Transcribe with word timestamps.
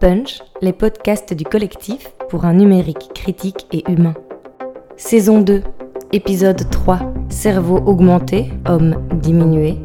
Punch, 0.00 0.42
les 0.62 0.72
podcasts 0.72 1.34
du 1.34 1.42
collectif 1.42 2.12
pour 2.28 2.44
un 2.44 2.54
numérique 2.54 3.10
critique 3.14 3.66
et 3.72 3.82
humain. 3.90 4.14
Saison 4.96 5.40
2, 5.40 5.64
épisode 6.12 6.70
3, 6.70 7.12
Cerveau 7.30 7.78
augmenté, 7.78 8.52
homme 8.66 9.08
diminué. 9.20 9.76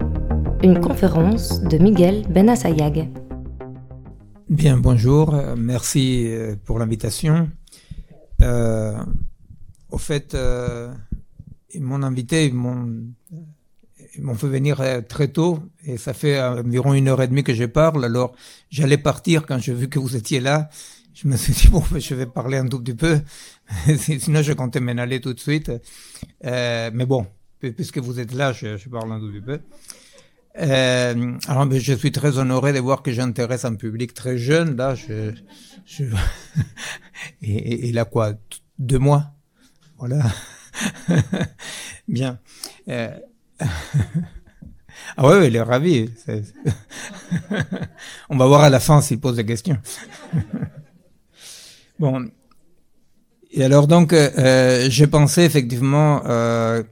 Une 0.61 0.79
conférence 0.79 1.63
de 1.63 1.79
Miguel 1.79 2.27
Benassayag. 2.29 3.09
Bien, 4.49 4.77
bonjour, 4.77 5.33
euh, 5.33 5.55
merci 5.57 6.27
euh, 6.27 6.55
pour 6.63 6.77
l'invitation. 6.77 7.49
Euh, 8.41 8.95
au 9.89 9.97
fait, 9.97 10.35
euh, 10.35 10.93
mon 11.79 12.03
invité, 12.03 12.51
m'ont 12.51 13.15
fait 14.35 14.47
venir 14.47 14.79
très 15.09 15.29
tôt 15.29 15.57
et 15.85 15.97
ça 15.97 16.13
fait 16.13 16.41
environ 16.41 16.93
une 16.93 17.07
heure 17.07 17.21
et 17.21 17.27
demie 17.27 17.43
que 17.43 17.53
je 17.53 17.65
parle. 17.65 18.05
Alors 18.05 18.35
j'allais 18.69 18.97
partir 18.97 19.45
quand 19.45 19.59
j'ai 19.59 19.73
vu 19.73 19.89
que 19.89 19.99
vous 19.99 20.15
étiez 20.15 20.39
là. 20.39 20.69
Je 21.13 21.27
me 21.27 21.37
suis 21.37 21.53
dit 21.53 21.67
bon, 21.67 21.83
ben, 21.91 21.99
je 21.99 22.15
vais 22.15 22.25
parler 22.25 22.57
un 22.57 22.67
tout 22.67 22.81
petit 22.81 22.95
peu. 22.95 23.19
Sinon 23.97 24.41
je 24.41 24.53
comptais 24.53 24.79
m'en 24.79 24.97
aller 24.97 25.21
tout 25.21 25.33
de 25.33 25.39
suite. 25.39 25.71
Euh, 26.45 26.91
mais 26.93 27.05
bon, 27.05 27.27
puisque 27.59 27.99
vous 27.99 28.19
êtes 28.19 28.33
là, 28.33 28.51
je, 28.53 28.89
parle 28.89 29.11
un 29.11 29.19
tout 29.19 29.31
petit 29.31 29.41
peu. 29.41 29.59
Euh, 30.59 31.37
alors, 31.47 31.65
ben, 31.65 31.79
je 31.79 31.93
suis 31.93 32.11
très 32.11 32.37
honoré 32.37 32.73
de 32.73 32.79
voir 32.79 33.01
que 33.01 33.11
j'intéresse 33.11 33.65
un 33.65 33.75
public 33.75 34.13
très 34.13 34.37
jeune. 34.37 34.75
Là, 34.75 34.95
je, 34.95 35.31
je... 35.85 36.05
il 37.41 37.97
a 37.97 38.05
quoi 38.05 38.33
Deux 38.77 38.99
mois? 38.99 39.31
Voilà. 39.97 40.23
Bien. 42.07 42.39
Euh, 42.89 43.09
ah 45.17 45.27
ouais, 45.27 45.47
il 45.47 45.55
est 45.55 45.61
ravi. 45.61 46.09
On 48.29 48.37
va 48.37 48.45
voir 48.45 48.61
à 48.61 48.69
la 48.69 48.79
fin 48.79 49.01
s'il 49.01 49.19
pose 49.19 49.35
des 49.35 49.45
questions. 49.45 49.77
bon. 51.99 52.29
Et 53.51 53.63
alors 53.63 53.87
donc, 53.87 54.13
euh, 54.13 54.87
j'ai 54.89 55.07
pensé 55.07 55.43
effectivement, 55.43 56.23
euh, 56.25 56.83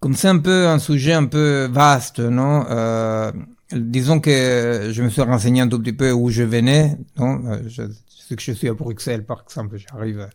comme 0.00 0.14
c'est 0.14 0.28
un 0.28 0.38
peu 0.38 0.68
un 0.68 0.78
sujet 0.78 1.12
un 1.12 1.26
peu 1.26 1.68
vaste, 1.70 2.18
non 2.18 2.66
euh, 2.70 3.32
Disons 3.74 4.20
que 4.20 4.90
je 4.92 5.02
me 5.02 5.08
suis 5.08 5.22
renseigné 5.22 5.62
un 5.62 5.68
tout 5.68 5.78
petit 5.78 5.94
peu 5.94 6.12
où 6.12 6.28
je 6.28 6.42
venais, 6.42 6.98
non 7.18 7.40
je, 7.66 7.84
sais 8.28 8.36
que 8.36 8.42
je 8.42 8.52
suis 8.52 8.68
à 8.68 8.74
Bruxelles, 8.74 9.24
par 9.24 9.44
exemple, 9.48 9.78
j'arrive 9.78 10.28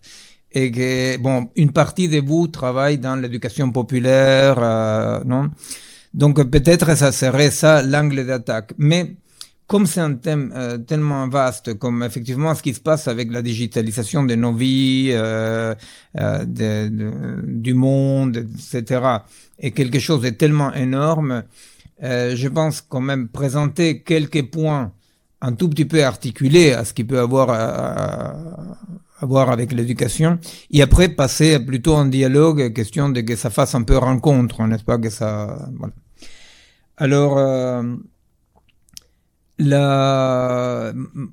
et 0.52 0.72
que 0.72 1.18
bon, 1.18 1.50
une 1.56 1.72
partie 1.72 2.08
de 2.08 2.20
vous 2.20 2.48
travaille 2.48 2.98
dans 2.98 3.16
l'éducation 3.16 3.72
populaire, 3.72 4.58
euh, 4.60 5.20
non 5.26 5.52
Donc 6.18 6.44
peut-être 6.50 6.98
ça 6.98 7.12
serait 7.12 7.52
ça 7.52 7.84
l'angle 7.84 8.26
d'attaque. 8.26 8.74
Mais 8.80 9.18
comme 9.68 9.86
c'est 9.86 10.02
un 10.02 10.16
thème 10.16 10.52
euh, 10.56 10.80
tellement 10.80 11.28
vaste, 11.28 11.76
comme 11.76 12.02
effectivement 12.02 12.56
ce 12.56 12.64
qui 12.64 12.74
se 12.74 12.80
passe 12.80 13.08
avec 13.08 13.32
la 13.32 13.44
digitalisation 13.44 14.24
de 14.24 14.34
nos 14.34 14.52
vies, 14.52 15.10
euh, 15.12 15.76
euh 16.20 16.44
de, 16.44 16.90
du 17.46 17.76
monde, 17.76 18.38
etc., 18.38 19.20
et 19.60 19.72
quelque 19.72 20.00
chose 20.00 20.22
de 20.22 20.30
tellement 20.30 20.74
énorme, 20.74 21.44
euh, 22.04 22.36
je 22.36 22.48
pense 22.48 22.82
quand 22.82 23.02
même 23.02 23.28
présenter 23.28 24.02
quelques 24.02 24.50
points 24.50 24.92
un 25.42 25.54
tout 25.54 25.70
petit 25.70 25.86
peu 25.86 26.04
articulés 26.04 26.72
à 26.74 26.84
ce 26.84 26.94
qui 26.96 27.04
peut 27.04 27.20
avoir 27.20 27.52
à 29.20 29.26
voir 29.26 29.52
avec 29.52 29.72
l'éducation, 29.72 30.40
et 30.72 30.82
après 30.82 31.10
passer 31.10 31.60
plutôt 31.60 31.96
en 31.96 32.06
dialogue, 32.06 32.74
question 32.74 33.10
de 33.10 33.22
que 33.22 33.36
ça 33.36 33.50
fasse 33.52 33.76
un 33.76 33.84
peu 33.84 33.98
rencontre, 33.98 34.64
n'est-ce 34.66 34.84
pas 34.84 34.98
que 34.98 35.10
ça, 35.12 35.70
voilà. 35.78 35.94
Alors, 36.98 37.38
euh, 37.38 37.84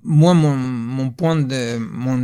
moi, 0.02 0.34
mon, 0.34 1.10
point 1.10 1.36
de, 1.36 1.78
mon, 1.78 2.18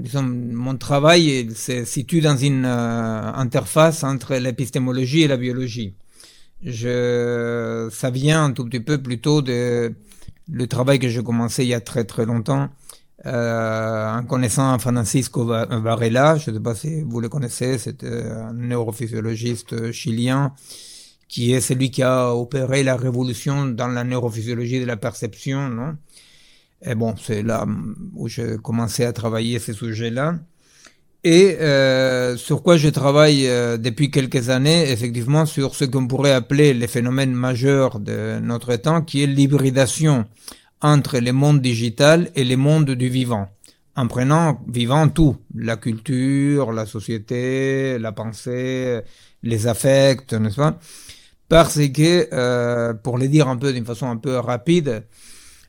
disons, 0.00 0.22
mon 0.22 0.76
travail 0.78 1.40
il 1.40 1.56
se 1.56 1.84
situe 1.84 2.22
dans 2.22 2.36
une 2.36 2.64
euh, 2.64 3.32
interface 3.34 4.02
entre 4.02 4.36
l'épistémologie 4.36 5.22
et 5.22 5.28
la 5.28 5.36
biologie. 5.36 5.94
Je, 6.62 7.88
ça 7.92 8.10
vient 8.10 8.44
un 8.44 8.52
tout 8.52 8.64
petit 8.64 8.80
peu 8.80 8.98
plutôt 9.02 9.42
de 9.42 9.94
le 10.50 10.66
travail 10.66 10.98
que 10.98 11.08
j'ai 11.08 11.22
commencé 11.22 11.64
il 11.64 11.68
y 11.68 11.74
a 11.74 11.80
très 11.80 12.04
très 12.04 12.24
longtemps 12.24 12.70
euh, 13.26 14.14
en 14.18 14.24
connaissant 14.24 14.78
Francisco 14.78 15.44
Varela, 15.44 16.36
je 16.36 16.50
ne 16.50 16.56
sais 16.56 16.62
pas 16.62 16.74
si 16.74 17.02
vous 17.02 17.20
le 17.20 17.28
connaissez, 17.28 17.78
c'est 17.78 18.04
un 18.04 18.52
neurophysiologiste 18.52 19.92
chilien 19.92 20.54
qui 21.28 21.52
est 21.52 21.60
celui 21.60 21.90
qui 21.90 22.02
a 22.02 22.34
opéré 22.34 22.82
la 22.82 22.96
révolution 22.96 23.66
dans 23.66 23.88
la 23.88 24.04
neurophysiologie 24.04 24.80
de 24.80 24.86
la 24.86 24.96
perception, 24.96 25.68
non? 25.68 25.96
Et 26.84 26.94
bon, 26.94 27.14
c'est 27.16 27.42
là 27.42 27.66
où 28.14 28.28
j'ai 28.28 28.56
commencé 28.62 29.04
à 29.04 29.12
travailler 29.12 29.58
ces 29.58 29.72
sujets-là. 29.72 30.38
Et 31.24 31.56
euh, 31.60 32.36
sur 32.36 32.62
quoi 32.62 32.76
je 32.76 32.88
travaille 32.88 33.48
euh, 33.48 33.78
depuis 33.78 34.10
quelques 34.10 34.48
années, 34.50 34.90
effectivement, 34.90 35.44
sur 35.46 35.74
ce 35.74 35.84
qu'on 35.84 36.06
pourrait 36.06 36.32
appeler 36.32 36.72
les 36.72 36.86
phénomènes 36.86 37.32
majeurs 37.32 37.98
de 37.98 38.38
notre 38.40 38.76
temps, 38.76 39.02
qui 39.02 39.24
est 39.24 39.26
l'hybridation 39.26 40.26
entre 40.80 41.18
le 41.18 41.32
monde 41.32 41.60
digital 41.60 42.30
et 42.36 42.44
le 42.44 42.56
monde 42.56 42.90
du 42.92 43.08
vivant, 43.08 43.48
en 43.96 44.06
prenant 44.06 44.62
vivant 44.68 45.08
tout, 45.08 45.36
la 45.54 45.76
culture, 45.76 46.70
la 46.72 46.86
société, 46.86 47.98
la 47.98 48.12
pensée, 48.12 49.00
les 49.42 49.66
affects, 49.66 50.32
n'est-ce 50.34 50.56
pas? 50.56 50.78
Parce 51.48 51.78
que, 51.88 52.28
euh, 52.32 52.94
pour 52.94 53.18
le 53.18 53.28
dire 53.28 53.48
un 53.48 53.56
peu 53.56 53.72
d'une 53.72 53.84
façon 53.84 54.08
un 54.08 54.16
peu 54.16 54.36
rapide, 54.38 55.04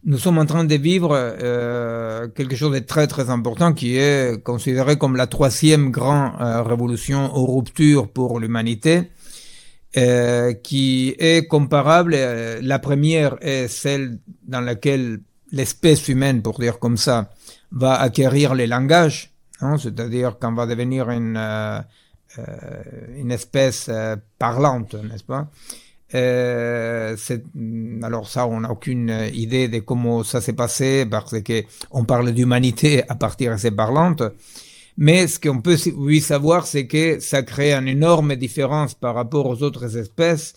nous 0.06 0.18
sommes 0.18 0.38
en 0.40 0.46
train 0.46 0.64
de 0.64 0.76
vivre 0.76 1.12
euh, 1.14 2.28
quelque 2.30 2.56
chose 2.56 2.74
de 2.74 2.80
très 2.80 3.08
très 3.08 3.30
important 3.30 3.74
qui 3.74 3.98
est 3.98 4.42
considéré 4.44 4.98
comme 4.98 5.16
la 5.16 5.28
troisième 5.28 5.92
grande 5.92 6.32
euh, 6.40 6.64
révolution 6.64 7.36
ou 7.38 7.58
rupture 7.58 8.08
pour 8.10 8.40
l'humanité 8.40 9.12
qui 10.64 11.16
est 11.18 11.48
comparable. 11.48 12.16
La 12.62 12.78
première 12.78 13.36
est 13.42 13.68
celle 13.68 14.20
dans 14.48 14.62
laquelle 14.62 15.22
l'espèce 15.52 16.08
humaine, 16.08 16.44
pour 16.44 16.60
dire 16.60 16.78
comme 16.78 16.98
ça, 16.98 17.32
va 17.72 18.00
acquérir 18.00 18.54
les 18.54 18.68
langages, 18.68 19.32
hein, 19.60 19.78
c'est-à-dire 19.80 20.38
qu'on 20.38 20.54
va 20.54 20.68
devenir 20.68 21.10
une, 21.10 21.36
une 23.16 23.32
espèce 23.32 23.90
parlante, 24.38 24.96
n'est-ce 24.96 25.24
pas? 25.24 25.50
Euh, 26.16 27.18
alors 28.02 28.30
ça, 28.30 28.48
on 28.48 28.62
n'a 28.62 28.72
aucune 28.72 29.30
idée 29.34 29.68
de 29.68 29.80
comment 29.80 30.24
ça 30.24 30.40
s'est 30.40 30.54
passé 30.54 31.06
parce 31.06 31.42
que 31.42 31.64
on 31.92 32.06
parle 32.06 32.32
d'humanité 32.32 33.04
à 33.10 33.16
partir 33.16 33.52
de 33.54 33.58
ces 33.58 33.72
parlantes. 33.72 34.24
Mais 34.98 35.28
ce 35.28 35.40
qu'on 35.40 35.62
peut 35.62 35.78
oui 35.96 36.22
savoir, 36.22 36.66
c'est 36.66 36.88
que 36.88 37.20
ça 37.20 37.44
crée 37.44 37.74
une 37.74 37.88
énorme 37.88 38.36
différence 38.36 38.96
par 38.96 39.14
rapport 39.14 39.46
aux 39.46 39.62
autres 39.62 39.96
espèces, 39.96 40.54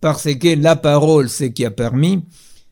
parce 0.00 0.32
que 0.34 0.58
la 0.58 0.74
parole, 0.74 1.28
ce 1.28 1.44
qui 1.44 1.66
a 1.66 1.70
permis, 1.70 2.24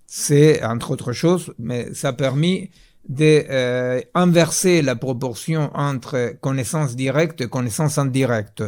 c'est, 0.06 0.64
entre 0.64 0.92
autres 0.92 1.12
choses, 1.12 1.52
mais 1.58 1.92
ça 1.92 2.08
a 2.08 2.12
permis 2.14 2.70
de 3.08 3.44
euh, 3.50 4.00
inverser 4.14 4.82
la 4.82 4.96
proportion 4.96 5.70
entre 5.74 6.36
connaissance 6.40 6.94
directe 6.96 7.40
et 7.40 7.48
connaissance 7.48 7.98
indirecte. 7.98 8.62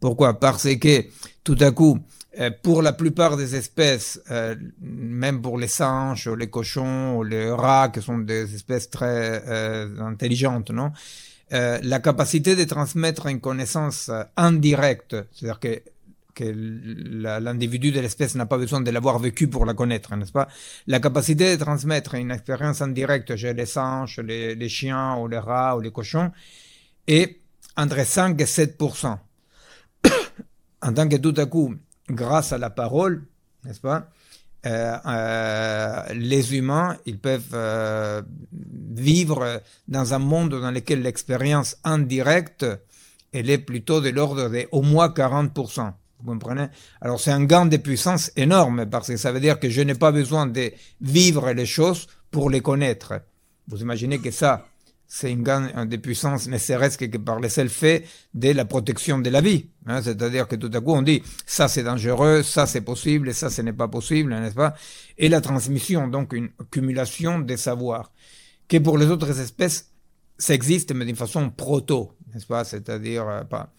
Pourquoi? 0.00 0.38
Parce 0.38 0.74
que 0.76 1.04
tout 1.44 1.56
à 1.60 1.70
coup, 1.70 1.98
euh, 2.38 2.50
pour 2.62 2.82
la 2.82 2.92
plupart 2.92 3.36
des 3.36 3.54
espèces, 3.54 4.20
euh, 4.30 4.54
même 4.80 5.40
pour 5.40 5.58
les 5.58 5.68
singes, 5.68 6.28
les 6.28 6.50
cochons, 6.50 7.22
les 7.22 7.50
rats, 7.50 7.88
qui 7.88 8.02
sont 8.02 8.18
des 8.18 8.54
espèces 8.54 8.90
très 8.90 9.42
euh, 9.46 10.00
intelligentes, 10.00 10.70
non? 10.70 10.92
Euh, 11.52 11.78
la 11.82 12.00
capacité 12.00 12.56
de 12.56 12.64
transmettre 12.64 13.26
une 13.26 13.40
connaissance 13.40 14.08
euh, 14.08 14.24
indirecte, 14.36 15.16
c'est-à-dire 15.32 15.60
que, 15.60 15.82
que 16.36 16.44
l'individu 17.40 17.90
de 17.90 18.00
l'espèce 18.00 18.34
n'a 18.34 18.46
pas 18.46 18.58
besoin 18.58 18.82
de 18.82 18.90
l'avoir 18.90 19.18
vécu 19.18 19.48
pour 19.48 19.64
la 19.64 19.74
connaître, 19.74 20.14
n'est-ce 20.14 20.32
pas? 20.32 20.48
La 20.86 21.00
capacité 21.00 21.56
de 21.56 21.64
transmettre 21.64 22.14
une 22.14 22.30
expérience 22.30 22.82
indirecte 22.82 23.34
chez 23.36 23.54
les 23.54 23.66
singes, 23.66 24.20
les, 24.20 24.54
les, 24.54 24.68
chiens 24.68 25.16
ou 25.16 25.28
les 25.28 25.38
rats 25.38 25.76
ou 25.76 25.80
les 25.80 25.90
cochons 25.90 26.30
est 27.06 27.40
entre 27.76 28.04
5 28.04 28.38
et 28.40 28.46
7 28.46 28.80
En 30.82 30.92
tant 30.92 31.08
que 31.08 31.16
tout 31.16 31.34
à 31.38 31.46
coup, 31.46 31.74
grâce 32.08 32.52
à 32.52 32.58
la 32.58 32.70
parole, 32.70 33.24
n'est-ce 33.64 33.80
pas? 33.80 34.10
Euh, 34.66 34.96
euh, 35.06 36.02
les 36.12 36.56
humains, 36.56 36.96
ils 37.06 37.18
peuvent 37.18 37.54
euh, 37.54 38.20
vivre 38.52 39.62
dans 39.86 40.12
un 40.12 40.18
monde 40.18 40.60
dans 40.60 40.70
lequel 40.70 41.02
l'expérience 41.02 41.76
indirecte, 41.84 42.66
elle 43.32 43.48
est 43.48 43.58
plutôt 43.58 44.00
de 44.00 44.08
l'ordre 44.10 44.48
de 44.48 44.68
au 44.72 44.82
moins 44.82 45.08
40%. 45.08 45.92
Vous 46.26 46.32
comprenez? 46.32 46.66
Alors 47.00 47.20
c'est 47.20 47.30
un 47.30 47.44
gain 47.44 47.66
de 47.66 47.76
puissance 47.76 48.32
énorme 48.34 48.86
parce 48.86 49.06
que 49.06 49.16
ça 49.16 49.30
veut 49.30 49.38
dire 49.38 49.60
que 49.60 49.70
je 49.70 49.80
n'ai 49.80 49.94
pas 49.94 50.10
besoin 50.10 50.46
de 50.46 50.72
vivre 51.00 51.52
les 51.52 51.66
choses 51.66 52.08
pour 52.32 52.50
les 52.50 52.60
connaître. 52.60 53.20
Vous 53.68 53.80
imaginez 53.80 54.18
que 54.18 54.32
ça, 54.32 54.66
c'est 55.06 55.30
une 55.30 55.44
gain 55.44 55.86
de 55.86 55.96
puissance, 55.96 56.48
ne 56.48 56.58
serait-ce 56.58 56.98
que 56.98 57.16
par 57.16 57.38
le 57.38 57.48
seul 57.48 57.68
fait 57.68 58.04
de 58.34 58.50
la 58.50 58.64
protection 58.64 59.20
de 59.20 59.30
la 59.30 59.40
vie. 59.40 59.66
Hein, 59.86 60.02
C'est-à-dire 60.02 60.48
que 60.48 60.56
tout 60.56 60.70
à 60.74 60.80
coup, 60.80 60.94
on 60.94 61.02
dit, 61.02 61.22
ça 61.46 61.68
c'est 61.68 61.84
dangereux, 61.84 62.42
ça 62.42 62.66
c'est 62.66 62.80
possible, 62.80 63.28
et 63.28 63.32
ça 63.32 63.48
ce 63.48 63.62
n'est 63.62 63.72
pas 63.72 63.86
possible, 63.86 64.34
n'est-ce 64.34 64.56
pas? 64.56 64.74
Et 65.18 65.28
la 65.28 65.40
transmission, 65.40 66.08
donc 66.08 66.32
une 66.32 66.48
accumulation 66.60 67.38
des 67.38 67.56
savoirs, 67.56 68.10
que 68.66 68.78
pour 68.78 68.98
les 68.98 69.06
autres 69.06 69.40
espèces, 69.40 69.92
ça 70.38 70.54
existe, 70.54 70.92
mais 70.92 71.04
d'une 71.04 71.14
façon 71.14 71.50
proto, 71.50 72.12
n'est-ce 72.34 72.46
pas? 72.46 72.64
C'est-à-dire 72.64 73.28
euh, 73.28 73.44
pas. 73.44 73.72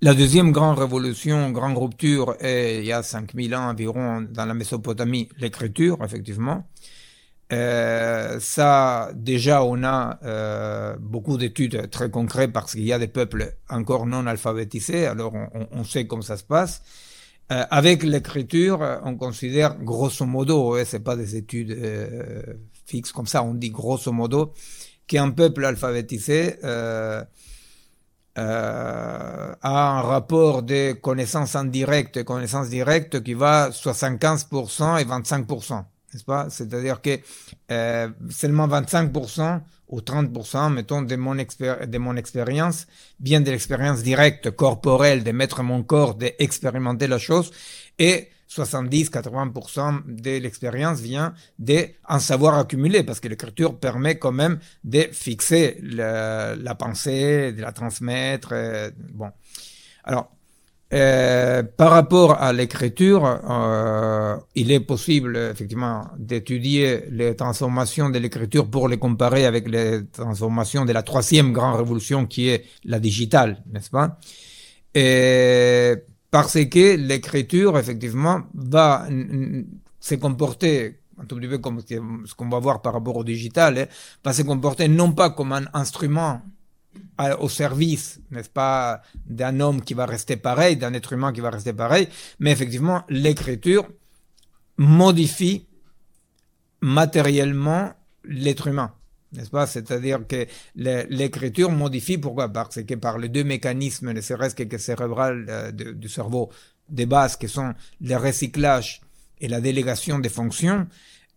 La 0.00 0.14
deuxième 0.14 0.52
grande 0.52 0.78
révolution, 0.78 1.50
grande 1.50 1.76
rupture, 1.76 2.36
est 2.38 2.78
il 2.78 2.84
y 2.84 2.92
a 2.92 3.02
5000 3.02 3.52
ans 3.56 3.68
environ 3.68 4.20
dans 4.20 4.46
la 4.46 4.54
Mésopotamie, 4.54 5.28
l'écriture, 5.38 5.98
effectivement. 6.04 6.68
Euh, 7.52 8.38
ça, 8.38 9.10
déjà, 9.16 9.64
on 9.64 9.82
a 9.82 10.20
euh, 10.22 10.96
beaucoup 11.00 11.36
d'études 11.36 11.90
très 11.90 12.10
concrètes 12.10 12.52
parce 12.52 12.74
qu'il 12.74 12.84
y 12.84 12.92
a 12.92 12.98
des 13.00 13.08
peuples 13.08 13.56
encore 13.68 14.06
non 14.06 14.28
alphabétisés, 14.28 15.06
alors 15.06 15.32
on, 15.72 15.82
sait 15.82 16.06
comment 16.06 16.22
ça 16.22 16.36
se 16.36 16.44
passe. 16.44 16.80
Euh, 17.50 17.64
avec 17.68 18.04
l'écriture, 18.04 19.00
on 19.02 19.16
considère 19.16 19.78
grosso 19.80 20.24
modo, 20.24 20.74
ouais, 20.74 20.84
c'est 20.84 21.00
pas 21.00 21.16
des 21.16 21.34
études 21.34 21.72
euh, 21.72 22.40
fixes 22.86 23.10
comme 23.10 23.26
ça, 23.26 23.42
on 23.42 23.54
dit 23.54 23.70
grosso 23.70 24.12
modo 24.12 24.52
qu'un 25.08 25.30
peuple 25.30 25.64
alphabétisé 25.64 26.54
euh, 28.38 29.52
a 29.60 29.98
un 29.98 30.00
rapport 30.00 30.62
de 30.62 30.92
connaissances 30.92 31.56
indirectes 31.56 32.16
et 32.18 32.24
connaissances 32.24 32.68
directes 32.68 33.20
qui 33.24 33.34
va 33.34 33.70
75% 33.70 35.00
et 35.00 35.04
25%, 35.04 35.84
n'est-ce 36.12 36.24
pas? 36.24 36.48
C'est-à-dire 36.48 37.02
que 37.02 37.18
euh, 37.72 38.08
seulement 38.30 38.68
25% 38.68 39.60
ou 39.88 40.00
30%, 40.00 40.72
mettons, 40.72 41.02
de 41.02 41.16
mon, 41.16 41.34
de 41.34 41.98
mon 41.98 42.16
expérience 42.16 42.86
vient 43.20 43.40
de 43.40 43.50
l'expérience 43.50 44.02
directe, 44.04 44.52
corporelle, 44.52 45.24
de 45.24 45.32
mettre 45.32 45.64
mon 45.64 45.82
corps, 45.82 46.14
d'expérimenter 46.14 47.08
la 47.08 47.18
chose, 47.18 47.50
et 47.98 48.28
70-80% 48.48 50.02
de 50.06 50.38
l'expérience 50.38 51.00
vient 51.00 51.34
d'un 51.58 52.18
savoir 52.18 52.58
accumulé, 52.58 53.02
parce 53.02 53.20
que 53.20 53.28
l'écriture 53.28 53.78
permet 53.78 54.18
quand 54.18 54.32
même 54.32 54.58
de 54.84 55.06
fixer 55.12 55.78
la, 55.82 56.74
pensée, 56.78 57.52
de 57.52 57.60
la 57.60 57.72
transmettre. 57.72 58.50
Euh, 58.52 58.90
bon. 59.12 59.30
Alors, 60.04 60.30
euh, 60.94 61.62
par 61.62 61.90
rapport 61.90 62.40
à 62.40 62.52
l'écriture, 62.54 63.26
euh, 63.26 64.36
il 64.54 64.72
est 64.72 64.80
possible 64.80 65.36
effectivement 65.36 66.06
d'étudier 66.18 67.04
les 67.10 67.36
transformations 67.36 68.08
de 68.08 68.18
l'écriture 68.18 68.70
pour 68.70 68.88
les 68.88 68.96
comparer 68.96 69.44
avec 69.44 69.68
les 69.68 70.06
transformations 70.06 70.86
de 70.86 70.92
la 70.92 71.02
troisième 71.02 71.52
grande 71.52 71.76
révolution 71.76 72.24
qui 72.24 72.48
est 72.48 72.64
la 72.84 73.00
digitale, 73.00 73.62
n'est-ce 73.70 73.90
pas? 73.90 74.18
Et 74.94 75.94
parce 76.30 76.64
que 76.64 76.96
l'écriture, 76.96 77.78
effectivement, 77.78 78.42
va 78.54 79.06
se 80.00 80.14
comporter 80.16 81.00
un 81.20 81.24
tout 81.24 81.36
petit 81.36 81.48
peu 81.48 81.58
comme 81.58 81.80
ce 81.80 82.34
qu'on 82.34 82.48
va 82.48 82.58
voir 82.58 82.80
par 82.80 82.92
rapport 82.92 83.16
au 83.16 83.24
digital, 83.24 83.78
hein, 83.78 83.86
va 84.24 84.32
se 84.32 84.42
comporter 84.42 84.88
non 84.88 85.12
pas 85.12 85.30
comme 85.30 85.52
un 85.52 85.64
instrument 85.74 86.42
au 87.40 87.48
service, 87.48 88.20
n'est-ce 88.30 88.48
pas, 88.48 89.02
d'un 89.26 89.60
homme 89.60 89.82
qui 89.82 89.94
va 89.94 90.06
rester 90.06 90.36
pareil, 90.36 90.76
d'un 90.76 90.94
être 90.94 91.12
humain 91.12 91.32
qui 91.32 91.40
va 91.40 91.50
rester 91.50 91.72
pareil, 91.72 92.08
mais 92.38 92.52
effectivement, 92.52 93.02
l'écriture 93.08 93.88
modifie 94.76 95.66
matériellement 96.80 97.92
l'être 98.24 98.68
humain 98.68 98.92
n'est-ce 99.32 99.50
pas? 99.50 99.66
C'est-à-dire 99.66 100.26
que 100.26 100.46
l'écriture 100.74 101.70
modifie, 101.70 102.18
pourquoi? 102.18 102.48
Parce 102.48 102.82
que 102.82 102.94
par 102.94 103.18
les 103.18 103.28
deux 103.28 103.44
mécanismes, 103.44 104.12
ne 104.12 104.20
serait-ce 104.20 104.54
que 104.54 104.78
cérébral 104.78 105.46
euh, 105.48 105.72
du 105.72 106.08
cerveau 106.08 106.50
des 106.88 107.06
bases, 107.06 107.36
qui 107.36 107.48
sont 107.48 107.74
le 108.00 108.16
recyclage 108.16 109.02
et 109.40 109.48
la 109.48 109.60
délégation 109.60 110.18
des 110.18 110.28
fonctions, 110.30 110.86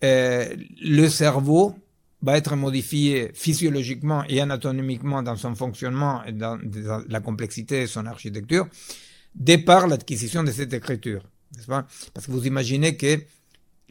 euh, 0.03 0.55
le 0.81 1.07
cerveau 1.09 1.75
va 2.21 2.37
être 2.37 2.55
modifié 2.55 3.31
physiologiquement 3.33 4.23
et 4.29 4.39
anatomiquement 4.41 5.23
dans 5.23 5.35
son 5.35 5.55
fonctionnement 5.55 6.23
et 6.23 6.31
dans, 6.31 6.57
dans 6.57 7.03
la 7.09 7.19
complexité 7.19 7.81
de 7.81 7.85
son 7.87 8.05
architecture, 8.05 8.67
dès 9.35 9.57
par 9.57 9.87
l'acquisition 9.87 10.43
de 10.43 10.51
cette 10.51 10.73
écriture, 10.73 11.23
n'est-ce 11.55 11.67
pas? 11.67 11.85
Parce 12.13 12.27
que 12.27 12.31
vous 12.31 12.45
imaginez 12.45 12.95
que 12.95 13.19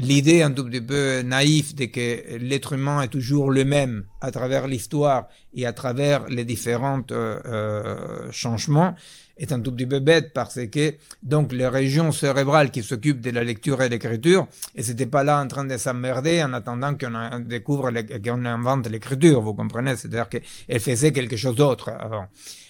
l'idée 0.01 0.43
un 0.43 0.51
tout 0.51 0.65
petit 0.65 0.81
peu 0.81 1.23
naïve 1.23 1.75
de 1.75 1.87
que 1.87 2.37
l'être 2.39 2.73
humain 2.73 3.03
est 3.03 3.09
toujours 3.09 3.51
le 3.51 3.65
même 3.65 4.05
à 4.21 4.31
travers 4.31 4.67
l'histoire 4.67 5.29
et 5.55 5.67
à 5.67 5.73
travers 5.73 6.27
les 6.29 6.45
différents 6.45 7.03
euh, 7.11 7.41
euh, 7.45 8.33
changements 8.33 8.95
est 9.37 9.53
un 9.53 9.61
tout 9.61 9.73
petit 9.73 9.87
peu 9.87 10.01
bête 10.01 10.33
parce 10.35 10.59
que 10.67 10.95
donc 11.23 11.53
les 11.53 11.67
régions 11.67 12.13
cérébrales 12.13 12.71
qui 12.71 12.83
s'occupent 12.83 13.21
de 13.21 13.31
la 13.31 13.43
lecture 13.43 13.81
et 13.83 13.89
l'écriture 13.89 14.47
et 14.75 14.83
c'était 14.83 15.07
pas 15.07 15.25
là 15.25 15.41
en 15.41 15.49
train 15.49 15.65
de 15.65 15.77
s'emmerder 15.77 16.43
en 16.43 16.53
attendant 16.53 16.95
qu'on 16.95 17.41
découvre 17.41 17.91
qu'on 17.91 18.45
invente 18.45 18.89
l'écriture 18.89 19.41
vous 19.41 19.55
comprenez? 19.55 19.97
C'est-à-dire 19.97 20.29
qu'elle 20.29 20.81
faisait 20.81 21.13
quelque 21.13 21.37
chose 21.37 21.57
d'autre 21.57 21.91
avant. 21.91 22.27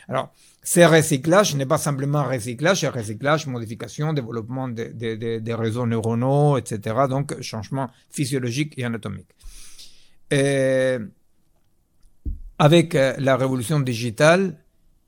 Alors 0.08 0.32
ce 0.62 0.80
recyclage 0.80 1.54
n'est 1.56 1.66
pas 1.66 1.78
simplement 1.78 2.22
recyclage, 2.24 2.80
c'est 2.80 2.88
recyclage, 2.88 3.46
modification, 3.46 4.12
développement 4.12 4.68
des 4.68 4.90
de, 4.90 5.14
de, 5.14 5.38
de 5.38 5.52
réseaux 5.52 5.86
neuronaux, 5.86 6.58
etc. 6.58 7.06
Donc, 7.08 7.40
changement 7.40 7.90
physiologique 8.10 8.74
et 8.76 8.84
anatomique. 8.84 9.28
Avec 12.60 12.94
euh, 12.94 13.14
la 13.16 13.38
révolution 13.38 13.80
digitale, 13.80 14.54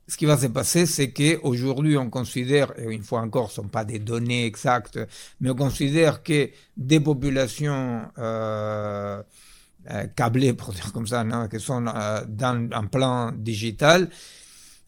ce 0.07 0.17
qui 0.17 0.25
va 0.25 0.37
se 0.37 0.47
passer, 0.47 0.87
c'est 0.87 1.11
qu'aujourd'hui, 1.11 1.97
on 1.97 2.09
considère, 2.09 2.73
et 2.79 2.91
une 2.91 3.03
fois 3.03 3.21
encore, 3.21 3.51
ce 3.51 3.61
ne 3.61 3.65
sont 3.65 3.69
pas 3.69 3.85
des 3.85 3.99
données 3.99 4.47
exactes, 4.47 4.99
mais 5.39 5.51
on 5.51 5.55
considère 5.55 6.23
que 6.23 6.49
des 6.75 6.99
populations 6.99 8.07
euh, 8.17 9.21
euh 9.91 10.07
câblées, 10.15 10.53
pour 10.53 10.73
dire 10.73 10.91
comme 10.91 11.05
ça, 11.05 11.23
qui 11.47 11.59
sont 11.59 11.81
dans 11.81 12.69
un 12.71 12.85
plan 12.85 13.31
digital, 13.31 14.09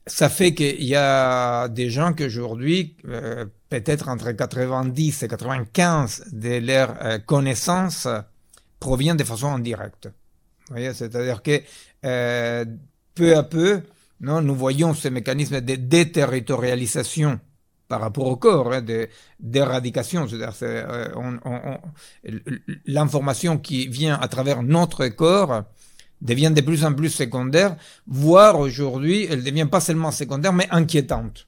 ça 0.07 0.29
fait 0.29 0.53
qu'il 0.53 0.83
y 0.83 0.95
a 0.95 1.67
des 1.67 1.89
gens 1.89 2.13
qu'aujourd'hui, 2.13 2.95
euh, 3.07 3.45
peut-être 3.69 4.09
entre 4.09 4.31
90 4.31 5.23
et 5.23 5.27
95 5.27 6.25
de 6.31 6.59
leurs 6.59 6.95
euh, 7.03 7.17
connaissances 7.19 8.07
proviennent 8.79 9.17
de 9.17 9.23
façon 9.23 9.47
indirecte. 9.47 10.09
C'est-à-dire 10.93 11.41
que 11.41 11.61
euh, 12.05 12.65
peu 13.13 13.35
à 13.35 13.43
peu, 13.43 13.81
non, 14.21 14.41
nous 14.41 14.55
voyons 14.55 14.93
ce 14.93 15.07
mécanisme 15.07 15.61
de 15.61 15.75
déterritorialisation 15.75 17.39
par 17.87 18.01
rapport 18.01 18.25
au 18.25 18.35
corps, 18.35 18.73
hein, 18.73 18.83
d'éradication, 19.39 20.27
c'est-à-dire 20.27 20.53
euh, 20.63 21.77
l'information 22.85 23.57
qui 23.57 23.87
vient 23.87 24.15
à 24.19 24.27
travers 24.27 24.63
notre 24.63 25.07
corps 25.07 25.63
devient 26.21 26.51
de 26.55 26.61
plus 26.61 26.83
en 26.85 26.93
plus 26.93 27.09
secondaire, 27.09 27.75
voire 28.07 28.59
aujourd'hui, 28.59 29.27
elle 29.29 29.43
devient 29.43 29.67
pas 29.69 29.79
seulement 29.79 30.11
secondaire, 30.11 30.53
mais 30.53 30.67
inquiétante. 30.71 31.47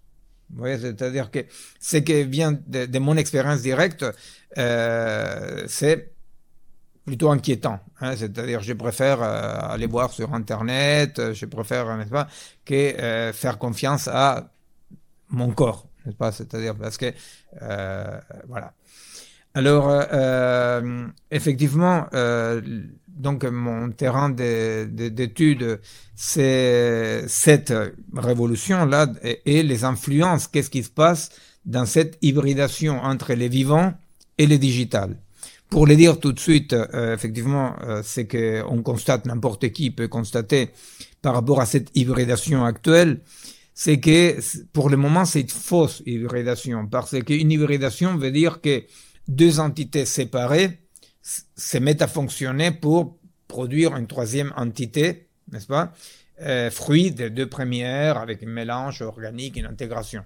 C'est-à-dire 0.64 1.30
que 1.30 1.40
ce 1.80 1.98
qui 1.98 2.24
vient 2.24 2.58
de, 2.68 3.00
mon 3.00 3.18
expérience 3.18 3.62
directe, 3.62 4.06
euh, 4.58 5.66
c'est 5.68 6.14
plutôt 7.06 7.30
inquiétant. 7.32 7.80
Hein, 8.02 8.16
c'est-à-dire, 8.16 8.62
je 8.62 8.74
préfère 8.74 9.22
euh, 9.22 9.58
aller 9.62 9.88
voir 9.88 10.12
sur 10.12 10.34
Internet, 10.34 11.34
je 11.34 11.46
préfère, 11.46 11.96
n'est-ce 11.98 12.10
pas, 12.10 12.28
que 12.66 12.74
euh, 12.74 13.34
faire 13.34 13.58
confiance 13.58 14.08
à 14.08 14.52
mon 15.30 15.52
corps, 15.52 15.88
n'est-ce 16.06 16.18
pas 16.18 16.32
C'est-à-dire 16.32 16.76
parce 16.76 16.98
que, 16.98 17.14
euh, 17.62 18.20
voilà. 18.48 18.74
Alors, 19.54 19.88
euh, 19.90 21.08
effectivement, 21.32 22.08
donc 23.18 23.44
mon 23.44 23.92
terrain 23.92 24.30
d'étude, 24.30 25.80
c'est 26.16 27.24
cette 27.28 27.74
révolution-là 28.14 29.08
et, 29.46 29.64
les 29.64 29.84
influences, 29.84 30.48
qu'est-ce 30.48 30.70
qui 30.70 30.84
se 30.84 30.90
passe 30.90 31.30
dans 31.66 31.86
cette 31.86 32.18
hybridation 32.22 33.00
entre 33.02 33.34
les 33.34 33.50
vivants 33.50 33.94
et 34.38 34.48
les 34.48 34.58
digitales? 34.58 35.18
Pour 35.70 35.86
le 35.86 35.96
dire 35.96 36.20
tout 36.20 36.32
de 36.32 36.40
suite, 36.40 36.72
euh, 36.72 37.14
effectivement, 37.14 37.76
euh, 37.84 38.02
c'est 38.04 38.26
que 38.26 38.64
on 38.70 38.82
constate, 38.82 39.26
n'importe 39.26 39.70
qui 39.72 39.92
peut 39.92 40.08
constater 40.08 40.70
par 41.22 41.34
rapport 41.34 41.60
à 41.60 41.66
cette 41.66 41.90
hybridation 41.94 42.64
actuelle, 42.64 43.20
c'est 43.74 44.00
que 44.00 44.38
pour 44.72 44.90
le 44.90 44.96
moment 44.98 45.26
c'est 45.26 45.42
une 45.42 45.50
fausse 45.50 46.02
hybridation, 46.06 46.88
parce 46.88 47.22
qu'une 47.22 47.52
hybridation 47.52 48.16
veut 48.18 48.32
dire 48.32 48.62
que 48.62 48.84
deux 49.28 49.60
entités 49.60 50.06
séparées 50.06 50.80
se 51.56 51.78
mettent 51.78 52.02
à 52.02 52.08
fonctionner 52.08 52.72
pour 52.72 53.18
produire 53.48 53.96
une 53.98 54.08
troisième 54.08 54.52
entité, 54.56 55.28
n'est-ce 55.52 55.68
pas 55.68 55.94
euh, 56.42 56.72
Fruit 56.72 57.12
des 57.12 57.30
deux 57.30 57.48
premières 57.48 58.18
avec 58.18 58.42
un 58.44 58.48
mélange 58.48 59.02
organique, 59.02 59.58
une 59.58 59.66
intégration. 59.66 60.24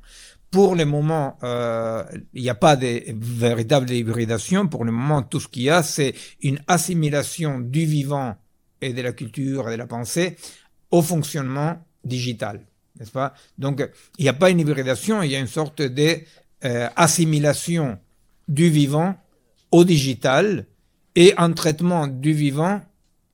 Pour 0.50 0.75
le 0.75 0.86
moment, 0.86 1.38
euh, 1.43 2.03
il 2.34 2.43
n'y 2.43 2.50
a 2.50 2.55
pas 2.55 2.75
de 2.75 3.03
véritable 3.15 3.89
hybridation. 3.89 4.67
Pour 4.67 4.84
le 4.84 4.91
moment, 4.91 5.24
tout 5.24 5.39
ce 5.39 5.48
qu'il 5.48 5.63
y 5.63 5.70
a, 5.70 5.81
c'est 5.81 6.13
une 6.41 6.60
assimilation 6.67 7.60
du 7.60 7.86
vivant 7.86 8.36
et 8.81 8.91
de 8.93 9.01
la 9.01 9.13
culture 9.13 9.70
et 9.70 9.74
de 9.74 9.77
la 9.77 9.88
pensée 9.88 10.36
au 10.89 11.01
fonctionnement 11.01 11.77
digital, 12.03 12.60
n'est-ce 13.00 13.12
pas? 13.12 13.34
Donc, 13.58 13.88
il 14.17 14.24
n'y 14.24 14.29
a 14.29 14.34
pas 14.34 14.50
une 14.50 14.60
hybridation, 14.60 15.22
il 15.22 15.31
y 15.31 15.38
a 15.38 15.39
une 15.39 15.48
sorte 15.48 15.81
d'assimilation 15.81 17.91
euh, 17.91 17.96
du 18.50 18.70
vivant 18.70 19.15
au 19.72 19.86
digital 19.86 20.65
et 21.15 21.34
un 21.38 21.51
traitement 21.51 22.08
du 22.08 22.34
vivant 22.34 22.82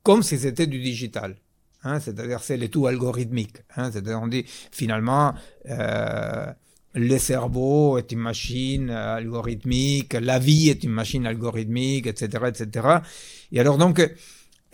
comme 0.04 0.24
si 0.24 0.38
c'était 0.38 0.68
du 0.68 0.80
digital. 0.80 1.36
Hein, 1.84 2.00
c'est-à-dire 2.00 2.42
c'est 2.42 2.58
le 2.58 2.70
tout 2.70 2.88
algorithmique. 2.88 3.58
Hein, 3.76 3.92
c'est-à-dire 3.92 4.20
on 4.22 4.28
dit 4.28 4.46
finalement 4.72 5.34
euh, 5.70 6.48
le 6.94 7.18
cerveau 7.18 7.98
est 7.98 8.12
une 8.12 8.20
machine 8.20 8.90
algorithmique, 8.90 10.14
la 10.14 10.40
vie 10.40 10.70
est 10.70 10.84
une 10.84 10.92
machine 10.92 11.26
algorithmique, 11.26 12.08
etc., 12.08 12.46
etc. 12.48 12.88
Et 13.52 13.60
alors 13.60 13.78
donc 13.78 14.00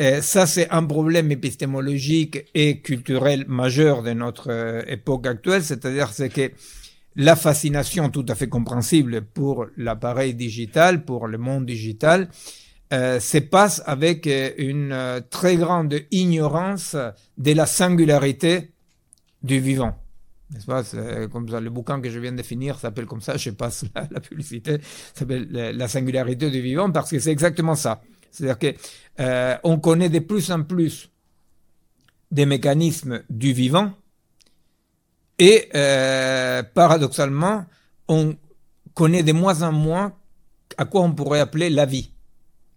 euh, 0.01 0.22
ça 0.22 0.45
c'est 0.45 0.69
un 0.69 0.83
problème 0.83 1.31
épistémologique 1.31 2.45
et 2.55 2.79
culturel 2.79 3.45
majeur 3.48 4.01
de 4.01 4.13
notre 4.13 4.51
euh, 4.51 4.81
époque 4.88 5.27
actuelle, 5.27 5.63
c'est-à-dire 5.63 6.10
c'est 6.10 6.29
que 6.29 6.51
la 7.15 7.36
fascination 7.36 8.10
tout 8.10 8.25
à 8.29 8.36
fait 8.36 8.50
compréhensible 8.50 9.22
pour 9.22 9.67
l'appareil 9.77 10.33
digital, 10.33 11.05
pour 11.05 11.27
le 11.27 11.38
monde 11.38 11.65
digital, 11.65 12.29
euh, 12.93 13.19
se 13.19 13.39
passe 13.39 13.81
avec 13.85 14.27
euh, 14.27 14.51
une 14.57 14.91
euh, 14.91 15.19
très 15.29 15.57
grande 15.57 15.95
ignorance 16.12 16.95
de 17.38 17.51
la 17.51 17.65
singularité 17.65 18.71
du 19.41 19.59
vivant. 19.59 19.95
N'est-ce 20.51 20.65
pas? 20.65 20.83
Comme 21.29 21.50
ça, 21.50 21.59
le 21.59 21.69
bouquin 21.71 22.00
que 22.00 22.09
je 22.09 22.19
viens 22.19 22.31
de 22.31 22.43
finir 22.43 22.77
s'appelle 22.77 23.07
comme 23.07 23.21
ça, 23.21 23.38
je 23.38 23.50
passe 23.50 23.85
la, 23.95 24.07
la 24.12 24.19
publicité, 24.19 24.77
s'appelle 25.15 25.50
La 25.51 25.88
singularité 25.88 26.51
du 26.51 26.62
vivant 26.62 26.91
parce 26.91 27.09
que 27.09 27.19
c'est 27.19 27.31
exactement 27.31 27.75
ça. 27.75 28.01
C'est-à-dire 28.29 28.59
que 28.59 28.77
euh, 29.19 29.57
on 29.63 29.79
connaît 29.79 30.09
de 30.09 30.19
plus 30.19 30.51
en 30.51 30.63
plus 30.63 31.09
des 32.31 32.45
mécanismes 32.45 33.23
du 33.29 33.53
vivant 33.53 33.93
et 35.38 35.69
euh, 35.75 36.63
paradoxalement, 36.63 37.65
on 38.07 38.35
connaît 38.93 39.23
de 39.23 39.33
moins 39.33 39.62
en 39.62 39.71
moins 39.71 40.13
à 40.77 40.85
quoi 40.85 41.01
on 41.01 41.13
pourrait 41.13 41.39
appeler 41.39 41.69
la 41.69 41.85
vie. 41.85 42.12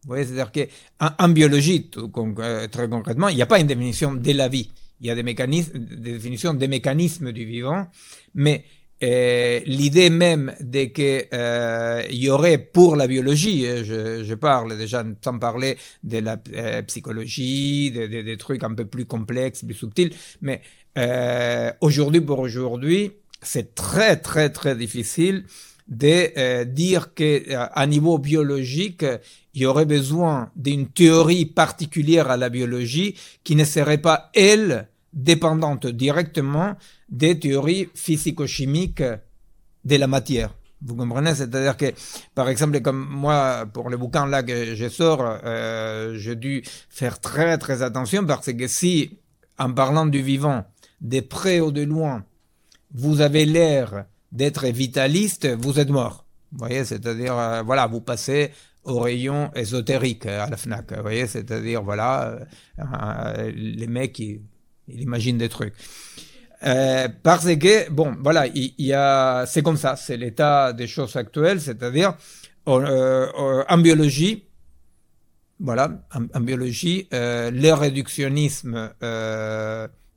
Vous 0.06 0.12
voyez, 0.12 0.24
c'est-à-dire 0.24 0.52
qu'en 0.52 1.10
en 1.18 1.28
biologie, 1.30 1.90
euh, 1.96 2.68
très 2.68 2.88
concrètement, 2.88 3.28
il 3.28 3.34
n'y 3.34 3.42
a 3.42 3.46
pas 3.46 3.58
une 3.58 3.66
définition 3.66 4.14
de 4.14 4.32
la 4.32 4.46
vie. 4.46 4.70
Il 5.00 5.08
y 5.08 5.10
a 5.10 5.16
des 5.16 5.24
mécanismes, 5.24 5.78
des 5.78 6.12
définitions 6.12 6.54
des 6.54 6.68
mécanismes 6.68 7.32
du 7.32 7.44
vivant, 7.44 7.88
mais 8.36 8.64
euh, 9.02 9.60
l'idée 9.66 10.08
même 10.08 10.54
de 10.60 10.84
que 10.84 11.26
euh, 11.34 12.02
y 12.08 12.30
aurait 12.30 12.58
pour 12.58 12.94
la 12.94 13.08
biologie, 13.08 13.66
hein, 13.66 13.82
je, 13.82 14.34
parle 14.34 14.78
déjà 14.78 15.04
sans 15.24 15.40
parler 15.40 15.76
de 16.04 16.18
la 16.18 16.38
euh, 16.54 16.82
psychologie, 16.82 17.90
des 17.90 18.06
de, 18.06 18.22
de 18.22 18.34
trucs 18.36 18.62
un 18.62 18.74
peu 18.74 18.84
plus 18.84 19.06
complexes, 19.06 19.64
plus 19.64 19.74
subtils, 19.74 20.14
mais 20.40 20.62
euh, 20.96 21.72
aujourd'hui 21.80 22.20
pour 22.20 22.38
aujourd'hui, 22.38 23.10
c'est 23.42 23.74
très 23.74 24.16
très 24.16 24.50
très 24.50 24.76
difficile 24.76 25.44
de 25.88 26.30
euh, 26.36 26.64
dire 26.64 27.14
que 27.14 27.42
à 27.54 27.86
niveau 27.86 28.18
biologique 28.18 29.04
il 29.56 29.62
y 29.62 29.66
aurait 29.66 29.86
besoin 29.86 30.50
d'une 30.54 30.86
théorie 30.86 31.46
particulière 31.46 32.30
à 32.30 32.36
la 32.36 32.50
biologie 32.50 33.16
qui 33.42 33.56
ne 33.56 33.64
serait 33.64 33.96
pas, 33.96 34.30
elle, 34.34 34.86
dépendante 35.14 35.86
directement 35.86 36.76
des 37.08 37.38
théories 37.40 37.88
physico-chimiques 37.94 39.02
de 39.02 39.96
la 39.96 40.06
matière. 40.06 40.54
Vous 40.82 40.94
comprenez? 40.94 41.34
C'est-à-dire 41.34 41.78
que, 41.78 41.86
par 42.34 42.50
exemple, 42.50 42.82
comme 42.82 43.08
moi, 43.08 43.64
pour 43.72 43.88
le 43.88 43.96
bouquin 43.96 44.26
là 44.26 44.42
que 44.42 44.74
je 44.74 44.88
sors, 44.90 45.22
euh, 45.22 46.18
j'ai 46.18 46.36
dû 46.36 46.62
faire 46.90 47.18
très 47.18 47.56
très 47.56 47.80
attention 47.80 48.26
parce 48.26 48.52
que 48.52 48.66
si, 48.68 49.18
en 49.58 49.72
parlant 49.72 50.04
du 50.04 50.20
vivant, 50.20 50.66
de 51.00 51.20
près 51.20 51.60
ou 51.60 51.72
de 51.72 51.82
loin, 51.82 52.26
vous 52.92 53.22
avez 53.22 53.46
l'air 53.46 54.04
d'être 54.32 54.66
vitaliste, 54.66 55.46
vous 55.46 55.80
êtes 55.80 55.88
mort. 55.88 56.26
Vous 56.52 56.58
voyez, 56.58 56.84
c'est-à-dire, 56.84 57.38
euh, 57.38 57.62
voilà, 57.62 57.86
vous 57.86 58.02
passez 58.02 58.50
au 58.86 59.00
rayon 59.00 59.50
ésotérique 59.54 60.26
à 60.26 60.48
la 60.48 60.56
FNAC. 60.56 60.92
Vous 60.92 61.02
voyez, 61.02 61.26
c'est-à-dire, 61.26 61.82
voilà, 61.82 62.38
euh, 62.78 63.52
les 63.54 63.86
mecs, 63.86 64.18
ils, 64.18 64.40
imaginent 64.88 65.38
des 65.38 65.48
trucs. 65.48 65.74
Euh, 66.64 67.08
parce 67.22 67.44
que, 67.56 67.90
bon, 67.90 68.16
voilà, 68.22 68.46
il, 68.46 68.72
y 68.78 68.92
a, 68.92 69.44
c'est 69.46 69.62
comme 69.62 69.76
ça, 69.76 69.96
c'est 69.96 70.16
l'état 70.16 70.72
des 70.72 70.86
choses 70.86 71.14
actuelles, 71.16 71.60
c'est-à-dire, 71.60 72.14
euh, 72.68 73.64
en 73.68 73.78
biologie, 73.78 74.44
voilà, 75.58 75.90
en, 76.34 76.40
biologie, 76.40 77.08
le 77.12 77.72
réductionnisme 77.72 78.90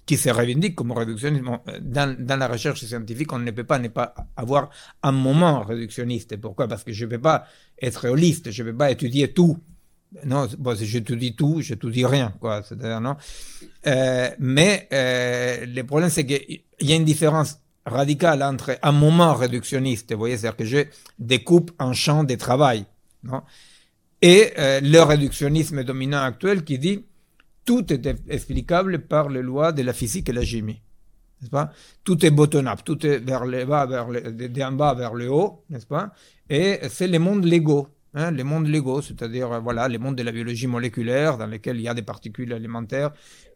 qui 0.10 0.18
se 0.18 0.32
revendique 0.32 0.74
comme 0.74 0.92
réductionnisme. 0.92 1.60
Dans, 1.82 2.16
dans, 2.18 2.36
la 2.36 2.48
recherche 2.48 2.84
scientifique, 2.84 3.32
on 3.32 3.38
ne 3.38 3.52
peut 3.52 3.64
pas 3.64 3.78
ne 3.78 3.90
pas 3.90 4.16
avoir 4.36 4.72
un 5.04 5.12
moment 5.12 5.62
réductionniste. 5.62 6.36
Pourquoi? 6.38 6.68
Parce 6.68 6.84
que 6.84 6.92
je 6.92 7.06
ne 7.06 7.12
peux 7.12 7.20
pas 7.20 7.46
être 7.80 8.10
holiste, 8.10 8.50
je 8.50 8.64
ne 8.64 8.72
peux 8.72 8.78
pas 8.78 8.90
étudier 8.90 9.32
tout. 9.34 9.56
Non, 10.26 10.48
bon, 10.58 10.76
si 10.76 10.88
j'étudie 10.88 11.36
tout, 11.36 11.62
je 11.62 11.76
n'étudie 11.76 12.08
rien, 12.08 12.34
quoi. 12.40 12.64
Non? 13.00 13.18
Euh, 13.86 14.30
mais 14.40 14.88
euh, 14.92 15.68
le 15.68 15.84
problème, 15.84 16.10
c'est 16.10 16.26
qu'il 16.26 16.64
y 16.82 16.92
a 16.92 16.96
une 16.96 17.06
différence 17.06 17.60
radicale 17.86 18.42
entre 18.42 18.80
un 18.82 18.92
moment 18.92 19.36
réductionniste, 19.36 20.12
vous 20.14 20.18
voyez, 20.18 20.38
c'est-à-dire 20.38 20.58
que 20.58 20.66
je 20.66 20.86
découpe 21.20 21.70
un 21.78 21.94
champ 21.94 22.24
de 22.24 22.34
travail, 22.34 22.84
non? 23.22 23.44
Et 24.24 24.54
euh, 24.58 24.82
le 24.82 25.02
réductionnisme 25.02 25.84
dominant 25.84 26.24
actuel 26.24 26.64
qui 26.64 26.80
dit 26.80 27.06
tout 27.70 27.94
est 27.94 28.04
explicable 28.28 28.98
par 28.98 29.30
les 29.30 29.44
lois 29.44 29.72
de 29.72 29.84
la 29.84 29.94
physique 29.94 30.28
et 30.30 30.34
la 30.34 30.44
chimie. 30.44 30.82
N'est-ce 31.40 31.52
pas? 31.52 31.72
Tout 32.04 32.26
est 32.26 32.32
bottom-up, 32.32 32.80
tout 32.84 33.06
est 33.06 33.20
vers 33.20 33.46
le 33.46 33.64
bas, 33.64 33.86
vers 33.86 34.10
le, 34.10 34.22
d'en 34.32 34.72
bas 34.72 34.96
vers 34.96 35.14
le 35.14 35.32
haut, 35.32 35.66
n'est-ce 35.70 35.86
pas? 35.86 36.12
Et 36.50 36.80
c'est 36.90 37.06
les 37.06 37.20
mondes 37.20 37.46
légaux, 37.46 37.88
hein, 38.14 38.32
les 38.32 38.44
mondes 38.44 38.68
légaux, 38.68 39.02
c'est-à-dire 39.02 39.62
voilà, 39.62 39.88
les 39.88 39.98
mondes 39.98 40.16
de 40.16 40.24
la 40.24 40.32
biologie 40.32 40.68
moléculaire 40.68 41.38
dans 41.38 41.46
lesquels 41.46 41.78
il 41.78 41.84
y 41.84 41.88
a 41.88 41.94
des 41.94 42.02
particules 42.02 42.52
élémentaires 42.52 43.12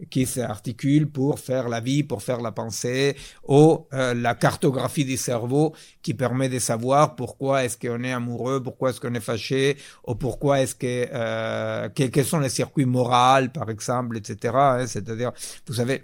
qui 0.10 0.26
s'articulent 0.26 1.10
pour 1.10 1.40
faire 1.40 1.70
la 1.70 1.80
vie, 1.80 2.04
pour 2.04 2.22
faire 2.22 2.42
la 2.42 2.52
pensée, 2.52 3.16
ou 3.48 3.88
euh, 3.94 4.14
la 4.14 4.36
cartographie 4.36 5.06
du 5.06 5.18
cerveau 5.18 5.74
qui 6.02 6.14
permet 6.14 6.50
de 6.50 6.60
savoir 6.60 7.16
pourquoi 7.16 7.64
est-ce 7.64 7.78
qu'on 7.78 8.04
est 8.04 8.14
amoureux, 8.14 8.62
pourquoi 8.62 8.90
est-ce 8.90 9.02
qu'on 9.02 9.14
est 9.14 9.20
fâché, 9.20 9.78
ou 10.08 10.16
pourquoi 10.16 10.62
est-ce 10.62 10.76
que 10.76 11.08
euh, 11.14 11.90
quels 11.94 12.26
sont 12.26 12.40
les 12.40 12.50
circuits 12.50 12.86
moraux, 12.86 13.48
par 13.54 13.70
exemple, 13.70 14.18
etc. 14.18 14.54
Hein, 14.56 14.88
c'est-à-dire, 14.88 15.32
vous 15.68 15.74
savez. 15.74 16.04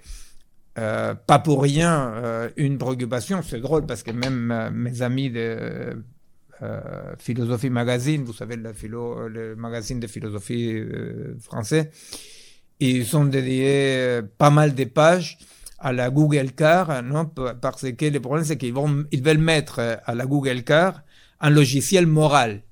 Euh, 0.77 1.13
pas 1.13 1.39
pour 1.39 1.61
rien 1.63 2.13
euh, 2.13 2.49
une 2.55 2.77
préoccupation, 2.77 3.41
c'est 3.41 3.59
drôle 3.59 3.85
parce 3.85 4.03
que 4.03 4.11
même 4.11 4.51
euh, 4.51 4.69
mes 4.71 5.01
amis 5.01 5.29
de 5.29 6.01
euh, 6.61 7.13
Philosophie 7.17 7.69
Magazine, 7.69 8.23
vous 8.23 8.33
savez, 8.33 8.55
le, 8.57 9.55
magazine 9.55 9.99
de 9.99 10.07
philosophie 10.07 10.73
euh, 10.73 11.37
français. 11.39 11.91
Ils 12.81 13.15
ont 13.15 13.25
dédié 13.25 13.67
euh, 13.67 14.21
pas 14.37 14.49
mal 14.49 14.75
de 14.75 14.83
pages 14.83 15.37
à 15.79 15.93
la 15.93 16.09
Google 16.09 16.51
Car, 16.51 17.01
non, 17.03 17.25
parce 17.25 17.89
que 17.93 18.05
le 18.05 18.19
problème 18.19 18.43
c'est 18.43 18.57
qu'ils 18.57 18.73
vont, 18.73 19.05
ils 19.11 19.23
veulent 19.23 19.37
mettre 19.37 19.79
à 20.05 20.13
la 20.13 20.25
Google 20.25 20.63
Car 20.63 21.03
un 21.39 21.49
logiciel 21.49 22.05
moral. 22.05 22.63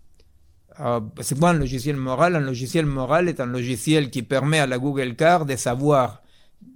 C'est 1.21 1.39
pas 1.39 1.51
un 1.51 1.53
logiciel 1.53 1.95
moral, 1.95 2.35
un 2.35 2.41
logiciel 2.41 2.85
moral 2.85 3.29
est 3.29 3.39
un 3.39 3.45
logiciel 3.45 4.09
qui 4.09 4.23
permet 4.23 4.59
à 4.59 4.67
la 4.67 4.77
Google 4.77 5.15
Car 5.15 5.45
de 5.45 5.55
savoir 5.55 6.21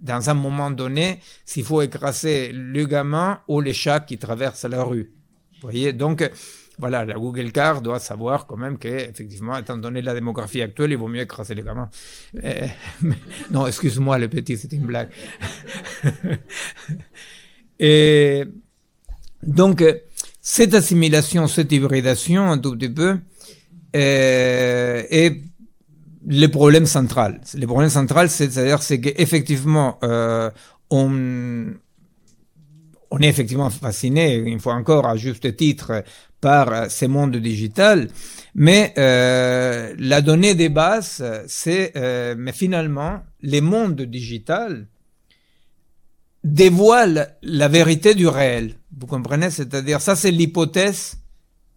dans 0.02 0.30
un 0.30 0.34
moment 0.34 0.72
donné 0.72 1.20
s'il 1.46 1.66
faut 1.66 1.82
écraser 1.82 2.52
le 2.54 2.86
gamin 2.86 3.42
ou 3.50 3.60
les 3.60 3.74
chats 3.74 4.00
qui 4.00 4.18
traversent 4.18 4.64
la 4.64 4.84
rue. 4.84 5.12
Vous 5.56 5.68
voyez, 5.68 5.92
donc 5.94 6.28
voilà, 6.80 7.06
la 7.06 7.14
Google 7.16 7.52
Car 7.52 7.82
doit 7.82 8.00
savoir 8.00 8.48
quand 8.48 8.58
même 8.58 8.78
que, 8.78 8.88
effectivement, 8.88 9.58
étant 9.58 9.78
donné 9.78 10.02
la 10.02 10.14
démographie 10.14 10.62
actuelle, 10.62 10.92
il 10.92 10.98
vaut 10.98 11.08
mieux 11.08 11.22
écraser 11.22 11.56
les 11.56 11.64
gamins. 11.64 11.90
Mais, 12.34 12.74
non, 13.52 13.68
excuse-moi, 13.68 14.18
le 14.18 14.28
petit, 14.28 14.58
c'est 14.58 14.72
une 14.72 14.86
blague. 14.86 15.10
Et 17.80 18.46
donc, 19.44 19.84
cette 20.42 20.74
assimilation, 20.74 21.48
cette 21.48 21.72
hybridation, 21.72 22.52
un 22.52 22.58
tout 22.58 22.74
petit 22.74 22.90
peu, 22.90 23.18
euh, 23.96 25.04
est 25.10 25.42
le 26.28 26.48
problème 26.48 26.86
central. 26.86 27.42
Le 27.56 27.66
problème 27.66 27.90
central, 27.90 28.30
c'est-à-dire, 28.30 28.82
c'est 28.82 29.02
qu'effectivement, 29.02 29.98
euh, 30.04 30.50
on, 30.90 31.74
on 33.12 33.20
est 33.20 33.28
effectivement 33.28 33.70
fasciné, 33.70 34.36
une 34.36 34.60
fois 34.60 34.74
encore, 34.74 35.06
à 35.06 35.18
juste 35.18 35.56
titre, 35.58 36.04
par 36.40 36.90
ces 36.90 37.08
mondes 37.08 37.36
digital, 37.36 38.08
mais 38.56 38.94
euh, 38.98 39.94
la 40.00 40.22
donnée 40.22 40.56
des 40.56 40.70
bases, 40.70 41.24
c'est, 41.48 41.92
euh, 41.96 42.36
mais 42.38 42.52
finalement, 42.52 43.20
les 43.42 43.62
mondes 43.62 44.02
digital 44.02 44.88
dévoilent 46.44 47.36
la 47.44 47.68
vérité 47.68 48.16
du 48.16 48.28
réel. 48.28 48.76
Vous 48.98 49.06
comprenez? 49.06 49.52
C'est-à-dire, 49.52 50.02
ça, 50.02 50.16
c'est 50.16 50.32
l'hypothèse 50.32 51.22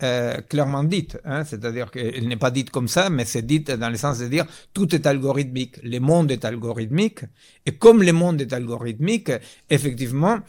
euh, 0.03 0.41
clairement 0.49 0.83
dite, 0.83 1.19
hein, 1.25 1.45
c'est-à-dire 1.45 1.91
qu'elle 1.91 2.26
n'est 2.26 2.37
pas 2.37 2.50
dite 2.50 2.71
comme 2.71 2.88
ça, 2.88 3.11
mais 3.11 3.25
c'est 3.25 3.47
dite 3.47 3.71
dans 3.71 3.91
le 3.91 3.97
sens 3.97 4.19
de 4.19 4.26
dire 4.26 4.45
tout 4.73 4.93
est 4.93 5.07
algorithmique, 5.07 5.76
le 5.85 6.00
monde 6.00 6.33
est 6.33 6.45
algorithmique, 6.45 7.21
et 7.64 7.73
comme 7.73 8.03
le 8.03 8.12
monde 8.12 8.41
est 8.41 8.53
algorithmique, 8.53 9.31
effectivement, 9.71 10.41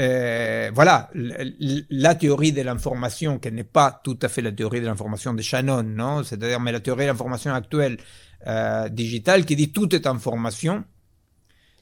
euh, 0.00 0.70
voilà, 0.74 1.10
la 1.14 2.14
théorie 2.14 2.52
de 2.52 2.62
l'information, 2.62 3.38
qui 3.38 3.52
n'est 3.52 3.64
pas 3.64 4.00
tout 4.02 4.18
à 4.22 4.28
fait 4.28 4.40
la 4.40 4.50
théorie 4.50 4.80
de 4.80 4.86
l'information 4.86 5.34
de 5.34 5.42
Shannon, 5.42 5.82
non? 5.82 6.24
C'est-à-dire, 6.24 6.58
mais 6.58 6.72
la 6.72 6.80
théorie 6.80 7.02
de 7.02 7.10
l'information 7.10 7.52
actuelle 7.52 7.98
euh, 8.46 8.88
digital 8.88 9.44
qui 9.44 9.56
dit 9.56 9.72
tout 9.72 9.94
est 9.94 10.06
information. 10.06 10.84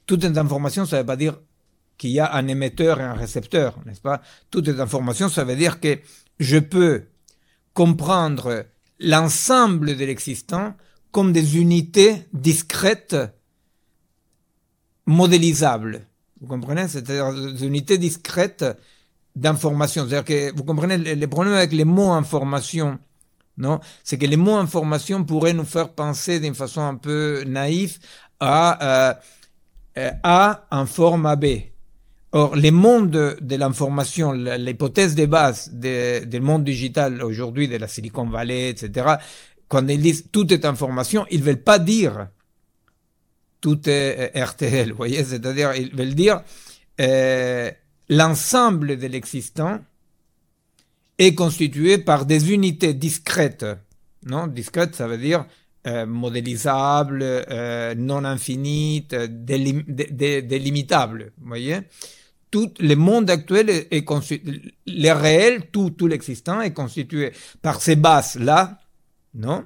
Tout 0.05 0.25
est 0.25 0.37
information, 0.37 0.85
ça 0.85 0.97
ne 0.97 1.01
veut 1.01 1.05
pas 1.05 1.15
dire 1.15 1.39
qu'il 1.97 2.09
y 2.09 2.19
a 2.19 2.33
un 2.33 2.47
émetteur 2.47 2.99
et 2.99 3.03
un 3.03 3.13
récepteur, 3.13 3.79
n'est-ce 3.85 4.01
pas? 4.01 4.21
Tout 4.51 4.69
est 4.69 4.79
information, 4.81 5.29
ça 5.29 5.45
veut 5.45 5.55
dire 5.55 5.79
que 5.79 5.99
je 6.39 6.57
peux 6.57 7.05
comprendre 7.73 8.65
l'ensemble 8.99 9.95
de 9.95 10.03
l'existant 10.03 10.75
comme 11.11 11.31
des 11.31 11.57
unités 11.57 12.25
discrètes 12.33 13.15
modélisables. 15.05 16.08
Vous 16.41 16.47
comprenez? 16.47 16.87
C'est-à-dire 16.87 17.33
des 17.33 17.65
unités 17.65 17.97
discrètes 17.97 18.65
d'information. 19.35 20.07
C'est-à-dire 20.07 20.25
que 20.25 20.55
vous 20.55 20.63
comprenez 20.63 20.97
le 20.97 21.27
problème 21.27 21.53
avec 21.53 21.71
les 21.73 21.85
mots 21.85 22.11
information, 22.11 22.99
non? 23.57 23.79
C'est 24.03 24.17
que 24.17 24.25
les 24.25 24.37
mots 24.37 24.55
information 24.55 25.23
pourraient 25.23 25.53
nous 25.53 25.65
faire 25.65 25.89
penser 25.89 26.39
d'une 26.39 26.55
façon 26.55 26.81
un 26.81 26.95
peu 26.95 27.43
naïve 27.45 27.99
à 28.39 29.11
euh, 29.97 30.11
A 30.23 30.65
en 30.71 30.85
forme 30.85 31.25
AB. 31.25 31.45
Or, 32.31 32.55
les 32.55 32.71
mondes 32.71 33.09
de, 33.09 33.55
l'information, 33.55 34.31
l'hypothèse 34.31 35.15
de 35.15 35.25
base 35.25 35.71
du 35.73 36.39
monde 36.39 36.63
digital 36.63 37.23
aujourd'hui, 37.23 37.67
de 37.67 37.75
la 37.75 37.87
Silicon 37.87 38.29
Valley, 38.29 38.69
etc., 38.69 39.15
quand 39.67 39.87
ils 39.87 40.01
disent 40.01 40.25
tout 40.31 40.51
est 40.53 40.63
information, 40.65 41.25
ils 41.31 41.43
veulent 41.43 41.63
pas 41.63 41.79
dire 41.79 42.27
tout 43.61 43.89
est 43.89 44.35
euh, 44.35 44.45
RTL, 44.45 44.91
vous 44.91 44.97
voyez, 44.97 45.23
c'est-à-dire 45.23 45.73
ils 45.75 45.93
veulent 45.93 46.15
dire 46.15 46.41
euh, 47.01 47.71
l'ensemble 48.09 48.97
de 48.97 49.07
l'existant 49.07 49.79
est 51.17 51.35
constitué 51.35 51.97
par 51.97 52.25
des 52.25 52.53
unités 52.53 52.93
discrètes. 52.93 53.65
Non, 54.25 54.47
discrètes, 54.47 54.95
ça 54.95 55.07
veut 55.07 55.17
dire 55.17 55.45
euh, 55.87 56.05
modélisables, 56.05 57.45
non 57.97 58.23
infinites, 58.23 59.15
délim 59.15 59.83
délimitables. 59.83 61.31
Vous 61.37 61.47
voyez 61.47 61.79
tout 62.51 62.73
le 62.79 62.95
monde 62.95 63.29
actuel 63.29 63.69
est, 63.69 64.03
constitué, 64.03 64.73
le 64.87 65.11
réel, 65.11 65.67
tout, 65.71 65.91
tout 65.91 66.07
l'existant 66.07 66.61
est 66.61 66.73
constitué 66.73 67.31
par 67.61 67.79
ces 67.79 67.95
bases-là, 67.95 68.79
non, 69.35 69.65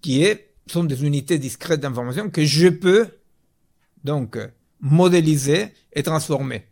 qui 0.00 0.26
sont 0.66 0.82
des 0.82 1.04
unités 1.04 1.38
discrètes 1.38 1.78
d'information 1.78 2.28
que 2.28 2.44
je 2.44 2.68
peux 2.68 3.06
donc 4.04 4.38
modéliser 4.80 5.72
et 5.92 6.02
transformer. 6.02 6.66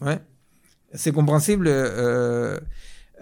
Ouais. 0.00 0.20
C'est 0.94 1.12
compréhensible. 1.12 1.66
Euh, 1.68 2.58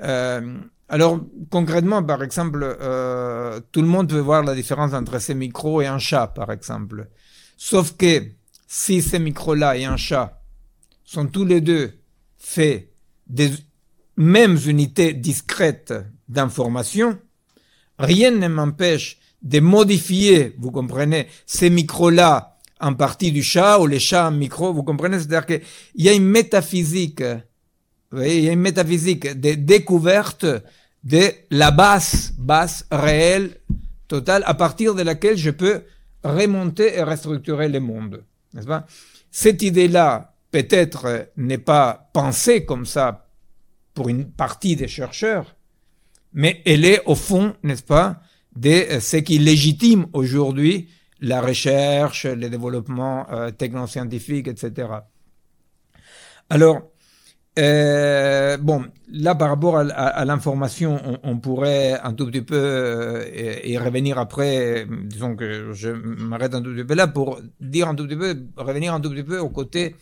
euh, 0.02 0.58
alors 0.88 1.20
concrètement, 1.50 2.02
par 2.02 2.22
exemple, 2.22 2.62
euh, 2.62 3.60
tout 3.70 3.80
le 3.80 3.86
monde 3.86 4.08
peut 4.08 4.18
voir 4.18 4.42
la 4.42 4.54
différence 4.54 4.92
entre 4.92 5.20
ces 5.20 5.34
micros 5.34 5.80
et 5.80 5.86
un 5.86 5.98
chat, 5.98 6.26
par 6.28 6.50
exemple. 6.50 7.08
Sauf 7.56 7.96
que 7.96 8.24
si 8.66 9.02
ces 9.02 9.18
micros-là 9.18 9.76
et 9.76 9.84
un 9.84 9.96
chat 9.96 10.42
sont 11.04 11.26
tous 11.26 11.44
les 11.44 11.60
deux 11.60 11.92
faits 12.38 12.92
des 13.26 13.50
mêmes 14.16 14.58
unités 14.66 15.12
discrètes 15.12 15.94
d'information, 16.28 17.18
rien 17.98 18.30
ne 18.32 18.48
m'empêche 18.48 19.18
de 19.42 19.60
modifier, 19.60 20.54
vous 20.58 20.70
comprenez, 20.70 21.28
ces 21.46 21.70
micros-là 21.70 22.49
en 22.80 22.94
partie 22.94 23.32
du 23.32 23.42
chat 23.42 23.78
ou 23.78 23.86
les 23.86 23.98
chats 23.98 24.28
en 24.28 24.32
micro, 24.32 24.72
vous 24.72 24.82
comprenez? 24.82 25.18
C'est-à-dire 25.18 25.46
qu'il 25.46 25.62
y 25.94 26.08
a 26.08 26.12
une 26.12 26.26
métaphysique, 26.26 27.22
vous 27.22 28.18
voyez, 28.18 28.38
il 28.38 28.44
y 28.44 28.48
a 28.48 28.52
une 28.52 28.60
métaphysique 28.60 29.40
de 29.40 29.54
découverte 29.54 30.46
de 31.04 31.30
la 31.50 31.70
base, 31.70 32.34
base 32.38 32.86
réelle, 32.90 33.56
totale, 34.08 34.42
à 34.46 34.54
partir 34.54 34.94
de 34.94 35.02
laquelle 35.02 35.36
je 35.36 35.50
peux 35.50 35.82
remonter 36.24 36.96
et 36.96 37.02
restructurer 37.02 37.68
le 37.68 37.80
monde. 37.80 38.24
N'est-ce 38.52 38.66
pas? 38.66 38.86
Cette 39.30 39.62
idée-là, 39.62 40.34
peut-être, 40.50 41.28
n'est 41.36 41.58
pas 41.58 42.10
pensée 42.12 42.64
comme 42.64 42.84
ça 42.84 43.28
pour 43.94 44.08
une 44.08 44.30
partie 44.30 44.76
des 44.76 44.88
chercheurs, 44.88 45.56
mais 46.32 46.62
elle 46.64 46.84
est 46.84 47.02
au 47.06 47.14
fond, 47.14 47.54
n'est-ce 47.62 47.82
pas, 47.82 48.20
de 48.56 48.98
ce 49.00 49.16
qui 49.18 49.38
légitime 49.38 50.06
aujourd'hui 50.12 50.88
la 51.20 51.40
recherche, 51.40 52.26
le 52.26 52.48
développement 52.48 53.26
euh, 53.30 53.50
technoscientifique, 53.50 54.48
etc. 54.48 54.88
Alors, 56.48 56.90
euh, 57.58 58.56
bon, 58.56 58.84
là 59.12 59.34
par 59.34 59.48
rapport 59.48 59.76
à, 59.78 60.24
l'information, 60.24 61.18
on, 61.22 61.38
pourrait 61.38 61.98
un 62.02 62.12
tout 62.12 62.26
petit 62.26 62.42
peu 62.42 62.56
euh, 62.56 63.60
y, 63.64 63.76
revenir 63.76 64.18
après. 64.18 64.86
Disons 65.04 65.36
que 65.36 65.72
je 65.72 65.90
m'arrête 65.90 66.54
un 66.54 66.62
tout 66.62 66.72
petit 66.72 66.84
peu 66.84 66.94
là 66.94 67.08
pour 67.08 67.40
dire 67.60 67.88
un 67.88 67.94
tout 67.94 68.06
petit 68.06 68.16
peu, 68.16 68.36
revenir 68.56 68.94
un 68.94 69.00
tout 69.00 69.10
petit 69.10 69.24
peu 69.24 69.38
au 69.38 69.48
côté 69.50 69.96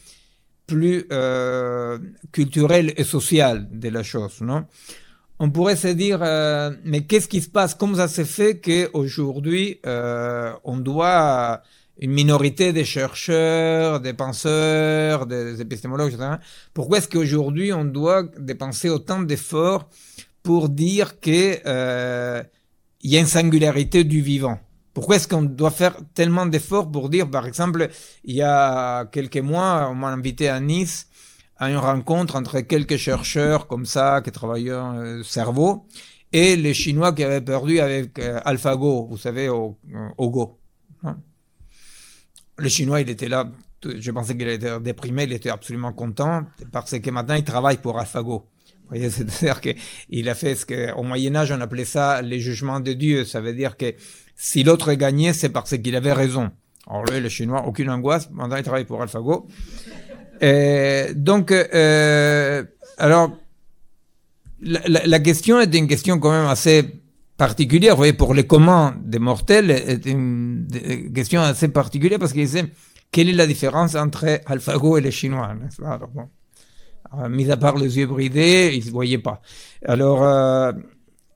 plus 0.66 1.06
euh, 1.10 1.98
culturel 2.32 2.92
et 2.96 3.04
social 3.04 3.66
de 3.72 3.88
la 3.88 4.02
chose, 4.02 4.42
non? 4.42 4.66
On 5.38 5.50
pourrait 5.50 5.76
se 5.76 5.88
dire, 5.88 6.20
euh, 6.22 6.70
mais 6.84 7.02
qu'est-ce 7.02 7.28
qui 7.28 7.40
se 7.40 7.48
passe? 7.48 7.74
Comment 7.74 7.96
ça 7.96 8.08
se 8.08 8.24
fait 8.24 8.60
qu'aujourd'hui, 8.60 9.80
euh, 9.86 10.52
on 10.64 10.78
doit 10.78 11.62
une 12.00 12.12
minorité 12.12 12.72
des 12.72 12.84
chercheurs, 12.84 14.00
des 14.00 14.14
penseurs, 14.14 15.26
des 15.26 15.60
épistémologues, 15.60 16.12
etc. 16.12 16.30
Pourquoi 16.74 16.98
est-ce 16.98 17.08
qu'aujourd'hui, 17.08 17.72
on 17.72 17.84
doit 17.84 18.24
dépenser 18.38 18.88
autant 18.88 19.20
d'efforts 19.20 19.88
pour 20.42 20.68
dire 20.68 21.20
qu'il 21.20 21.60
euh, 21.66 22.42
y 23.02 23.16
a 23.16 23.20
une 23.20 23.26
singularité 23.26 24.04
du 24.04 24.20
vivant? 24.20 24.60
Pourquoi 24.94 25.16
est-ce 25.16 25.28
qu'on 25.28 25.42
doit 25.42 25.70
faire 25.70 25.96
tellement 26.14 26.46
d'efforts 26.46 26.90
pour 26.90 27.08
dire, 27.08 27.30
par 27.30 27.46
exemple, 27.46 27.88
il 28.24 28.34
y 28.34 28.42
a 28.42 29.06
quelques 29.06 29.38
mois, 29.38 29.88
on 29.90 29.94
m'a 29.94 30.08
invité 30.08 30.48
à 30.48 30.58
Nice 30.58 31.07
à 31.58 31.70
une 31.70 31.76
rencontre 31.76 32.36
entre 32.36 32.60
quelques 32.60 32.96
chercheurs 32.96 33.66
comme 33.66 33.84
ça 33.86 34.20
qui 34.22 34.30
travaillaient 34.30 34.70
euh, 34.70 35.22
cerveau 35.22 35.86
et 36.32 36.56
les 36.56 36.74
Chinois 36.74 37.12
qui 37.12 37.24
avaient 37.24 37.40
perdu 37.40 37.80
avec 37.80 38.18
euh, 38.18 38.40
AlphaGo, 38.44 39.06
vous 39.06 39.16
savez, 39.16 39.48
au, 39.48 39.78
au 40.18 40.30
Go. 40.30 40.58
Hein. 41.02 41.16
Le 42.58 42.68
Chinois, 42.68 43.00
il 43.00 43.08
était 43.08 43.28
là, 43.28 43.50
je 43.82 44.10
pensais 44.10 44.36
qu'il 44.36 44.48
était 44.48 44.78
déprimé, 44.80 45.24
il 45.24 45.32
était 45.32 45.50
absolument 45.50 45.92
content 45.92 46.44
parce 46.70 46.98
que 46.98 47.10
maintenant 47.10 47.34
il 47.34 47.44
travaille 47.44 47.78
pour 47.78 47.98
AlphaGo. 47.98 48.38
Vous 48.40 48.88
voyez, 48.88 49.10
c'est-à-dire 49.10 49.60
qu'il 49.60 50.28
a 50.28 50.34
fait 50.34 50.54
ce 50.54 50.66
qu'au 50.66 51.02
Moyen-Âge 51.02 51.52
on 51.52 51.60
appelait 51.60 51.84
ça 51.84 52.20
les 52.20 52.40
jugements 52.40 52.80
de 52.80 52.92
Dieu. 52.92 53.24
Ça 53.24 53.40
veut 53.40 53.54
dire 53.54 53.76
que 53.76 53.94
si 54.36 54.62
l'autre 54.62 54.92
gagnait, 54.92 55.32
c'est 55.32 55.48
parce 55.48 55.76
qu'il 55.78 55.96
avait 55.96 56.12
raison. 56.12 56.50
Alors 56.86 57.04
lui, 57.04 57.20
le 57.20 57.28
Chinois, 57.28 57.66
aucune 57.66 57.90
angoisse, 57.90 58.30
maintenant 58.30 58.56
il 58.56 58.62
travaille 58.62 58.84
pour 58.84 59.00
AlphaGo. 59.02 59.46
Euh, 60.42 61.12
donc, 61.14 61.52
euh, 61.52 62.64
alors, 62.98 63.32
la, 64.60 64.80
la, 65.06 65.20
question 65.20 65.60
est 65.60 65.74
une 65.74 65.86
question 65.86 66.18
quand 66.18 66.30
même 66.30 66.46
assez 66.46 66.84
particulière. 67.36 67.94
Vous 67.94 67.98
voyez, 67.98 68.12
pour 68.12 68.34
les 68.34 68.46
communs 68.46 68.96
des 69.02 69.18
mortels, 69.18 69.70
est 69.70 70.06
une 70.06 70.66
question 71.14 71.40
assez 71.40 71.68
particulière 71.68 72.18
parce 72.18 72.32
qu'ils 72.32 72.44
disaient 72.44 72.66
quelle 73.10 73.28
est 73.28 73.32
la 73.32 73.46
différence 73.46 73.94
entre 73.94 74.40
AlphaGo 74.46 74.98
et 74.98 75.00
les 75.00 75.10
Chinois 75.10 75.54
alors, 75.84 76.08
bon. 76.08 76.28
mis 77.28 77.50
à 77.50 77.56
part 77.56 77.76
les 77.76 77.98
yeux 77.98 78.06
bridés, 78.06 78.72
ils 78.74 78.86
ne 78.86 78.90
voyaient 78.90 79.18
pas. 79.18 79.40
Alors, 79.86 80.22
euh, 80.22 80.72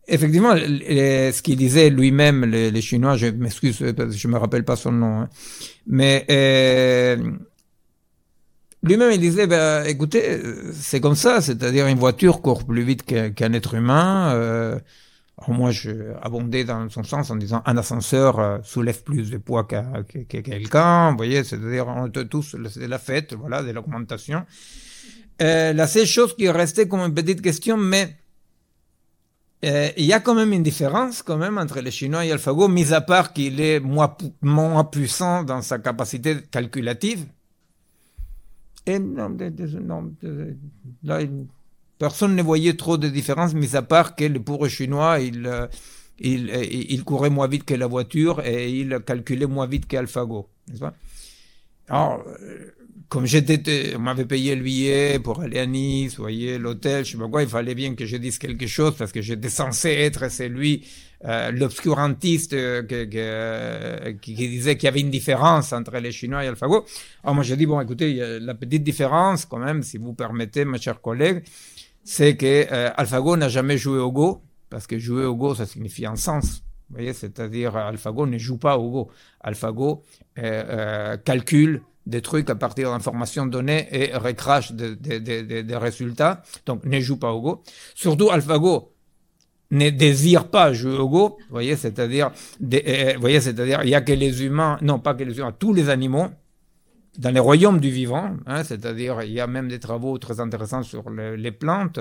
effectivement, 0.07 0.55
ce 0.57 1.43
qu'il 1.43 1.57
disait 1.57 1.91
lui-même, 1.91 2.45
les, 2.45 2.81
Chinois, 2.81 3.17
je 3.17 3.27
m'excuse, 3.29 3.79
je 3.79 4.29
me 4.29 4.37
rappelle 4.37 4.65
pas 4.65 4.77
son 4.77 4.93
nom, 4.93 5.21
hein, 5.21 5.29
mais 5.87 6.27
euh, 6.31 7.17
lui-même, 8.83 9.13
il 9.13 9.21
disait, 9.21 9.47
ben, 9.47 9.85
écoutez, 9.85 10.41
c'est 10.73 11.01
comme 11.01 11.15
ça, 11.15 11.41
c'est-à-dire 11.41 11.87
une 11.87 11.99
voiture 11.99 12.43
court 12.43 12.65
plus 12.65 12.83
vite 12.83 13.05
qu'un 13.05 13.53
être 13.53 13.75
humain. 13.75 14.33
Euh, 14.35 14.79
moi, 15.49 15.71
je 15.71 15.91
abondais 16.23 16.65
dans 16.65 16.89
son 16.89 17.03
sens 17.03 17.31
en 17.31 17.37
disant, 17.37 17.63
un 17.67 17.77
ascenseur 17.77 18.39
euh, 18.39 18.59
soulève 18.63 19.03
plus 19.03 19.31
de 19.31 19.39
poids 19.39 19.65
que, 19.65 20.23
quelqu'un. 20.23 21.11
Vous 21.11 21.17
voyez, 21.17 21.43
c'est-à-dire, 21.43 21.89
on 21.89 22.09
tous, 22.09 22.57
c'est 22.71 22.89
la 22.89 22.99
fête, 22.99 23.35
voilà, 23.35 23.63
de 23.63 23.71
l'augmentation. 23.71 24.45
Euh, 25.41 25.73
la 25.73 25.87
seule 25.87 26.07
chose 26.07 26.37
qui 26.37 26.49
restait 26.49 26.87
comme 26.87 27.01
une 27.01 27.15
petite 27.15 27.43
question, 27.43 27.77
mais 27.77 28.17
euh, 29.65 29.91
il 29.97 30.05
y 30.05 30.13
a 30.13 30.21
quand 30.21 30.35
même 30.35 30.53
une 30.53 30.63
différence 30.63 31.23
quand 31.23 31.37
même 31.37 31.59
entre 31.59 31.81
les 31.81 31.91
Chinois 31.91 32.25
et 32.25 32.33
AlphaGo, 32.33 32.69
mis 32.69 32.93
à 32.93 33.01
part 33.01 33.33
qu'il 33.33 33.61
est 33.61 33.81
moins, 33.81 34.15
moins 34.41 34.85
puissant 34.85 35.43
dans 35.43 35.63
sa 35.63 35.79
capacité 35.79 36.37
calculative. 36.51 37.25
Là, 41.05 41.21
personne 41.99 42.35
ne 42.35 42.43
voyait 42.43 42.75
trop 42.75 42.97
de 42.97 43.09
différence, 43.09 43.55
mis 43.55 43.77
à 43.77 43.83
part 43.83 44.17
que 44.17 44.25
le 44.25 44.41
pauvre 44.41 44.69
chinois, 44.69 45.21
il, 45.21 45.47
euh, 45.47 45.67
il, 46.19 46.51
euh, 46.51 46.65
il, 46.65 47.05
courait 47.05 47.31
moins 47.31 47.47
vite 47.47 47.65
que 47.65 47.75
la 47.75 47.87
voiture 47.87 48.45
et 48.45 48.71
il 48.71 48.99
calculait 49.07 49.47
moins 49.47 49.67
vite 49.67 49.87
qu'AlphaGo. 49.87 50.49
Comme 53.13 53.27
j'étais, 53.27 53.95
on 53.95 53.99
m'avait 53.99 54.25
payé 54.25 54.57
le 54.57 54.63
billet 54.63 55.19
pour 55.19 55.43
aller 55.43 55.59
à 55.59 55.67
Nice, 55.67 56.17
voyez, 56.17 56.57
l'hôtel, 56.57 57.05
je 57.05 57.13
sais 57.13 57.19
pas 57.19 57.29
quoi, 57.29 57.43
il 57.43 57.49
fallait 57.49 57.75
bien 57.75 57.95
que 57.95 58.07
je 58.07 58.17
dise 58.17 58.39
quelque 58.39 58.67
chose 58.67 58.97
parce 58.97 59.13
que 59.13 59.21
j'étais 59.21 59.51
censé 59.51 59.91
être 59.91 60.31
celui, 60.31 60.89
euh, 61.27 61.51
l'obscurantiste 61.51 62.55
euh, 62.55 62.83
euh, 62.91 64.15
qui, 64.15 64.33
disait 64.33 64.77
qu'il 64.77 64.87
y 64.87 64.89
avait 64.89 65.03
une 65.03 65.11
différence 65.11 65.75
entre 65.75 65.99
les 65.99 66.11
Chinois 66.11 66.43
et 66.43 66.49
AlphaGo. 66.49 66.87
Alors 67.23 67.35
moi 67.35 67.45
j'ai 67.45 67.55
dit, 67.59 67.67
bon 67.67 67.83
écoutez, 67.83 68.39
la 68.41 68.55
petite 68.55 68.83
différence 68.83 69.45
quand 69.45 69.59
même, 69.59 69.83
si 69.83 69.99
vous 69.99 70.15
permettez, 70.15 70.65
mes 70.65 70.79
chers 70.79 71.03
collègues, 71.03 71.43
c'est 72.03 72.35
que 72.39 72.67
AlphaGo 72.99 73.37
n'a 73.37 73.51
jamais 73.51 73.77
joué 73.77 73.99
au 73.99 74.11
Go, 74.11 74.41
parce 74.71 74.87
que 74.87 74.99
jouer 74.99 75.27
au 75.27 75.37
Go, 75.37 75.55
ça 75.55 75.67
signifie 75.67 76.07
un 76.07 76.17
sens. 76.17 76.63
Vous 76.89 76.97
voyez, 76.97 77.13
c'est-à-dire 77.13 77.77
AlphaGo 77.77 78.27
ne 78.27 78.39
joue 78.39 78.57
pas 78.57 78.79
au 78.79 78.91
Go. 78.91 79.11
AlphaGo 79.43 80.03
calcule 81.27 81.83
des 82.07 82.21
trucs 82.21 82.51
à 82.51 82.55
partir 82.55 82.91
d'informations 82.91 83.47
données 83.47 83.89
et 83.93 84.15
recrache 84.17 84.73
des 84.73 85.77
résultats. 85.77 86.43
Donc, 86.67 86.85
ne 86.85 87.01
joue 87.01 87.17
pas 87.17 87.33
au 87.33 87.41
Go. 87.41 87.63
Surtout, 87.95 88.31
AlphaGo 88.31 88.93
ne 89.73 89.89
désire 89.91 90.49
pas 90.49 90.73
jouer 90.73 90.99
au 90.99 91.09
Go. 91.09 91.39
Vous 91.41 91.47
voyez, 91.51 91.77
c'est-à-dire, 91.77 92.31
euh, 92.63 92.81
euh, 92.87 93.15
voyez, 93.19 93.41
c'est-à-dire, 93.41 93.81
il 93.83 93.89
y 93.89 93.95
a 93.95 94.03
que 94.03 94.13
les 94.13 94.45
humains, 94.45 94.79
non 94.83 94.99
pas 94.99 95.15
que 95.15 95.25
les 95.25 95.39
humains, 95.39 95.55
tous 95.59 95.73
les 95.73 95.89
animaux, 95.89 96.29
dans 97.19 97.31
les 97.31 97.41
royaumes 97.41 97.81
du 97.81 97.91
vivant, 97.91 98.37
hein, 98.47 98.65
c'est-à-dire, 98.65 99.23
il 99.23 99.33
y 99.33 99.41
a 99.41 99.47
même 99.47 99.69
des 99.69 99.79
travaux 99.79 100.17
très 100.19 100.41
intéressants 100.41 100.83
sur 100.83 101.11
les 101.11 101.53
plantes. 101.53 102.01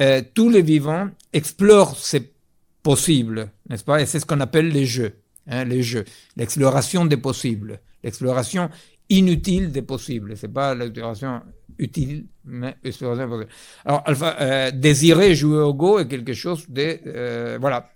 Euh, 0.00 0.22
tous 0.34 0.48
les 0.48 0.62
vivants 0.62 1.10
explorent 1.32 1.96
ces 1.96 2.32
possibles, 2.82 3.50
n'est-ce 3.68 3.84
pas? 3.84 4.00
Et 4.00 4.06
c'est 4.06 4.18
ce 4.18 4.26
qu'on 4.26 4.40
appelle 4.40 4.68
les 4.68 4.86
jeux, 4.86 5.16
hein, 5.46 5.64
les 5.64 5.82
jeux, 5.82 6.04
l'exploration 6.36 7.04
des 7.04 7.18
possibles, 7.18 7.80
l'exploration 8.02 8.70
inutile 9.10 9.70
des 9.70 9.82
possibles. 9.82 10.36
C'est 10.36 10.52
pas 10.52 10.74
l'exploration 10.74 11.42
utile, 11.78 12.26
mais 12.44 12.76
exploration 12.84 13.28
possible. 13.28 13.50
Alors, 13.84 14.02
alpha, 14.06 14.36
euh, 14.40 14.70
désirer 14.70 15.34
jouer 15.34 15.58
au 15.58 15.74
Go 15.74 15.98
est 15.98 16.08
quelque 16.08 16.32
chose 16.32 16.64
de, 16.68 16.98
euh, 17.06 17.58
voilà, 17.60 17.90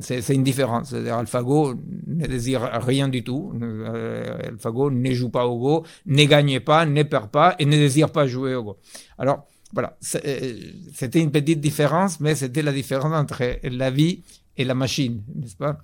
c'est 0.00 0.28
une 0.28 0.44
différence. 0.44 0.90
C'est-à-dire, 0.90 1.16
AlphaGo 1.16 1.74
ne 2.06 2.26
désire 2.26 2.62
rien 2.62 3.08
du 3.08 3.24
tout. 3.24 3.52
Euh, 3.60 4.48
AlphaGo 4.48 4.90
ne 4.90 5.12
joue 5.12 5.30
pas 5.30 5.46
au 5.46 5.58
Go, 5.58 5.84
ne 6.06 6.24
gagne 6.24 6.60
pas, 6.60 6.86
ne 6.86 7.02
perd 7.02 7.30
pas 7.30 7.56
et 7.58 7.64
ne 7.64 7.72
désire 7.72 8.10
pas 8.10 8.26
jouer 8.26 8.54
au 8.54 8.62
Go. 8.62 8.78
Alors, 9.18 9.46
voilà, 9.72 9.98
euh, 10.24 10.52
c'était 10.92 11.20
une 11.20 11.32
petite 11.32 11.60
différence, 11.60 12.20
mais 12.20 12.36
c'était 12.36 12.62
la 12.62 12.72
différence 12.72 13.12
entre 13.12 13.58
la 13.64 13.90
vie 13.90 14.22
et 14.56 14.64
la 14.64 14.74
machine, 14.74 15.24
n'est-ce 15.34 15.56
pas? 15.56 15.78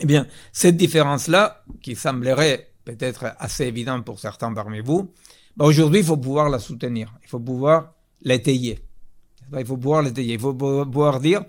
Eh 0.00 0.06
bien, 0.06 0.26
cette 0.52 0.76
différence-là, 0.76 1.62
qui 1.80 1.94
semblerait 1.94 2.73
peut-être 2.84 3.34
assez 3.38 3.64
évident 3.64 4.00
pour 4.02 4.20
certains 4.20 4.52
parmi 4.52 4.80
vous, 4.80 5.12
bah 5.56 5.64
aujourd'hui, 5.64 6.00
il 6.00 6.06
faut 6.06 6.16
pouvoir 6.16 6.48
la 6.48 6.58
soutenir, 6.58 7.14
il 7.22 7.28
faut 7.28 7.40
pouvoir 7.40 7.94
l'étayer. 8.22 8.80
Il 9.56 9.66
faut 9.66 9.76
pouvoir 9.76 10.02
l'étayer, 10.02 10.34
il 10.34 10.40
faut 10.40 10.54
pouvoir 10.54 11.20
dire, 11.20 11.44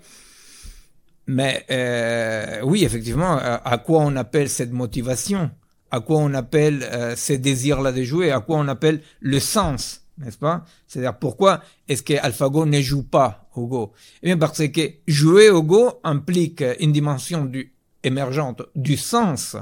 mais 1.26 1.64
euh, 1.70 2.60
oui, 2.62 2.84
effectivement, 2.84 3.36
à, 3.40 3.78
quoi 3.78 4.00
on 4.00 4.14
appelle 4.16 4.48
cette 4.48 4.72
motivation? 4.72 5.50
À 5.90 6.00
quoi 6.00 6.18
on 6.18 6.34
appelle 6.34 6.82
euh, 6.84 7.16
ce 7.16 7.32
désir-là 7.32 7.92
de 7.92 8.02
jouer? 8.02 8.30
À 8.30 8.40
quoi 8.40 8.58
on 8.58 8.68
appelle 8.68 9.02
le 9.20 9.40
sens 9.40 10.02
n'est-ce 10.18 10.38
pas? 10.38 10.64
C'est-à-dire 10.86 11.18
pourquoi 11.18 11.60
est-ce 11.88 12.02
que 12.02 12.14
AlphaGo 12.14 12.64
ne 12.66 12.80
joue 12.80 13.02
pas 13.02 13.48
au 13.54 13.66
Go? 13.66 13.92
Eh 14.22 14.26
bien 14.26 14.38
parce 14.38 14.66
que 14.68 14.80
jouer 15.06 15.50
au 15.50 15.62
Go 15.62 16.00
implique 16.04 16.64
une 16.80 16.92
dimension 16.92 17.44
du, 17.44 17.74
émergente 18.02 18.62
du 18.74 18.96
sens 18.96 19.56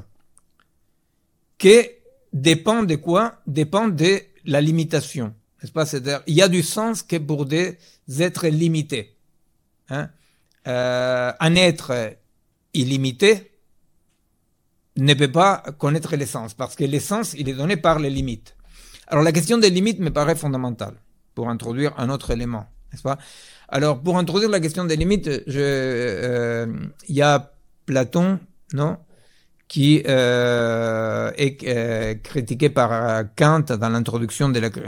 qui 1.58 1.80
dépend 2.32 2.82
de 2.82 2.96
quoi? 2.96 3.40
Dépend 3.46 3.88
de 3.88 4.20
la 4.44 4.60
limitation. 4.60 5.34
N'est-ce 5.62 5.72
pas? 5.72 5.86
C'est-à-dire, 5.86 6.22
il 6.26 6.34
y 6.34 6.42
a 6.42 6.48
du 6.48 6.62
sens 6.62 7.02
que 7.02 7.16
pour 7.16 7.46
des 7.46 7.78
êtres 8.18 8.48
limités. 8.48 9.16
Hein? 9.88 10.10
Euh, 10.66 11.32
un 11.40 11.54
être 11.54 12.16
illimité 12.72 13.52
ne 14.96 15.14
peut 15.14 15.30
pas 15.30 15.62
connaître 15.78 16.16
l'essence, 16.16 16.54
parce 16.54 16.74
que 16.74 16.84
l'essence, 16.84 17.34
il 17.34 17.48
est 17.48 17.54
donné 17.54 17.76
par 17.76 17.98
les 17.98 18.10
limites. 18.10 18.56
Alors 19.06 19.22
la 19.22 19.32
question 19.32 19.58
des 19.58 19.70
limites 19.70 19.98
me 19.98 20.10
paraît 20.10 20.36
fondamentale 20.36 20.94
pour 21.34 21.48
introduire 21.48 21.92
un 21.98 22.08
autre 22.10 22.30
élément, 22.30 22.66
n'est-ce 22.90 23.02
pas? 23.02 23.18
Alors 23.68 24.00
pour 24.00 24.16
introduire 24.18 24.50
la 24.50 24.60
question 24.60 24.84
des 24.84 24.96
limites, 24.96 25.28
euh, 25.28 26.66
il 27.08 27.14
y 27.14 27.22
a 27.22 27.52
Platon, 27.86 28.38
non? 28.72 28.98
Qui 29.68 30.02
euh, 30.06 31.30
est 31.36 31.62
euh, 31.64 32.14
critiqué 32.22 32.70
par 32.70 32.92
euh, 32.92 33.24
Kant 33.36 33.60
dans 33.60 33.88
l'introduction 33.88 34.48
de 34.48 34.60
la, 34.60 34.70
critique 34.70 34.86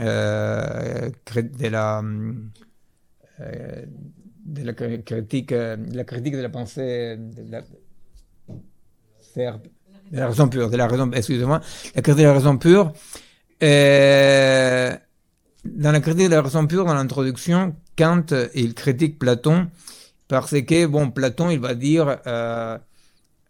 de 6.35 6.41
la 6.41 6.49
pensée 6.49 7.17
de 7.17 7.51
la, 7.51 7.61
de 9.35 9.51
la 10.11 10.27
raison 10.27 10.47
pure, 10.47 10.69
de 10.69 10.77
la 10.77 10.87
raison, 10.87 11.11
excusez-moi, 11.11 11.59
la 11.95 12.01
critique 12.01 12.21
de 12.21 12.27
la 12.27 12.33
raison 12.33 12.57
pure. 12.57 12.93
dans 13.59 13.67
la 15.91 15.99
critique 15.99 16.29
de 16.29 16.35
la 16.35 16.41
raison 16.41 16.65
pure, 16.67 16.85
dans 16.85 16.93
l'introduction, 16.93 17.75
Kant, 17.97 18.27
il 18.53 18.73
critique 18.73 19.19
Platon 19.19 19.67
parce 20.27 20.61
que, 20.61 20.85
bon, 20.85 21.09
Platon, 21.09 21.49
il 21.49 21.59
va 21.59 21.73
dire, 21.73 22.19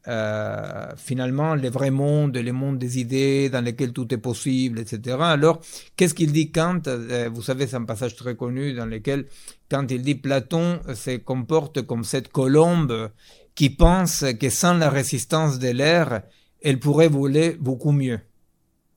euh, 0.08 0.88
finalement 0.96 1.54
les 1.54 1.70
vrais 1.70 1.92
mondes, 1.92 2.38
les 2.38 2.54
mondes 2.54 2.78
des 2.78 2.98
idées 3.00 3.50
dans 3.50 3.60
lesquels 3.60 3.92
tout 3.92 4.14
est 4.14 4.18
possible, 4.20 4.80
etc. 4.80 5.18
Alors, 5.20 5.60
qu'est-ce 5.98 6.14
qu'il 6.14 6.32
dit 6.32 6.50
Kant 6.50 6.82
euh, 6.88 7.30
Vous 7.34 7.42
savez, 7.42 7.68
c'est 7.68 7.76
un 7.76 7.84
passage 7.84 8.16
très 8.16 8.36
connu 8.36 8.74
dans 8.74 8.86
lequel, 8.86 9.26
quand 9.70 9.92
il 9.92 10.02
dit 10.04 10.16
Platon 10.16 10.80
se 10.94 11.18
comporte 11.18 11.82
comme 11.82 12.06
cette 12.06 12.30
colombe 12.30 13.10
qui 13.54 13.70
pense 13.70 14.24
que 14.40 14.50
sans 14.50 14.76
la 14.76 14.90
résistance 14.90 15.60
de 15.60 15.70
l'air, 15.70 16.22
elle 16.64 16.80
pourrait 16.80 17.10
voler 17.10 17.58
beaucoup 17.60 17.92
mieux. 17.92 18.20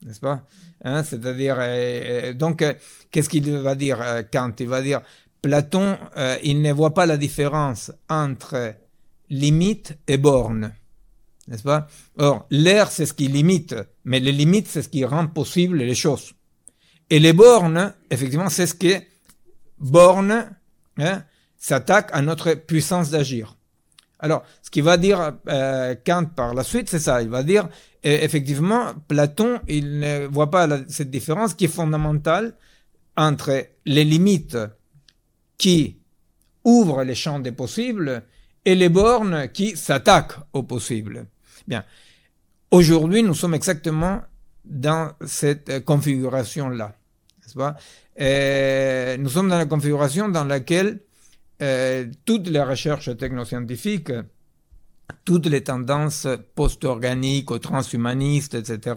N'est-ce 0.02 0.20
pas? 0.20 0.46
Hein, 0.84 1.02
C'est-à-dire, 1.02 1.56
euh, 1.58 2.32
donc, 2.34 2.64
qu'est-ce 3.10 3.28
qu'il 3.28 3.50
va 3.50 3.74
dire 3.74 3.98
Kant? 4.32 4.52
Il 4.60 4.68
va 4.68 4.80
dire, 4.80 5.00
Platon, 5.42 5.98
il 6.44 6.62
ne 6.62 6.72
voit 6.72 6.94
pas 6.94 7.06
la 7.06 7.16
différence 7.16 7.90
entre 8.08 8.74
limite 9.28 9.98
et 10.06 10.18
borne 10.18 10.72
n'est-ce 11.48 11.62
pas? 11.62 11.88
Or, 12.18 12.46
l'air, 12.50 12.90
c'est 12.90 13.06
ce 13.06 13.14
qui 13.14 13.28
limite, 13.28 13.74
mais 14.04 14.20
les 14.20 14.32
limites, 14.32 14.68
c'est 14.68 14.82
ce 14.82 14.88
qui 14.88 15.04
rend 15.04 15.26
possible 15.26 15.78
les 15.78 15.94
choses. 15.94 16.32
Et 17.08 17.18
les 17.18 17.32
bornes, 17.32 17.92
effectivement, 18.10 18.48
c'est 18.48 18.66
ce 18.66 18.74
qui 18.74 18.94
borne, 19.78 20.50
hein, 20.98 21.24
s'attaque 21.56 22.10
à 22.12 22.22
notre 22.22 22.54
puissance 22.54 23.10
d'agir. 23.10 23.56
Alors, 24.20 24.44
ce 24.62 24.70
qu'il 24.70 24.82
va 24.82 24.96
dire 24.96 25.38
euh, 25.48 25.94
Kant 26.06 26.26
par 26.26 26.54
la 26.54 26.62
suite, 26.62 26.88
c'est 26.88 26.98
ça. 26.98 27.22
Il 27.22 27.30
va 27.30 27.42
dire, 27.42 27.68
effectivement, 28.02 28.92
Platon, 29.08 29.60
il 29.66 29.98
ne 29.98 30.26
voit 30.26 30.50
pas 30.50 30.68
cette 30.88 31.10
différence 31.10 31.54
qui 31.54 31.64
est 31.64 31.68
fondamentale 31.68 32.54
entre 33.16 33.66
les 33.86 34.04
limites 34.04 34.58
qui 35.58 35.98
ouvrent 36.64 37.02
les 37.02 37.14
champs 37.14 37.38
des 37.38 37.52
possibles 37.52 38.22
et 38.64 38.74
les 38.74 38.88
bornes 38.88 39.48
qui 39.52 39.76
s'attaquent 39.76 40.38
au 40.52 40.62
possible. 40.62 41.26
Bien. 41.66 41.84
Aujourd'hui, 42.70 43.22
nous 43.22 43.34
sommes 43.34 43.54
exactement 43.54 44.22
dans 44.64 45.12
cette 45.26 45.84
configuration-là. 45.84 46.94
Euh, 48.20 49.16
nous 49.16 49.28
sommes 49.28 49.48
dans 49.48 49.58
la 49.58 49.66
configuration 49.66 50.28
dans 50.28 50.44
laquelle 50.44 51.00
euh, 51.62 52.06
toutes 52.24 52.48
les 52.48 52.62
recherches 52.62 53.16
technoscientifiques, 53.16 54.12
toutes 55.24 55.46
les 55.46 55.62
tendances 55.62 56.28
post-organiques 56.54 57.60
transhumanistes, 57.60 58.54
etc., 58.54 58.94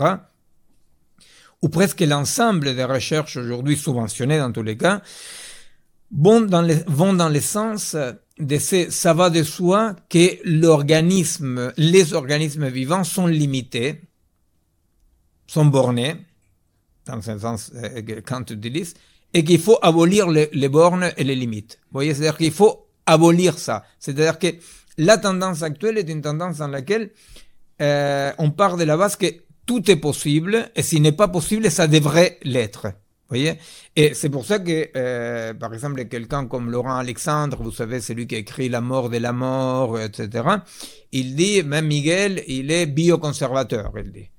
ou 1.61 1.69
presque 1.69 2.01
l'ensemble 2.01 2.75
des 2.75 2.83
recherches 2.83 3.37
aujourd'hui 3.37 3.77
subventionnées 3.77 4.37
dans 4.37 4.51
tous 4.51 4.63
les 4.63 4.77
cas, 4.77 5.01
vont 6.11 6.41
dans, 6.41 6.61
les, 6.61 6.83
vont 6.87 7.13
dans 7.13 7.29
le 7.29 7.39
sens 7.39 7.95
de 8.43 8.57
ces, 8.57 8.91
ça 8.91 9.13
va 9.13 9.29
de 9.29 9.43
soi 9.43 9.95
que 10.09 10.37
l'organisme, 10.43 11.73
les 11.77 12.13
organismes 12.13 12.67
vivants 12.67 13.03
sont 13.03 13.27
limités, 13.27 14.01
sont 15.47 15.65
bornés, 15.65 16.15
dans 17.05 17.21
ce 17.21 17.37
sens 17.37 17.71
euh, 17.75 18.21
quand 18.25 18.43
tu 18.43 18.53
utilises, 18.53 18.93
et 19.33 19.43
qu'il 19.43 19.59
faut 19.59 19.79
abolir 19.81 20.29
les, 20.29 20.49
les, 20.53 20.69
bornes 20.69 21.11
et 21.17 21.23
les 21.23 21.35
limites. 21.35 21.79
Vous 21.85 21.97
voyez, 21.97 22.13
c'est-à-dire 22.13 22.37
qu'il 22.37 22.51
faut 22.51 22.87
abolir 23.05 23.57
ça. 23.57 23.83
C'est-à-dire 23.99 24.39
que 24.39 24.47
la 24.97 25.17
tendance 25.17 25.63
actuelle 25.63 25.97
est 25.97 26.09
une 26.09 26.21
tendance 26.21 26.57
dans 26.57 26.67
laquelle 26.67 27.11
euh, 27.81 28.31
on 28.37 28.51
part 28.51 28.77
de 28.77 28.83
la 28.83 28.95
base 28.95 29.15
que 29.15 29.27
tout 29.65 29.89
est 29.89 29.95
possible, 29.95 30.69
et 30.75 30.83
s'il 30.83 31.01
n'est 31.01 31.13
pas 31.13 31.27
possible, 31.27 31.69
ça 31.71 31.87
devrait 31.87 32.37
l'être 32.43 32.87
voyez? 33.29 33.57
Et 33.95 34.13
c'est 34.13 34.29
pour 34.29 34.45
ça 34.45 34.59
que, 34.59 34.89
euh, 34.95 35.53
par 35.53 35.73
exemple, 35.73 36.03
quelqu'un 36.05 36.45
comme 36.47 36.69
Laurent 36.69 36.97
Alexandre, 36.97 37.61
vous 37.61 37.71
savez, 37.71 38.01
c'est 38.01 38.13
lui 38.13 38.27
qui 38.27 38.35
écrit 38.35 38.69
La 38.69 38.81
mort 38.81 39.09
de 39.09 39.17
la 39.17 39.33
mort, 39.33 39.99
etc., 39.99 40.43
il 41.11 41.35
dit, 41.35 41.63
même 41.63 41.87
Miguel, 41.87 42.43
il 42.47 42.71
est 42.71 42.85
bioconservateur, 42.85 43.91
il 43.97 44.11
dit. 44.11 44.29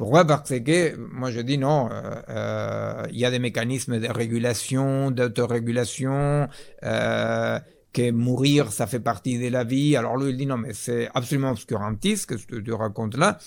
Pourquoi? 0.00 0.24
Parce 0.24 0.58
que 0.60 0.96
moi 0.96 1.30
je 1.30 1.40
dis 1.42 1.58
non, 1.58 1.90
euh, 1.92 2.22
euh, 2.30 3.06
il 3.12 3.18
y 3.18 3.26
a 3.26 3.30
des 3.30 3.38
mécanismes 3.38 4.00
de 4.00 4.08
régulation, 4.08 5.10
d'autorégulation, 5.10 6.48
euh, 6.84 7.58
que 7.92 8.10
mourir 8.10 8.72
ça 8.72 8.86
fait 8.86 9.00
partie 9.00 9.38
de 9.38 9.48
la 9.48 9.64
vie. 9.64 9.96
Alors 9.96 10.16
lui 10.16 10.30
il 10.30 10.36
dit 10.36 10.46
non 10.46 10.58
mais 10.58 10.72
c'est 10.72 11.08
absolument 11.14 11.50
obscurantiste 11.50 12.26
que 12.26 12.36
ce 12.36 12.46
que 12.46 12.56
tu 12.56 12.72
racontes 12.72 13.16
là. 13.16 13.38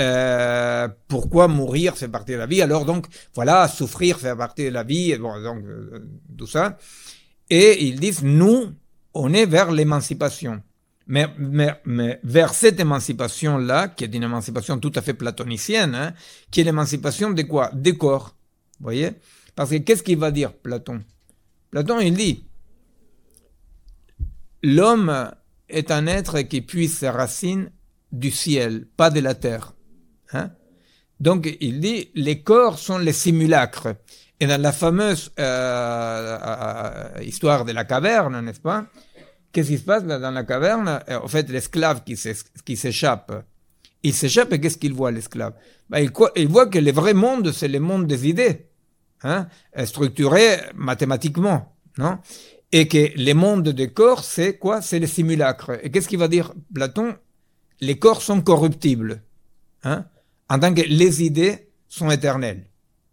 Euh, 0.00 0.88
pourquoi 1.08 1.48
mourir 1.48 1.96
fait 1.96 2.08
partie 2.08 2.32
de 2.32 2.38
la 2.38 2.46
vie? 2.46 2.62
Alors 2.62 2.84
donc 2.84 3.06
voilà, 3.34 3.68
souffrir 3.68 4.18
fait 4.18 4.36
partie 4.36 4.64
de 4.66 4.70
la 4.70 4.82
vie. 4.82 5.12
Et 5.12 5.18
bon 5.18 5.40
donc 5.42 5.64
euh, 5.64 6.06
tout 6.36 6.46
ça. 6.46 6.78
Et 7.50 7.84
ils 7.84 7.98
disent 7.98 8.22
nous 8.22 8.72
on 9.14 9.32
est 9.32 9.46
vers 9.46 9.72
l'émancipation. 9.72 10.62
Mais, 11.10 11.26
mais, 11.38 11.80
mais, 11.86 12.20
vers 12.22 12.52
cette 12.52 12.78
émancipation-là, 12.78 13.88
qui 13.88 14.04
est 14.04 14.14
une 14.14 14.24
émancipation 14.24 14.78
tout 14.78 14.92
à 14.94 15.00
fait 15.00 15.14
platonicienne, 15.14 15.94
hein, 15.94 16.12
qui 16.50 16.60
est 16.60 16.64
l'émancipation 16.64 17.30
de 17.30 17.42
quoi? 17.42 17.70
Des 17.72 17.96
corps. 17.96 18.36
Vous 18.78 18.84
voyez? 18.84 19.12
Parce 19.56 19.70
que 19.70 19.76
qu'est-ce 19.76 20.02
qu'il 20.02 20.18
va 20.18 20.30
dire, 20.30 20.52
Platon? 20.52 21.00
Platon, 21.70 21.98
il 22.00 22.14
dit, 22.14 22.44
l'homme 24.62 25.30
est 25.68 25.90
un 25.90 26.06
être 26.06 26.40
qui 26.42 26.60
puise 26.60 26.96
ses 26.96 27.10
racines 27.10 27.70
du 28.12 28.30
ciel, 28.30 28.86
pas 28.96 29.10
de 29.10 29.20
la 29.20 29.34
terre. 29.34 29.74
Hein 30.32 30.50
Donc, 31.20 31.48
il 31.60 31.80
dit, 31.80 32.10
les 32.14 32.42
corps 32.42 32.78
sont 32.78 32.98
les 32.98 33.12
simulacres. 33.12 33.94
Et 34.40 34.46
dans 34.46 34.60
la 34.60 34.72
fameuse 34.72 35.32
euh, 35.38 36.38
euh, 36.40 37.22
histoire 37.22 37.64
de 37.64 37.72
la 37.72 37.84
caverne, 37.84 38.40
n'est-ce 38.40 38.60
pas 38.60 38.86
Qu'est-ce 39.50 39.68
qui 39.68 39.78
se 39.78 39.82
passe 39.82 40.04
dans 40.04 40.30
la 40.30 40.44
caverne? 40.44 41.00
En 41.08 41.26
fait, 41.26 41.48
l'esclave 41.48 42.04
qui 42.04 42.16
s'échappe, 42.76 43.32
il 44.02 44.14
s'échappe 44.14 44.52
et 44.52 44.60
qu'est-ce 44.60 44.78
qu'il 44.78 44.92
voit, 44.92 45.10
l'esclave? 45.10 45.54
Ben, 45.88 46.00
il, 46.00 46.12
il, 46.36 46.48
voit 46.48 46.66
que 46.66 46.78
le 46.78 46.92
vrai 46.92 47.14
monde, 47.14 47.50
c'est 47.50 47.68
le 47.68 47.80
monde 47.80 48.06
des 48.06 48.28
idées, 48.28 48.68
hein, 49.22 49.48
structuré 49.84 50.58
mathématiquement, 50.74 51.74
non? 51.96 52.18
Et 52.72 52.86
que 52.86 53.10
le 53.16 53.32
monde 53.32 53.70
des 53.70 53.90
corps, 53.92 54.24
c'est 54.24 54.58
quoi? 54.58 54.82
C'est 54.82 54.98
les 54.98 55.06
simulacres. 55.06 55.78
Et 55.82 55.90
qu'est-ce 55.90 56.08
qu'il 56.08 56.18
va 56.18 56.28
dire 56.28 56.52
Platon? 56.74 57.16
Les 57.80 57.98
corps 57.98 58.22
sont 58.22 58.40
corruptibles, 58.40 59.22
hein, 59.84 60.04
en 60.48 60.58
tant 60.58 60.74
que 60.74 60.82
les 60.82 61.22
idées 61.22 61.68
sont 61.86 62.10
éternelles, 62.10 62.66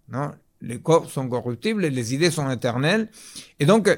non? 0.10 0.32
Les 0.62 0.80
corps 0.80 1.10
sont 1.12 1.30
corruptibles, 1.30 1.86
les 1.86 2.14
idées 2.16 2.32
sont 2.32 2.50
éternelles, 2.50 3.10
et 3.60 3.66
donc 3.66 3.96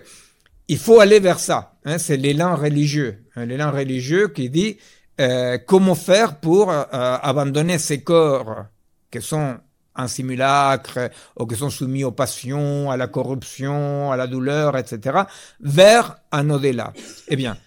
il 0.68 0.78
faut 0.78 1.00
aller 1.00 1.20
vers 1.20 1.40
ça. 1.40 1.78
Hein, 1.86 1.98
c'est 1.98 2.18
l'élan 2.18 2.56
religieux. 2.56 3.24
Hein, 3.36 3.46
l'élan 3.46 3.72
religieux 3.72 4.28
qui 4.28 4.50
dit 4.50 4.78
euh, 5.22 5.58
comment 5.66 5.96
faire 5.96 6.40
pour 6.40 6.70
euh, 6.70 6.84
abandonner 6.92 7.78
ces 7.78 8.04
corps 8.04 8.66
qui 9.10 9.22
sont 9.22 9.58
un 9.98 10.08
simulacre 10.08 11.10
ou 11.38 11.46
qui 11.46 11.56
sont 11.56 11.70
soumis 11.70 12.04
aux 12.04 12.12
passions, 12.12 12.90
à 12.92 12.98
la 12.98 13.08
corruption, 13.08 14.12
à 14.12 14.18
la 14.18 14.28
douleur, 14.28 14.78
etc., 14.78 15.24
vers 15.60 16.18
un 16.32 16.50
au-delà. 16.50 16.94
Eh 17.28 17.36
bien, 17.36 17.58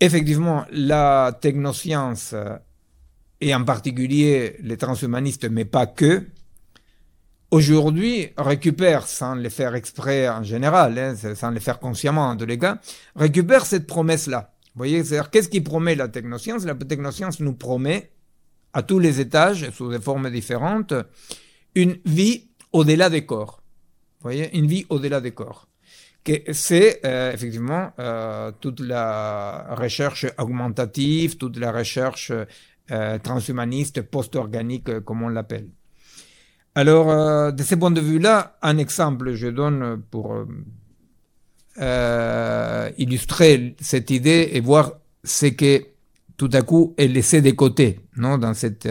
effectivement, 0.00 0.64
la 0.70 1.36
technoscience, 1.40 2.34
et 3.40 3.54
en 3.54 3.64
particulier 3.64 4.56
les 4.62 4.76
transhumanistes, 4.76 5.50
mais 5.50 5.64
pas 5.64 5.86
que, 5.86 6.28
aujourd'hui 7.50 8.30
récupère, 8.38 9.06
sans 9.06 9.34
le 9.34 9.48
faire 9.48 9.74
exprès 9.74 10.28
en 10.28 10.44
général, 10.44 10.96
hein, 10.98 11.14
sans 11.34 11.50
le 11.50 11.60
faire 11.60 11.80
consciemment 11.80 12.28
en 12.28 12.36
tous 12.36 12.46
les 12.46 12.58
cas, 12.58 12.78
récupère 13.16 13.66
cette 13.66 13.86
promesse-là. 13.86 14.54
Vous 14.74 14.78
voyez, 14.78 15.04
c'est-à-dire 15.04 15.28
qu'est-ce 15.28 15.50
qui 15.50 15.60
promet 15.60 15.94
la 15.94 16.08
technoscience? 16.08 16.64
La 16.64 16.74
technoscience 16.74 17.40
nous 17.40 17.52
promet, 17.52 18.11
à 18.72 18.82
tous 18.82 18.98
les 18.98 19.20
étages, 19.20 19.70
sous 19.70 19.90
des 19.90 20.00
formes 20.00 20.30
différentes, 20.30 20.94
une 21.74 21.98
vie 22.04 22.48
au-delà 22.72 23.10
des 23.10 23.26
corps. 23.26 23.62
Vous 24.20 24.24
voyez, 24.24 24.56
une 24.56 24.66
vie 24.66 24.86
au-delà 24.88 25.20
des 25.20 25.32
corps. 25.32 25.68
C'est 26.52 27.00
euh, 27.04 27.32
effectivement 27.32 27.90
euh, 27.98 28.52
toute 28.60 28.80
la 28.80 29.74
recherche 29.76 30.26
augmentative, 30.38 31.36
toute 31.36 31.56
la 31.56 31.72
recherche 31.72 32.30
euh, 32.90 33.18
transhumaniste, 33.18 34.02
post-organique, 34.02 35.00
comme 35.00 35.22
on 35.22 35.28
l'appelle. 35.28 35.68
Alors, 36.74 37.52
de 37.52 37.62
ce 37.62 37.74
point 37.74 37.90
de 37.90 38.00
vue-là, 38.00 38.56
un 38.62 38.78
exemple 38.78 39.34
je 39.34 39.48
donne 39.48 40.02
pour 40.10 40.46
illustrer 42.96 43.76
cette 43.78 44.10
idée 44.10 44.50
et 44.52 44.60
voir 44.60 44.92
ce 45.22 45.46
que 45.46 45.84
tout 46.36 46.50
à 46.52 46.62
coup 46.62 46.94
est 46.96 47.08
laissé 47.08 47.40
de 47.40 47.50
côté 47.52 48.00
non, 48.16 48.38
dans 48.38 48.54
cette 48.54 48.88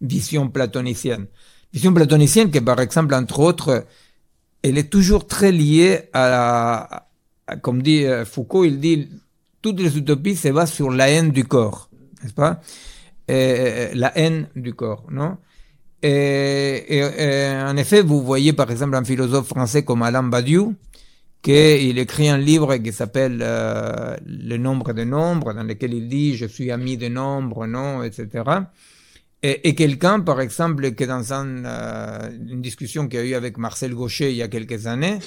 vision 0.00 0.48
platonicienne. 0.48 1.26
Vision 1.72 1.92
platonicienne 1.92 2.50
qui, 2.50 2.60
par 2.60 2.80
exemple, 2.80 3.14
entre 3.14 3.40
autres, 3.40 3.86
elle 4.62 4.78
est 4.78 4.90
toujours 4.90 5.26
très 5.26 5.52
liée 5.52 6.08
à, 6.12 7.06
comme 7.62 7.82
dit 7.82 8.04
Foucault, 8.24 8.64
il 8.64 8.80
dit, 8.80 9.08
toutes 9.62 9.80
les 9.80 9.96
utopies 9.96 10.36
se 10.36 10.48
basent 10.48 10.72
sur 10.72 10.90
la 10.90 11.10
haine 11.10 11.30
du 11.30 11.44
corps, 11.44 11.90
n'est-ce 12.22 12.34
pas? 12.34 12.60
La 13.28 14.18
haine 14.18 14.48
du 14.56 14.74
corps, 14.74 15.06
non 15.10 15.36
et, 16.02 16.96
et, 16.96 17.50
en 17.62 17.76
effet, 17.76 18.00
vous 18.02 18.22
voyez 18.22 18.52
par 18.52 18.70
exemple 18.70 18.96
un 18.96 19.04
philosophe 19.04 19.48
français 19.48 19.84
comme 19.84 20.02
Alain 20.02 20.22
Badiou, 20.22 20.74
qu'il 21.42 21.98
écrit 21.98 22.28
un 22.28 22.38
livre 22.38 22.76
qui 22.76 22.92
s'appelle 22.92 23.40
euh, 23.42 24.16
Le 24.26 24.56
nombre 24.56 24.92
des 24.92 25.04
nombres, 25.04 25.52
dans 25.52 25.62
lequel 25.62 25.94
il 25.94 26.08
dit 26.08 26.36
Je 26.36 26.46
suis 26.46 26.70
ami 26.70 26.96
des 26.96 27.08
nombres, 27.08 27.66
non, 27.66 28.02
etc. 28.02 28.44
Et, 29.42 29.74
quelqu'un, 29.74 30.20
par 30.20 30.42
exemple, 30.42 30.92
qui 30.92 31.02
est 31.02 31.06
dans 31.06 31.24
euh, 31.32 32.30
une 32.46 32.60
discussion 32.60 33.08
qu'il 33.08 33.20
a 33.20 33.24
eu 33.24 33.34
avec 33.34 33.56
Marcel 33.56 33.94
Gaucher 33.94 34.30
il 34.30 34.36
y 34.36 34.42
a 34.42 34.48
quelques 34.48 34.86
années, 34.86 35.18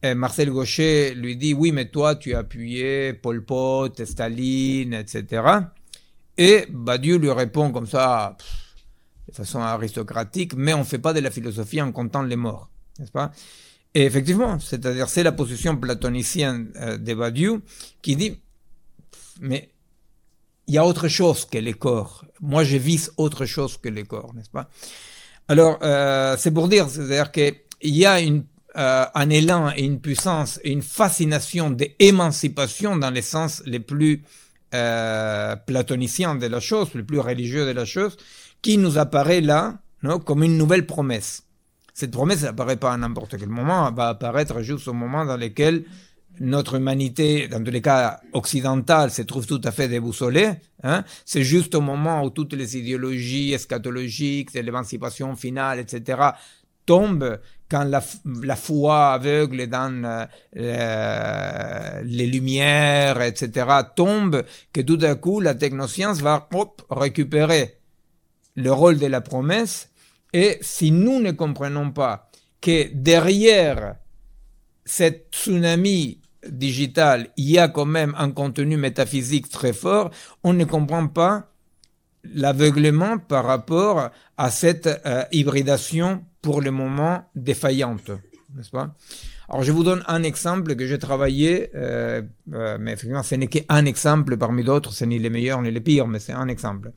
et 0.00 0.14
Marcel 0.14 0.50
Gaucher 0.50 1.12
lui 1.14 1.36
dit 1.36 1.54
Oui, 1.54 1.72
mais 1.72 1.88
toi, 1.88 2.14
tu 2.14 2.34
as 2.34 2.38
appuyé 2.38 3.14
Pol 3.14 3.44
Pot, 3.44 4.04
Staline, 4.04 4.94
etc. 4.94 5.42
Et 6.36 6.66
Badiou 6.70 7.18
lui 7.18 7.32
répond 7.32 7.72
comme 7.72 7.88
ça 7.88 8.36
de 9.28 9.34
façon 9.34 9.60
aristocratique, 9.60 10.54
mais 10.56 10.72
on 10.72 10.80
ne 10.80 10.84
fait 10.84 11.00
pas 11.00 11.12
de 11.12 11.18
la 11.18 11.32
philosophie 11.32 11.82
en 11.82 11.90
comptant 11.90 12.22
les 12.22 12.36
morts, 12.36 12.70
n'est-ce 12.98 13.10
pas? 13.10 13.32
Et 13.94 14.04
effectivement, 14.04 14.58
c'est-à-dire 14.58 15.08
c'est 15.08 15.22
la 15.22 15.32
position 15.32 15.76
platonicienne 15.76 16.72
euh, 16.76 16.98
de 16.98 17.14
Badiou 17.14 17.62
qui 18.02 18.16
dit, 18.16 18.38
mais 19.40 19.70
il 20.66 20.74
y 20.74 20.78
a 20.78 20.84
autre 20.84 21.08
chose 21.08 21.46
que 21.46 21.58
les 21.58 21.72
corps. 21.72 22.24
Moi, 22.40 22.64
je 22.64 22.76
vise 22.76 23.10
autre 23.16 23.46
chose 23.46 23.78
que 23.78 23.88
les 23.88 24.04
corps, 24.04 24.34
n'est-ce 24.34 24.50
pas? 24.50 24.68
Alors, 25.48 25.78
euh, 25.82 26.36
c'est 26.38 26.50
pour 26.50 26.68
dire, 26.68 26.90
c'est-à-dire 26.90 27.32
qu'il 27.32 27.54
y 27.82 28.04
a 28.04 28.18
euh, 28.18 29.06
un 29.14 29.30
élan 29.30 29.72
et 29.74 29.82
une 29.82 30.00
puissance 30.00 30.60
et 30.62 30.70
une 30.70 30.82
fascination 30.82 31.70
d'émancipation 31.70 32.96
dans 32.96 33.10
les 33.10 33.22
sens 33.22 33.62
les 33.64 33.80
plus 33.80 34.22
platoniciens 34.70 36.34
de 36.34 36.46
la 36.46 36.60
chose, 36.60 36.92
les 36.92 37.02
plus 37.02 37.20
religieux 37.20 37.64
de 37.64 37.70
la 37.70 37.86
chose, 37.86 38.18
qui 38.60 38.76
nous 38.76 38.98
apparaît 38.98 39.40
là 39.40 39.78
comme 40.26 40.42
une 40.42 40.58
nouvelle 40.58 40.84
promesse. 40.84 41.47
Cette 41.98 42.12
promesse 42.12 42.44
n'apparaît 42.44 42.76
pas 42.76 42.92
à 42.92 42.96
n'importe 42.96 43.36
quel 43.36 43.48
moment, 43.48 43.88
elle 43.88 43.94
va 43.96 44.10
apparaître 44.10 44.62
juste 44.62 44.86
au 44.86 44.92
moment 44.92 45.24
dans 45.24 45.36
lequel 45.36 45.82
notre 46.38 46.76
humanité, 46.76 47.48
dans 47.48 47.60
tous 47.64 47.72
les 47.72 47.82
cas 47.82 48.20
occidentale, 48.34 49.10
se 49.10 49.22
trouve 49.22 49.48
tout 49.48 49.60
à 49.64 49.72
fait 49.72 49.88
déboussolée. 49.88 50.52
Hein. 50.84 51.02
C'est 51.24 51.42
juste 51.42 51.74
au 51.74 51.80
moment 51.80 52.22
où 52.22 52.30
toutes 52.30 52.52
les 52.52 52.76
idéologies 52.76 53.52
eschatologiques, 53.52 54.52
l'émancipation 54.52 55.34
finale, 55.34 55.80
etc., 55.80 56.20
tombent, 56.86 57.40
quand 57.68 57.82
la, 57.82 58.00
foi 58.54 59.14
aveugle 59.14 59.66
dans 59.66 60.26
euh, 60.56 62.00
les 62.04 62.26
lumières, 62.28 63.20
etc., 63.22 63.66
tombe, 63.96 64.44
que 64.72 64.82
tout 64.82 65.00
à 65.02 65.16
coup 65.16 65.40
la 65.40 65.56
technoscience 65.56 66.20
va 66.20 66.48
récupérer 66.90 67.80
le 68.54 68.72
rôle 68.72 68.98
de 68.98 69.06
la 69.06 69.20
promesse, 69.20 69.90
et 70.32 70.58
si 70.60 70.90
nous 70.90 71.20
ne 71.20 71.32
comprenons 71.32 71.90
pas 71.90 72.30
que 72.60 72.88
derrière 72.92 73.96
cette 74.84 75.28
tsunami 75.32 76.20
digital, 76.48 77.28
il 77.36 77.50
y 77.50 77.58
a 77.58 77.68
quand 77.68 77.86
même 77.86 78.14
un 78.18 78.30
contenu 78.30 78.76
métaphysique 78.76 79.48
très 79.48 79.72
fort, 79.72 80.10
on 80.44 80.52
ne 80.52 80.64
comprend 80.64 81.08
pas 81.08 81.50
l'aveuglement 82.34 83.18
par 83.18 83.44
rapport 83.44 84.10
à 84.36 84.50
cette 84.50 84.86
euh, 85.06 85.24
hybridation 85.32 86.24
pour 86.42 86.60
le 86.60 86.70
moment 86.70 87.24
défaillante, 87.34 88.10
n'est-ce 88.54 88.70
pas? 88.70 88.94
Alors 89.48 89.62
je 89.62 89.72
vous 89.72 89.82
donne 89.82 90.04
un 90.06 90.22
exemple 90.22 90.76
que 90.76 90.86
j'ai 90.86 90.98
travaillé, 90.98 91.70
euh, 91.74 92.22
euh, 92.52 92.76
mais 92.78 92.92
effectivement 92.92 93.22
ce 93.22 93.34
n'est 93.34 93.46
qu'un 93.46 93.84
exemple 93.86 94.36
parmi 94.36 94.62
d'autres, 94.62 94.92
ce 94.92 95.04
n'est 95.04 95.18
les 95.18 95.30
meilleurs 95.30 95.62
ni 95.62 95.70
les 95.70 95.80
pires, 95.80 96.06
mais 96.06 96.18
c'est 96.18 96.32
un 96.32 96.48
exemple. 96.48 96.92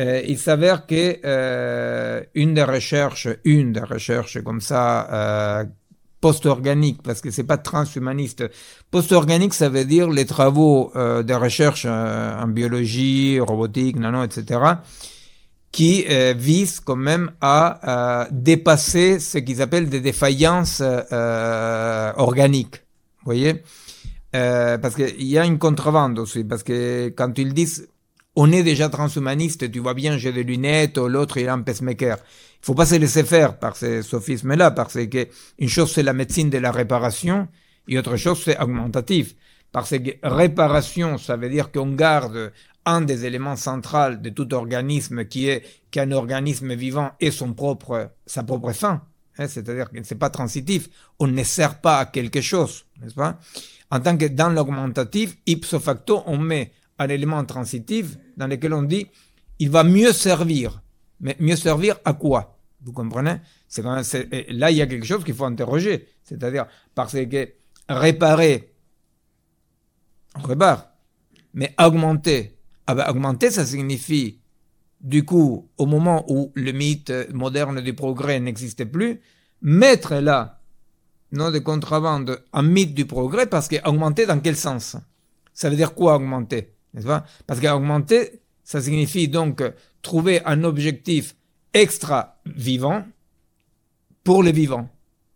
Euh, 0.00 0.22
il 0.26 0.38
s'avère 0.38 0.86
que 0.86 1.18
euh, 1.24 2.22
une 2.34 2.54
des 2.54 2.64
recherches, 2.64 3.28
une 3.44 3.72
des 3.72 3.80
recherches 3.80 4.42
comme 4.42 4.60
ça, 4.60 5.08
euh, 5.12 5.64
post-organique, 6.20 7.00
parce 7.02 7.20
que 7.20 7.30
c'est 7.30 7.44
pas 7.44 7.58
transhumaniste. 7.58 8.44
Post-organique, 8.90 9.54
ça 9.54 9.68
veut 9.68 9.84
dire 9.84 10.10
les 10.10 10.24
travaux 10.24 10.90
euh, 10.96 11.22
de 11.22 11.34
recherche 11.34 11.84
en 11.84 12.48
biologie, 12.48 13.38
robotique, 13.38 13.96
nano, 13.98 14.24
etc., 14.24 14.60
qui 15.70 16.04
euh, 16.08 16.34
vise 16.36 16.80
quand 16.80 16.96
même 16.96 17.32
à 17.40 18.28
dépasser 18.30 19.20
ce 19.20 19.38
qu'ils 19.38 19.60
appellent 19.60 19.88
des 19.88 20.00
défaillances 20.00 20.82
organiques. 22.16 22.82
Vous 23.18 23.26
voyez? 23.26 23.62
Parce 24.32 24.94
qu'il 24.94 25.24
y 25.24 25.38
a 25.38 25.44
une 25.44 25.58
contrebande 25.58 26.18
aussi, 26.18 26.42
parce 26.42 26.62
que 26.62 27.08
quand 27.10 27.38
ils 27.38 27.52
disent 27.54 27.88
on 28.36 28.50
est 28.52 28.62
déjà 28.62 28.88
transhumaniste, 28.88 29.70
tu 29.70 29.78
vois 29.78 29.94
bien, 29.94 30.18
j'ai 30.18 30.32
des 30.32 30.42
lunettes, 30.42 30.98
l'autre 30.98 31.38
il 31.38 31.48
a 31.48 31.52
un 31.52 31.62
pacemaker. 31.62 32.18
Il 32.62 32.66
faut 32.66 32.74
pas 32.74 32.86
se 32.86 32.96
laisser 32.96 33.24
faire 33.24 33.58
par 33.58 33.76
ces 33.76 34.02
sophismes-là, 34.02 34.72
parce 34.72 34.94
que 35.06 35.28
une 35.58 35.68
chose 35.68 35.92
c'est 35.92 36.02
la 36.02 36.12
médecine 36.12 36.50
de 36.50 36.58
la 36.58 36.72
réparation, 36.72 37.48
et 37.88 37.98
autre 37.98 38.16
chose 38.16 38.42
c'est 38.44 38.58
augmentatif. 38.60 39.34
Parce 39.70 39.90
que 39.90 40.10
réparation, 40.22 41.18
ça 41.18 41.36
veut 41.36 41.48
dire 41.48 41.72
qu'on 41.72 41.92
garde 41.92 42.52
un 42.86 43.00
des 43.00 43.24
éléments 43.24 43.56
centraux 43.56 44.14
de 44.14 44.30
tout 44.30 44.52
organisme 44.54 45.24
qui 45.24 45.48
est 45.48 45.64
qu'un 45.90 46.12
organisme 46.12 46.74
vivant 46.74 47.10
ait 47.20 47.30
son 47.30 47.54
propre, 47.54 48.10
sa 48.26 48.42
propre 48.42 48.72
fin. 48.72 49.02
Hein, 49.38 49.48
c'est-à-dire 49.48 49.90
que 49.90 49.98
c'est 50.04 50.14
pas 50.14 50.30
transitif. 50.30 50.88
On 51.18 51.26
ne 51.26 51.42
sert 51.42 51.80
pas 51.80 51.98
à 51.98 52.06
quelque 52.06 52.40
chose, 52.40 52.84
n'est-ce 53.02 53.14
pas? 53.14 53.38
En 53.90 54.00
tant 54.00 54.16
que 54.16 54.26
dans 54.26 54.48
l'augmentatif, 54.48 55.36
ipso 55.46 55.80
facto, 55.80 56.22
on 56.26 56.38
met 56.38 56.72
un 56.98 57.08
élément 57.08 57.44
transitif 57.44 58.16
dans 58.36 58.46
lequel 58.46 58.72
on 58.74 58.82
dit 58.82 59.06
il 59.58 59.70
va 59.70 59.84
mieux 59.84 60.12
servir. 60.12 60.82
Mais 61.20 61.36
mieux 61.38 61.56
servir 61.56 61.96
à 62.04 62.12
quoi? 62.12 62.58
Vous 62.82 62.92
comprenez? 62.92 63.36
C'est 63.68 63.82
quand 63.82 64.00
Là, 64.50 64.70
il 64.70 64.76
y 64.76 64.82
a 64.82 64.86
quelque 64.86 65.06
chose 65.06 65.24
qu'il 65.24 65.34
faut 65.34 65.44
interroger. 65.44 66.08
C'est-à-dire, 66.22 66.66
parce 66.94 67.12
que 67.14 67.48
réparer, 67.88 68.74
on 70.36 70.42
répare. 70.42 70.90
Mais 71.54 71.74
augmenter, 71.80 72.58
ah 72.86 72.94
ben, 72.94 73.08
augmenter, 73.08 73.50
ça 73.50 73.64
signifie, 73.64 74.40
du 75.00 75.24
coup, 75.24 75.70
au 75.78 75.86
moment 75.86 76.24
où 76.28 76.52
le 76.54 76.72
mythe 76.72 77.12
moderne 77.32 77.80
du 77.80 77.94
progrès 77.94 78.40
n'existait 78.40 78.86
plus, 78.86 79.20
mettre 79.62 80.16
là, 80.16 80.60
non 81.32 81.50
de 81.50 81.58
contrebande, 81.58 82.42
un 82.52 82.62
mythe 82.62 82.94
du 82.94 83.06
progrès, 83.06 83.46
parce 83.46 83.68
qu'augmenter 83.68 84.26
dans 84.26 84.40
quel 84.40 84.56
sens? 84.56 84.96
Ça 85.52 85.70
veut 85.70 85.76
dire 85.76 85.94
quoi 85.94 86.16
augmenter? 86.16 86.73
N'est-ce 86.94 87.06
Parce 87.46 87.60
qu'augmenter, 87.60 88.40
ça 88.62 88.80
signifie 88.80 89.28
donc 89.28 89.62
trouver 90.02 90.44
un 90.44 90.64
objectif 90.64 91.36
extra 91.72 92.40
vivant 92.46 93.04
pour 94.22 94.42
les 94.42 94.52
vivants. 94.52 94.88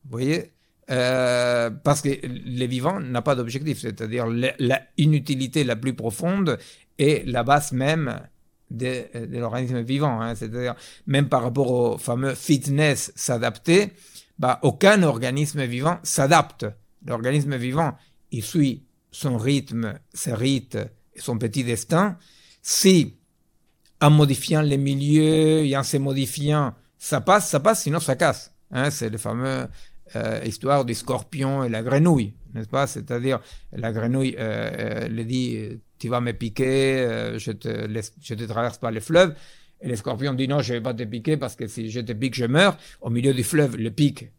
Vous 0.05 0.11
voyez? 0.11 0.53
Euh, 0.91 1.69
parce 1.69 2.01
que 2.01 2.09
les 2.25 2.67
vivants 2.67 2.99
n'a 2.99 3.21
pas 3.21 3.35
d'objectif, 3.35 3.81
c'est-à-dire 3.81 4.27
l'inutilité 4.27 5.63
la, 5.63 5.77
plus 5.77 5.93
profonde 5.93 6.59
est 6.99 7.27
la 7.27 7.43
base 7.43 7.73
même 7.73 8.21
de, 8.71 9.05
l'organisme 9.39 9.83
vivant. 9.83 10.23
Hein. 10.23 10.35
c'est-à-dire 10.35 10.75
même 11.07 11.29
par 11.29 11.43
rapport 11.43 11.71
au 11.71 11.99
fameux 11.99 12.35
fitness 12.35 13.13
s'adapter, 13.17 13.93
bah, 14.39 14.61
aucun 14.63 15.03
organisme 15.03 15.65
vivant 15.65 15.99
s'adapte. 16.03 16.65
L'organisme 17.07 17.57
vivant, 17.57 17.95
il 18.31 18.43
suit 18.43 18.85
son 19.11 19.37
rythme, 19.37 19.99
ses 20.15 20.35
rites, 20.35 20.79
son 21.21 21.39
petit 21.39 21.65
destin, 21.65 22.17
si 22.63 23.15
en 24.01 24.11
modifiant 24.11 24.63
les 24.63 24.79
milieux 24.79 25.65
et 25.65 25.77
en 25.77 25.83
se 25.83 25.97
modifiant, 25.97 26.75
ça 26.99 27.21
passe, 27.21 27.49
ça 27.49 27.61
passe, 27.61 27.83
sinon 27.83 28.01
ça 28.01 28.17
casse. 28.17 28.53
Hein, 28.71 28.91
c'est 28.91 29.09
le 29.09 29.19
fameux 29.19 29.67
euh, 30.17 30.41
histoire 30.45 30.85
du 30.85 30.95
scorpion 30.95 31.65
et 31.65 31.69
la 31.69 31.83
grenouille, 31.83 32.35
n'est-ce 32.55 32.69
pas? 32.69 32.87
C'est-à-dire, 32.87 33.41
la 33.73 33.93
grenouille 33.93 34.37
euh, 34.39 34.71
euh, 34.79 35.09
le 35.09 35.25
dit, 35.25 35.81
tu 35.99 36.09
vas 36.09 36.21
me 36.21 36.33
piquer, 36.33 37.37
je 37.37 37.53
te 37.53 37.89
je 38.23 38.35
te 38.35 38.45
traverse 38.45 38.79
pas 38.79 38.91
le 38.91 39.01
fleuve. 39.01 39.35
Et 39.81 39.89
le 39.89 39.97
scorpion 39.97 40.35
dit 40.35 40.49
non, 40.49 40.61
je 40.61 40.75
vais 40.75 40.81
pas 40.81 40.95
te 40.95 41.05
piquer 41.05 41.37
parce 41.37 41.55
que 41.57 41.67
si 41.67 41.91
je 41.91 42.01
te 42.01 42.13
pique, 42.13 42.35
je 42.35 42.47
meurs. 42.47 42.77
Au 43.01 43.11
milieu 43.11 43.33
du 43.33 43.45
fleuve, 43.45 43.77
le 43.77 43.91
pique. 43.91 44.31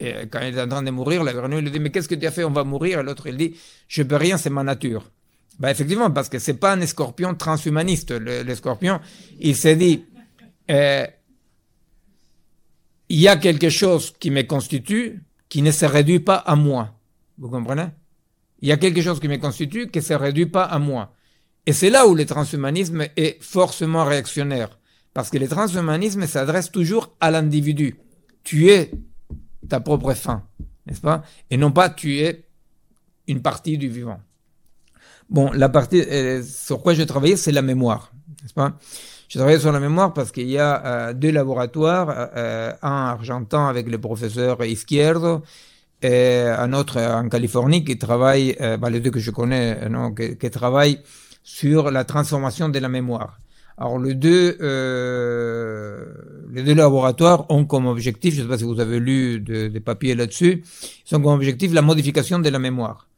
Et 0.00 0.26
quand 0.30 0.40
il 0.40 0.56
est 0.56 0.60
en 0.60 0.68
train 0.68 0.82
de 0.82 0.90
mourir, 0.90 1.24
la 1.24 1.32
grenouille 1.32 1.62
lui 1.62 1.70
dit 1.70 1.80
mais 1.80 1.90
qu'est-ce 1.90 2.08
que 2.08 2.14
tu 2.14 2.26
as 2.26 2.30
fait? 2.30 2.44
On 2.44 2.50
va 2.50 2.64
mourir. 2.64 3.00
Et 3.00 3.02
l'autre 3.02 3.26
il 3.26 3.36
dit 3.36 3.56
je 3.88 4.02
peux 4.02 4.16
rien, 4.16 4.38
c'est 4.38 4.50
ma 4.50 4.62
nature. 4.62 5.10
Bah 5.58 5.70
effectivement, 5.70 6.10
parce 6.10 6.28
que 6.28 6.38
c'est 6.38 6.54
pas 6.54 6.74
un 6.74 6.86
scorpion 6.86 7.34
transhumaniste. 7.34 8.10
Le, 8.12 8.54
scorpion, 8.54 9.00
il 9.38 9.54
s'est 9.54 9.76
dit, 9.76 10.04
euh, 10.70 11.06
il 13.08 13.20
y 13.20 13.28
a 13.28 13.36
quelque 13.36 13.68
chose 13.68 14.14
qui 14.18 14.30
me 14.30 14.42
constitue 14.42 15.22
qui 15.48 15.60
ne 15.60 15.70
se 15.70 15.84
réduit 15.84 16.20
pas 16.20 16.36
à 16.36 16.56
moi. 16.56 16.98
Vous 17.36 17.50
comprenez? 17.50 17.88
Il 18.60 18.68
y 18.68 18.72
a 18.72 18.76
quelque 18.76 19.02
chose 19.02 19.20
qui 19.20 19.28
me 19.28 19.36
constitue 19.36 19.90
qui 19.90 19.98
ne 19.98 20.04
se 20.04 20.14
réduit 20.14 20.46
pas 20.46 20.64
à 20.64 20.78
moi. 20.78 21.12
Et 21.66 21.72
c'est 21.72 21.90
là 21.90 22.06
où 22.06 22.14
le 22.14 22.24
transhumanisme 22.24 23.06
est 23.16 23.42
forcément 23.42 24.04
réactionnaire. 24.04 24.78
Parce 25.12 25.28
que 25.28 25.38
le 25.38 25.46
transhumanisme 25.46 26.26
s'adresse 26.26 26.70
toujours 26.70 27.14
à 27.20 27.30
l'individu. 27.30 27.98
Tu 28.44 28.70
es 28.70 28.90
ta 29.68 29.80
propre 29.80 30.14
fin, 30.14 30.44
n'est-ce 30.86 31.00
pas? 31.00 31.22
Et 31.50 31.56
non 31.56 31.70
pas 31.70 31.90
tu 31.90 32.18
es 32.20 32.48
une 33.28 33.42
partie 33.42 33.78
du 33.78 33.88
vivant. 33.88 34.20
Bon, 35.32 35.50
la 35.54 35.70
partie 35.70 36.02
euh, 36.02 36.42
sur 36.42 36.82
quoi 36.82 36.92
j'ai 36.92 37.06
travaillé, 37.06 37.36
c'est 37.38 37.52
la 37.52 37.62
mémoire, 37.62 38.12
n'est-ce 38.42 38.52
pas? 38.52 38.76
J'ai 39.30 39.38
travaillé 39.38 39.58
sur 39.58 39.72
la 39.72 39.80
mémoire 39.80 40.12
parce 40.12 40.30
qu'il 40.30 40.50
y 40.50 40.58
a 40.58 40.84
euh, 40.84 41.12
deux 41.14 41.30
laboratoires, 41.30 42.28
euh, 42.36 42.70
un 42.82 43.06
argentin 43.16 43.66
avec 43.66 43.88
le 43.88 43.96
professeur 43.96 44.62
Izquierdo 44.62 45.42
et 46.02 46.42
un 46.42 46.74
autre 46.74 47.00
en 47.00 47.30
Californie 47.30 47.82
qui 47.82 47.96
travaille, 47.96 48.58
bah, 48.78 48.90
les 48.90 49.00
deux 49.00 49.10
que 49.10 49.20
je 49.20 49.30
connais, 49.30 49.88
non, 49.88 50.12
qui, 50.12 50.36
qui 50.36 50.50
travaille 50.50 50.98
sur 51.42 51.90
la 51.90 52.04
transformation 52.04 52.68
de 52.68 52.78
la 52.78 52.90
mémoire. 52.90 53.38
Alors 53.78 53.98
les 53.98 54.14
deux, 54.14 54.58
euh, 54.60 56.04
les 56.52 56.62
deux 56.62 56.74
laboratoires 56.74 57.50
ont 57.50 57.64
comme 57.64 57.86
objectif, 57.86 58.34
je 58.34 58.40
ne 58.40 58.44
sais 58.44 58.48
pas 58.50 58.58
si 58.58 58.64
vous 58.64 58.80
avez 58.80 59.00
lu 59.00 59.40
des 59.40 59.80
papiers 59.80 60.14
là-dessus, 60.14 60.62
ils 61.10 61.16
ont 61.16 61.22
comme 61.22 61.32
objectif 61.32 61.72
la 61.72 61.80
modification 61.80 62.38
de 62.38 62.50
la 62.50 62.58
mémoire. 62.58 63.08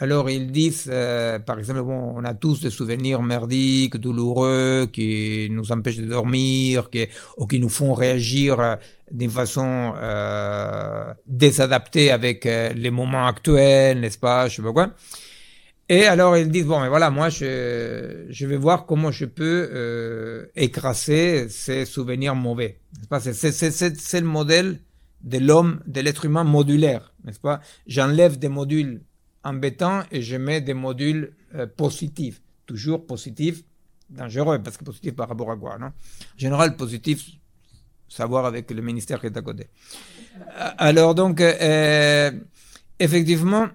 Alors 0.00 0.30
ils 0.30 0.52
disent, 0.52 0.88
euh, 0.92 1.40
par 1.40 1.58
exemple, 1.58 1.82
bon, 1.82 2.12
on 2.14 2.24
a 2.24 2.32
tous 2.32 2.60
des 2.60 2.70
souvenirs 2.70 3.20
merdiques, 3.20 3.96
douloureux, 3.96 4.88
qui 4.92 5.48
nous 5.50 5.72
empêchent 5.72 5.98
de 5.98 6.06
dormir, 6.06 6.88
qui, 6.88 7.08
ou 7.36 7.46
qui 7.48 7.58
nous 7.58 7.68
font 7.68 7.94
réagir 7.94 8.60
euh, 8.60 8.76
d'une 9.10 9.30
façon 9.30 9.94
euh, 9.96 11.12
désadaptée 11.26 12.12
avec 12.12 12.44
les 12.44 12.90
moments 12.90 13.26
actuels, 13.26 13.98
n'est-ce 13.98 14.18
pas, 14.18 14.48
je 14.48 14.56
sais 14.56 14.62
pas 14.62 14.72
quoi. 14.72 14.90
Et 15.88 16.04
alors 16.04 16.36
ils 16.36 16.48
disent, 16.50 16.66
bon, 16.66 16.80
mais 16.80 16.88
voilà, 16.88 17.10
moi, 17.10 17.28
je, 17.28 18.26
je 18.28 18.46
vais 18.46 18.56
voir 18.56 18.86
comment 18.86 19.10
je 19.10 19.24
peux 19.24 20.48
écraser 20.54 21.48
ces 21.48 21.86
souvenirs 21.86 22.36
mauvais. 22.36 22.78
C'est 23.20 24.20
le 24.20 24.26
modèle 24.26 24.78
de 25.22 25.38
l'homme, 25.38 25.80
de 25.86 26.00
l'être 26.02 26.24
humain 26.26 26.44
modulaire, 26.44 27.12
n'est-ce 27.24 27.40
pas 27.40 27.60
J'enlève 27.86 28.38
des 28.38 28.48
modules 28.48 29.00
embêtant 29.44 30.02
et 30.10 30.22
je 30.22 30.36
mets 30.36 30.60
des 30.60 30.74
modules 30.74 31.32
euh, 31.54 31.66
positifs. 31.66 32.40
Toujours 32.66 33.06
positifs, 33.06 33.62
dangereux, 34.10 34.60
parce 34.62 34.76
que 34.76 34.84
positif 34.84 35.14
par 35.14 35.28
rapport 35.28 35.50
à 35.50 35.56
quoi, 35.56 35.78
non? 35.78 35.86
En 35.86 36.38
général, 36.38 36.76
positif, 36.76 37.30
savoir 38.08 38.44
avec 38.44 38.70
le 38.70 38.82
ministère 38.82 39.20
qui 39.20 39.26
est 39.26 39.36
à 39.36 39.42
côté. 39.42 39.68
Euh, 40.40 40.70
alors 40.76 41.14
donc, 41.14 41.40
euh, 41.40 42.30
effectivement, 42.98 43.68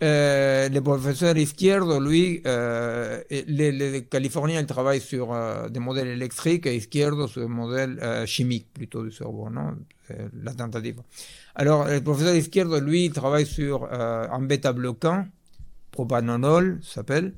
le 0.00 0.80
professeur 0.80 1.36
Izquierdo, 1.36 2.00
lui, 2.00 2.42
les, 2.44 3.72
les, 3.72 4.04
Californiens, 4.04 4.60
ils 4.60 4.66
travaillent 4.66 5.00
sur 5.00 5.36
des 5.70 5.78
modèles 5.78 6.08
électriques 6.08 6.66
et 6.66 6.74
Izquierdo 6.74 7.28
sur 7.28 7.42
des 7.42 7.48
modèles 7.48 8.26
chimiques 8.26 8.72
plutôt 8.72 9.04
du 9.04 9.12
cerveau, 9.12 9.50
non? 9.50 9.76
La 10.42 10.54
tentative. 10.54 11.02
Alors, 11.54 11.86
le 11.86 12.00
professeur 12.00 12.34
Izquierdo, 12.34 12.80
lui, 12.80 13.06
il 13.06 13.12
travaille 13.12 13.46
sur 13.46 13.88
euh, 13.90 14.26
un 14.30 14.40
bêta-bloquant, 14.40 15.26
propanolol 15.90 16.80
s'appelle, 16.82 17.34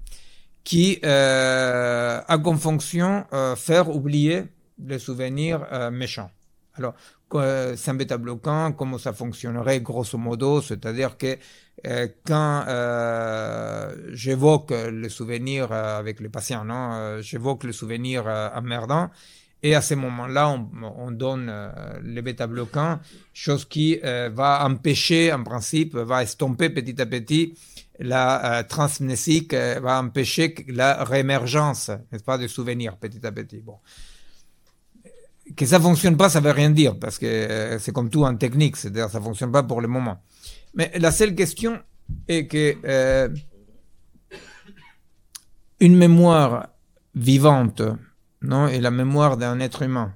qui 0.65 1.01
euh, 1.05 2.21
a 2.27 2.39
comme 2.39 2.59
fonction 2.59 3.25
euh, 3.33 3.57
faire 3.57 3.89
oublier 3.89 4.45
les 4.85 4.99
souvenirs 4.99 5.67
euh, 5.73 5.91
méchants. 5.91 6.31
Alors, 6.75 6.95
c'est 7.31 7.89
un 7.91 7.95
bêta-bloquant, 7.95 8.73
comment 8.73 8.99
ça 8.99 9.15
fonctionnerait 9.15 9.81
grosso 9.81 10.19
modo, 10.19 10.61
c'est-à-dire 10.61 11.17
que 11.17 11.39
euh, 11.87 12.07
quand 12.27 12.65
euh, 12.69 13.95
j'évoque 14.13 14.71
le 14.71 15.09
souvenir 15.09 15.73
avec 15.73 16.21
le 16.21 16.29
patient, 16.29 16.63
non, 16.65 17.21
j'évoque 17.23 17.65
le 17.65 17.73
souvenir 17.73 18.27
emmerdant, 18.55 19.09
et 19.63 19.75
à 19.75 19.81
ce 19.81 19.95
moment-là, 19.95 20.49
on, 20.51 20.69
on, 20.83 21.11
donne 21.13 21.49
euh, 21.49 21.71
les 22.03 22.23
bêta-bloquants, 22.23 22.99
chose 23.33 23.65
qui 23.65 24.01
euh, 24.03 24.31
va 24.33 24.65
empêcher, 24.67 25.33
en 25.33 25.45
principe, 25.45 25.95
va 25.95 26.23
estomper 26.23 26.71
petit 26.71 27.01
à 27.01 27.07
petit 27.07 27.55
la 28.03 28.59
euh, 28.59 28.63
transmnésique, 28.65 29.55
euh, 29.55 29.81
va 29.81 30.01
empêcher 30.01 30.55
la 30.69 31.05
réémergence, 31.05 31.91
n'est-ce 32.11 32.25
pas, 32.25 32.39
des 32.39 32.49
souvenirs 32.49 32.97
petit 32.97 33.25
à 33.25 33.33
petit. 33.33 33.61
Bon. 33.61 33.77
Que 35.57 35.67
ça 35.67 35.81
fonctionne 35.81 36.17
pas, 36.17 36.29
ça 36.29 36.41
veut 36.41 36.51
rien 36.51 36.71
dire, 36.71 36.99
parce 36.99 37.19
que 37.19 37.27
euh, 37.27 37.79
c'est 37.79 37.93
comme 37.93 38.11
tout 38.11 38.25
en 38.25 38.37
technique, 38.37 38.77
c'est-à-dire 38.77 39.11
ça 39.11 39.21
fonctionne 39.21 39.53
pas 39.53 39.63
pour 39.63 39.81
le 39.81 39.89
moment. 39.89 40.23
Mais 40.75 40.91
la 40.99 41.11
seule 41.11 41.35
question 41.35 41.81
est 42.29 42.47
que 42.47 43.31
une 45.81 45.97
mémoire 45.97 46.69
vivante, 47.15 47.83
non, 48.43 48.67
et 48.67 48.81
la 48.81 48.91
mémoire 48.91 49.37
d'un 49.37 49.61
être 49.61 49.83
humain 49.83 50.15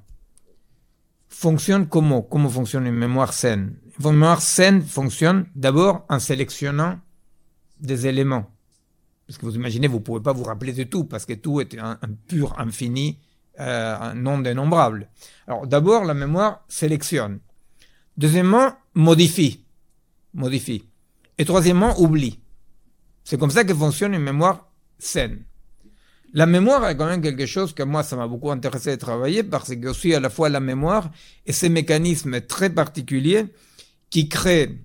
fonctionne 1.29 1.87
comment? 1.87 2.23
Comment 2.23 2.49
fonctionne 2.49 2.87
une 2.87 2.95
mémoire 2.95 3.33
saine? 3.33 3.77
Une 4.01 4.13
mémoire 4.13 4.43
saine 4.43 4.83
fonctionne 4.83 5.47
d'abord 5.55 6.05
en 6.09 6.19
sélectionnant 6.19 6.99
des 7.81 8.07
éléments. 8.07 8.51
Parce 9.27 9.39
que 9.39 9.47
vous 9.47 9.57
imaginez, 9.57 9.87
vous 9.87 9.99
ne 9.99 10.03
pouvez 10.03 10.21
pas 10.21 10.33
vous 10.33 10.45
rappeler 10.45 10.73
de 10.73 10.85
tout, 10.85 11.05
parce 11.05 11.27
que 11.27 11.35
tout 11.35 11.61
est 11.61 11.79
un, 11.79 11.99
pur 12.27 12.59
infini, 12.59 13.19
euh, 13.61 13.97
un 13.99 14.15
nombre 14.15 14.45
dénombrable. 14.45 15.09
Alors 15.47 15.67
d'abord, 15.67 16.05
la 16.05 16.15
mémoire 16.15 16.65
sélectionne. 16.69 17.41
Deuxièmement, 18.17 18.73
modifie. 18.95 19.65
Modifie. 20.33 20.85
Et 21.39 21.45
troisièmement, 21.45 22.01
oublie. 22.01 22.41
C'est 23.25 23.39
comme 23.39 23.51
ça 23.51 23.65
que 23.65 23.75
fonctionne 23.75 24.15
une 24.15 24.23
mémoire 24.23 24.71
saine. 24.99 25.45
La 26.37 26.45
mémoire 26.45 26.87
est 26.87 26.99
quand 26.99 27.07
même 27.07 27.23
quelque 27.23 27.47
chose 27.47 27.73
que 27.73 27.83
moi, 27.83 28.03
ça 28.03 28.15
m'a 28.15 28.29
beaucoup 28.29 28.51
intéressé 28.51 28.91
de 28.91 29.01
travailler 29.01 29.43
parce 29.43 29.75
que 29.75 29.89
aussi 29.89 30.15
à 30.15 30.21
la 30.21 30.29
fois 30.29 30.51
la 30.51 30.61
mémoire 30.61 31.11
et 31.47 31.53
ces 31.53 31.71
mécanismes 31.71 32.43
très 32.43 32.69
particuliers 32.69 33.47
qui 34.11 34.29
créent 34.29 34.77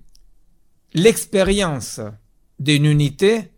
l'expérience 0.94 2.00
d'une 2.58 2.86
unité 2.86 3.52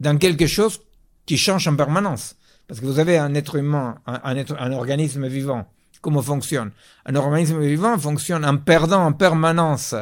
dans 0.00 0.16
quelque 0.16 0.46
chose 0.46 0.80
qui 1.26 1.36
change 1.36 1.68
en 1.68 1.76
permanence. 1.76 2.34
Parce 2.66 2.80
que 2.80 2.86
vous 2.86 2.98
avez 2.98 3.18
un 3.18 3.34
être 3.34 3.56
humain, 3.56 3.98
un, 4.06 4.34
être, 4.34 4.56
un 4.58 4.72
organisme 4.72 5.26
vivant. 5.28 5.66
Comment 6.00 6.22
fonctionne? 6.22 6.70
Un 7.04 7.14
organisme 7.14 7.60
vivant 7.60 7.98
fonctionne 7.98 8.46
en 8.46 8.56
perdant 8.56 9.04
en 9.04 9.12
permanence 9.12 9.94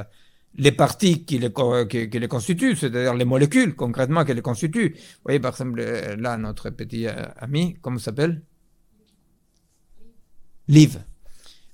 les 0.58 0.72
parties 0.72 1.24
qui 1.24 1.38
les, 1.38 1.50
constituent, 2.28 2.76
c'est-à-dire 2.76 3.14
les 3.14 3.24
molécules 3.24 3.74
concrètement 3.74 4.24
qui 4.24 4.34
les 4.34 4.42
constituent. 4.42 4.94
Vous 4.94 5.22
voyez 5.24 5.40
par 5.40 5.52
exemple 5.52 5.82
là 6.18 6.36
notre 6.36 6.70
petit 6.70 7.06
euh, 7.06 7.12
ami, 7.38 7.76
comment 7.80 7.98
s'appelle? 7.98 8.42
Liv. 10.68 10.98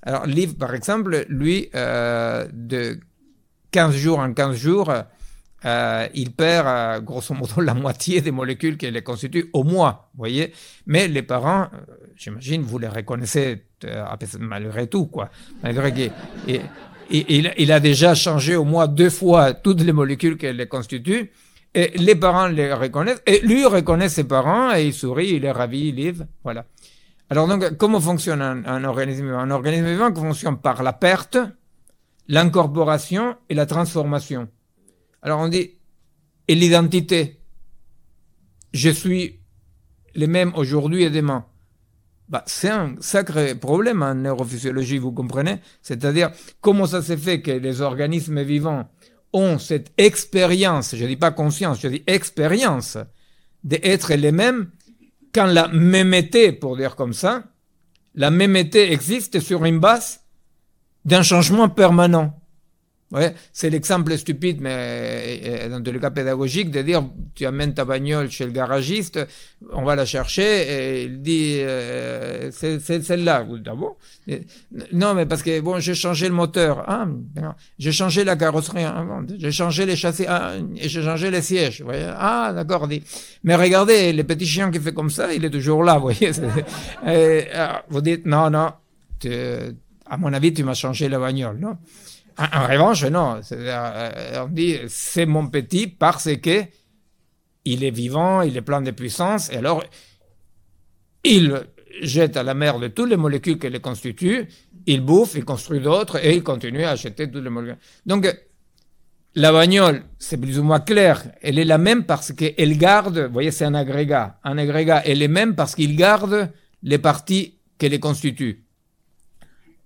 Alors 0.01 0.25
Liv 0.25 0.55
par 0.55 0.75
exemple, 0.75 1.25
lui, 1.29 1.69
euh, 1.75 2.47
de 2.51 2.99
15 3.71 3.95
jours 3.95 4.19
en 4.19 4.33
15 4.33 4.55
jours, 4.55 4.91
euh, 5.65 6.07
il 6.13 6.33
perd 6.33 6.67
euh, 6.67 6.99
grosso 6.99 7.33
modo 7.33 7.61
la 7.61 7.73
moitié 7.73 8.21
des 8.21 8.31
molécules 8.31 8.77
qui 8.77 8.89
les 8.91 9.01
constituent 9.01 9.49
au 9.53 9.63
mois, 9.63 10.11
voyez. 10.15 10.53
Mais 10.85 11.07
les 11.07 11.23
parents, 11.23 11.69
euh, 11.73 11.95
j'imagine, 12.15 12.61
vous 12.61 12.79
les 12.79 12.87
reconnaissez 12.87 13.65
malgré 14.39 14.87
tout, 14.87 15.07
quoi. 15.07 15.29
Malgré 15.61 16.11
qu'il 17.09 17.53
il, 17.57 17.71
a 17.71 17.79
déjà 17.79 18.15
changé 18.15 18.55
au 18.55 18.63
moins 18.63 18.87
deux 18.87 19.09
fois 19.09 19.53
toutes 19.53 19.81
les 19.81 19.93
molécules 19.93 20.37
qui 20.37 20.51
les 20.51 20.67
constituent. 20.67 21.31
Et 21.75 21.91
les 21.95 22.15
parents 22.15 22.47
les 22.47 22.71
reconnaissent, 22.71 23.23
et 23.25 23.39
lui 23.39 23.65
reconnaît 23.65 24.09
ses 24.09 24.25
parents, 24.25 24.75
et 24.75 24.85
il 24.85 24.93
sourit, 24.93 25.31
il 25.31 25.43
est 25.43 25.51
ravi, 25.51 25.87
il 25.87 25.95
livre, 25.95 26.25
voilà. 26.43 26.65
Alors 27.31 27.47
donc, 27.47 27.77
comment 27.77 27.99
fonctionne 27.99 28.43
un, 28.43 28.63
un 28.65 28.83
organisme 28.83 29.25
vivant? 29.25 29.39
Un 29.39 29.49
organisme 29.49 29.87
vivant 29.87 30.13
fonctionne 30.13 30.57
par 30.57 30.83
la 30.83 30.93
perte, 30.93 31.37
l'incorporation 32.27 33.35
et 33.49 33.55
la 33.55 33.65
transformation. 33.65 34.49
Alors 35.23 35.39
on 35.39 35.47
dit, 35.47 35.71
et 36.47 36.53
l'identité? 36.53 37.39
Je 38.71 38.91
suis 38.91 39.39
le 40.13 40.27
même 40.27 40.51
aujourd'hui 40.55 41.03
et 41.03 41.09
demain. 41.09 41.45
Bah, 42.33 42.43
c'est 42.47 42.71
un 42.71 42.95
sacré 42.99 43.53
problème 43.53 44.01
en 44.01 44.15
neurophysiologie, 44.15 44.97
vous 44.97 45.11
comprenez? 45.11 45.59
C'est-à-dire, 45.83 46.31
comment 46.61 46.87
ça 46.87 47.03
se 47.03 47.15
fait 47.15 47.43
que 47.43 47.51
les 47.51 47.81
organismes 47.81 48.41
vivants 48.41 48.89
ont 49.33 49.59
cette 49.59 49.91
expérience, 49.99 50.95
je 50.95 51.05
dis 51.05 51.15
pas 51.15 51.29
conscience, 51.29 51.79
je 51.79 51.89
dis 51.89 52.03
expérience, 52.07 52.97
d'être 53.63 54.15
les 54.15 54.31
mêmes 54.31 54.71
quand 55.31 55.45
la 55.45 55.67
mémété, 55.67 56.51
pour 56.53 56.75
dire 56.75 56.95
comme 56.95 57.13
ça, 57.13 57.43
la 58.15 58.31
mémété 58.31 58.91
existe 58.91 59.39
sur 59.39 59.63
une 59.63 59.79
base 59.79 60.21
d'un 61.05 61.21
changement 61.21 61.69
permanent? 61.69 62.42
Ouais, 63.13 63.35
c'est 63.51 63.69
l'exemple 63.69 64.17
stupide, 64.17 64.59
mais 64.59 65.39
euh, 65.45 65.69
dans 65.69 65.91
le 65.91 65.99
cas 65.99 66.09
pédagogique, 66.09 66.71
de 66.71 66.81
dire 66.81 67.03
tu 67.35 67.45
amènes 67.45 67.75
ta 67.75 67.85
bagnole 67.85 68.31
chez 68.31 68.43
le 68.43 68.51
garagiste, 68.51 69.19
on 69.71 69.83
va 69.83 69.95
la 69.95 70.03
chercher 70.05 70.41
et 70.43 71.03
il 71.03 71.21
dit 71.21 71.57
euh, 71.59 72.49
c'est 72.51 72.79
celle-là. 72.79 73.45
D'abord, 73.63 73.97
non, 74.91 75.13
mais 75.13 75.27
parce 75.27 75.43
que 75.43 75.59
bon, 75.59 75.79
j'ai 75.79 75.93
changé 75.93 76.27
le 76.27 76.33
moteur, 76.33 76.83
ah, 76.87 77.05
j'ai 77.77 77.91
changé 77.91 78.23
la 78.23 78.35
carrosserie, 78.35 78.83
hein, 78.83 79.25
j'ai 79.37 79.51
changé 79.51 79.85
les 79.85 79.95
châssis, 79.95 80.25
ah, 80.27 80.53
et 80.75 80.89
j'ai 80.89 81.03
changé 81.03 81.29
les 81.29 81.43
sièges. 81.43 81.83
Ah, 82.17 82.51
d'accord. 82.55 82.89
Mais 83.43 83.55
regardez, 83.55 84.11
le 84.11 84.23
petit 84.23 84.47
chien 84.47 84.71
qui 84.71 84.79
fait 84.79 84.93
comme 84.93 85.11
ça, 85.11 85.31
il 85.31 85.45
est 85.45 85.51
toujours 85.51 85.83
là. 85.83 85.97
Vous 85.97 86.09
voyez, 86.09 86.31
ah, 87.53 87.83
vous 87.89 88.01
dites 88.01 88.25
non, 88.25 88.49
non, 88.49 88.71
à 90.09 90.17
mon 90.17 90.33
avis, 90.33 90.51
tu 90.51 90.63
m'as 90.63 90.73
changé 90.73 91.09
la 91.09 91.19
bagnole, 91.19 91.59
non? 91.59 91.77
En, 92.37 92.67
revanche, 92.67 93.03
non. 93.05 93.41
Euh, 93.51 94.43
on 94.43 94.47
dit 94.47 94.77
c'est 94.87 95.25
mon 95.25 95.47
petit 95.47 95.87
parce 95.87 96.35
que 96.37 96.63
il 97.65 97.83
est 97.83 97.91
vivant, 97.91 98.41
il 98.41 98.57
est 98.57 98.61
plein 98.61 98.81
de 98.81 98.91
puissance, 98.91 99.49
et 99.51 99.57
alors 99.57 99.83
il 101.23 101.63
jette 102.01 102.37
à 102.37 102.43
la 102.43 102.53
mer 102.53 102.79
de 102.79 102.87
toutes 102.87 103.09
les 103.09 103.17
molécules 103.17 103.57
qui 103.57 103.69
les 103.69 103.79
constituent, 103.79 104.47
il 104.85 105.01
bouffe, 105.01 105.35
il 105.35 105.45
construit 105.45 105.79
d'autres, 105.79 106.23
et 106.23 106.35
il 106.35 106.43
continue 106.43 106.83
à 106.83 106.91
acheter 106.91 107.29
toutes 107.31 107.43
les 107.43 107.49
molécules. 107.49 107.79
Donc, 108.05 108.27
la 109.35 109.51
bagnole, 109.51 110.03
c'est 110.19 110.37
plus 110.37 110.59
ou 110.59 110.63
moins 110.63 110.79
clair, 110.79 111.23
elle 111.41 111.57
est 111.57 111.65
la 111.65 111.77
même 111.77 112.05
parce 112.05 112.33
qu'elle 112.33 112.77
garde, 112.77 113.17
vous 113.19 113.33
voyez, 113.33 113.51
c'est 113.51 113.65
un 113.65 113.73
agrégat. 113.73 114.39
Un 114.43 114.57
agrégat, 114.57 115.03
elle 115.05 115.21
est 115.21 115.27
même 115.27 115.55
parce 115.55 115.75
qu'il 115.75 115.95
garde 115.95 116.51
les 116.83 116.99
parties 116.99 117.59
qui 117.77 117.89
les 117.89 117.99
constituent 117.99 118.62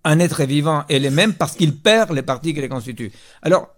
un 0.07 0.19
être 0.19 0.43
vivant 0.45 0.85
est 0.87 0.99
le 0.99 1.11
même 1.11 1.33
parce 1.33 1.55
qu'il 1.57 1.75
perd 1.75 2.13
les 2.13 2.21
parties 2.21 2.53
qui 2.53 2.61
les 2.61 2.69
constituent. 2.69 3.11
Alors, 3.41 3.75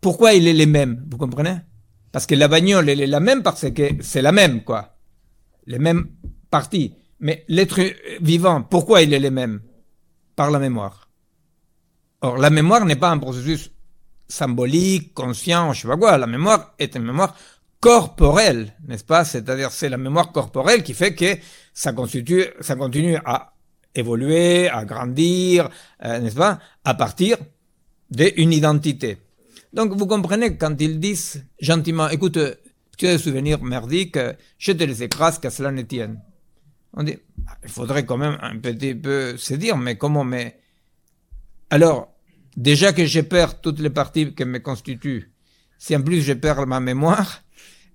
pourquoi 0.00 0.32
il 0.32 0.46
est 0.46 0.52
les 0.52 0.66
mêmes 0.66 1.04
Vous 1.10 1.18
comprenez? 1.18 1.56
Parce 2.12 2.26
que 2.26 2.36
la 2.36 2.46
bagnole, 2.46 2.88
elle 2.88 3.00
est 3.00 3.08
la 3.08 3.18
même 3.18 3.42
parce 3.42 3.68
que 3.72 4.00
c'est 4.00 4.22
la 4.22 4.30
même, 4.30 4.62
quoi. 4.62 4.96
Les 5.66 5.80
mêmes 5.80 6.06
parties. 6.50 6.94
Mais 7.18 7.44
l'être 7.48 7.80
vivant, 8.20 8.62
pourquoi 8.62 9.02
il 9.02 9.12
est 9.12 9.18
les 9.18 9.30
mêmes? 9.30 9.60
Par 10.36 10.52
la 10.52 10.60
mémoire. 10.60 11.08
Or, 12.20 12.38
la 12.38 12.50
mémoire 12.50 12.84
n'est 12.84 12.94
pas 12.94 13.10
un 13.10 13.18
processus 13.18 13.72
symbolique, 14.28 15.14
conscient, 15.14 15.72
je 15.72 15.82
sais 15.82 15.88
pas 15.88 15.96
quoi. 15.96 16.16
La 16.16 16.28
mémoire 16.28 16.74
est 16.78 16.94
une 16.94 17.04
mémoire 17.04 17.34
corporelle, 17.80 18.76
n'est-ce 18.86 19.04
pas? 19.04 19.24
C'est-à-dire, 19.24 19.72
c'est 19.72 19.88
la 19.88 19.98
mémoire 19.98 20.30
corporelle 20.30 20.84
qui 20.84 20.94
fait 20.94 21.14
que 21.14 21.36
ça 21.72 21.92
constitue, 21.92 22.44
ça 22.60 22.76
continue 22.76 23.18
à 23.24 23.53
évoluer, 23.94 24.68
à 24.68 24.84
grandir, 24.84 25.68
euh, 26.04 26.18
n'est-ce 26.18 26.36
pas, 26.36 26.58
à 26.84 26.94
partir 26.94 27.36
d'une 28.10 28.52
identité. 28.52 29.18
Donc 29.72 29.92
vous 29.92 30.06
comprenez 30.06 30.56
quand 30.56 30.80
ils 30.80 31.00
disent 31.00 31.44
gentiment, 31.60 32.08
écoute, 32.08 32.38
tu 32.96 33.06
as 33.06 33.12
des 33.12 33.18
souvenirs 33.18 33.62
merdiques, 33.62 34.18
je 34.58 34.72
te 34.72 34.84
les 34.84 35.02
écrase, 35.02 35.38
qu'à 35.38 35.50
cela 35.50 35.72
ne 35.72 35.82
tienne. 35.82 36.20
On 36.92 37.02
dit, 37.02 37.18
bah, 37.38 37.58
il 37.64 37.70
faudrait 37.70 38.04
quand 38.06 38.16
même 38.16 38.38
un 38.40 38.56
petit 38.58 38.94
peu 38.94 39.36
se 39.36 39.54
dire, 39.54 39.76
mais 39.76 39.96
comment, 39.96 40.24
mais... 40.24 40.60
Alors, 41.70 42.14
déjà 42.56 42.92
que 42.92 43.04
je 43.04 43.20
perds 43.20 43.60
toutes 43.60 43.80
les 43.80 43.90
parties 43.90 44.32
qui 44.32 44.44
me 44.44 44.58
constituent, 44.60 45.32
si 45.76 45.96
en 45.96 46.02
plus 46.02 46.22
je 46.22 46.34
perds 46.34 46.66
ma 46.68 46.78
mémoire, 46.78 47.42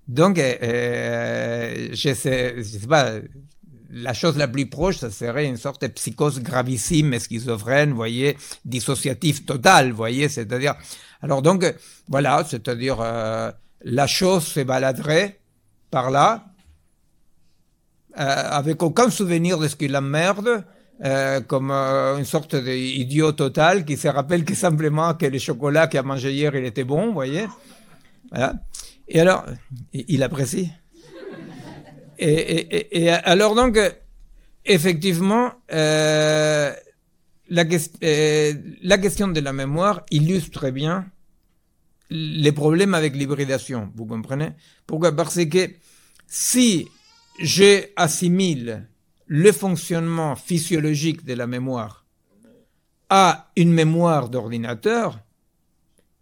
donc, 0.06 0.38
euh, 0.38 0.54
euh 0.62 1.88
je 1.92 2.14
sais, 2.14 2.54
je 2.58 2.62
sais 2.62 2.86
pas, 2.86 3.12
la 3.92 4.14
chose 4.14 4.36
la 4.36 4.48
plus 4.48 4.66
proche, 4.66 4.98
ça 4.98 5.10
serait 5.10 5.46
une 5.46 5.56
sorte 5.56 5.82
de 5.82 5.88
psychose 5.88 6.40
gravissime, 6.40 7.18
schizophrène, 7.18 7.92
voyez, 7.92 8.36
dissociatif 8.64 9.44
total, 9.44 9.92
voyez, 9.92 10.28
c'est-à-dire, 10.28 10.74
alors 11.22 11.42
donc, 11.42 11.64
voilà, 12.08 12.44
c'est-à-dire, 12.48 12.98
euh, 13.00 13.50
la 13.82 14.06
chose 14.06 14.44
se 14.44 14.60
baladerait 14.60 15.40
par 15.90 16.10
là, 16.10 16.44
euh, 18.18 18.22
avec 18.22 18.82
aucun 18.82 19.10
souvenir 19.10 19.58
de 19.58 19.68
ce 19.68 19.76
qui 19.76 19.88
l'emmerde, 19.88 20.64
euh, 21.02 21.40
comme 21.40 21.70
une 21.70 22.24
sorte 22.24 22.54
d'idiot 22.54 23.32
total 23.32 23.84
qui 23.84 23.96
se 23.96 24.08
rappelle 24.08 24.44
que 24.44 24.54
simplement 24.54 25.14
que 25.14 25.26
le 25.26 25.38
chocolat 25.38 25.86
qu'il 25.86 25.98
a 25.98 26.02
mangé 26.02 26.32
hier, 26.32 26.54
il 26.54 26.64
était 26.64 26.84
bon, 26.84 27.12
voyez. 27.12 27.46
Voilà. 28.30 28.54
Et 29.08 29.20
alors, 29.20 29.44
il 29.92 30.22
apprécie? 30.22 30.70
Et, 32.20 33.10
alors 33.10 33.54
donc, 33.54 33.78
effectivement, 34.64 35.52
euh, 35.72 36.72
la, 37.48 37.64
euh, 38.02 38.52
la, 38.82 38.98
question 38.98 39.28
de 39.28 39.40
la 39.40 39.52
mémoire 39.52 40.02
illustre 40.10 40.70
bien 40.70 41.06
les 42.10 42.52
problèmes 42.52 42.94
avec 42.94 43.14
l'hybridation, 43.14 43.90
vous 43.94 44.04
comprenez? 44.04 44.50
Pourquoi? 44.86 45.12
Parce 45.12 45.44
que 45.46 45.70
si 46.26 46.88
j'assimile 47.38 48.88
le 49.26 49.52
fonctionnement 49.52 50.34
physiologique 50.36 51.24
de 51.24 51.34
la 51.34 51.46
mémoire 51.46 52.04
à 53.08 53.50
une 53.56 53.72
mémoire 53.72 54.28
d'ordinateur, 54.28 55.20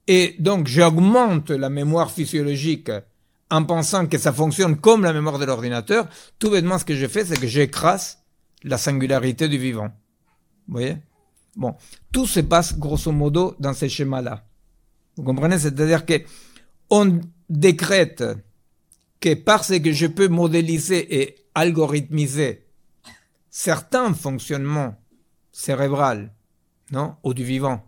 et 0.06 0.36
donc 0.38 0.68
j'augmente 0.68 1.50
la 1.50 1.70
mémoire 1.70 2.10
physiologique 2.10 2.90
en 3.50 3.64
pensant 3.64 4.06
que 4.06 4.18
ça 4.18 4.32
fonctionne 4.32 4.76
comme 4.76 5.04
la 5.04 5.12
mémoire 5.12 5.38
de 5.38 5.44
l'ordinateur, 5.44 6.08
tout 6.38 6.50
bêtement 6.50 6.78
ce 6.78 6.84
que 6.84 6.94
je 6.94 7.06
fais, 7.06 7.24
c'est 7.24 7.40
que 7.40 7.46
j'écrase 7.46 8.18
la 8.62 8.78
singularité 8.78 9.48
du 9.48 9.58
vivant. 9.58 9.88
Vous 10.66 10.74
voyez? 10.74 10.96
Bon, 11.56 11.74
tout 12.12 12.26
se 12.26 12.40
passe 12.40 12.78
grosso 12.78 13.10
modo 13.10 13.56
dans 13.58 13.72
ces 13.72 13.88
schémas-là. 13.88 14.44
Vous 15.16 15.22
comprenez? 15.22 15.58
C'est-à-dire 15.58 16.04
que 16.04 16.22
on 16.90 17.20
décrète 17.48 18.24
que 19.20 19.34
parce 19.34 19.78
que 19.78 19.92
je 19.92 20.06
peux 20.06 20.28
modéliser 20.28 21.20
et 21.20 21.36
algorithmiser 21.54 22.66
certains 23.50 24.14
fonctionnements 24.14 24.94
cérébraux, 25.50 26.28
non, 26.92 27.16
ou 27.24 27.34
du 27.34 27.44
vivant, 27.44 27.84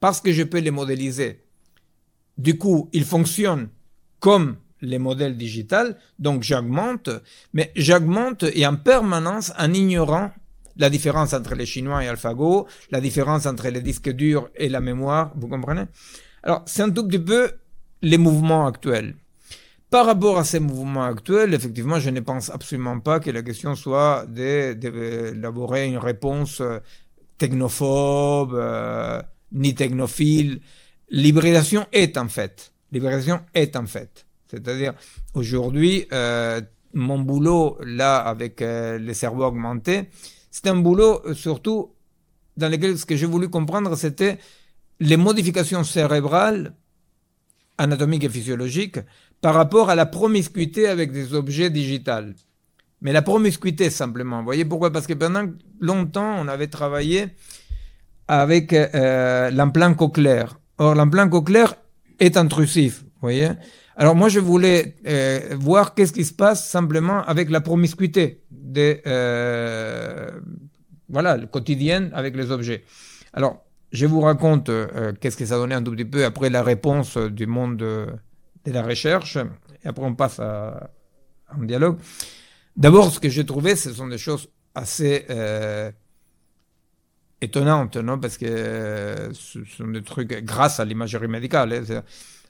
parce 0.00 0.20
que 0.20 0.32
je 0.32 0.42
peux 0.42 0.58
les 0.58 0.70
modéliser, 0.70 1.44
du 2.38 2.56
coup, 2.56 2.88
ils 2.92 3.04
fonctionnent 3.04 3.68
comme 4.20 4.56
les 4.84 4.98
modèles 4.98 5.36
digitales, 5.36 5.96
donc 6.18 6.42
j'augmente, 6.42 7.10
mais 7.52 7.72
j'augmente 7.76 8.44
et 8.44 8.66
en 8.66 8.76
permanence 8.76 9.52
en 9.58 9.72
ignorant 9.72 10.30
la 10.76 10.90
différence 10.90 11.32
entre 11.32 11.54
les 11.54 11.66
Chinois 11.66 12.04
et 12.04 12.08
AlphaGo, 12.08 12.66
la 12.90 13.00
différence 13.00 13.46
entre 13.46 13.68
les 13.68 13.80
disques 13.80 14.10
durs 14.10 14.48
et 14.56 14.68
la 14.68 14.80
mémoire, 14.80 15.32
vous 15.36 15.48
comprenez? 15.48 15.84
Alors, 16.42 16.62
c'est 16.66 16.82
un 16.82 16.90
tout 16.90 17.06
petit 17.06 17.18
peu 17.18 17.52
les 18.02 18.18
mouvements 18.18 18.66
actuels. 18.66 19.14
Par 19.90 20.06
rapport 20.06 20.38
à 20.38 20.44
ces 20.44 20.58
mouvements 20.58 21.04
actuels, 21.04 21.54
effectivement, 21.54 22.00
je 22.00 22.10
ne 22.10 22.20
pense 22.20 22.50
absolument 22.50 22.98
pas 22.98 23.20
que 23.20 23.30
la 23.30 23.42
question 23.42 23.76
soit 23.76 24.26
d'élaborer 24.28 25.86
une 25.86 25.98
réponse 25.98 26.60
euh, 26.60 26.80
technophobe, 27.38 28.54
euh, 28.54 29.22
ni 29.52 29.74
technophile. 29.74 30.60
L'hybridation 31.10 31.86
est 31.92 32.18
en 32.18 32.28
fait. 32.28 32.72
L'hybridation 32.90 33.40
est 33.54 33.76
en 33.76 33.86
fait. 33.86 34.26
C'est-à-dire, 34.54 34.94
aujourd'hui, 35.34 36.06
euh, 36.12 36.60
mon 36.92 37.18
boulot, 37.18 37.78
là, 37.84 38.18
avec 38.18 38.60
les 38.60 39.14
cerveaux 39.14 39.44
augmentés, 39.44 40.08
c'est 40.50 40.68
un 40.68 40.76
boulot 40.76 41.34
surtout 41.34 41.94
dans 42.56 42.68
lequel 42.68 42.96
ce 42.98 43.04
que 43.04 43.16
j'ai 43.16 43.26
voulu 43.26 43.48
comprendre, 43.48 43.96
c'était 43.96 44.38
les 45.00 45.16
modifications 45.16 45.84
cérébrales 45.84 46.74
anatomiques 47.78 48.24
et 48.24 48.28
physiologiques 48.28 48.98
par 49.40 49.54
rapport 49.54 49.90
à 49.90 49.94
la 49.94 50.06
promiscuité 50.06 50.86
avec 50.86 51.12
des 51.12 51.34
objets 51.34 51.70
digitales. 51.70 52.34
Mais 53.02 53.12
la 53.12 53.22
promiscuité 53.22 53.90
simplement. 53.90 54.38
Vous 54.38 54.44
voyez 54.44 54.64
pourquoi? 54.64 54.90
Parce 54.90 55.06
que 55.06 55.12
pendant 55.12 55.46
longtemps, 55.80 56.36
on 56.38 56.48
avait 56.48 56.68
travaillé 56.68 57.26
avec 58.28 58.72
euh, 58.72 59.50
l'implant 59.50 59.92
cochléaire. 59.94 60.58
Or, 60.78 60.94
l'implant 60.94 61.28
cochléaire 61.28 61.74
est 62.18 62.36
intrusif. 62.36 63.04
Voyez? 63.20 63.50
Alors 63.96 64.16
moi, 64.16 64.28
je 64.28 64.40
voulais 64.40 64.96
euh, 65.06 65.56
voir 65.58 65.94
qu'est-ce 65.94 66.12
qui 66.12 66.24
se 66.24 66.32
passe 66.32 66.68
simplement 66.68 67.22
avec 67.24 67.50
la 67.50 67.60
promiscuité 67.60 68.42
de 68.50 69.00
euh, 69.06 70.30
voilà, 71.08 71.36
le 71.36 71.46
quotidien 71.46 72.10
avec 72.12 72.36
les 72.36 72.50
objets. 72.50 72.84
Alors, 73.32 73.64
je 73.92 74.06
vous 74.06 74.20
raconte 74.20 74.68
euh, 74.68 75.12
qu'est-ce 75.20 75.36
que 75.36 75.46
ça 75.46 75.56
donnait 75.56 75.76
un 75.76 75.82
tout 75.82 75.92
petit 75.92 76.04
peu 76.04 76.24
après 76.24 76.50
la 76.50 76.64
réponse 76.64 77.16
du 77.16 77.46
monde 77.46 77.76
de, 77.76 78.06
la 78.66 78.82
recherche, 78.82 79.36
et 79.36 79.88
après 79.88 80.04
on 80.04 80.14
passe 80.14 80.40
à, 80.40 80.90
un 81.56 81.64
dialogue. 81.64 81.98
D'abord, 82.76 83.12
ce 83.12 83.20
que 83.20 83.28
j'ai 83.28 83.46
trouvé, 83.46 83.76
ce 83.76 83.92
sont 83.92 84.08
des 84.08 84.18
choses 84.18 84.48
assez 84.74 85.24
étonnantes, 87.40 87.96
non? 87.98 88.18
Parce 88.18 88.38
que 88.38 89.30
ce 89.32 89.64
sont 89.64 89.86
des 89.86 90.02
trucs 90.02 90.32
grâce 90.44 90.80
à 90.80 90.84
l'imagerie 90.84 91.28
médicale. 91.28 91.72
Hein, 91.74 92.02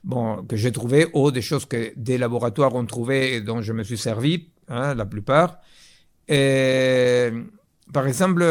bon, 0.05 0.43
que 0.43 0.55
j'ai 0.55 0.71
trouvé, 0.71 1.07
ou 1.13 1.31
des 1.31 1.41
choses 1.41 1.65
que 1.65 1.91
des 1.97 2.17
laboratoires 2.17 2.73
ont 2.75 2.85
trouvées 2.85 3.35
et 3.35 3.41
dont 3.41 3.61
je 3.61 3.73
me 3.73 3.83
suis 3.83 3.97
servi, 3.97 4.47
hein, 4.69 4.95
la 4.95 5.05
plupart. 5.05 5.59
Et, 6.29 7.31
par 7.91 8.07
exemple, 8.07 8.43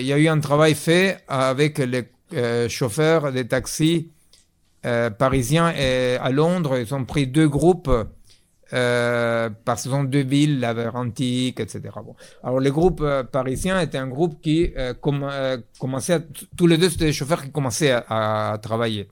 il 0.00 0.06
y 0.06 0.12
a 0.12 0.18
eu 0.18 0.28
un 0.28 0.40
travail 0.40 0.74
fait 0.74 1.18
avec 1.28 1.78
les 1.78 2.04
euh, 2.34 2.68
chauffeurs 2.68 3.30
des 3.30 3.46
taxis 3.46 4.10
euh, 4.86 5.10
parisiens 5.10 5.70
et 5.70 6.16
à 6.16 6.30
Londres, 6.30 6.78
ils 6.78 6.94
ont 6.94 7.04
pris 7.04 7.26
deux 7.26 7.48
groupes 7.48 7.90
euh, 8.72 9.50
parce 9.66 9.82
que 9.82 9.90
ce 9.90 9.94
sont 9.94 10.04
deux 10.04 10.22
villes, 10.22 10.60
la 10.60 10.74
antique, 10.94 11.60
etc. 11.60 11.82
Bon. 12.02 12.16
Alors 12.42 12.58
le 12.58 12.70
groupe 12.70 13.04
parisien 13.30 13.80
était 13.80 13.98
un 13.98 14.08
groupe 14.08 14.40
qui 14.40 14.72
commençait, 15.78 16.26
tous 16.56 16.66
les 16.66 16.78
deux 16.78 16.88
c'était 16.88 17.06
des 17.06 17.12
chauffeurs 17.12 17.42
qui 17.42 17.50
commençaient 17.50 18.02
à, 18.08 18.58
travailler. 18.62 19.08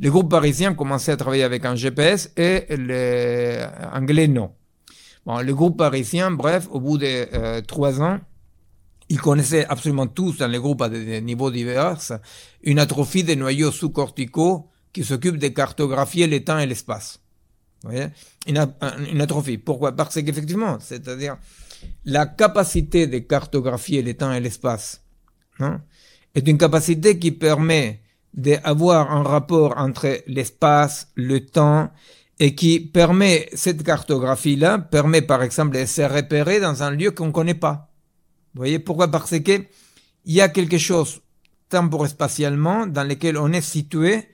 Les 0.00 0.08
groupes 0.08 0.30
parisiens 0.30 0.74
commençaient 0.74 1.12
à 1.12 1.16
travailler 1.16 1.44
avec 1.44 1.64
un 1.64 1.76
GPS 1.76 2.32
et 2.36 2.66
les 2.76 3.64
anglais 3.92 4.28
non. 4.28 4.52
Bon, 5.24 5.40
le 5.40 5.54
groupe 5.54 5.78
parisien, 5.78 6.30
bref, 6.30 6.68
au 6.70 6.80
bout 6.80 6.98
de 6.98 7.60
trois 7.62 8.02
ans, 8.02 8.20
ils 9.08 9.20
connaissaient 9.20 9.66
absolument 9.66 10.06
tous 10.06 10.38
dans 10.38 10.48
les 10.48 10.58
groupes 10.58 10.82
à 10.82 10.88
des 10.88 11.20
niveaux 11.20 11.50
divers 11.50 11.98
une 12.62 12.78
atrophie 12.78 13.24
des 13.24 13.36
noyaux 13.36 13.70
sous-corticaux 13.70 14.68
qui 14.92 15.04
s'occupe 15.04 15.36
de 15.38 15.48
cartographier 15.48 16.26
les 16.26 16.44
temps 16.44 16.58
et 16.58 16.66
l'espace. 16.66 17.20
Vous 17.82 17.90
voyez? 17.90 18.06
Une, 18.46 18.66
une, 19.10 19.20
atrophie. 19.20 19.58
Pourquoi? 19.58 19.92
Parce 19.92 20.14
qu'effectivement, 20.22 20.78
c'est-à-dire 20.80 21.36
la 22.04 22.26
capacité 22.26 23.06
de 23.06 23.18
cartographier 23.18 24.02
les 24.02 24.14
temps 24.14 24.32
et 24.32 24.40
l'espace 24.40 25.02
hein, 25.58 25.82
est 26.34 26.48
une 26.48 26.56
capacité 26.56 27.18
qui 27.18 27.32
permet 27.32 28.00
d'avoir 28.34 29.12
un 29.12 29.22
rapport 29.22 29.74
entre 29.78 30.22
l'espace, 30.26 31.08
le 31.14 31.46
temps, 31.46 31.90
et 32.40 32.54
qui 32.54 32.80
permet, 32.80 33.48
cette 33.54 33.82
cartographie-là 33.84 34.78
permet 34.78 35.22
par 35.22 35.42
exemple 35.42 35.78
de 35.78 35.84
se 35.86 36.02
repérer 36.02 36.60
dans 36.60 36.82
un 36.82 36.90
lieu 36.90 37.12
qu'on 37.12 37.26
ne 37.26 37.32
connaît 37.32 37.54
pas. 37.54 37.92
Vous 38.54 38.58
voyez 38.58 38.78
pourquoi? 38.80 39.08
Parce 39.08 39.38
que 39.38 39.52
il 40.26 40.32
y 40.32 40.40
a 40.40 40.48
quelque 40.48 40.78
chose 40.78 41.20
temporel-spatialement 41.68 42.86
dans 42.86 43.04
lequel 43.04 43.36
on 43.36 43.52
est 43.52 43.60
situé 43.60 44.28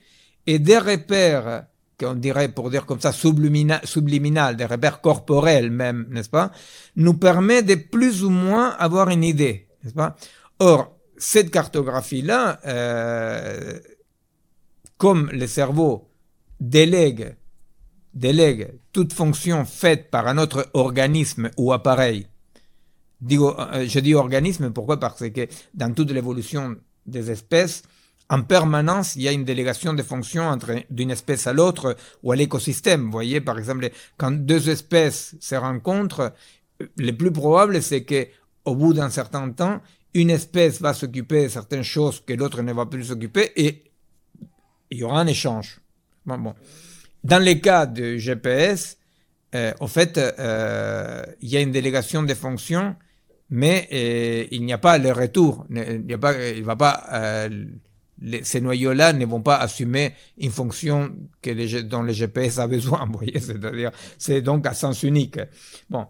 et 0.47 0.57
des 0.57 0.77
repères 0.77 1.65
qu'on 1.99 2.15
dirait 2.15 2.49
pour 2.49 2.69
dire 2.69 2.85
comme 2.85 2.99
ça 2.99 3.11
subliminal, 3.11 3.81
subliminal, 3.83 4.55
des 4.55 4.65
repères 4.65 5.01
corporels 5.01 5.69
même, 5.69 6.07
n'est-ce 6.09 6.29
pas, 6.29 6.51
nous 6.95 7.13
permet 7.13 7.61
de 7.61 7.75
plus 7.75 8.23
ou 8.23 8.29
moins 8.29 8.69
avoir 8.71 9.09
une 9.09 9.23
idée, 9.23 9.67
n'est-ce 9.83 9.93
pas? 9.93 10.15
Or, 10.59 10.97
cette 11.17 11.51
cartographie-là, 11.51 12.59
euh, 12.65 13.79
comme 15.01 15.31
le 15.31 15.47
cerveau 15.47 16.11
délègue, 16.59 17.35
délègue 18.13 18.75
toute 18.93 19.13
fonction 19.13 19.65
faite 19.65 20.11
par 20.11 20.27
un 20.27 20.37
autre 20.37 20.69
organisme 20.75 21.49
ou 21.57 21.73
appareil 21.73 22.27
Digo, 23.19 23.59
euh, 23.59 23.87
je 23.87 23.99
dis 23.99 24.13
organisme, 24.13 24.69
pourquoi? 24.69 24.99
Parce 24.99 25.27
que 25.31 25.47
dans 25.73 25.91
toute 25.91 26.11
l'évolution 26.11 26.75
des 27.07 27.31
espèces, 27.31 27.81
en 28.29 28.43
permanence, 28.43 29.15
il 29.15 29.23
y 29.23 29.27
a 29.27 29.31
une 29.31 29.43
délégation 29.43 29.95
de 29.95 30.03
fonctions 30.03 30.43
entre 30.43 30.83
d'une 30.91 31.09
espèce 31.09 31.47
à 31.47 31.53
l'autre 31.53 31.97
ou 32.21 32.31
à 32.31 32.35
l'écosystème. 32.35 33.05
Vous 33.05 33.11
voyez, 33.11 33.41
par 33.41 33.57
exemple, 33.57 33.89
quand 34.17 34.29
deux 34.31 34.69
espèces 34.69 35.35
se 35.39 35.55
rencontrent, 35.55 36.31
le 36.95 37.11
plus 37.13 37.31
probable, 37.31 37.81
c'est 37.81 38.03
que 38.03 38.27
au 38.65 38.75
bout 38.75 38.93
d'un 38.93 39.09
certain 39.09 39.49
temps, 39.49 39.81
une 40.13 40.29
espèce 40.29 40.79
va 40.79 40.93
s'occuper 40.93 41.45
de 41.45 41.49
certaines 41.49 41.83
choses 41.83 42.23
que 42.23 42.33
l'autre 42.33 42.61
ne 42.61 42.71
va 42.71 42.85
plus 42.85 43.05
s'occuper 43.05 43.51
et 43.55 43.90
il 44.91 44.99
y 44.99 45.03
aura 45.03 45.19
un 45.21 45.27
échange. 45.27 45.79
Bon, 46.25 46.37
bon. 46.37 46.53
Dans 47.23 47.39
les 47.39 47.59
cas 47.59 47.85
de 47.85 48.17
GPS, 48.17 48.97
euh, 49.55 49.73
au 49.79 49.87
fait, 49.87 50.17
euh, 50.17 51.23
il 51.41 51.49
y 51.49 51.57
a 51.57 51.61
une 51.61 51.71
délégation 51.71 52.23
de 52.23 52.33
fonctions 52.33 52.95
mais 53.51 53.87
euh, 53.91 54.45
il 54.49 54.65
n'y 54.65 54.73
a 54.73 54.77
pas 54.77 54.97
le 54.97 55.11
retour. 55.11 55.67
Il 55.69 56.05
n'y 56.07 56.13
a 56.13 56.17
pas, 56.17 56.33
il 56.49 56.63
va 56.63 56.77
pas, 56.77 57.03
euh, 57.11 57.65
ces 58.43 58.61
noyaux-là 58.61 59.13
ne 59.13 59.25
vont 59.25 59.41
pas 59.41 59.57
assumer 59.57 60.13
une 60.37 60.51
fonction 60.51 61.13
que 61.41 61.51
les, 61.51 61.83
dont 61.83 62.01
le 62.01 62.13
GPS 62.13 62.59
a 62.59 62.67
besoin. 62.67 63.05
Vous 63.05 63.17
voyez, 63.17 63.39
c'est-à-dire, 63.39 63.91
c'est 64.17 64.41
donc 64.41 64.65
à 64.65 64.73
sens 64.73 65.03
unique. 65.03 65.37
Bon. 65.89 66.07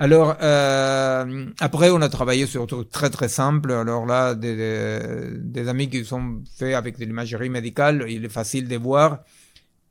Alors 0.00 0.38
euh, 0.40 1.46
après, 1.60 1.90
on 1.90 2.00
a 2.00 2.08
travaillé 2.08 2.46
sur 2.46 2.66
truc 2.66 2.88
très 2.88 3.10
très 3.10 3.28
simple. 3.28 3.70
Alors 3.70 4.06
là, 4.06 4.34
des, 4.34 5.36
des 5.36 5.68
amis 5.68 5.90
qui 5.90 6.06
sont 6.06 6.42
faits 6.56 6.74
avec 6.74 6.98
de 6.98 7.04
l'imagerie 7.04 7.50
médicale, 7.50 8.06
il 8.08 8.24
est 8.24 8.30
facile 8.30 8.66
de 8.66 8.76
voir 8.78 9.18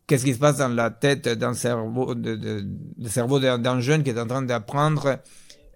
qu'est-ce 0.07 0.25
qui 0.25 0.33
se 0.33 0.39
passe 0.39 0.57
dans 0.57 0.73
la 0.73 0.89
tête 0.89 1.29
d'un 1.29 1.53
cerveau, 1.53 2.15
de, 2.15 2.35
de, 2.35 2.65
de 2.97 3.07
cerveau 3.07 3.39
d'un 3.39 3.79
jeune 3.81 4.01
qui 4.01 4.09
est 4.09 4.19
en 4.19 4.25
train 4.25 4.41
d'apprendre 4.41 5.19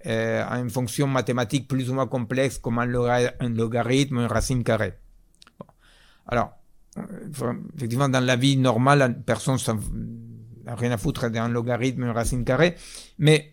euh, 0.08 0.44
une 0.50 0.72
fonction 0.72 1.06
mathématique 1.06 1.68
plus 1.68 1.92
ou 1.92 1.94
moins 1.94 2.08
complexe 2.08 2.58
comme 2.58 2.80
un, 2.80 2.88
logarithme, 2.88 4.18
une 4.18 4.26
racine 4.26 4.64
carrée. 4.64 4.96
Alors, 6.26 6.54
euh, 6.98 7.54
effectivement, 7.78 8.10
dans 8.10 8.26
la 8.26 8.36
vie 8.36 8.58
normale, 8.58 9.22
personne 9.24 9.58
n'a 10.66 10.74
rien 10.74 10.90
à 10.90 10.98
foutre 10.98 11.30
d'un 11.30 11.50
logarithme, 11.50 12.02
une 12.02 12.10
racine 12.10 12.44
carrée, 12.44 12.74
mais 13.20 13.53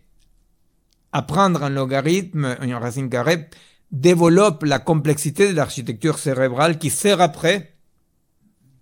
apprendre 1.12 1.62
un 1.64 1.70
logarithme, 1.70 2.56
une 2.62 2.74
racine 2.74 3.10
carrée, 3.10 3.48
développe 3.90 4.62
la 4.62 4.78
complexité 4.78 5.48
de 5.50 5.56
l'architecture 5.56 6.18
cérébrale 6.18 6.78
qui 6.78 6.90
sert 6.90 7.20
après, 7.20 7.72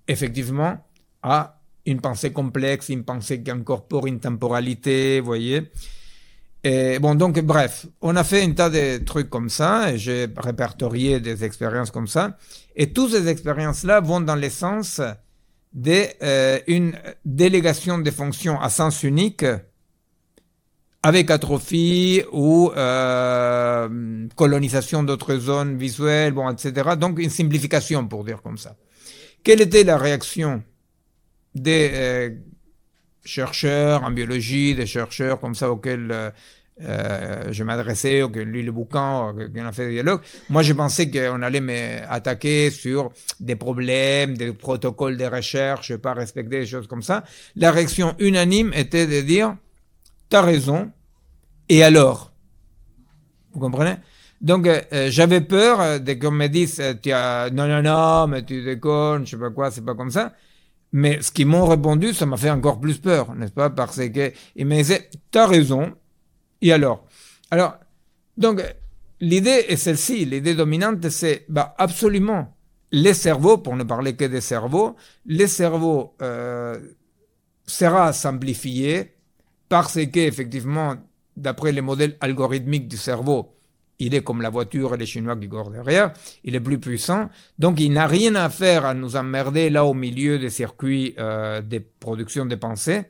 effectivement, 0.07 0.85
à 1.23 1.61
une 1.87 2.01
pensée 2.01 2.33
complexe, 2.33 2.91
une 2.91 3.05
pensée 3.05 3.43
qui 3.43 3.51
incorpore 3.51 4.07
une 4.07 4.21
temporalité, 4.21 5.21
vous 5.21 5.27
voyez, 5.27 5.71
Et 6.63 6.99
bon, 6.99 7.15
donc, 7.15 7.39
bref, 7.41 7.87
on 8.03 8.15
a 8.17 8.25
fait 8.25 8.43
un 8.43 8.53
tas 8.53 8.69
de 8.69 8.99
trucs 8.99 9.31
comme 9.31 9.49
ça, 9.49 9.93
et 9.93 9.99
j'ai 9.99 10.27
répertorié 10.37 11.21
des 11.21 11.45
expériences 11.45 11.91
comme 11.91 12.09
ça. 12.09 12.37
Et 12.77 12.93
toutes 12.93 13.13
ces 13.13 13.29
expériences-là 13.29 14.01
vont 14.01 14.21
dans 14.21 14.37
le 14.37 14.51
sens 14.51 15.01
d'une 15.73 16.13
euh, 16.23 16.59
délégation 17.25 17.99
des 17.99 18.11
fonctions 18.11 18.61
à 18.61 18.69
sens 18.69 19.03
unique 19.03 19.45
avec 21.03 21.31
atrophie 21.31 22.23
ou 22.33 22.73
euh, 22.77 24.27
colonisation 24.35 25.03
d'autres 25.03 25.37
zones 25.37 25.77
visuelles, 25.77 26.33
bon, 26.33 26.51
etc. 26.51 26.91
Donc 26.99 27.19
une 27.19 27.31
simplification 27.31 28.07
pour 28.07 28.25
dire 28.25 28.43
comme 28.43 28.59
ça. 28.59 28.77
Quelle 29.45 29.61
était 29.61 29.85
la 29.85 29.97
réaction 29.97 30.63
des 31.55 31.91
euh, 31.93 32.31
chercheurs 33.25 34.03
en 34.03 34.11
biologie, 34.11 34.75
des 34.75 34.87
chercheurs 34.87 35.41
comme 35.41 35.55
ça 35.55 35.71
auxquels 35.71 36.11
euh, 36.11 36.31
euh 36.83 37.53
je 37.53 37.63
m'adressais, 37.65 38.23
ou 38.23 38.31
qui 38.31 38.41
lu 38.41 38.63
le 38.63 38.73
bouquin, 38.73 39.35
qui 39.55 39.61
ont 39.61 39.73
fait 39.73 39.87
des 39.87 39.93
dialogues? 39.95 40.21
Moi, 40.51 40.63
je 40.63 40.73
pensais 40.73 41.11
qu'on 41.11 41.43
allait 41.43 41.61
m'attaquer 41.61 42.71
sur 42.71 43.13
des 43.39 43.57
problèmes, 43.57 44.37
des 44.37 44.53
protocoles 44.53 45.17
de 45.17 45.25
recherche, 45.25 45.97
pas 45.97 46.15
respecter 46.15 46.61
des 46.61 46.67
choses 46.67 46.89
comme 46.89 47.03
ça. 47.03 47.23
La 47.55 47.71
réaction 47.71 48.17
unanime 48.19 48.73
était 48.75 49.07
de 49.07 49.21
dire, 49.21 49.57
t'as 50.29 50.43
raison, 50.43 50.91
et 51.69 51.83
alors? 51.83 52.33
Vous 53.53 53.61
comprenez? 53.61 53.97
Donc, 54.41 54.67
euh, 54.67 54.81
euh, 54.93 55.09
j'avais 55.11 55.41
peur 55.41 56.01
de 56.01 56.13
qu'on 56.15 56.31
me 56.31 56.47
dise, 56.47 56.83
tu 57.03 57.11
as, 57.13 57.51
non, 57.51 57.67
non, 57.67 57.83
non, 57.83 58.27
mais 58.29 58.45
tu 58.45 58.63
déconnes, 58.63 59.27
je 59.27 59.33
sais 59.33 59.37
pas 59.37 59.51
quoi, 59.51 59.71
c'est 59.71 59.85
pas 59.85 59.95
comme 59.95 60.11
ça. 60.11 60.35
Mais 60.93 61.21
ce 61.21 61.31
qu'ils 61.31 61.47
m'ont 61.47 61.67
répondu, 61.67 62.15
ça 62.15 62.25
m'a 62.25 62.37
fait 62.37 62.51
encore 62.51 62.81
plus 62.81 62.99
peur, 62.99 63.35
n'est-ce 63.35 63.53
pas? 63.53 63.69
Parce 63.69 63.97
que 63.97 64.33
ils 64.57 64.67
me 64.67 64.77
disaient, 64.77 65.11
t'as 65.31 65.47
raison. 65.47 65.93
Et 66.63 66.73
alors? 66.73 67.05
Alors, 67.51 67.77
donc, 68.37 68.63
l'idée 69.21 69.67
est 69.69 69.77
celle-ci. 69.77 70.25
L'idée 70.25 70.55
dominante, 70.55 71.09
c'est 71.11 71.45
bah, 71.49 71.75
absolument 71.77 72.55
les 72.91 73.15
cerveaux, 73.15 73.59
pour 73.59 73.77
ne 73.77 73.85
parler 73.85 74.17
que 74.17 74.25
des 74.25 74.41
cerveaux, 74.41 74.97
les 75.27 75.47
cerveaux 75.47 76.15
euh, 76.23 76.79
sera 77.67 78.13
simplifié 78.15 79.15
parce 79.69 79.99
qu'effectivement, 80.13 80.97
d'après 81.37 81.73
les 81.73 81.81
modèles 81.81 82.17
algorithmiques 82.21 82.89
du 82.89 82.97
cerveau, 82.97 83.55
il 83.99 84.15
est 84.15 84.23
comme 84.23 84.43
la 84.43 84.51
voiture 84.51 84.95
et 84.95 84.97
les 84.97 85.07
Chinois 85.07 85.37
qui 85.37 85.49
courent 85.49 85.71
derrière, 85.71 86.13
il 86.45 86.55
est 86.55 86.61
plus 86.61 86.79
puissant, 86.79 87.29
donc 87.59 87.81
il 87.81 87.93
n'a 87.93 88.07
rien 88.07 88.35
à 88.37 88.49
faire 88.49 88.85
à 88.85 88.95
nous 88.95 89.17
emmerder 89.17 89.71
là 89.71 89.85
au 89.85 89.95
milieu 89.95 90.39
des 90.39 90.51
circuits 90.51 91.15
euh, 91.19 91.61
des 91.61 91.81
productions 91.81 92.47
de 92.47 92.55
pensées. 92.55 93.05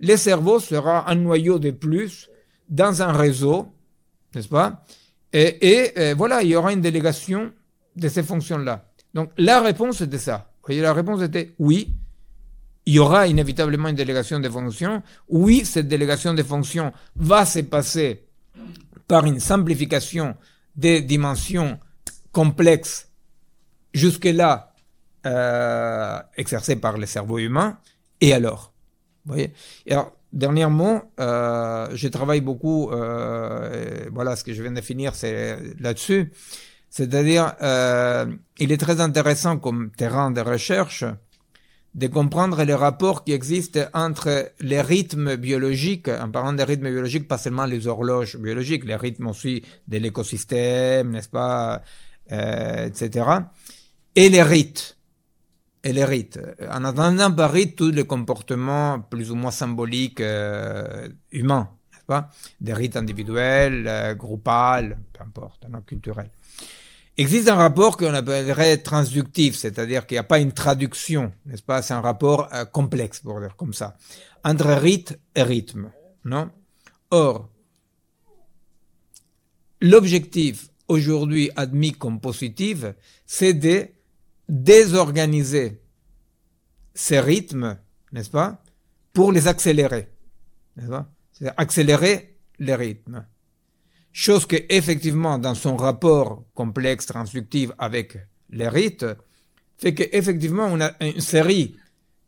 Le 0.00 0.16
cerveau 0.16 0.60
sera 0.60 1.10
un 1.10 1.14
noyau 1.14 1.58
de 1.58 1.70
plus 1.70 2.28
dans 2.68 3.02
un 3.02 3.12
réseau, 3.12 3.68
n'est-ce 4.34 4.48
pas? 4.48 4.84
Et, 5.32 5.92
voilà, 6.16 6.42
il 6.42 6.48
y 6.48 6.56
aura 6.56 6.72
une 6.72 6.80
délégation 6.80 7.52
de 7.94 8.08
ces 8.08 8.22
fonctions-là. 8.22 8.86
Donc 9.14 9.30
la 9.36 9.60
réponse 9.60 10.00
était 10.00 10.18
ça. 10.18 10.50
Voyez, 10.64 10.80
la 10.80 10.92
réponse 10.92 11.22
était 11.22 11.54
oui, 11.58 11.94
il 12.86 12.94
y 12.94 12.98
aura 13.00 13.26
inévitablement 13.26 13.88
une 13.88 13.96
délégation 13.96 14.38
de 14.38 14.48
fonctions. 14.48 15.02
Oui, 15.28 15.64
cette 15.64 15.88
délégation 15.88 16.34
de 16.34 16.42
fonctions 16.42 16.92
va 17.16 17.44
se 17.44 17.58
passer 17.60 18.22
par 19.08 19.26
une 19.26 19.40
simplification 19.40 20.36
des 20.76 21.02
dimensions 21.02 21.78
complexes 22.32 23.08
jusque-là 23.92 24.72
euh, 25.26 26.20
exercées 26.36 26.76
par 26.76 26.96
le 26.96 27.06
cerveau 27.06 27.38
humain. 27.38 27.78
Et 28.20 28.32
alors 28.32 28.72
Vous 29.24 29.32
voyez? 29.32 29.52
Alors, 29.90 30.12
dernièrement, 30.32 31.10
euh, 31.18 31.88
je 31.92 32.06
travaille 32.06 32.40
beaucoup, 32.40 32.90
euh, 32.90 34.04
voilà 34.12 34.36
ce 34.36 34.44
que 34.44 34.52
je 34.52 34.62
viens 34.62 34.72
de 34.72 34.80
finir, 34.80 35.14
c'est 35.14 35.58
là-dessus. 35.80 36.32
C'est-à-dire, 36.88 37.54
euh, 37.62 38.26
il 38.58 38.70
est 38.70 38.76
très 38.76 39.00
intéressant 39.00 39.58
comme 39.58 39.90
terrain 39.90 40.30
de 40.30 40.40
recherche 40.40 41.04
de 41.96 42.08
comprendre 42.08 42.62
les 42.62 42.74
rapports 42.74 43.24
qui 43.24 43.32
existent 43.32 43.80
entre 43.94 44.52
les 44.60 44.82
rythmes 44.82 45.36
biologiques, 45.36 46.08
en 46.08 46.30
parlant 46.30 46.52
des 46.52 46.62
rythmes 46.62 46.90
biologiques, 46.90 47.26
pas 47.26 47.38
seulement 47.38 47.64
les 47.64 47.86
horloges 47.86 48.36
biologiques, 48.36 48.84
les 48.84 48.96
rythmes 48.96 49.28
aussi 49.28 49.62
de 49.88 49.96
l'écosystème, 49.96 51.12
n'est-ce 51.12 51.30
pas, 51.30 51.82
euh, 52.32 52.86
etc., 52.86 53.24
et 54.14 54.28
les 54.28 54.42
rites. 54.42 54.98
Et 55.84 55.92
les 55.92 56.04
rites. 56.04 56.38
En 56.70 56.84
attendant 56.84 57.32
par 57.32 57.52
rite 57.52 57.76
tous 57.76 57.90
les 57.90 58.04
comportements 58.04 59.00
plus 59.00 59.30
ou 59.30 59.34
moins 59.34 59.50
symboliques 59.50 60.20
euh, 60.20 61.08
humains, 61.32 61.70
n'est-ce 61.92 62.04
pas, 62.04 62.28
des 62.60 62.74
rites 62.74 62.96
individuels, 62.96 63.86
euh, 63.88 64.14
groupales, 64.14 64.98
peu 65.14 65.22
importe, 65.22 65.66
culturels 65.86 66.30
existe 67.16 67.48
un 67.48 67.54
rapport 67.54 67.96
qu'on 67.96 68.14
appellerait 68.14 68.78
transductif, 68.78 69.56
c'est-à-dire 69.56 70.06
qu'il 70.06 70.16
n'y 70.16 70.20
a 70.20 70.24
pas 70.24 70.38
une 70.38 70.52
traduction, 70.52 71.32
n'est-ce 71.46 71.62
pas? 71.62 71.82
C'est 71.82 71.94
un 71.94 72.00
rapport 72.00 72.52
euh, 72.52 72.64
complexe, 72.64 73.20
pour 73.20 73.40
dire 73.40 73.56
comme 73.56 73.72
ça, 73.72 73.96
entre 74.44 74.68
rite 74.72 75.18
et 75.34 75.42
rythme, 75.42 75.90
non? 76.24 76.50
Or, 77.10 77.48
l'objectif 79.80 80.68
aujourd'hui 80.88 81.50
admis 81.56 81.92
comme 81.92 82.20
positif, 82.20 82.84
c'est 83.24 83.54
de 83.54 83.88
désorganiser 84.48 85.80
ces 86.94 87.20
rythmes, 87.20 87.78
n'est-ce 88.12 88.30
pas? 88.30 88.62
Pour 89.12 89.32
les 89.32 89.48
accélérer, 89.48 90.10
n'est-ce 90.76 90.88
pas? 90.88 91.10
Accélérer 91.56 92.38
les 92.58 92.74
rythmes. 92.74 93.24
Chose 94.18 94.46
que, 94.46 94.56
effectivement, 94.70 95.38
dans 95.38 95.54
son 95.54 95.76
rapport 95.76 96.42
complexe, 96.54 97.04
transductif 97.04 97.70
avec 97.76 98.16
les 98.48 98.66
rites, 98.66 99.04
fait 99.76 99.92
qu'effectivement, 99.92 100.68
on 100.72 100.80
a 100.80 100.92
une 101.02 101.20
série 101.20 101.76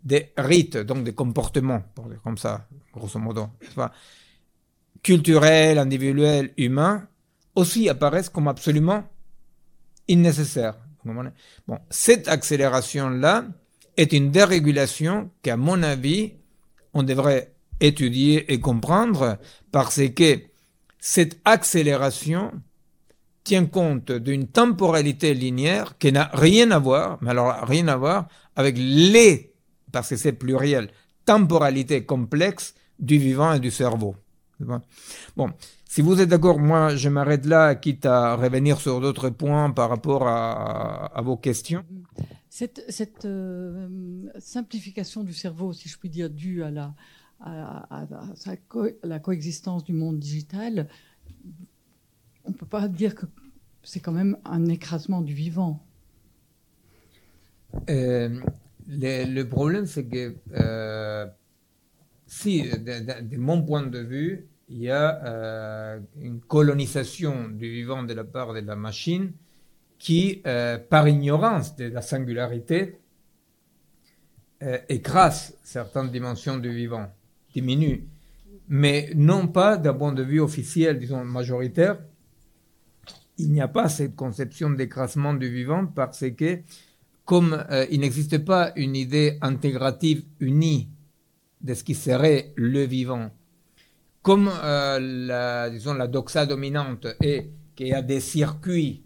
de 0.05 0.23
rites, 0.37 0.77
donc 0.77 1.03
des 1.03 1.15
comportements, 1.15 1.83
pour 1.95 2.11
dire 2.11 2.21
comme 2.23 2.37
ça, 2.37 2.69
grosso 2.93 3.19
modo, 3.19 3.49
culturels, 5.03 5.79
individuels, 5.79 6.53
humains, 6.59 7.09
aussi 7.55 7.89
apparaissent 7.89 8.29
comme 8.29 8.49
absolument 8.49 9.05
nécessaires. 10.11 10.77
Bon, 11.07 11.79
cette 11.89 12.29
accélération-là 12.29 13.47
est 13.97 14.13
une 14.13 14.31
dérégulation 14.31 15.31
qu'à 15.41 15.57
mon 15.57 15.83
avis, 15.83 16.35
on 16.93 17.03
devrait 17.03 17.55
étudier 17.81 18.53
et 18.53 18.61
comprendre 18.61 19.39
parce 19.73 20.07
que 20.15 20.49
cette 20.99 21.41
accélération 21.45 22.53
tient 23.45 23.67
compte 23.67 24.13
d'une 24.13 24.47
temporalité 24.47 25.33
linéaire 25.33 25.97
qui 25.99 26.13
n'a 26.13 26.31
rien 26.35 26.71
à 26.71 26.79
voir, 26.79 27.19
mais 27.23 27.31
alors 27.31 27.67
rien 27.67 27.89
à 27.89 27.97
voir 27.97 28.29
avec 28.57 28.77
les, 28.79 29.55
parce 29.93 30.11
que 30.11 30.17
c'est 30.17 30.33
pluriel, 30.33 30.91
temporalité 31.25 32.05
complexe 32.05 32.75
du 32.99 33.19
vivant 33.19 33.55
et 33.55 33.61
du 33.61 33.71
cerveau. 33.71 34.17
Bon, 35.37 35.53
si 35.87 36.03
vous 36.03 36.21
êtes 36.21 36.29
d'accord, 36.29 36.59
moi 36.59 36.97
je 36.97 37.09
m'arrête 37.09 37.47
là, 37.47 37.75
quitte 37.75 38.05
à 38.07 38.35
revenir 38.35 38.81
sur 38.81 39.01
d'autres 39.01 39.31
points 39.31 39.71
par 39.71 39.89
rapport 39.89 40.27
à, 40.27 41.21
vos 41.23 41.37
questions. 41.37 41.85
Cette, 42.51 43.25
euh, 43.25 43.89
simplification 44.41 45.23
du 45.23 45.33
cerveau, 45.33 45.73
si 45.73 45.89
je 45.89 45.97
puis 45.97 46.11
dire, 46.11 46.29
due 46.29 46.65
à 46.65 46.71
la, 46.71 46.93
à, 47.41 48.07
la 49.03 49.19
coexistence 49.19 49.85
du 49.85 49.93
monde 49.93 50.19
digital, 50.19 50.89
on 52.45 52.51
ne 52.51 52.55
peut 52.55 52.67
pas 52.67 52.89
dire 52.89 53.15
que 53.15 53.27
c'est 53.83 54.01
quand 54.01 54.13
même 54.13 54.37
un 54.45 54.67
écrasement 54.67 55.21
du 55.21 55.35
vivant. 55.35 55.85
Euh, 57.91 58.41
le, 58.89 59.43
problème, 59.45 59.87
c'est 59.87 60.07
que 60.07 60.35
euh, 60.55 61.27
si, 62.27 62.63
de, 62.63 63.37
mon 63.37 63.63
point 63.63 63.87
de 63.87 63.99
vue, 63.99 64.47
il 64.69 64.79
y 64.79 64.91
a 64.91 65.25
euh, 65.25 66.01
une 66.21 66.41
colonisation 66.41 67.49
du 67.49 67.71
vivant 67.71 68.03
de 68.03 68.15
la 68.15 68.25
part 68.25 68.53
de 68.55 68.61
la 68.61 68.77
machine 68.77 69.33
qui, 69.99 70.43
par 70.91 71.09
ignorance 71.09 71.75
de 71.75 71.87
la 71.87 72.03
singularité, 72.03 72.99
écrase 74.89 75.57
certaines 75.65 76.11
dimensions 76.11 76.57
du 76.57 76.73
vivant 76.73 77.11
diminue, 77.53 78.05
mais 78.69 79.11
non 79.15 79.49
pas 79.49 79.77
d'un 79.77 79.95
point 79.95 80.13
de 80.13 80.23
vue 80.23 80.41
officiel, 80.41 80.99
disons 80.99 81.25
majoritaire. 81.25 81.99
Il 83.39 83.53
n'y 83.53 83.61
a 83.61 83.69
pas 83.69 83.89
cette 83.89 84.17
conception 84.17 84.71
d'écrasement 84.71 85.35
du 85.35 85.49
vivant 85.49 85.87
parce 85.87 86.25
que, 86.31 86.61
comme 87.25 87.65
euh, 87.71 87.87
il 87.91 88.01
n'existe 88.01 88.39
pas 88.39 88.73
une 88.77 88.97
idée 88.97 89.39
intégrative 89.41 90.25
unie 90.41 90.89
de 91.61 91.75
ce 91.75 91.85
qui 91.85 91.95
serait 91.95 92.53
le 92.57 92.85
vivant, 92.85 93.31
comme 94.23 94.51
euh, 94.53 95.71
disons, 95.71 95.95
la 95.95 96.07
doxa 96.07 96.47
dominante 96.47 97.07
est 97.23 97.51
qu'il 97.75 97.89
y 97.89 97.95
a 97.95 98.03
des 98.03 98.21
circuits 98.21 99.05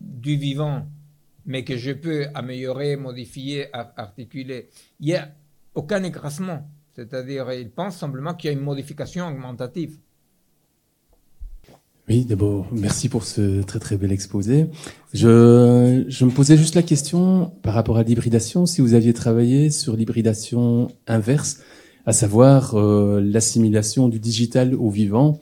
du 0.00 0.36
vivant, 0.36 0.86
mais 1.44 1.64
que 1.64 1.76
je 1.76 1.92
peux 1.92 2.26
améliorer, 2.34 2.96
modifier, 2.96 3.68
articuler, 3.72 4.68
il 5.00 5.06
n'y 5.06 5.14
a 5.14 5.28
aucun 5.74 6.02
écrasement. 6.04 6.70
C'est-à-dire, 6.96 7.52
il 7.52 7.70
pense 7.70 7.98
simplement 7.98 8.32
qu'il 8.34 8.48
y 8.48 8.54
a 8.54 8.56
une 8.56 8.64
modification 8.64 9.28
augmentative. 9.28 9.98
Oui, 12.08 12.24
d'abord, 12.24 12.68
merci 12.72 13.08
pour 13.08 13.24
ce 13.24 13.62
très 13.62 13.80
très 13.80 13.98
bel 13.98 14.12
exposé. 14.12 14.68
Je, 15.12 16.04
je 16.08 16.24
me 16.24 16.30
posais 16.30 16.56
juste 16.56 16.74
la 16.74 16.82
question 16.82 17.52
par 17.62 17.74
rapport 17.74 17.98
à 17.98 18.02
l'hybridation, 18.02 18.64
si 18.64 18.80
vous 18.80 18.94
aviez 18.94 19.12
travaillé 19.12 19.70
sur 19.70 19.96
l'hybridation 19.96 20.88
inverse, 21.06 21.60
à 22.06 22.12
savoir 22.12 22.76
euh, 22.76 23.20
l'assimilation 23.20 24.08
du 24.08 24.18
digital 24.18 24.74
au 24.74 24.88
vivant, 24.88 25.40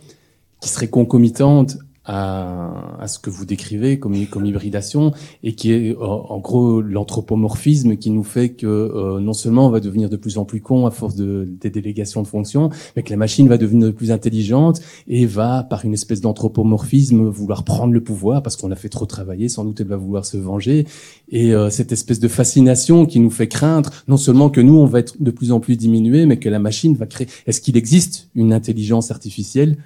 qui 0.61 0.71
serait 0.71 0.89
concomitante 0.89 1.77
à, 2.05 3.01
à, 3.01 3.09
ce 3.09 3.19
que 3.19 3.31
vous 3.31 3.45
décrivez 3.45 3.99
comme, 3.99 4.27
comme 4.27 4.45
hybridation 4.45 5.13
et 5.43 5.55
qui 5.55 5.73
est 5.73 5.97
en 5.97 6.39
gros 6.39 6.81
l'anthropomorphisme 6.81 7.97
qui 7.97 8.11
nous 8.11 8.25
fait 8.25 8.51
que 8.51 8.67
euh, 8.67 9.21
non 9.21 9.33
seulement 9.33 9.67
on 9.67 9.71
va 9.71 9.81
devenir 9.81 10.11
de 10.11 10.17
plus 10.17 10.39
en 10.39 10.45
plus 10.45 10.61
con 10.61 10.87
à 10.87 10.91
force 10.91 11.15
de 11.15 11.49
des 11.61 11.71
délégations 11.71 12.23
de 12.23 12.27
fonctions, 12.27 12.71
mais 12.97 13.03
que 13.03 13.11
la 13.11 13.17
machine 13.17 13.49
va 13.49 13.59
devenir 13.59 13.87
de 13.87 13.93
plus 13.93 14.11
intelligente 14.11 14.81
et 15.09 15.27
va 15.27 15.63
par 15.63 15.85
une 15.85 15.95
espèce 15.95 16.21
d'anthropomorphisme 16.21 17.29
vouloir 17.29 17.65
prendre 17.65 17.93
le 17.93 18.03
pouvoir 18.03 18.43
parce 18.43 18.57
qu'on 18.57 18.71
a 18.71 18.77
fait 18.77 18.89
trop 18.89 19.07
travailler, 19.07 19.49
sans 19.49 19.65
doute 19.65 19.81
elle 19.81 19.87
va 19.87 19.97
vouloir 19.97 20.25
se 20.25 20.37
venger 20.37 20.87
et 21.31 21.55
euh, 21.55 21.71
cette 21.71 21.93
espèce 21.93 22.21
de 22.21 22.29
fascination 22.29 23.07
qui 23.07 23.21
nous 23.21 23.31
fait 23.31 23.49
craindre 23.49 23.91
non 24.09 24.17
seulement 24.17 24.51
que 24.51 24.61
nous 24.61 24.77
on 24.77 24.87
va 24.87 25.01
être 25.01 25.23
de 25.23 25.31
plus 25.31 25.53
en 25.53 25.61
plus 25.61 25.77
diminués, 25.77 26.27
mais 26.27 26.39
que 26.39 26.49
la 26.49 26.59
machine 26.59 26.95
va 26.95 27.07
créer. 27.07 27.29
Est-ce 27.47 27.61
qu'il 27.61 27.77
existe 27.77 28.29
une 28.35 28.53
intelligence 28.53 29.11
artificielle? 29.11 29.77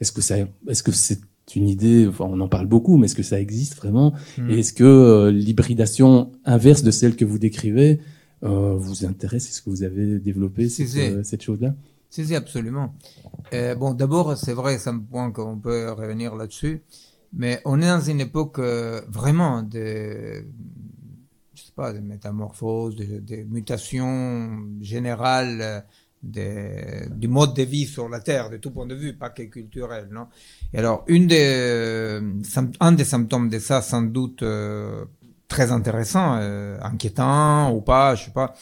Est-ce 0.00 0.12
que 0.12 0.20
ça, 0.20 0.36
est-ce 0.68 0.82
que 0.82 0.92
c'est 0.92 1.20
une 1.56 1.68
idée, 1.68 2.06
enfin, 2.06 2.26
on 2.28 2.40
en 2.40 2.48
parle 2.48 2.66
beaucoup, 2.66 2.96
mais 2.96 3.06
est-ce 3.06 3.14
que 3.14 3.22
ça 3.22 3.40
existe 3.40 3.76
vraiment 3.76 4.12
hmm. 4.38 4.50
Et 4.50 4.60
est-ce 4.60 4.72
que 4.72 4.84
euh, 4.84 5.30
l'hybridation 5.30 6.32
inverse 6.44 6.82
de 6.82 6.90
celle 6.90 7.16
que 7.16 7.24
vous 7.24 7.38
décrivez 7.38 8.00
euh, 8.44 8.76
vous 8.76 9.04
intéresse? 9.04 9.48
Est-ce 9.48 9.62
que 9.62 9.70
vous 9.70 9.82
avez 9.82 10.18
développé 10.18 10.68
cette, 10.68 10.94
euh, 10.96 11.22
cette 11.22 11.42
chose-là? 11.42 11.74
Si, 12.10 12.26
si, 12.26 12.34
absolument. 12.34 12.94
Euh, 13.52 13.74
bon, 13.74 13.94
d'abord, 13.94 14.36
c'est 14.36 14.52
vrai, 14.52 14.78
c'est 14.78 14.90
un 14.90 14.98
point 14.98 15.30
qu'on 15.30 15.58
peut 15.58 15.90
revenir 15.90 16.34
là-dessus, 16.36 16.82
mais 17.32 17.60
on 17.64 17.82
est 17.82 17.86
dans 17.86 18.00
une 18.00 18.20
époque 18.20 18.58
vraiment 18.58 19.62
de, 19.62 20.44
je 21.54 21.62
sais 21.62 21.72
pas, 21.74 21.92
de 21.92 21.98
métamorphose, 21.98 22.96
de, 22.96 23.18
de 23.18 23.42
mutations 23.42 24.58
générales 24.80 25.84
du 26.22 27.28
mode 27.28 27.54
de 27.54 27.62
vie 27.62 27.86
sur 27.86 28.08
la 28.08 28.20
Terre, 28.20 28.50
de 28.50 28.56
tout 28.56 28.70
point 28.70 28.86
de 28.86 28.94
vue, 28.94 29.14
pas 29.16 29.30
que 29.30 29.42
culturel. 29.44 30.08
Non? 30.10 30.26
Et 30.72 30.78
alors, 30.78 31.04
une 31.06 31.26
des, 31.26 32.20
un 32.80 32.92
des 32.92 33.04
symptômes 33.04 33.48
de 33.48 33.58
ça, 33.58 33.82
sans 33.82 34.02
doute 34.02 34.42
euh, 34.42 35.04
très 35.46 35.70
intéressant, 35.70 36.36
euh, 36.40 36.78
inquiétant 36.82 37.72
ou 37.72 37.80
pas, 37.80 38.14
je 38.14 38.24
sais 38.26 38.32
pas, 38.32 38.54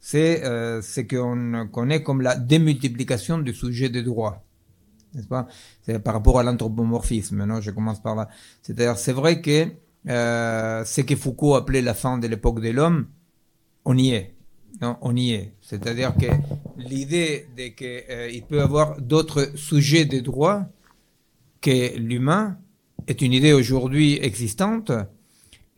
c'est 0.00 0.44
euh, 0.44 0.82
c'est 0.82 1.06
qu'on 1.06 1.68
connaît 1.72 2.02
comme 2.02 2.20
la 2.20 2.36
démultiplication 2.36 3.38
du 3.38 3.54
sujet 3.54 3.88
de 3.88 4.00
droit. 4.00 4.44
N'est-ce 5.14 5.28
pas? 5.28 5.46
C'est 5.82 6.00
par 6.00 6.14
rapport 6.14 6.40
à 6.40 6.42
l'anthropomorphisme, 6.42 7.44
non? 7.44 7.60
Je 7.60 7.70
commence 7.70 8.02
par 8.02 8.16
là. 8.16 8.28
C'est-à-dire, 8.62 8.98
c'est 8.98 9.12
vrai 9.12 9.40
que 9.40 9.68
euh, 10.08 10.84
ce 10.84 11.00
que 11.02 11.14
Foucault 11.14 11.54
appelait 11.54 11.80
la 11.80 11.94
fin 11.94 12.18
de 12.18 12.26
l'époque 12.26 12.60
de 12.60 12.70
l'homme, 12.70 13.06
on 13.84 13.96
y 13.96 14.10
est. 14.10 14.34
Non, 14.80 14.96
on 15.02 15.14
y 15.16 15.32
est. 15.32 15.52
C'est-à-dire 15.60 16.14
que 16.16 16.26
l'idée 16.76 17.46
qu'il 17.76 17.86
euh, 18.10 18.40
peut 18.48 18.56
y 18.56 18.60
avoir 18.60 19.00
d'autres 19.00 19.52
sujets 19.54 20.04
de 20.04 20.20
droit 20.20 20.62
que 21.60 21.96
l'humain 21.96 22.58
est 23.06 23.22
une 23.22 23.32
idée 23.32 23.52
aujourd'hui 23.52 24.18
existante. 24.20 24.90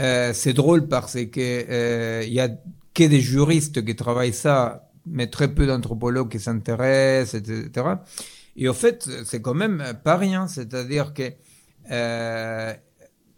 Euh, 0.01 0.33
c'est 0.33 0.53
drôle 0.53 0.89
parce 0.89 1.15
que 1.15 1.41
euh, 1.41 2.25
il 2.27 2.33
y 2.33 2.41
a 2.41 2.49
que 2.95 3.05
des 3.05 3.21
juristes 3.21 3.85
qui 3.85 3.95
travaillent 3.95 4.33
ça, 4.33 4.91
mais 5.05 5.27
très 5.27 5.55
peu 5.55 5.67
d'anthropologues 5.67 6.31
qui 6.31 6.41
s'intéressent, 6.41 7.35
etc. 7.35 7.87
Et 8.57 8.69
au 8.69 8.73
fait, 8.73 9.09
c'est 9.25 9.43
quand 9.43 9.55
même 9.55 9.83
pas 10.03 10.17
rien. 10.17 10.47
C'est-à-dire 10.47 11.13
que 11.13 11.33
ne 11.91 12.75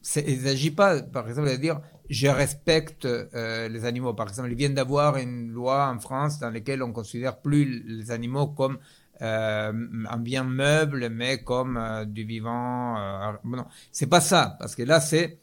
s'agit 0.02 0.70
pas, 0.70 1.02
par 1.02 1.28
exemple, 1.28 1.50
de 1.50 1.56
dire 1.56 1.80
je 2.08 2.28
respecte 2.28 3.04
euh, 3.04 3.68
les 3.68 3.84
animaux. 3.84 4.14
Par 4.14 4.28
exemple, 4.28 4.50
il 4.50 4.56
vient 4.56 4.70
d'avoir 4.70 5.16
une 5.16 5.50
loi 5.50 5.90
en 5.94 5.98
France 5.98 6.38
dans 6.38 6.50
laquelle 6.50 6.82
on 6.82 6.92
considère 6.92 7.38
plus 7.38 7.82
les 7.86 8.10
animaux 8.10 8.48
comme 8.48 8.78
euh, 9.20 9.72
un 10.08 10.18
bien 10.18 10.44
meuble, 10.44 11.08
mais 11.10 11.42
comme 11.42 11.76
euh, 11.76 12.04
du 12.04 12.24
vivant. 12.24 12.96
Euh, 12.98 13.32
non, 13.44 13.64
c'est 13.90 14.06
pas 14.06 14.20
ça, 14.20 14.56
parce 14.60 14.76
que 14.76 14.82
là 14.84 15.00
c'est 15.00 15.38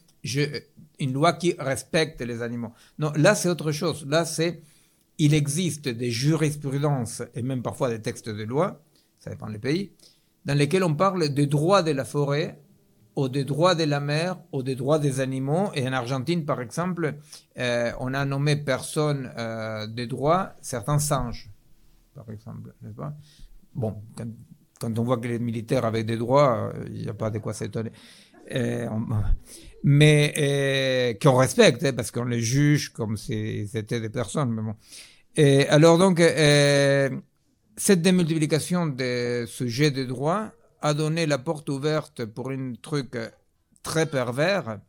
une 0.98 1.12
loi 1.12 1.34
qui 1.34 1.54
respecte 1.58 2.22
les 2.22 2.40
animaux. 2.40 2.72
Non, 2.98 3.12
là 3.16 3.34
c'est 3.34 3.50
autre 3.50 3.72
chose. 3.72 4.06
Là 4.08 4.24
c'est 4.24 4.62
il 5.18 5.34
existe 5.34 5.88
des 5.88 6.10
jurisprudences 6.10 7.22
et 7.34 7.42
même 7.42 7.62
parfois 7.62 7.90
des 7.90 8.00
textes 8.00 8.30
de 8.30 8.42
loi, 8.44 8.80
ça 9.18 9.30
dépend 9.30 9.50
des 9.50 9.58
pays, 9.58 9.92
dans 10.46 10.54
lesquels 10.54 10.84
on 10.84 10.94
parle 10.94 11.28
des 11.28 11.46
droits 11.46 11.82
de 11.82 11.90
la 11.90 12.04
forêt 12.06 12.58
ou 13.16 13.30
des 13.30 13.44
droits 13.44 13.74
de 13.74 13.84
la 13.84 13.98
mer 13.98 14.36
ou 14.52 14.62
des 14.62 14.74
droits 14.74 14.98
des 14.98 15.20
animaux. 15.20 15.70
Et 15.74 15.88
en 15.88 15.92
Argentine, 15.92 16.44
par 16.44 16.60
exemple, 16.60 17.14
euh, 17.58 17.90
on 17.98 18.12
a 18.12 18.24
nommé 18.26 18.56
personne 18.56 19.32
euh, 19.38 19.86
des 19.86 20.06
droits 20.06 20.52
certains 20.60 20.98
singes, 20.98 21.50
par 22.14 22.30
exemple, 22.30 22.74
n'est-ce 22.82 22.94
pas? 22.94 23.14
Bon, 23.74 23.96
quand, 24.78 24.98
on 24.98 25.02
voit 25.02 25.16
que 25.16 25.28
les 25.28 25.38
militaires 25.38 25.86
avaient 25.86 26.04
des 26.04 26.18
droits, 26.18 26.70
euh, 26.74 26.84
il 26.92 27.02
n'y 27.02 27.08
a 27.08 27.14
pas 27.14 27.30
de 27.30 27.38
quoi 27.38 27.54
s'étonner. 27.54 27.90
mais 29.82 31.18
qu'on 31.20 31.36
respecte, 31.36 31.84
hein, 31.84 31.92
parce 31.94 32.12
qu'on 32.12 32.24
les 32.24 32.40
juge 32.40 32.90
comme 32.92 33.16
si 33.16 33.66
c'était 33.66 34.00
des 34.00 34.08
personnes. 34.08 34.50
Mais 34.50 34.62
bon. 34.62 34.74
Et 35.34 35.66
alors 35.68 35.98
donc, 35.98 36.18
cette 37.76 38.02
démultiplication 38.02 38.86
des 38.86 39.46
sujets 39.48 39.90
de 39.90 40.04
droits 40.04 40.52
a 40.82 40.94
donné 40.94 41.26
la 41.26 41.38
porte 41.38 41.68
ouverte 41.68 42.24
pour 42.24 42.50
un 42.50 42.74
truc 42.80 43.16
très 43.82 44.06
pervers, 44.06 44.80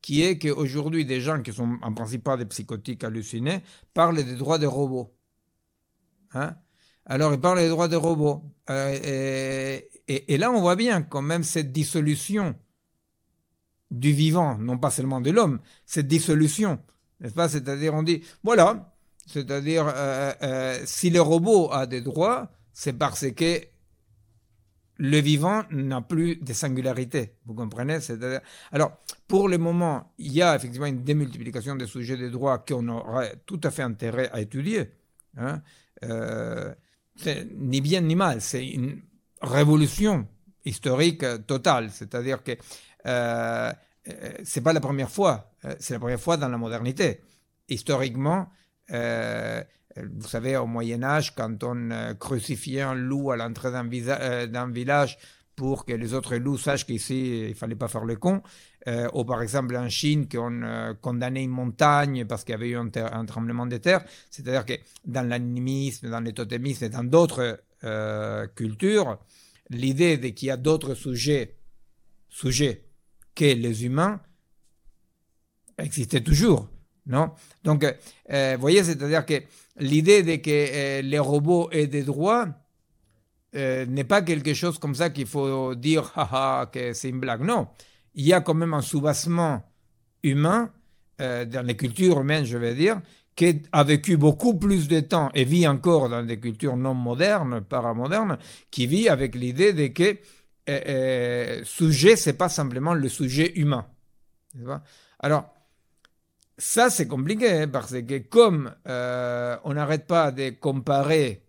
qui 0.00 0.22
est 0.22 0.38
qu'aujourd'hui, 0.38 1.04
des 1.04 1.20
gens 1.20 1.42
qui 1.42 1.52
sont 1.52 1.78
en 1.82 1.92
principe 1.92 2.24
pas 2.24 2.36
des 2.36 2.46
psychotiques 2.46 3.04
hallucinés 3.04 3.62
parlent 3.94 4.16
des 4.16 4.36
droits 4.36 4.58
des 4.58 4.66
robots. 4.66 5.14
Hein? 6.34 6.56
Alors, 7.04 7.32
ils 7.32 7.40
parlent 7.40 7.58
des 7.58 7.68
droits 7.68 7.88
des 7.88 7.96
robots. 7.96 8.42
Euh, 8.70 9.80
et, 10.08 10.38
là, 10.38 10.50
on 10.50 10.60
voit 10.60 10.76
bien 10.76 11.02
quand 11.02 11.22
même 11.22 11.42
cette 11.42 11.72
dissolution 11.72 12.54
du 13.90 14.12
vivant, 14.12 14.58
non 14.58 14.78
pas 14.78 14.90
seulement 14.90 15.20
de 15.20 15.30
l'homme, 15.30 15.60
cette 15.86 16.06
dissolution. 16.06 16.78
N'est-ce 17.20 17.34
pas? 17.34 17.48
C'est-à-dire, 17.48 17.94
on 17.94 18.02
dit, 18.02 18.22
voilà, 18.44 18.94
c'est-à-dire, 19.26 19.86
euh, 19.88 20.32
euh, 20.42 20.82
si 20.84 21.10
le 21.10 21.20
robot 21.20 21.72
a 21.72 21.86
des 21.86 22.02
droits, 22.02 22.50
c'est 22.72 22.92
parce 22.92 23.30
que 23.32 23.62
le 24.98 25.18
vivant 25.18 25.62
n'a 25.70 26.00
plus 26.02 26.36
de 26.36 26.52
singularité. 26.52 27.34
Vous 27.46 27.54
comprenez? 27.54 27.98
Alors, 28.72 28.98
pour 29.28 29.48
le 29.48 29.56
moment, 29.56 30.12
il 30.18 30.32
y 30.32 30.42
a 30.42 30.56
effectivement 30.56 30.86
une 30.86 31.04
démultiplication 31.04 31.76
des 31.76 31.86
sujets 31.86 32.16
de 32.16 32.28
droit 32.28 32.58
qu'on 32.58 32.86
aurait 32.88 33.34
tout 33.46 33.60
à 33.62 33.70
fait 33.70 33.82
intérêt 33.82 34.28
à 34.32 34.40
étudier. 34.40 34.90
Hein. 35.36 35.62
Euh, 36.04 36.74
ni 37.56 37.80
bien 37.80 38.00
ni 38.00 38.16
mal, 38.16 38.40
c'est 38.40 38.66
une 38.66 39.00
révolution 39.40 40.26
historique 40.64 41.24
totale. 41.46 41.90
C'est-à-dire 41.90 42.42
que 42.42 42.52
euh, 43.06 43.72
euh 44.08 44.32
c'est 44.42 44.62
pas 44.62 44.72
la 44.72 44.80
première 44.80 45.10
fois, 45.10 45.52
euh, 45.64 45.74
c'est 45.78 45.94
la 45.94 46.00
première 46.00 46.20
fois 46.20 46.36
dans 46.36 46.48
la 46.48 46.58
modernité. 46.58 47.20
Historiquement, 47.68 48.48
vous 50.16 50.28
savez, 50.28 50.56
au 50.56 50.66
Moyen 50.66 51.02
Âge, 51.02 51.34
quand 51.34 51.62
on 51.64 51.90
euh, 51.90 52.14
crucifiait 52.14 52.82
un 52.82 52.94
loup 52.94 53.30
à 53.30 53.36
l'entrée 53.36 53.70
d'un, 53.70 53.88
euh, 53.90 54.66
village 54.70 55.18
pour 55.56 55.84
que 55.84 55.92
les 55.92 56.14
autres 56.14 56.36
loups 56.36 56.58
sachent 56.58 56.86
qu'ici, 56.86 57.48
il 57.48 57.54
fallait 57.54 57.74
pas 57.74 57.88
faire 57.88 58.04
le 58.04 58.16
con, 58.16 58.42
euh, 58.86 59.08
ou 59.12 59.24
par 59.24 59.42
exemple 59.42 59.76
en 59.76 59.88
Chine, 59.88 60.28
qu'on 60.28 60.94
condamnait 61.00 61.42
une 61.42 61.50
montagne 61.50 62.24
parce 62.26 62.44
qu'il 62.44 62.52
y 62.52 62.54
avait 62.54 62.70
eu 62.70 62.76
un, 62.76 63.24
tremblement 63.24 63.66
de 63.66 63.76
terre, 63.76 64.04
c'est-à-dire 64.30 64.64
que 64.64 64.74
dans 65.04 65.26
l'animisme, 65.26 66.10
dans 66.10 66.20
l'étotémisme 66.20 66.84
et 66.84 66.88
dans 66.88 67.02
d'autres 67.04 67.60
cultures, 68.54 69.18
l'idée 69.70 70.16
de 70.16 70.28
qu'il 70.28 70.48
y 70.48 70.50
a 70.50 70.56
d'autres 70.56 70.94
sujets, 70.94 71.56
sujets 72.28 72.84
que 73.34 73.44
les 73.44 73.84
humains 73.84 74.20
existait 75.76 76.20
toujours. 76.20 76.68
Donc, 77.64 77.84
vous 77.84 78.60
voyez, 78.60 78.84
c'est-à-dire 78.84 79.24
que 79.24 79.42
l'idée 79.78 80.22
de 80.22 80.36
que 80.36 80.50
euh, 80.50 81.02
les 81.02 81.18
robots 81.18 81.68
aient 81.70 81.86
des 81.86 82.02
droits 82.02 82.48
euh, 83.54 83.86
n'est 83.86 84.04
pas 84.04 84.22
quelque 84.22 84.54
chose 84.54 84.78
comme 84.78 84.94
ça 84.94 85.10
qu'il 85.10 85.26
faut 85.26 85.74
dire 85.74 86.12
haha 86.16 86.66
que 86.66 86.92
c'est 86.92 87.08
une 87.08 87.20
blague. 87.20 87.42
Non, 87.42 87.68
il 88.14 88.26
y 88.26 88.32
a 88.32 88.40
quand 88.40 88.54
même 88.54 88.74
un 88.74 88.82
soubassement 88.82 89.62
humain 90.22 90.72
euh, 91.20 91.44
dans 91.44 91.66
les 91.66 91.76
cultures 91.76 92.20
humaines, 92.20 92.44
je 92.44 92.58
vais 92.58 92.74
dire, 92.74 93.00
qui 93.34 93.62
a 93.72 93.84
vécu 93.84 94.16
beaucoup 94.16 94.58
plus 94.58 94.88
de 94.88 95.00
temps 95.00 95.30
et 95.34 95.44
vit 95.44 95.66
encore 95.66 96.08
dans 96.08 96.22
des 96.24 96.38
cultures 96.38 96.76
non 96.76 96.94
modernes, 96.94 97.60
paramodernes, 97.60 98.38
qui 98.70 98.86
vit 98.86 99.08
avec 99.08 99.34
l'idée 99.34 99.72
de 99.72 99.86
que 99.88 100.18
euh, 100.68 101.62
sujet, 101.64 102.16
c'est 102.16 102.34
pas 102.34 102.48
simplement 102.48 102.92
le 102.92 103.08
sujet 103.08 103.52
humain. 103.58 103.86
Alors, 105.20 105.54
ça, 106.58 106.90
c'est 106.90 107.06
compliqué 107.06 107.50
hein, 107.50 107.68
parce 107.68 107.92
que 108.02 108.18
comme 108.18 108.74
euh, 108.88 109.56
on 109.62 109.74
n'arrête 109.74 110.06
pas 110.08 110.32
de 110.32 110.50
comparer 110.50 111.42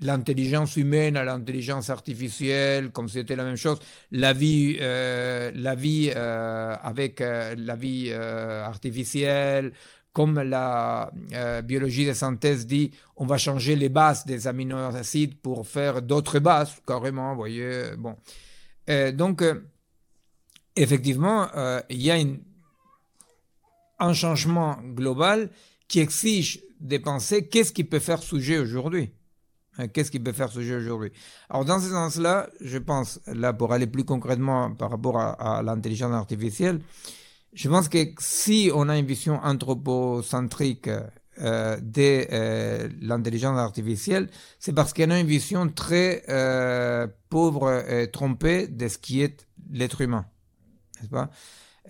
l'intelligence 0.00 0.76
humaine 0.76 1.16
à 1.16 1.24
l'intelligence 1.24 1.88
artificielle, 1.88 2.90
comme 2.90 3.08
c'était 3.08 3.34
la 3.34 3.44
même 3.44 3.56
chose, 3.56 3.78
la 4.10 4.34
vie, 4.34 4.76
euh, 4.78 5.50
la 5.54 5.74
vie 5.74 6.12
euh, 6.14 6.76
avec 6.82 7.20
la 7.20 7.76
vie 7.76 8.12
artificielle, 8.12 9.72
comme 10.12 10.40
la 10.42 11.10
biologie 11.64 12.06
de 12.06 12.12
synthèse 12.12 12.66
dit, 12.66 12.90
on 13.16 13.24
va 13.24 13.38
changer 13.38 13.74
les 13.74 13.88
bases 13.88 14.26
des 14.26 14.46
aminoacides 14.46 15.38
pour 15.40 15.66
faire 15.66 16.02
d'autres 16.02 16.40
bases, 16.40 16.74
carrément, 16.86 17.30
vous 17.30 17.36
voyez. 17.36 17.84
Bon. 17.96 18.16
donc, 19.14 19.42
effectivement, 20.74 21.48
il 21.88 22.02
y 22.02 22.10
a 22.10 22.18
une, 22.18 22.40
un 23.98 24.12
changement 24.12 24.78
global 24.82 25.50
qui 25.88 26.00
exige 26.00 26.62
de 26.80 26.98
penser 26.98 27.48
qu'est-ce 27.48 27.72
qui 27.72 27.84
peut 27.84 27.98
faire 27.98 28.22
sujet 28.22 28.58
aujourd'hui? 28.58 29.12
Hein, 29.78 29.88
qu'est-ce 29.88 30.10
qui 30.10 30.20
peut 30.20 30.32
faire 30.32 30.50
jeu 30.50 30.78
aujourd'hui? 30.78 31.12
Alors 31.50 31.64
dans 31.64 31.80
ce 31.80 31.90
sens-là, 31.90 32.48
je 32.60 32.78
pense, 32.78 33.20
là 33.26 33.52
pour 33.52 33.72
aller 33.72 33.86
plus 33.86 34.04
concrètement 34.04 34.72
par 34.74 34.90
rapport 34.90 35.18
à, 35.18 35.62
l'intelligence 35.62 36.12
artificielle, 36.12 36.80
je 37.52 37.68
pense 37.68 37.88
que 37.88 37.98
si 38.18 38.70
on 38.74 38.88
a 38.88 38.98
une 38.98 39.06
vision 39.06 39.38
anthropocentrique 39.42 40.88
euh, 41.38 41.76
de 41.80 42.26
euh, 42.32 42.88
l'intelligence 43.00 43.58
artificielle, 43.58 44.28
c'est 44.58 44.72
parce 44.72 44.92
qu'on 44.92 45.10
a 45.10 45.18
une 45.18 45.26
vision 45.26 45.68
très 45.68 46.22
euh, 46.28 47.06
pauvre 47.28 47.84
et 47.90 48.10
trompée 48.10 48.66
de 48.66 48.88
ce 48.88 48.98
qui 48.98 49.22
est 49.22 49.46
l'être 49.70 50.00
humain. 50.00 50.26
N'est-ce 51.00 51.10
pas? 51.10 51.30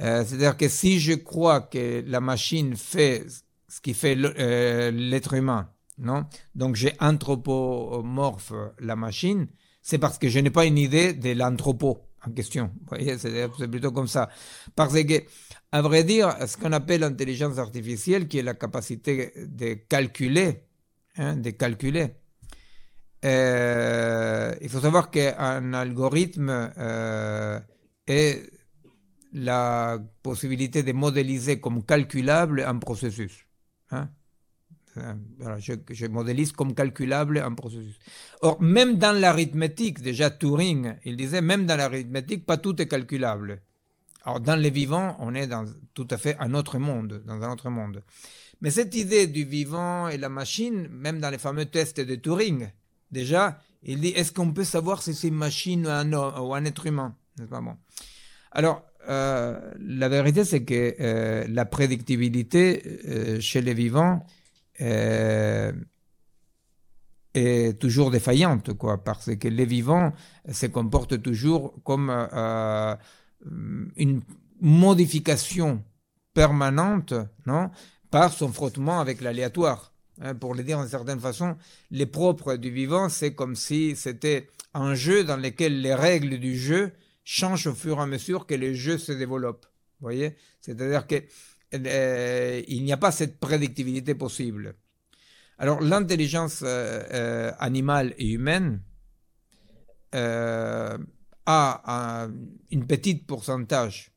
Euh, 0.00 0.24
C'est-à-dire 0.24 0.56
que 0.56 0.68
si 0.68 1.00
je 1.00 1.14
crois 1.14 1.60
que 1.60 2.02
la 2.06 2.20
machine 2.20 2.76
fait 2.76 3.24
ce 3.68 3.80
qui 3.80 3.94
fait 3.94 4.14
l'être 4.14 5.34
humain, 5.34 5.70
non? 5.98 6.26
Donc 6.54 6.76
j'ai 6.76 6.92
anthropomorphe 7.00 8.52
la 8.78 8.96
machine, 8.96 9.46
c'est 9.82 9.98
parce 9.98 10.18
que 10.18 10.28
je 10.28 10.38
n'ai 10.38 10.50
pas 10.50 10.66
une 10.66 10.78
idée 10.78 11.12
de 11.12 11.32
l'anthropo 11.32 12.06
en 12.26 12.32
question. 12.32 12.72
C'est 13.18 13.68
plutôt 13.70 13.92
comme 13.92 14.08
ça. 14.08 14.28
Parce 14.74 14.94
que, 14.94 15.22
à 15.72 15.82
vrai 15.82 16.04
dire, 16.04 16.36
ce 16.46 16.56
qu'on 16.56 16.72
appelle 16.72 17.00
l'intelligence 17.00 17.58
artificielle, 17.58 18.28
qui 18.28 18.38
est 18.38 18.42
la 18.42 18.54
capacité 18.54 19.32
de 19.36 19.74
calculer, 19.74 20.64
hein, 21.16 21.36
de 21.36 21.50
calculer, 21.50 22.08
euh, 23.24 24.54
il 24.60 24.68
faut 24.68 24.80
savoir 24.80 25.10
qu'un 25.10 25.72
algorithme 25.72 26.70
euh, 26.78 27.58
est 28.06 28.42
la 29.36 29.98
possibilité 30.22 30.82
de 30.82 30.92
modéliser 30.92 31.60
comme 31.60 31.84
calculable 31.84 32.64
un 32.66 32.78
processus. 32.78 33.46
Hein 33.90 34.08
je, 35.58 36.06
modélise 36.06 36.52
comme 36.52 36.74
calculable 36.74 37.38
un 37.38 37.52
processus. 37.52 37.98
Or, 38.40 38.60
même 38.60 38.96
dans 38.96 39.12
l'arithmétique, 39.12 40.00
déjà 40.00 40.30
Turing, 40.30 40.94
il 41.04 41.16
disait, 41.16 41.42
même 41.42 41.66
dans 41.66 41.76
l'arithmétique, 41.76 42.46
pas 42.46 42.56
tout 42.56 42.80
est 42.80 42.88
calculable. 42.88 43.60
Alors, 44.24 44.40
dans 44.40 44.56
les 44.56 44.70
vivants, 44.70 45.16
on 45.20 45.34
est 45.34 45.46
dans 45.46 45.66
tout 45.94 46.08
à 46.10 46.16
fait 46.16 46.36
un 46.40 46.54
autre 46.54 46.78
monde, 46.78 47.22
dans 47.26 47.42
un 47.42 47.52
autre 47.52 47.70
monde. 47.70 48.02
Mais 48.60 48.70
cette 48.70 48.94
idée 48.94 49.26
du 49.26 49.44
vivant 49.44 50.08
et 50.08 50.16
la 50.16 50.28
machine, 50.28 50.88
même 50.88 51.20
dans 51.20 51.30
les 51.30 51.38
fameux 51.38 51.66
tests 51.66 52.00
de 52.00 52.14
Turing, 52.14 52.70
déjà, 53.10 53.60
il 53.82 54.00
dit, 54.00 54.08
est-ce 54.08 54.32
qu'on 54.32 54.52
peut 54.52 54.64
savoir 54.64 55.02
si 55.02 55.14
c'est 55.14 55.28
une 55.28 55.34
machine 55.34 55.86
ou 55.86 55.90
un, 55.90 56.12
ou 56.12 56.54
un 56.54 56.64
être 56.64 56.86
humain 56.86 57.14
N'est-ce 57.38 57.50
pas? 57.50 57.60
Bon 57.60 57.76
Alors, 58.50 58.82
euh, 59.08 59.58
la 59.78 60.08
vérité, 60.08 60.44
c'est 60.44 60.64
que 60.64 60.94
euh, 61.00 61.46
la 61.48 61.64
prédictibilité 61.64 62.82
euh, 63.06 63.40
chez 63.40 63.60
les 63.60 63.74
vivants, 63.74 64.24
est 67.34 67.78
toujours 67.78 68.10
défaillante, 68.10 68.74
quoi, 68.74 69.02
parce 69.02 69.34
que 69.36 69.48
les 69.48 69.64
vivants 69.64 70.12
se 70.50 70.66
comportent 70.66 71.22
toujours 71.22 71.74
comme 71.82 72.10
une 73.96 74.20
modification 74.60 75.82
permanente, 76.34 77.14
non, 77.46 77.70
par 78.10 78.34
son 78.34 78.52
frottement 78.52 79.00
avec 79.00 79.22
l'aléatoire. 79.22 79.94
Hein, 80.20 80.34
pour 80.34 80.54
le 80.54 80.62
dire 80.62 80.78
d'une 80.78 80.88
certaine 80.88 81.20
façon, 81.20 81.56
les 81.90 82.06
propres 82.06 82.56
du 82.56 82.70
vivant, 82.70 83.08
c'est 83.08 83.34
comme 83.34 83.54
si 83.56 83.96
c'était 83.96 84.48
un 84.74 84.94
jeu 84.94 85.24
dans 85.24 85.36
lequel 85.36 85.80
les 85.80 85.94
règles 85.94 86.38
du 86.38 86.56
jeu 86.56 86.92
changent 87.26 87.66
au 87.66 87.74
fur 87.74 87.98
et 87.98 88.02
à 88.02 88.06
mesure 88.06 88.46
que 88.46 88.54
le 88.54 88.72
jeu 88.72 88.98
se 88.98 89.10
développe. 89.10 89.66
Vous 89.98 90.04
voyez? 90.06 90.36
C'est-à-dire 90.60 91.06
que 91.08 91.16
euh, 91.74 92.62
n'y 92.68 92.92
a 92.92 92.96
pas 92.96 93.10
cette 93.10 93.40
prédictibilité 93.40 94.14
possible. 94.14 94.76
Alors 95.58 95.80
l'intelligence 95.80 96.62
euh, 96.62 97.02
euh, 97.12 97.52
animale 97.58 98.14
et 98.16 98.28
humaine 98.28 98.80
a 100.12 100.96
un, 101.46 102.32
une 102.70 102.86
petite 102.86 103.26
pourcentage 103.26 104.12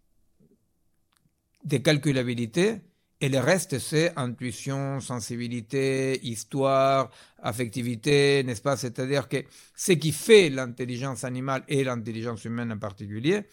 de 1.65 1.77
calculabilité 1.77 2.81
et 3.21 3.29
le 3.29 3.39
reste 3.39 3.79
c'est 3.79 4.13
intuition, 4.17 4.99
sensibilité, 4.99 6.19
histoire, 6.25 7.09
affectivité, 7.41 8.43
n'est-ce 8.43 8.61
pas? 8.61 8.77
C'est-à-dire 8.77 9.27
que 9.27 9.43
ce 9.75 9.93
qui 9.93 10.11
fait 10.11 10.49
l'intelligence 10.49 11.23
animale 11.23 11.63
et 11.67 11.83
l'intelligence 11.83 12.45
humaine 12.45 12.71
en 12.71 12.77
particulier, 12.79 13.43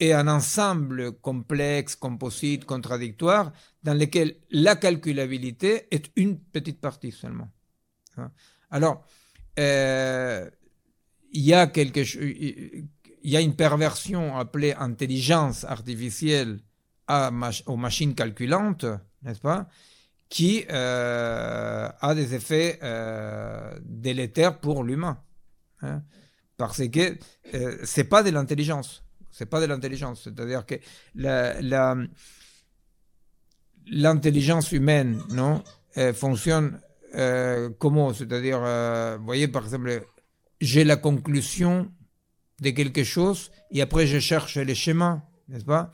et 0.00 0.12
un 0.12 0.26
ensemble 0.26 1.12
complexe, 1.12 1.94
composite, 1.94 2.64
contradictoire, 2.64 3.52
dans 3.84 3.94
lequel 3.94 4.34
la 4.50 4.74
calculabilité 4.74 5.86
est 5.92 6.10
une 6.16 6.40
petite 6.40 6.80
partie 6.80 7.12
seulement. 7.12 7.48
Hein. 8.16 8.32
Alors, 8.70 9.04
euh, 9.58 10.50
y 11.32 11.52
a 11.52 11.66
quelque 11.66 12.00
il 13.24 13.30
y 13.30 13.36
a 13.36 13.40
une 13.40 13.54
perversion 13.54 14.36
appelée 14.36 14.72
intelligence 14.72 15.64
artificielle 15.64 16.58
aux 17.08 17.76
machines 17.76 18.14
calculantes, 18.14 18.86
n'est-ce 19.22 19.40
pas, 19.40 19.68
qui 20.28 20.64
euh, 20.70 21.88
a 22.00 22.14
des 22.14 22.34
effets 22.34 22.78
euh, 22.82 23.78
délétères 23.84 24.60
pour 24.60 24.82
l'humain, 24.82 25.22
hein. 25.82 26.02
parce 26.56 26.86
que 26.88 27.18
euh, 27.54 27.76
c'est 27.84 28.04
pas 28.04 28.22
de 28.22 28.30
l'intelligence 28.30 29.04
c'est 29.34 29.46
pas 29.46 29.62
de 29.62 29.64
l'intelligence. 29.64 30.24
C'est-à-dire 30.24 30.66
que 30.66 30.74
l'intelligence 33.86 34.72
humaine, 34.72 35.22
non, 35.30 35.64
fonctionne 36.12 36.78
euh, 37.14 37.70
comment? 37.78 38.12
C'est-à-dire, 38.12 38.60
euh, 38.62 39.16
vous 39.18 39.24
voyez, 39.24 39.48
par 39.48 39.64
exemple, 39.64 40.06
j'ai 40.60 40.84
la 40.84 40.96
conclusion 40.96 41.90
de 42.60 42.70
quelque 42.70 43.04
chose 43.04 43.50
et 43.70 43.82
après 43.82 44.06
je 44.06 44.18
cherche 44.18 44.56
les 44.56 44.74
schémas, 44.74 45.22
n'est-ce 45.48 45.64
pas? 45.64 45.90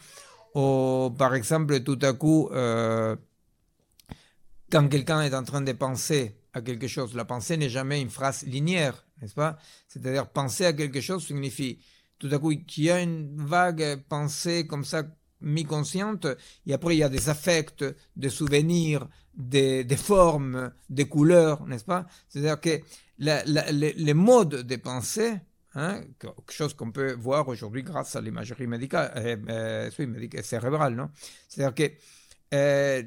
Par 1.16 1.34
exemple, 1.34 1.80
tout 1.80 1.98
à 2.02 2.12
coup, 2.12 2.48
euh, 2.52 3.16
quand 4.70 4.88
quelqu'un 4.88 5.22
est 5.22 5.34
en 5.34 5.44
train 5.44 5.60
de 5.60 5.72
penser 5.72 6.36
à 6.52 6.62
quelque 6.62 6.88
chose, 6.88 7.14
la 7.14 7.24
pensée 7.24 7.56
n'est 7.56 7.68
jamais 7.68 8.00
une 8.00 8.10
phrase 8.10 8.42
linéaire, 8.42 9.06
n'est-ce 9.20 9.34
pas? 9.34 9.58
C'est-à-dire, 9.86 10.28
penser 10.28 10.64
à 10.64 10.72
quelque 10.72 11.00
chose 11.00 11.26
signifie 11.26 11.78
tout 12.18 12.28
à 12.32 12.38
coup 12.38 12.52
qu'il 12.66 12.84
y 12.84 12.90
a 12.90 13.00
une 13.00 13.36
vague 13.36 14.02
pensée 14.08 14.66
comme 14.66 14.84
ça 14.84 15.04
mi-consciente, 15.40 16.26
et 16.66 16.72
après 16.72 16.96
il 16.96 16.98
y 16.98 17.04
a 17.04 17.08
des 17.08 17.28
affects, 17.28 17.84
des 18.16 18.30
souvenirs, 18.30 19.08
des, 19.36 19.86
formes, 19.96 20.72
des 20.90 21.06
couleurs, 21.06 21.64
n'est-ce 21.66 21.84
pas? 21.84 22.06
C'est-à-dire 22.28 22.60
que 22.60 22.80
la, 23.18 23.44
les, 23.44 24.14
modes 24.14 24.66
de 24.66 24.76
pensée, 24.76 25.34
hein, 25.74 26.02
quelque 26.18 26.52
chose 26.52 26.74
qu'on 26.74 26.90
peut 26.90 27.12
voir 27.14 27.48
aujourd'hui 27.48 27.82
grâce 27.82 28.16
à 28.16 28.20
l'imagerie 28.20 28.66
médicale, 28.66 29.12
euh, 29.16 29.90
euh, 29.98 30.06
médicale, 30.06 30.44
cérébrale, 30.44 30.94
non? 30.94 31.10
C'est-à-dire 31.48 31.74
que 31.74 31.94
euh, 32.54 33.02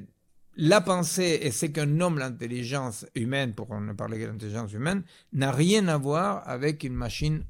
la 0.56 0.80
pensée 0.80 1.40
et 1.42 1.50
ce 1.50 1.66
qu'un 1.66 1.86
nomme 1.86 2.18
l'intelligence 2.18 3.06
humaine, 3.14 3.54
pour 3.54 3.78
ne 3.80 3.92
parler 3.92 4.18
que 4.18 4.24
l'intelligence 4.24 4.72
humaine, 4.72 5.02
n'a 5.32 5.50
rien 5.50 5.88
à 5.88 5.96
voir 5.96 6.48
avec 6.48 6.84
une 6.84 6.94
machine 6.94 7.44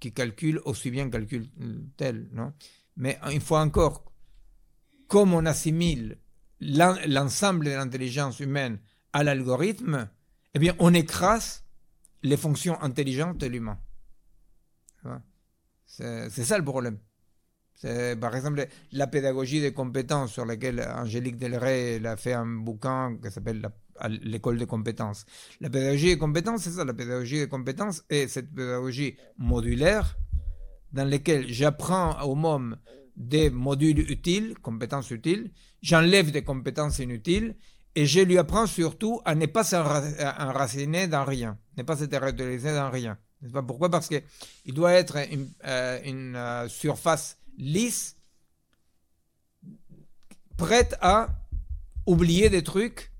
qui 0.00 0.12
calcule 0.12 0.60
aussi 0.64 0.90
bien 0.90 1.10
calcule-t-elle, 1.10 2.28
Mais 2.96 3.18
une 3.30 3.40
fois 3.40 3.60
encore, 3.60 4.04
comme 5.08 5.34
on 5.34 5.46
assimile 5.46 6.18
l'ensemble 6.60 7.66
de 7.66 7.70
l'intelligence 7.70 8.40
humaine 8.40 8.78
à 9.12 9.22
l'algorithme, 9.22 10.08
eh 10.54 10.58
bien, 10.58 10.74
on 10.78 10.94
écrase 10.94 11.64
les 12.22 12.36
fonctions 12.36 12.80
intelligentes 12.82 13.38
de 13.38 13.46
l'humain. 13.46 13.78
C'est 15.88 16.44
ça 16.44 16.58
le 16.58 16.64
problème. 16.64 16.98
Par 18.20 18.36
exemple, 18.36 18.66
la 18.92 19.06
pédagogie 19.06 19.60
des 19.60 19.72
compétences 19.72 20.32
sur 20.32 20.44
laquelle 20.44 20.80
Angélique 20.80 21.36
Delray 21.36 22.04
a 22.06 22.16
fait 22.16 22.34
un 22.34 22.46
bouquin 22.46 23.16
qui 23.22 23.30
s'appelle 23.30 23.68
l'école 24.22 24.58
des 24.58 24.66
compétences. 24.66 25.24
La 25.60 25.70
pédagogie 25.70 26.06
des 26.06 26.18
compétences, 26.18 26.62
c'est 26.62 26.70
ça, 26.70 26.84
la 26.84 26.94
pédagogie 26.94 27.38
des 27.38 27.48
compétences 27.48 28.04
est 28.10 28.28
cette 28.28 28.54
pédagogie 28.54 29.16
modulaire 29.38 30.16
dans 30.92 31.08
laquelle 31.08 31.46
j'apprends 31.48 32.20
au 32.22 32.34
môme 32.34 32.78
des 33.16 33.50
modules 33.50 34.10
utiles, 34.10 34.54
compétences 34.60 35.10
utiles, 35.10 35.50
j'enlève 35.82 36.30
des 36.30 36.44
compétences 36.44 37.00
inutiles 37.00 37.56
Et 37.94 38.06
je 38.06 38.20
lui 38.20 38.38
apprends 38.38 38.66
surtout 38.66 39.20
à 39.24 39.34
ne 39.34 39.46
pas 39.46 39.64
s'enraciner 39.64 41.08
dans 41.08 41.24
rien, 41.24 41.58
ne 41.76 41.82
pas 41.82 41.96
s'intéresser 41.96 42.72
dans 42.72 42.90
rien. 42.90 43.18
Pas? 43.52 43.62
Pourquoi? 43.62 43.90
Parce 43.90 44.08
qu'il 44.08 44.74
doit 44.74 44.92
être 44.92 45.16
une, 45.30 45.50
euh, 45.64 45.98
euh, 46.04 46.68
surface 46.68 47.38
lisse, 47.56 48.16
prête 50.56 50.96
à 51.00 51.28
oublier 52.06 52.50
des 52.50 52.62
trucs. 52.62 53.12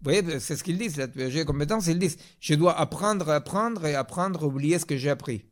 Vous 0.00 0.12
voyez, 0.12 0.40
c'est 0.40 0.56
ce 0.56 0.62
qu'ils 0.62 0.78
disent, 0.78 0.96
la 0.96 1.06
des 1.06 1.44
compétences, 1.44 1.86
ils 1.88 1.98
disent, 1.98 2.18
je 2.38 2.54
dois 2.54 2.78
apprendre, 2.78 3.28
apprendre 3.30 3.86
et 3.86 3.94
apprendre, 3.94 4.44
oublier 4.44 4.78
ce 4.78 4.84
que 4.84 4.96
j'ai 4.96 5.10
appris. 5.10 5.44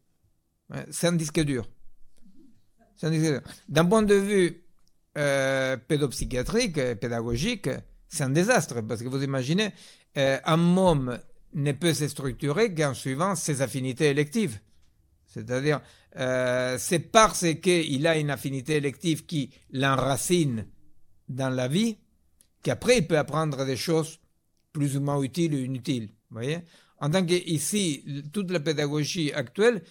C'est 0.90 1.08
un 1.08 1.12
disque 1.12 1.40
dur. 1.40 1.68
D'un 3.68 3.84
point 3.84 4.02
de 4.02 4.14
vue 4.14 4.64
euh, 5.18 5.76
pédopsychiatrique, 5.76 6.74
pédagogique, 7.00 7.68
c'est 8.08 8.22
un 8.22 8.30
désastre, 8.30 8.80
parce 8.82 9.02
que 9.02 9.08
vous 9.08 9.22
imaginez, 9.24 9.72
un 10.14 10.56
môme 10.56 11.18
ne 11.54 11.72
peut 11.72 11.94
se 11.94 12.08
structurer 12.08 12.74
qu'en 12.74 12.94
suivant 12.94 13.34
ses 13.34 13.62
affinités 13.62 14.06
électives. 14.10 14.58
C'est-à-dire, 15.26 15.80
euh, 16.16 16.76
c'est 16.78 16.98
parce 16.98 17.46
qu'il 17.62 18.06
a 18.06 18.16
une 18.18 18.30
affinité 18.30 18.74
élective 18.76 19.26
qui 19.26 19.50
l'enracine 19.72 20.66
dans 21.28 21.50
la 21.50 21.68
vie 21.68 21.98
qu'après 22.62 22.98
il 22.98 23.06
peut 23.06 23.18
apprendre 23.18 23.64
des 23.64 23.76
choses 23.76 24.20
plus 24.72 24.96
ou 24.96 25.00
moins 25.00 25.20
utiles 25.22 25.54
ou 25.54 25.58
inutiles. 25.58 26.10
Voyez? 26.30 26.58
En 26.98 27.10
tant 27.10 27.24
qu'ici, 27.24 28.04
toute 28.32 28.50
la 28.50 28.60
pédagogie 28.60 29.32
actuelle, 29.32 29.82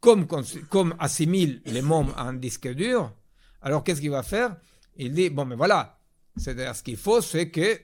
comme, 0.00 0.26
comme 0.68 0.94
assimile 0.98 1.60
les 1.66 1.82
mômes 1.82 2.14
en 2.16 2.32
disque 2.32 2.68
dur, 2.74 3.12
alors 3.60 3.84
qu'est-ce 3.84 4.00
qu'il 4.00 4.10
va 4.10 4.22
faire? 4.22 4.56
Il 4.96 5.12
dit, 5.12 5.30
bon, 5.30 5.44
mais 5.44 5.56
voilà, 5.56 5.98
c'est-à-dire 6.36 6.74
ce 6.74 6.82
qu'il 6.82 6.96
faut, 6.96 7.20
c'est 7.20 7.50
que 7.50 7.78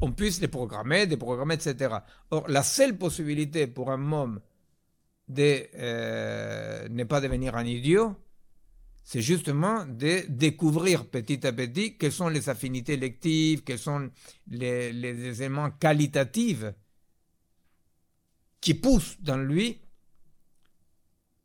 on 0.00 0.12
puisse 0.12 0.40
les 0.40 0.48
programmer, 0.48 1.06
déprogrammer, 1.06 1.54
etc. 1.54 1.96
Or, 2.30 2.48
la 2.48 2.62
seule 2.62 2.96
possibilité 2.96 3.66
pour 3.66 3.90
un 3.90 3.96
môme 3.96 4.40
de 5.28 5.66
euh, 5.74 6.88
ne 6.88 7.04
pas 7.04 7.20
devenir 7.20 7.54
un 7.54 7.64
idiot, 7.64 8.16
c'est 9.04 9.22
justement 9.22 9.86
de 9.86 10.24
découvrir 10.28 11.06
petit 11.06 11.46
à 11.46 11.52
petit 11.52 11.96
quelles 11.96 12.12
sont 12.12 12.28
les 12.28 12.48
affinités 12.48 12.96
lectives, 12.96 13.62
quels 13.62 13.78
sont 13.78 14.10
les, 14.48 14.88
éléments 15.42 15.70
qualitatifs 15.70 16.64
qui 18.60 18.74
poussent 18.74 19.16
dans 19.20 19.38
lui. 19.38 19.80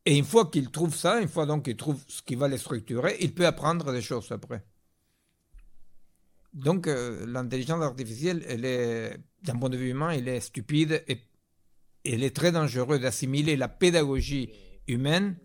Et 0.05 0.17
une 0.17 0.25
fois 0.25 0.51
qu'il 0.51 0.69
trouve 0.69 0.95
ça, 0.95 1.19
une 1.19 1.27
fois 1.27 1.45
donc 1.45 1.65
qu'il 1.65 1.75
trouve 1.75 2.03
ce 2.07 2.21
qui 2.21 2.35
va 2.35 2.47
les 2.47 2.59
structurer, 2.59 3.17
il 3.21 3.33
peut 3.33 3.47
apprendre 3.47 3.91
des 3.91 4.01
choses 4.01 4.31
après. 4.31 4.63
Donc 6.55 6.87
euh, 6.87 7.25
l'intelligence 7.27 7.83
artificielle, 7.83 8.43
elle 8.47 8.63
est, 8.63 9.17
d'un 9.43 9.57
point 9.57 9.69
de 9.69 9.75
vue 9.75 9.89
humain, 9.89 10.11
elle 10.11 10.29
est 10.29 10.39
stupide 10.39 11.03
et 11.07 11.19
elle 12.05 12.23
est 12.23 12.33
très 12.33 12.53
dangereuse 12.53 13.01
d'assimiler 13.01 13.57
la 13.57 13.67
pédagogie 13.67 14.49
humaine 14.87 15.35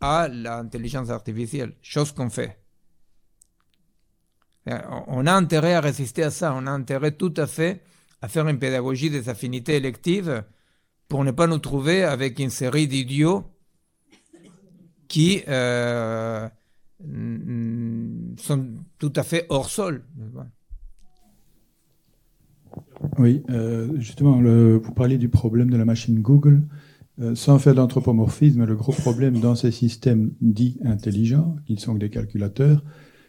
à 0.00 0.26
l'intelligence 0.26 1.08
artificielle, 1.10 1.74
chose 1.82 2.10
qu'on 2.10 2.30
fait. 2.30 2.58
Euh, 4.68 4.80
on 5.06 5.24
a 5.26 5.32
intérêt 5.32 5.74
à 5.74 5.80
résister 5.80 6.24
à 6.24 6.32
ça, 6.32 6.52
on 6.52 6.66
a 6.66 6.70
intérêt 6.70 7.12
tout 7.12 7.34
à 7.36 7.46
fait 7.46 7.82
à 8.20 8.28
faire 8.28 8.48
une 8.48 8.58
pédagogie 8.58 9.10
des 9.10 9.28
affinités 9.28 9.76
électives 9.76 10.42
pour 11.08 11.22
ne 11.22 11.30
pas 11.30 11.46
nous 11.46 11.58
trouver 11.58 12.02
avec 12.02 12.40
une 12.40 12.50
série 12.50 12.88
d'idiots 12.88 13.44
qui 15.06 15.44
euh, 15.46 16.48
sont 18.38 18.83
tout 18.98 19.12
à 19.16 19.22
fait 19.22 19.46
hors 19.48 19.68
sol. 19.68 20.04
Oui, 23.18 23.42
euh, 23.50 23.88
justement, 23.98 24.40
le, 24.40 24.76
vous 24.76 24.92
parlez 24.92 25.18
du 25.18 25.28
problème 25.28 25.70
de 25.70 25.76
la 25.76 25.84
machine 25.84 26.20
Google. 26.20 26.62
Euh, 27.20 27.36
sans 27.36 27.60
faire 27.60 27.76
d'anthropomorphisme, 27.76 28.64
le 28.64 28.74
gros 28.74 28.92
problème 28.92 29.38
dans 29.38 29.54
ces 29.54 29.70
systèmes 29.70 30.32
dits 30.40 30.78
intelligents, 30.84 31.54
qui 31.64 31.76
sont 31.76 31.94
des 31.94 32.10
calculateurs, 32.10 32.82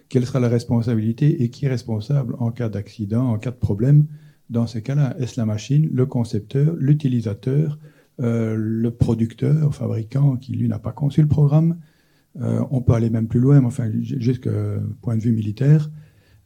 quelle 0.10 0.26
sera 0.26 0.40
la 0.40 0.50
responsabilité 0.50 1.44
et 1.44 1.50
qui 1.50 1.66
est 1.66 1.70
responsable 1.70 2.36
en 2.40 2.52
cas 2.52 2.70
d'accident, 2.70 3.28
en 3.28 3.38
cas 3.38 3.52
de 3.52 3.58
problème? 3.58 4.08
Dans 4.50 4.66
ces 4.66 4.82
cas-là, 4.82 5.16
est-ce 5.20 5.40
la 5.40 5.46
machine, 5.46 5.88
le 5.92 6.06
concepteur, 6.08 6.76
l'utilisateur, 6.78 7.78
euh, 8.22 8.56
le 8.58 8.92
producteur, 8.92 9.74
fabricant 9.74 10.36
qui 10.38 10.54
lui 10.54 10.68
n'a 10.68 10.80
pas 10.80 10.92
conçu 10.92 11.22
le 11.22 11.28
programme? 11.28 11.78
On 12.38 12.82
peut 12.82 12.94
aller 12.94 13.10
même 13.10 13.28
plus 13.28 13.40
loin, 13.40 13.64
enfin, 13.64 13.90
jusqu'à 14.02 14.52
point 15.02 15.16
de 15.16 15.22
vue 15.22 15.32
militaire. 15.32 15.90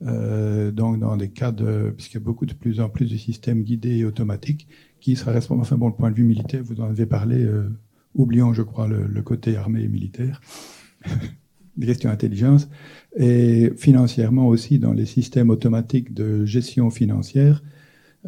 Euh, 0.06 0.72
donc, 0.72 1.00
dans 1.00 1.18
des 1.18 1.30
cas 1.30 1.52
de, 1.52 1.94
puisqu'il 1.96 2.16
y 2.16 2.18
a 2.18 2.24
beaucoup 2.24 2.46
de 2.46 2.54
plus 2.54 2.80
en 2.80 2.90
plus 2.90 3.12
de 3.12 3.18
systèmes 3.18 3.64
guidés 3.64 3.98
et 3.98 4.06
automatiques, 4.06 4.68
qui 5.02 5.16
sera 5.16 5.32
responsable, 5.32 5.62
enfin 5.62 5.78
bon, 5.78 5.88
le 5.88 5.94
point 5.94 6.12
de 6.12 6.16
vue 6.16 6.24
militaire, 6.24 6.62
vous 6.64 6.80
en 6.82 6.90
avez 6.90 7.06
parlé, 7.06 7.44
euh, 7.44 7.70
oublions, 8.16 8.54
je 8.54 8.62
crois, 8.62 8.88
le, 8.88 9.22
côté 9.22 9.58
armé 9.58 9.84
et 9.84 9.88
militaire, 9.88 10.42
des 11.78 11.88
questions 11.88 12.10
d'intelligence, 12.10 12.70
et 13.16 13.72
financièrement 13.78 14.48
aussi, 14.48 14.80
dans 14.80 14.94
les 14.94 15.06
systèmes 15.06 15.50
automatiques 15.50 16.14
de 16.14 16.46
gestion 16.46 16.90
financière, 16.90 17.62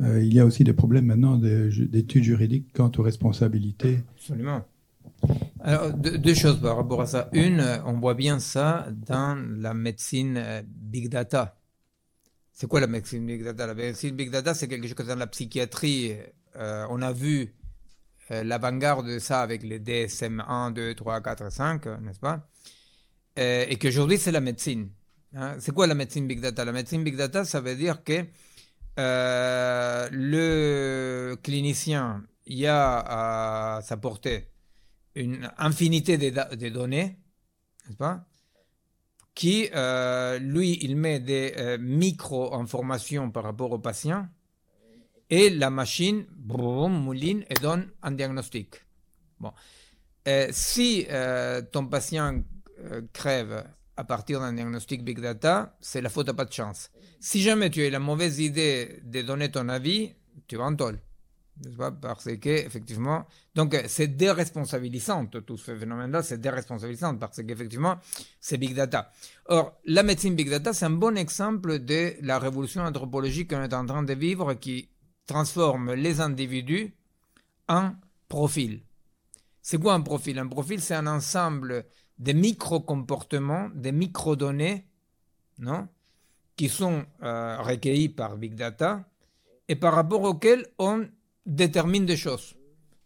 euh, 0.02 0.24
il 0.24 0.34
y 0.34 0.40
a 0.40 0.46
aussi 0.46 0.64
des 0.64 0.74
problèmes 0.74 1.06
maintenant 1.06 1.38
d'études 1.38 2.24
juridiques 2.24 2.68
quant 2.74 2.92
aux 2.98 3.02
responsabilités. 3.02 4.00
Absolument. 4.16 4.62
Alors, 5.64 5.94
deux, 5.94 6.34
choses 6.34 6.60
par 6.60 6.76
rapport 6.76 7.02
à 7.02 7.06
ça. 7.06 7.30
Une, 7.34 7.62
on 7.86 8.00
voit 8.00 8.16
bien 8.16 8.40
ça 8.40 8.88
dans 8.90 9.36
la 9.60 9.76
médecine 9.76 10.38
euh, 10.38 10.64
big 10.66 11.08
data. 11.08 11.60
C'est 12.52 12.66
quoi 12.68 12.80
la 12.80 12.88
médecine 12.88 13.28
big 13.28 13.44
data? 13.44 13.68
La 13.68 13.76
médecine 13.76 14.16
big 14.16 14.32
data, 14.32 14.56
c'est 14.56 14.68
quelque 14.68 14.88
chose 14.88 14.96
que 14.96 15.04
dans 15.04 15.16
la 15.16 15.28
psychiatrie, 15.28 16.16
euh, 16.56 16.88
on 16.90 17.04
a 17.04 17.12
vu 17.12 17.54
euh, 18.32 18.44
l'avant-garde 18.44 19.08
de 19.08 19.20
ça 19.20 19.42
avec 19.42 19.62
les 19.62 19.78
DSM 19.78 20.44
1, 20.48 20.72
2, 20.72 20.96
3, 20.96 21.22
4, 21.22 21.52
5, 21.52 21.86
n'est-ce 22.02 22.20
pas? 22.20 22.48
Et 23.38 23.78
qu'aujourd'hui, 23.80 24.18
c'est 24.18 24.32
la 24.32 24.42
médecine. 24.42 24.90
Hein. 25.36 25.56
C'est 25.60 25.74
quoi 25.74 25.86
la 25.88 25.96
médecine 25.96 26.28
big 26.28 26.42
data? 26.42 26.66
La 26.66 26.72
médecine 26.72 27.04
big 27.04 27.16
data, 27.16 27.46
ça 27.46 27.62
veut 27.62 27.76
dire 27.76 28.04
que 28.04 28.26
le 30.12 31.36
clinicien, 31.42 32.24
il 32.48 32.58
y 32.58 32.68
a 32.68 33.78
à 33.78 33.82
sa 33.84 33.98
portée 33.98 34.52
une 35.16 35.52
infinité 35.58 36.18
de, 36.18 36.70
données, 36.70 37.18
n'est-ce 37.86 37.98
pas 37.98 38.26
qui, 39.34 39.70
euh, 39.74 40.40
lui, 40.40 40.78
il 40.82 40.96
met 40.98 41.20
des 41.20 41.54
euh, 41.58 41.78
micro-informations 41.80 43.32
par 43.32 43.44
rapport 43.44 43.72
au 43.72 43.80
patient 43.80 44.28
et 45.30 45.50
la 45.50 45.70
machine 45.70 46.26
mouline 46.46 47.46
et 47.50 47.54
donne 47.56 47.90
un 48.02 48.12
diagnostic. 48.12 48.86
Bon. 49.40 49.54
Euh, 50.28 50.50
si 50.52 51.08
ton 51.72 51.88
patient 51.88 52.44
crève 53.14 53.64
à 53.96 54.04
partir 54.04 54.42
d'un 54.42 54.54
diagnostic 54.54 55.04
big 55.04 55.20
data, 55.20 55.78
c'est 55.80 56.02
la 56.02 56.10
faute 56.10 56.28
à 56.30 56.34
pas 56.34 56.46
de 56.46 56.52
chance. 56.52 56.92
Si 57.20 57.42
jamais 57.42 57.70
tu 57.70 57.84
as 57.86 57.90
la 57.90 58.00
mauvaise 58.00 58.40
idée 58.40 59.00
de 59.04 59.22
donner 59.22 59.50
ton 59.50 59.70
avis, 59.70 60.14
tu 60.48 60.58
vas 60.58 60.66
en 60.66 60.76
tôle. 60.76 61.00
Parce 62.02 62.26
que, 62.38 62.50
effectivement, 62.50 63.26
donc 63.56 63.76
c'est 63.88 64.08
déresponsabilisant, 64.08 65.28
tout 65.28 65.58
ce 65.58 65.76
phénomène-là, 65.76 66.24
c'est 66.24 66.40
déresponsabilisant 66.40 67.18
parce 67.18 67.42
qu'effectivement, 67.44 67.98
c'est 68.40 68.58
big 68.58 68.74
data. 68.76 69.12
Or, 69.46 69.80
la 69.86 70.04
médecine 70.04 70.36
big 70.36 70.50
data, 70.50 70.74
c'est 70.74 70.86
un 70.86 70.92
bon 70.92 71.18
exemple 71.18 71.80
de 71.80 72.14
la 72.22 72.40
révolution 72.40 72.82
anthropologique 72.82 73.50
qu'on 73.52 73.64
est 73.64 73.74
en 73.74 73.86
train 73.86 74.04
de 74.04 74.14
vivre 74.14 74.54
qui 74.56 74.90
transforme 75.26 75.94
les 75.94 76.22
individus 76.22 76.94
en 77.68 77.92
profil. 78.28 78.82
C'est 79.62 79.80
quoi 79.80 79.94
un 79.94 80.02
profil? 80.02 80.40
Un 80.40 80.48
profil, 80.48 80.82
c'est 80.82 80.96
un 80.96 81.08
ensemble 81.08 81.86
de 82.18 82.34
micro-comportements, 82.34 83.70
de 83.74 83.92
micro-données, 83.92 84.88
non 85.60 85.88
qui 86.62 86.70
sont 86.70 87.06
euh, 87.24 87.58
recueillis 87.60 88.10
par 88.10 88.38
Big 88.38 88.54
Data 88.54 89.04
et 89.68 89.76
par 89.76 89.96
rapport 89.96 90.22
auxquels 90.22 90.68
on 90.78 91.08
détermine 91.46 92.06
des 92.06 92.18
choses. 92.18 92.56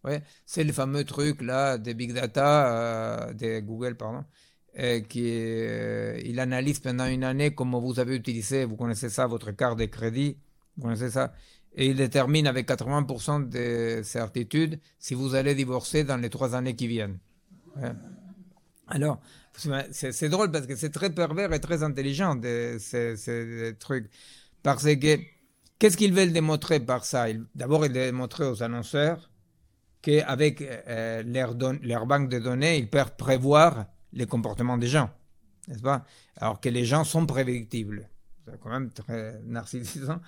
Ouais, 0.04 0.22
c'est 0.46 0.64
le 0.64 0.72
fameux 0.72 1.04
truc 1.04 1.42
là 1.42 1.78
des 1.80 1.96
big 1.96 2.14
data, 2.14 3.30
euh, 3.30 3.34
de 3.34 3.60
Google, 3.60 3.96
pardon, 3.96 4.24
euh, 4.78 5.00
qui 5.02 5.24
euh, 5.26 6.20
il 6.24 6.40
analyse 6.40 6.80
pendant 6.80 7.08
une 7.08 7.24
année 7.24 7.56
comment 7.56 7.80
vous 7.80 8.00
avez 8.00 8.16
utilisé, 8.16 8.66
vous 8.66 8.76
connaissez 8.76 9.10
ça, 9.10 9.26
votre 9.26 9.52
carte 9.52 9.80
de 9.80 9.86
crédit, 9.86 10.38
vous 10.78 10.84
connaissez 10.84 11.10
ça, 11.10 11.34
et 11.74 11.88
il 11.88 11.96
détermine 11.96 12.46
avec 12.46 12.68
80% 12.68 13.50
de 13.50 14.04
certitude 14.04 14.80
si 15.00 15.16
vous 15.16 15.34
allez 15.34 15.56
divorcer 15.56 16.04
dans 16.04 16.18
les 16.18 16.30
trois 16.30 16.54
années 16.56 16.76
qui 16.76 16.88
viennent. 16.88 17.18
Alors, 18.88 19.20
c'est 19.92 20.30
drôle 20.30 20.52
parce 20.52 20.68
que 20.68 20.76
c'est 20.76 20.92
très 20.92 21.10
pervers 21.10 21.52
et 21.52 21.60
très 21.60 21.82
intelligent 21.84 22.40
ces, 22.42 23.18
ces 23.18 23.76
trucs. 23.80 24.10
Parce 24.62 24.84
que 24.84 25.20
Qu'est-ce 25.80 25.98
qu'ils 25.98 26.14
veulent 26.14 26.32
démontrer 26.32 26.80
par 26.80 27.04
ça? 27.06 27.26
D'abord, 27.54 27.86
ils 27.86 27.92
veulent 27.92 28.06
démontrer 28.06 28.46
aux 28.46 28.64
annonceurs 28.64 29.30
qu'avec 30.02 30.62
euh, 30.62 31.24
leur, 31.24 32.06
banque 32.06 32.30
de 32.30 32.40
données, 32.40 32.78
ils 32.78 32.90
peuvent 32.90 33.16
prévoir 33.18 33.86
les 34.14 34.28
comportements 34.28 34.78
des 34.78 34.88
gens, 34.88 35.10
n'est-ce 35.68 35.82
pas? 35.82 36.06
Alors 36.38 36.62
que 36.62 36.70
les 36.70 36.86
gens 36.86 37.04
sont 37.04 37.26
prédictibles. 37.26 38.08
C'est 38.46 38.60
quand 38.60 38.70
même 38.70 38.92
très 38.92 39.42
narcissisant. 39.44 40.22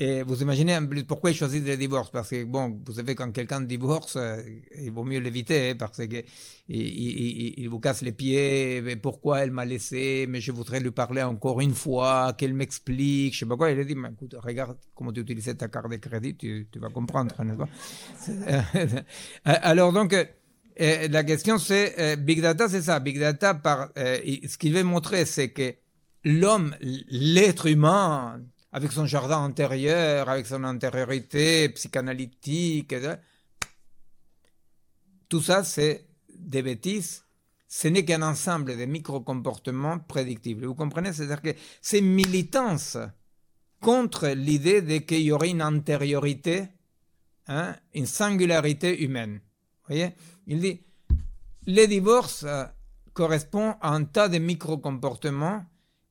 Et 0.00 0.24
vous 0.24 0.42
imaginez 0.42 0.76
pourquoi 1.06 1.30
il 1.30 1.36
choisit 1.36 1.64
le 1.64 1.76
divorce 1.76 2.10
Parce 2.10 2.30
que, 2.30 2.42
bon, 2.42 2.80
vous 2.84 2.94
savez, 2.94 3.14
quand 3.14 3.30
quelqu'un 3.30 3.60
divorce, 3.60 4.16
euh, 4.16 4.42
il 4.76 4.90
vaut 4.90 5.04
mieux 5.04 5.20
l'éviter, 5.20 5.70
hein, 5.70 5.76
parce 5.78 5.98
que 5.98 6.24
il, 6.68 7.68
vous 7.68 7.78
casse 7.78 8.02
les 8.02 8.10
pieds. 8.10 8.80
Mais 8.82 8.96
pourquoi 8.96 9.44
elle 9.44 9.52
m'a 9.52 9.64
laissé 9.64 10.26
Mais 10.28 10.40
je 10.40 10.50
voudrais 10.50 10.80
lui 10.80 10.90
parler 10.90 11.22
encore 11.22 11.60
une 11.60 11.74
fois, 11.74 12.32
qu'elle 12.36 12.54
m'explique, 12.54 13.34
je 13.34 13.40
sais 13.40 13.46
pas 13.46 13.56
quoi. 13.56 13.70
Il 13.70 13.78
a 13.78 13.84
dit, 13.84 13.94
mais 13.94 14.08
écoute, 14.10 14.34
regarde 14.42 14.76
comment 14.96 15.12
tu 15.12 15.20
utilisais 15.20 15.54
ta 15.54 15.68
carte 15.68 15.88
de 15.88 15.96
crédit, 15.96 16.36
tu, 16.36 16.66
vas 16.76 16.90
comprendre, 16.90 17.32
n'est-ce 17.44 17.56
pas? 17.56 19.04
Alors, 19.44 19.92
donc, 19.92 20.12
euh, 20.12 21.08
la 21.08 21.22
question 21.22 21.56
c'est, 21.58 21.94
euh, 22.00 22.16
Big 22.16 22.42
Data, 22.42 22.68
c'est 22.68 22.82
ça. 22.82 22.98
Big 22.98 23.20
Data, 23.20 23.54
par, 23.54 23.90
ce 23.94 24.58
qu'il 24.58 24.74
veut 24.74 24.82
montrer, 24.82 25.24
c'est 25.24 25.50
que 25.50 25.72
l'homme, 26.24 26.74
l'être 26.80 27.66
humain, 27.66 28.40
avec 28.74 28.90
son 28.90 29.06
jardin 29.06 29.44
intérieur, 29.44 30.28
avec 30.28 30.46
son 30.46 30.64
intériorité 30.64 31.68
psychanalytique. 31.68 32.92
Tout 35.28 35.40
ça, 35.40 35.62
c'est 35.62 36.08
des 36.34 36.60
bêtises. 36.60 37.22
Ce 37.68 37.86
n'est 37.86 38.04
qu'un 38.04 38.22
ensemble 38.22 38.76
de 38.76 38.84
micro-comportements 38.84 40.00
prédictibles. 40.00 40.66
Vous 40.66 40.74
comprenez? 40.74 41.12
C'est-à-dire 41.12 41.40
que 41.40 41.54
c'est 41.80 42.00
militance 42.00 42.98
contre 43.80 44.26
l'idée 44.30 45.04
qu'il 45.04 45.20
y 45.20 45.30
aurait 45.30 45.50
une 45.50 45.62
antériorité, 45.62 46.66
hein, 47.46 47.76
une 47.94 48.06
singularité 48.06 49.04
humaine. 49.04 49.34
Vous 49.34 49.94
voyez? 49.94 50.16
Il 50.48 50.58
dit, 50.58 50.80
les 51.66 51.86
divorces 51.86 52.42
euh, 52.42 52.64
correspondent 53.12 53.76
à 53.80 53.90
un 53.94 54.02
tas 54.02 54.28
de 54.28 54.38
micro-comportements 54.38 55.64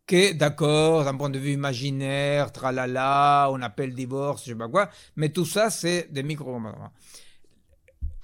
que, 0.05 0.33
d'accord, 0.33 1.05
d'un 1.05 1.15
point 1.15 1.29
de 1.29 1.39
vue 1.39 1.53
imaginaire, 1.53 2.51
tralala, 2.51 3.49
on 3.51 3.61
appelle 3.61 3.93
divorce, 3.93 4.43
je 4.45 4.51
sais 4.51 4.57
pas 4.57 4.67
quoi, 4.67 4.89
mais 5.15 5.29
tout 5.29 5.45
ça, 5.45 5.69
c'est 5.69 6.11
des 6.11 6.23
micro 6.23 6.59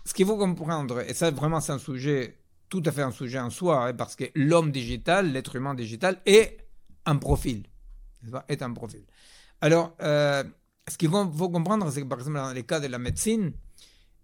Ce 0.05 0.13
qu'il 0.13 0.25
faut 0.25 0.37
comprendre, 0.37 1.01
et 1.01 1.13
ça, 1.13 1.31
vraiment, 1.31 1.61
c'est 1.61 1.71
un 1.71 1.79
sujet, 1.79 2.37
tout 2.67 2.83
à 2.85 2.91
fait 2.91 3.01
un 3.01 3.11
sujet 3.11 3.39
en 3.39 3.49
soi, 3.49 3.87
hein, 3.87 3.93
parce 3.93 4.15
que 4.15 4.25
l'homme 4.35 4.71
digital, 4.71 5.31
l'être 5.31 5.55
humain 5.55 5.73
digital, 5.73 6.21
est 6.25 6.67
un 7.05 7.15
profil. 7.15 7.63
Est 8.49 8.61
un 8.61 8.73
profil. 8.73 9.05
Alors, 9.61 9.95
euh, 10.01 10.43
ce 10.87 10.97
qu'il 10.97 11.09
faut 11.09 11.49
comprendre, 11.49 11.89
c'est 11.91 12.01
que, 12.01 12.07
par 12.07 12.19
exemple, 12.19 12.37
dans 12.37 12.51
les 12.51 12.63
cas 12.63 12.79
de 12.79 12.87
la 12.87 12.99
médecine, 12.99 13.53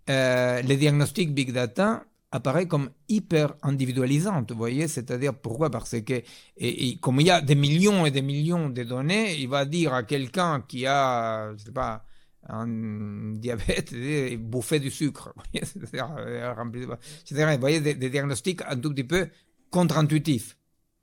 euh, 0.09 0.61
les 0.61 0.77
diagnostics 0.77 1.33
big 1.33 1.51
data, 1.51 2.03
apparaît 2.31 2.67
comme 2.67 2.89
hyper 3.07 3.55
individualisante, 3.61 4.51
vous 4.51 4.57
voyez, 4.57 4.87
c'est-à-dire 4.87 5.33
pourquoi? 5.33 5.69
Parce 5.69 5.99
que 6.01 6.21
et, 6.57 6.97
comme 6.99 7.21
il 7.21 7.27
y 7.27 7.31
a 7.31 7.41
des 7.41 7.55
millions 7.55 8.05
et 8.05 8.11
des 8.11 8.21
millions 8.21 8.69
de 8.69 8.83
données, 8.83 9.35
il 9.35 9.47
va 9.47 9.65
dire 9.65 9.93
à 9.93 10.03
quelqu'un 10.03 10.61
qui 10.67 10.85
a, 10.85 11.53
je 11.57 11.65
sais 11.65 11.71
pas, 11.71 12.05
un 12.47 13.33
diabète, 13.35 13.93
bouffer 14.39 14.79
du 14.79 14.91
sucre, 14.91 15.33
c'est-à-dire, 15.53 16.15
euh, 16.17 16.53
vous 16.63 17.59
voyez, 17.59 17.81
des, 17.81 18.09
diagnostics 18.09 18.61
un 18.67 18.77
tout 18.77 18.91
petit 18.91 19.03
peu 19.03 19.29
contre-intuitifs. 19.71 20.57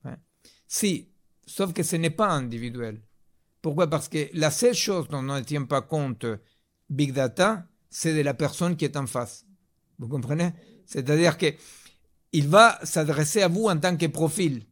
Hein. 0.05 0.17
Si, 0.69 1.09
sauf 1.47 1.73
que 1.73 1.83
ce 1.83 1.97
n'est 1.97 2.11
pas 2.11 2.31
individuel. 2.31 3.01
Pourquoi? 3.61 3.89
Parce 3.89 4.09
que 4.09 4.29
la 4.35 4.51
seule 4.51 4.75
chose 4.75 5.09
dont 5.09 5.19
on 5.19 5.23
ne 5.37 5.41
tient 5.41 5.65
pas 5.65 5.83
compte 5.83 6.27
Big 6.91 7.13
Data, 7.13 7.67
c'est 7.91 8.15
de 8.15 8.23
la 8.23 8.35
personne 8.35 8.77
qui 8.77 8.85
est 8.85 8.97
en 8.97 9.07
face. 9.07 9.47
Vous 9.99 10.09
comprenez? 10.09 10.53
C'est-à-dire 10.87 11.37
que 11.37 11.47
il 12.33 12.49
va 12.49 12.79
s'adresser 12.83 13.43
à 13.43 13.49
vous 13.49 13.67
en 13.67 13.77
tant 13.79 13.97
que 13.97 14.07
profil. 14.07 14.63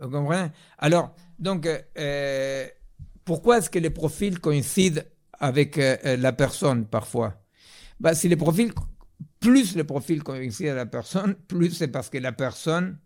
Vous 0.00 0.10
comprenez? 0.10 0.50
Alors, 0.78 1.14
donc, 1.38 1.68
euh, 1.98 2.66
pourquoi 3.24 3.58
est-ce 3.58 3.70
que 3.70 3.78
les 3.78 3.90
profils 3.90 4.38
coïncident 4.40 5.02
avec 5.38 5.78
euh, 5.78 6.16
la 6.16 6.32
personne 6.32 6.86
parfois? 6.86 7.34
Bah, 8.00 8.14
Si 8.14 8.28
les 8.28 8.36
profils, 8.36 8.72
plus 9.38 9.76
les 9.76 9.84
profils 9.84 10.22
coïncident 10.22 10.72
avec 10.72 10.84
la 10.84 10.86
personne, 10.86 11.34
plus 11.46 11.70
c'est 11.70 11.88
parce 11.88 12.10
que 12.10 12.18
la 12.18 12.32
personne 12.32 12.98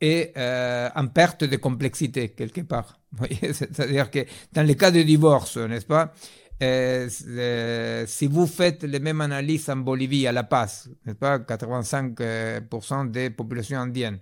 est 0.00 0.36
euh, 0.36 0.88
en 0.94 1.08
perte 1.08 1.42
de 1.42 1.56
complexité 1.56 2.28
quelque 2.28 2.60
part. 2.60 3.00
C'est-à-dire 3.52 4.10
que 4.10 4.20
dans 4.52 4.62
les 4.62 4.76
cas 4.76 4.92
de 4.92 5.02
divorce, 5.02 5.56
n'est-ce 5.56 5.86
pas? 5.86 6.12
Euh, 6.62 8.04
si 8.06 8.26
vous 8.26 8.46
faites 8.46 8.82
les 8.82 8.98
mêmes 8.98 9.20
analyses 9.20 9.68
en 9.70 9.76
Bolivie, 9.76 10.26
à 10.26 10.32
La 10.32 10.44
Paz, 10.44 10.90
n'est-ce 11.04 11.16
pas, 11.16 11.38
85% 11.38 13.10
des 13.10 13.30
populations 13.30 13.78
indiennes, 13.78 14.18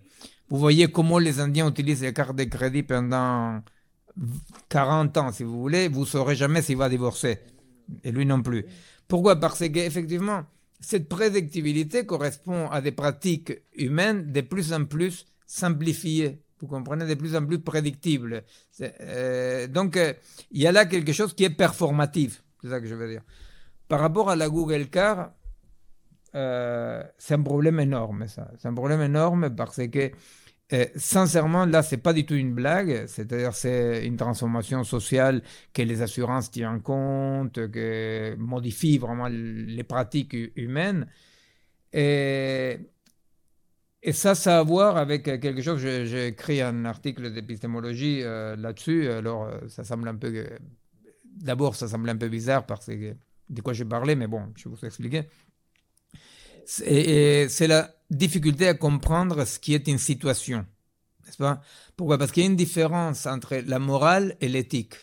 vous 0.48 0.58
voyez 0.58 0.88
comment 0.88 1.18
les 1.18 1.40
Indiens 1.40 1.68
utilisent 1.68 2.02
les 2.02 2.12
cartes 2.12 2.36
de 2.36 2.44
crédit 2.44 2.82
pendant 2.82 3.62
40 4.68 5.16
ans, 5.16 5.32
si 5.32 5.42
vous 5.42 5.60
voulez, 5.60 5.88
vous 5.88 6.00
ne 6.00 6.06
saurez 6.06 6.36
jamais 6.36 6.62
s'il 6.62 6.76
va 6.76 6.88
divorcer. 6.88 7.38
Et 8.04 8.12
lui 8.12 8.26
non 8.26 8.42
plus. 8.42 8.64
Pourquoi? 9.08 9.36
Parce 9.40 9.68
qu'effectivement, 9.68 10.44
cette 10.80 11.08
prédictibilité 11.08 12.06
correspond 12.06 12.68
à 12.68 12.80
des 12.80 12.92
pratiques 12.92 13.52
humaines 13.74 14.30
de 14.32 14.40
plus 14.40 14.72
en 14.72 14.84
plus 14.84 15.26
simplifiées 15.46 16.42
vous 16.60 16.66
comprenez, 16.66 17.06
de 17.06 17.14
plus 17.14 17.36
en 17.36 17.44
plus 17.44 17.58
prédictible. 17.58 18.44
Euh, 18.80 19.66
donc, 19.66 19.96
euh, 19.96 20.12
il 20.50 20.62
y 20.62 20.66
a 20.66 20.72
là 20.72 20.86
quelque 20.86 21.12
chose 21.12 21.34
qui 21.34 21.44
est 21.44 21.50
performatif, 21.50 22.42
c'est 22.62 22.68
ça 22.68 22.80
que 22.80 22.86
je 22.86 22.94
veux 22.94 23.08
dire. 23.08 23.22
Par 23.88 24.00
rapport 24.00 24.30
à 24.30 24.36
la 24.36 24.48
Google 24.48 24.86
Car, 24.86 25.32
euh, 26.34 27.02
c'est 27.18 27.34
un 27.34 27.42
problème 27.42 27.80
énorme, 27.80 28.26
ça. 28.26 28.50
C'est 28.58 28.68
un 28.68 28.74
problème 28.74 29.00
énorme 29.00 29.54
parce 29.54 29.80
que, 29.86 30.10
sincèrement, 30.96 31.66
là, 31.66 31.82
c'est 31.82 31.98
pas 31.98 32.12
du 32.12 32.26
tout 32.26 32.34
une 32.34 32.54
blague. 32.54 33.06
C'est-à-dire, 33.06 33.54
c'est 33.54 34.04
une 34.04 34.16
transformation 34.16 34.82
sociale 34.82 35.42
que 35.72 35.82
les 35.82 36.02
assurances 36.02 36.50
tiennent 36.50 36.82
compte, 36.82 37.70
que 37.70 38.34
modifie 38.38 38.98
vraiment 38.98 39.28
les 39.28 39.84
pratiques 39.84 40.36
humaines. 40.56 41.06
Et 41.92 42.78
et 44.06 44.12
ça, 44.12 44.36
ça 44.36 44.58
a 44.58 44.60
à 44.60 44.62
voir 44.62 44.96
avec 44.96 45.26
euh, 45.26 45.36
quelque 45.36 45.60
chose, 45.60 45.80
j'ai 45.80 46.28
écrit 46.28 46.62
un 46.62 46.84
article 46.84 47.32
d'épistémologie 47.32 48.22
euh, 48.22 48.54
là-dessus, 48.54 49.08
alors 49.08 49.46
euh, 49.46 49.58
ça 49.68 49.82
semble 49.82 50.06
un 50.06 50.14
peu... 50.14 50.46
D'abord, 51.24 51.74
ça 51.74 51.88
semble 51.88 52.08
un 52.08 52.16
peu 52.16 52.28
bizarre 52.28 52.66
parce 52.66 52.86
que 52.86 53.16
de 53.50 53.60
quoi 53.62 53.72
j'ai 53.72 53.84
parlé, 53.84 54.14
mais 54.14 54.28
bon, 54.28 54.52
je 54.54 54.68
vais 54.68 54.76
vous 54.76 54.86
expliquer. 54.86 55.24
C'est 56.64 57.66
la 57.66 57.96
difficulté 58.08 58.68
à 58.68 58.74
comprendre 58.74 59.44
ce 59.44 59.58
qui 59.58 59.74
est 59.74 59.88
une 59.88 59.98
situation, 59.98 60.64
n'est-ce 61.24 61.36
pas? 61.36 61.60
Pourquoi? 61.96 62.16
Parce 62.16 62.30
qu'il 62.30 62.44
y 62.44 62.46
a 62.46 62.48
une 62.48 62.56
différence 62.56 63.26
entre 63.26 63.56
la 63.56 63.80
morale 63.80 64.36
et 64.40 64.48
l'éthique. 64.48 64.94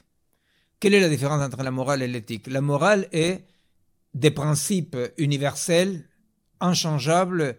Quelle 0.79 0.93
est 0.93 1.01
la 1.01 1.09
différence 1.09 1.41
entre 1.41 1.61
la 1.61 1.71
morale 1.71 2.01
et 2.03 2.07
l'éthique? 2.07 2.47
La 2.47 2.61
morale 2.61 3.09
est 3.11 3.43
des 4.13 4.31
principes 4.31 4.97
universels, 5.17 6.07
inchangeables, 6.61 7.57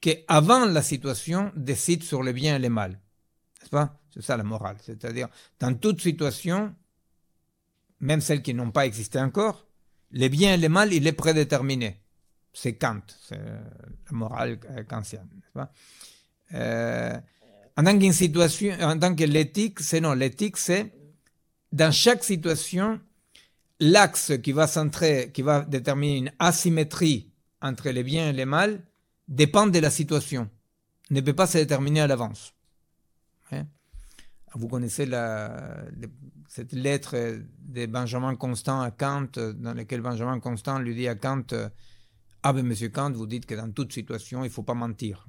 qui, 0.00 0.16
avant 0.28 0.64
la 0.66 0.82
situation, 0.82 1.52
décide 1.56 2.02
sur 2.02 2.22
le 2.22 2.32
bien 2.32 2.56
et 2.56 2.58
le 2.58 2.68
mal. 2.68 2.92
N'est-ce 3.60 3.70
pas? 3.70 3.98
C'est 4.12 4.22
ça 4.22 4.36
la 4.36 4.44
morale. 4.44 4.76
C'est-à-dire, 4.82 5.28
dans 5.60 5.74
toute 5.74 6.00
situation, 6.00 6.74
même 8.00 8.20
celles 8.20 8.42
qui 8.42 8.54
n'ont 8.54 8.70
pas 8.70 8.86
existé 8.86 9.18
encore, 9.18 9.66
le 10.12 10.28
bien 10.28 10.54
et 10.54 10.56
le 10.56 10.68
mal, 10.68 10.92
il 10.92 11.06
est 11.06 11.12
prédéterminé. 11.12 12.00
C'est 12.52 12.74
Kant, 12.76 13.02
c'est 13.28 13.36
la 13.36 14.12
morale 14.12 14.58
kantienne. 14.88 15.28
Pas? 15.52 15.70
Euh, 16.54 17.18
en 17.76 17.84
tant 17.84 17.98
qu'une 17.98 18.12
situation, 18.12 18.74
en 18.80 18.98
tant 18.98 19.14
que 19.14 19.24
l'éthique, 19.24 19.80
c'est 19.80 20.00
non, 20.00 20.14
l'éthique, 20.14 20.56
c'est 20.56 20.92
dans 21.72 21.92
chaque 21.92 22.24
situation, 22.24 23.00
l'axe 23.80 24.32
qui 24.42 24.52
va 24.52 24.66
centrer, 24.66 25.30
qui 25.32 25.42
va 25.42 25.62
déterminer 25.62 26.16
une 26.16 26.32
asymétrie 26.38 27.30
entre 27.60 27.90
le 27.90 28.02
bien 28.02 28.30
et 28.30 28.32
le 28.32 28.46
mal, 28.46 28.80
dépend 29.28 29.66
de 29.66 29.78
la 29.78 29.90
situation, 29.90 30.48
ne 31.10 31.20
peut 31.20 31.34
pas 31.34 31.46
se 31.46 31.58
déterminer 31.58 32.00
à 32.00 32.06
l'avance. 32.06 32.54
Hein? 33.52 33.66
Vous 34.54 34.68
connaissez 34.68 35.08
cette 36.48 36.72
lettre 36.72 37.16
de 37.58 37.86
Benjamin 37.86 38.36
Constant 38.36 38.80
à 38.80 38.90
Kant, 38.90 39.28
dans 39.36 39.74
laquelle 39.74 40.00
Benjamin 40.00 40.40
Constant 40.40 40.78
lui 40.78 40.94
dit 40.94 41.08
à 41.08 41.14
Kant 41.14 41.46
Ah, 42.42 42.52
ben 42.52 42.64
monsieur 42.64 42.88
Kant, 42.88 43.12
vous 43.12 43.26
dites 43.26 43.46
que 43.46 43.54
dans 43.54 43.70
toute 43.70 43.92
situation, 43.92 44.40
il 44.44 44.48
ne 44.48 44.52
faut 44.52 44.62
pas 44.62 44.74
mentir. 44.74 45.28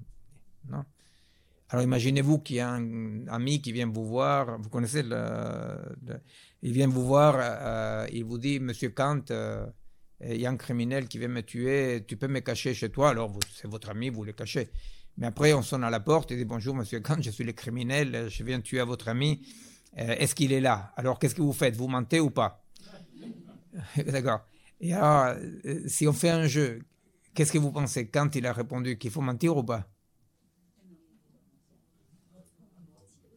Non? 0.69 0.85
Alors 1.69 1.83
imaginez-vous 1.83 2.39
qu'il 2.39 2.57
y 2.57 2.59
a 2.61 2.69
un 2.69 3.27
ami 3.27 3.61
qui 3.61 3.73
vient 3.73 3.87
vous 3.87 4.05
voir, 4.05 4.57
vous 4.57 4.69
connaissez, 4.69 5.03
le, 5.03 5.77
il 6.61 6.71
vient 6.71 6.87
vous 6.87 7.05
voir, 7.05 7.35
euh, 7.37 8.07
il 8.13 8.23
vous 8.23 8.37
dit 8.37 8.61
Monsieur 8.61 8.89
Kant, 8.89 9.23
euh, 9.31 9.67
il 10.21 10.41
y 10.41 10.45
a 10.45 10.49
un 10.49 10.57
criminel 10.57 11.07
qui 11.07 11.19
vient 11.19 11.27
me 11.27 11.41
tuer, 11.41 12.03
tu 12.07 12.17
peux 12.17 12.27
me 12.27 12.39
cacher 12.39 12.73
chez 12.73 12.89
toi, 12.89 13.09
alors 13.09 13.37
c'est 13.53 13.67
votre 13.67 13.89
ami, 13.89 14.09
vous 14.09 14.23
le 14.23 14.33
cachez. 14.33 14.69
Mais 15.17 15.27
après, 15.27 15.53
on 15.53 15.63
sonne 15.63 15.83
à 15.83 15.89
la 15.89 15.99
porte 15.99 16.31
et 16.31 16.37
dit 16.37 16.45
Bonjour, 16.45 16.75
monsieur 16.75 16.99
Kant, 16.99 17.21
je 17.21 17.31
suis 17.31 17.43
le 17.43 17.53
criminel, 17.53 18.27
je 18.29 18.43
viens 18.43 18.61
tuer 18.61 18.81
votre 18.83 19.07
ami. 19.07 19.41
Euh, 19.97 20.15
est-ce 20.19 20.35
qu'il 20.35 20.53
est 20.53 20.61
là? 20.61 20.93
Alors, 20.95 21.17
qu'est-ce 21.17 21.33
que 21.33 21.41
vous 21.41 21.53
faites? 21.53 21.75
Vous 21.75 21.87
mentez 21.87 22.19
ou 22.19 22.29
pas? 22.29 22.63
D'accord. 23.97 24.41
Et 24.79 24.93
alors, 24.93 25.35
euh, 25.65 25.81
si 25.87 26.07
on 26.07 26.13
fait 26.13 26.29
un 26.29 26.45
jeu, 26.45 26.83
qu'est-ce 27.33 27.51
que 27.51 27.57
vous 27.57 27.71
pensez? 27.71 28.07
Quand 28.07 28.35
il 28.35 28.45
a 28.45 28.53
répondu 28.53 28.97
qu'il 28.99 29.09
faut 29.09 29.21
mentir 29.21 29.57
ou 29.57 29.63
pas? 29.63 29.89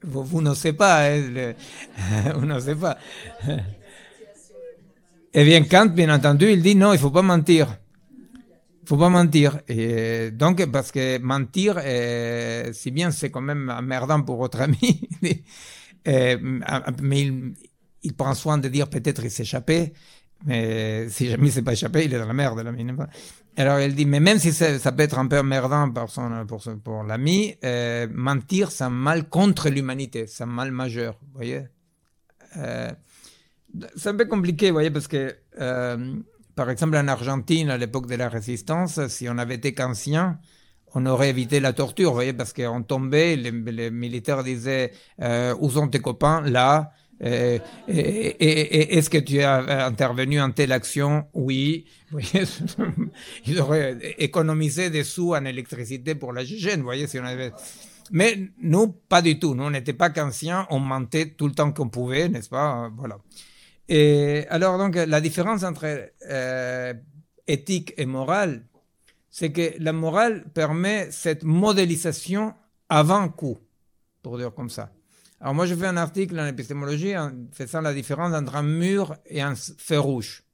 Vous, 0.03 0.25
vous 0.25 0.43
n'osez 0.43 0.75
pas, 0.75 1.11
hein, 1.11 1.55
vous 2.35 2.47
n'osez 2.47 2.75
pas. 2.75 2.99
Et 5.33 5.45
bien 5.45 5.63
Kant, 5.65 5.87
bien 5.87 6.13
entendu, 6.15 6.51
il 6.51 6.63
dit 6.63 6.75
non, 6.75 6.93
il 6.93 6.99
faut 6.99 7.11
pas 7.11 7.23
mentir. 7.23 7.77
Il 8.83 8.89
faut 8.89 8.97
pas 8.97 9.09
mentir. 9.09 9.61
Et 9.69 10.31
donc, 10.33 10.65
parce 10.67 10.91
que 10.91 11.19
mentir, 11.19 11.79
euh, 11.79 12.73
si 12.73 12.91
bien 12.91 13.11
c'est 13.11 13.31
quand 13.31 13.41
même 13.41 13.71
emmerdant 13.71 14.23
pour 14.23 14.37
votre 14.37 14.61
ami, 14.61 15.09
euh, 16.09 16.37
mais 17.01 17.21
il, 17.21 17.55
il, 18.03 18.15
prend 18.15 18.35
soin 18.35 18.59
de 18.59 18.69
dire 18.69 18.89
peut-être 18.89 19.23
il 19.25 19.41
échappé, 19.41 19.93
mais 20.47 21.09
si 21.09 21.29
jamais 21.29 21.49
il 21.49 21.53
s'est 21.53 21.63
pas 21.63 21.75
échappé, 21.75 22.05
il 22.07 22.15
est 22.15 22.19
dans 22.19 22.27
la 22.27 22.33
merde. 22.33 22.61
Là, 22.61 22.73
alors 23.57 23.79
elle 23.79 23.95
dit, 23.95 24.07
mais 24.07 24.21
même 24.21 24.39
si 24.39 24.53
ça, 24.53 24.93
peut 24.93 25.03
être 25.03 25.19
un 25.19 25.27
peu 25.27 25.39
emmerdant 25.39 25.91
pour, 25.91 26.11
son, 26.11 26.47
pour, 26.47 26.63
pour 26.83 27.03
l'ami, 27.03 27.57
euh, 27.65 28.07
mentir, 28.11 28.71
c'est 28.71 28.85
un 28.85 28.91
mal 28.91 29.29
contre 29.29 29.69
l'humanité, 29.69 30.27
c'est 30.27 30.45
un 30.45 30.47
mal 30.47 30.73
majeur, 30.73 31.19
vous 31.23 31.35
voyez. 31.35 31.63
Euh, 32.57 32.91
c'est 33.97 34.09
un 34.09 34.17
peu 34.17 34.27
compliqué, 34.27 34.69
vous 34.69 34.75
voyez, 34.75 34.91
parce 34.91 35.09
que, 35.09 35.37
euh, 35.61 36.15
par 36.55 36.71
exemple, 36.71 36.97
en 36.97 37.09
Argentine, 37.09 37.71
à 37.71 37.79
l'époque 37.79 38.07
de 38.07 38.17
la 38.17 38.29
résistance, 38.29 39.07
si 39.09 39.29
on 39.29 39.39
avait 39.39 39.57
été 39.57 39.75
qu'ancien, 39.75 40.39
on 40.95 41.07
aurait 41.07 41.31
évité 41.31 41.61
la 41.61 41.73
torture, 41.73 42.11
vous 42.11 42.15
voyez, 42.15 42.33
parce 42.33 42.53
qu'on 42.53 42.83
tombait, 42.83 43.37
les, 43.37 43.91
militaires 43.91 44.43
disaient, 44.43 44.93
euh, 45.21 45.55
où 45.61 45.71
sont 45.71 45.89
tes 45.89 46.01
copains? 46.01 46.41
Là. 46.43 46.93
Et, 47.23 47.61
et, 47.87 48.97
est-ce 48.97 49.11
que 49.11 49.19
tu 49.19 49.43
as 49.43 49.87
intervenu 49.87 50.41
en 50.41 50.51
telle 50.51 50.73
action? 50.73 51.27
Oui. 51.35 51.85
Ils 53.47 53.61
auraient 53.61 53.99
économisé 54.19 54.91
des 54.91 55.05
sous 55.05 55.35
en 55.35 55.45
électricité 55.45 56.15
pour 56.15 56.33
la 56.33 56.45
GGN, 56.45 56.79
vous 56.79 56.85
voyez, 56.85 57.07
si 57.07 57.19
on 57.19 57.25
avait... 57.25 57.53
Mais 58.11 58.49
nous, 58.61 58.89
pas 58.89 59.23
du 59.23 59.39
tout. 59.39 59.55
Nous, 59.55 59.63
on 59.63 59.71
n'était 59.71 59.93
pas 59.93 60.11
qu'anciens, 60.11 60.67
on 60.71 60.81
mentait 60.81 61.31
tout 61.31 61.47
le 61.47 61.53
temps 61.53 61.71
qu'on 61.71 61.89
pouvait, 61.89 62.29
n'est-ce 62.29 62.49
pas? 62.49 62.91
Voilà. 62.97 63.19
Et 63.93 64.47
alors, 64.51 64.79
donc, 64.79 64.95
la 64.95 65.21
différence 65.21 65.65
entre 65.65 66.13
euh, 66.31 66.95
éthique 67.49 67.93
et 67.97 68.07
morale, 68.07 68.65
c'est 69.31 69.51
que 69.51 69.73
la 69.81 69.93
morale 69.93 70.45
permet 70.55 71.11
cette 71.11 71.43
modélisation 71.43 72.55
avant 72.89 73.29
coup, 73.29 73.59
pour 74.23 74.39
dire 74.39 74.55
comme 74.55 74.71
ça. 74.71 74.93
Alors 75.41 75.55
moi, 75.55 75.67
je 75.67 75.75
fais 75.75 75.87
un 75.87 75.97
article 75.97 76.39
en 76.39 76.47
épistémologie 76.47 77.17
en 77.17 77.33
faisant 77.53 77.81
la 77.81 77.93
différence 77.93 78.33
entre 78.33 78.55
un 78.55 78.63
mur 78.63 79.17
et 79.27 79.43
un 79.43 79.57
fer 79.57 80.03
rouge. 80.03 80.45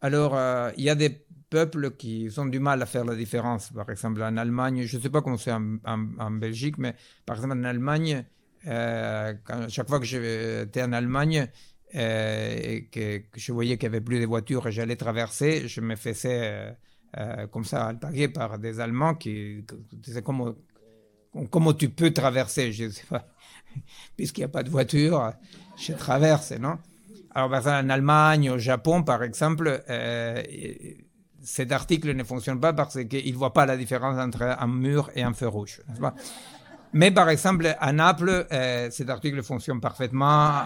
Alors, 0.00 0.34
euh, 0.34 0.70
il 0.78 0.84
y 0.84 0.88
a 0.88 0.94
des 0.94 1.10
peuples 1.50 1.90
qui 1.90 2.30
ont 2.38 2.46
du 2.46 2.58
mal 2.58 2.80
à 2.80 2.86
faire 2.86 3.04
la 3.04 3.14
différence. 3.14 3.70
Par 3.70 3.90
exemple, 3.90 4.22
en 4.22 4.38
Allemagne, 4.38 4.84
je 4.86 4.96
ne 4.96 5.02
sais 5.02 5.10
pas 5.10 5.20
comment 5.20 5.36
c'est 5.36 5.52
en, 5.52 6.30
Belgique, 6.30 6.78
mais 6.78 6.94
par 7.26 7.36
exemple, 7.36 7.58
en 7.58 7.64
Allemagne, 7.64 8.24
euh, 8.66 9.34
chaque 9.68 9.88
fois 9.88 9.98
que 9.98 10.06
j'étais 10.06 10.82
en 10.82 10.92
Allemagne, 10.92 11.48
euh, 11.94 12.56
et 12.62 12.84
que, 12.86 13.22
je 13.34 13.52
voyais 13.52 13.76
qu'il 13.76 13.88
n'y 13.88 13.96
avait 13.96 14.04
plus 14.04 14.20
de 14.20 14.26
voitures 14.26 14.66
et 14.68 14.72
j'allais 14.72 14.96
traverser, 14.96 15.66
je 15.66 15.80
me 15.80 15.96
faisais 15.96 16.76
comme 17.50 17.64
ça 17.64 17.86
alpaguer 17.86 18.28
par 18.28 18.58
des 18.58 18.78
Allemands 18.78 19.14
qui 19.14 19.64
disaient 19.92 20.22
comment 20.22 20.54
comment 21.50 21.72
tu 21.72 21.88
peux 21.88 22.12
traverser. 22.12 22.70
Puisqu'il 24.16 24.40
n'y 24.40 24.44
a 24.44 24.48
pas 24.48 24.62
de 24.62 24.70
voiture, 24.70 25.32
je 25.76 25.92
traverse, 25.92 26.52
non? 26.52 26.78
Alors, 27.32 27.52
en 27.52 27.88
Allemagne, 27.88 28.50
au 28.50 28.58
Japon, 28.58 29.04
par 29.04 29.22
exemple, 29.22 29.84
euh, 29.88 30.42
cet 31.42 31.70
article 31.70 32.12
ne 32.14 32.24
fonctionne 32.24 32.58
pas 32.58 32.72
parce 32.72 33.04
qu'il 33.04 33.32
ne 33.32 33.38
voit 33.38 33.52
pas 33.52 33.66
la 33.66 33.76
différence 33.76 34.18
entre 34.18 34.42
un 34.42 34.66
mur 34.66 35.10
et 35.14 35.22
un 35.22 35.32
feu 35.32 35.46
rouge. 35.46 35.80
Mais 36.92 37.10
par 37.10 37.28
exemple, 37.28 37.74
à 37.78 37.92
Naples, 37.92 38.46
euh, 38.52 38.88
cet 38.90 39.10
article 39.10 39.42
fonctionne 39.42 39.80
parfaitement. 39.80 40.64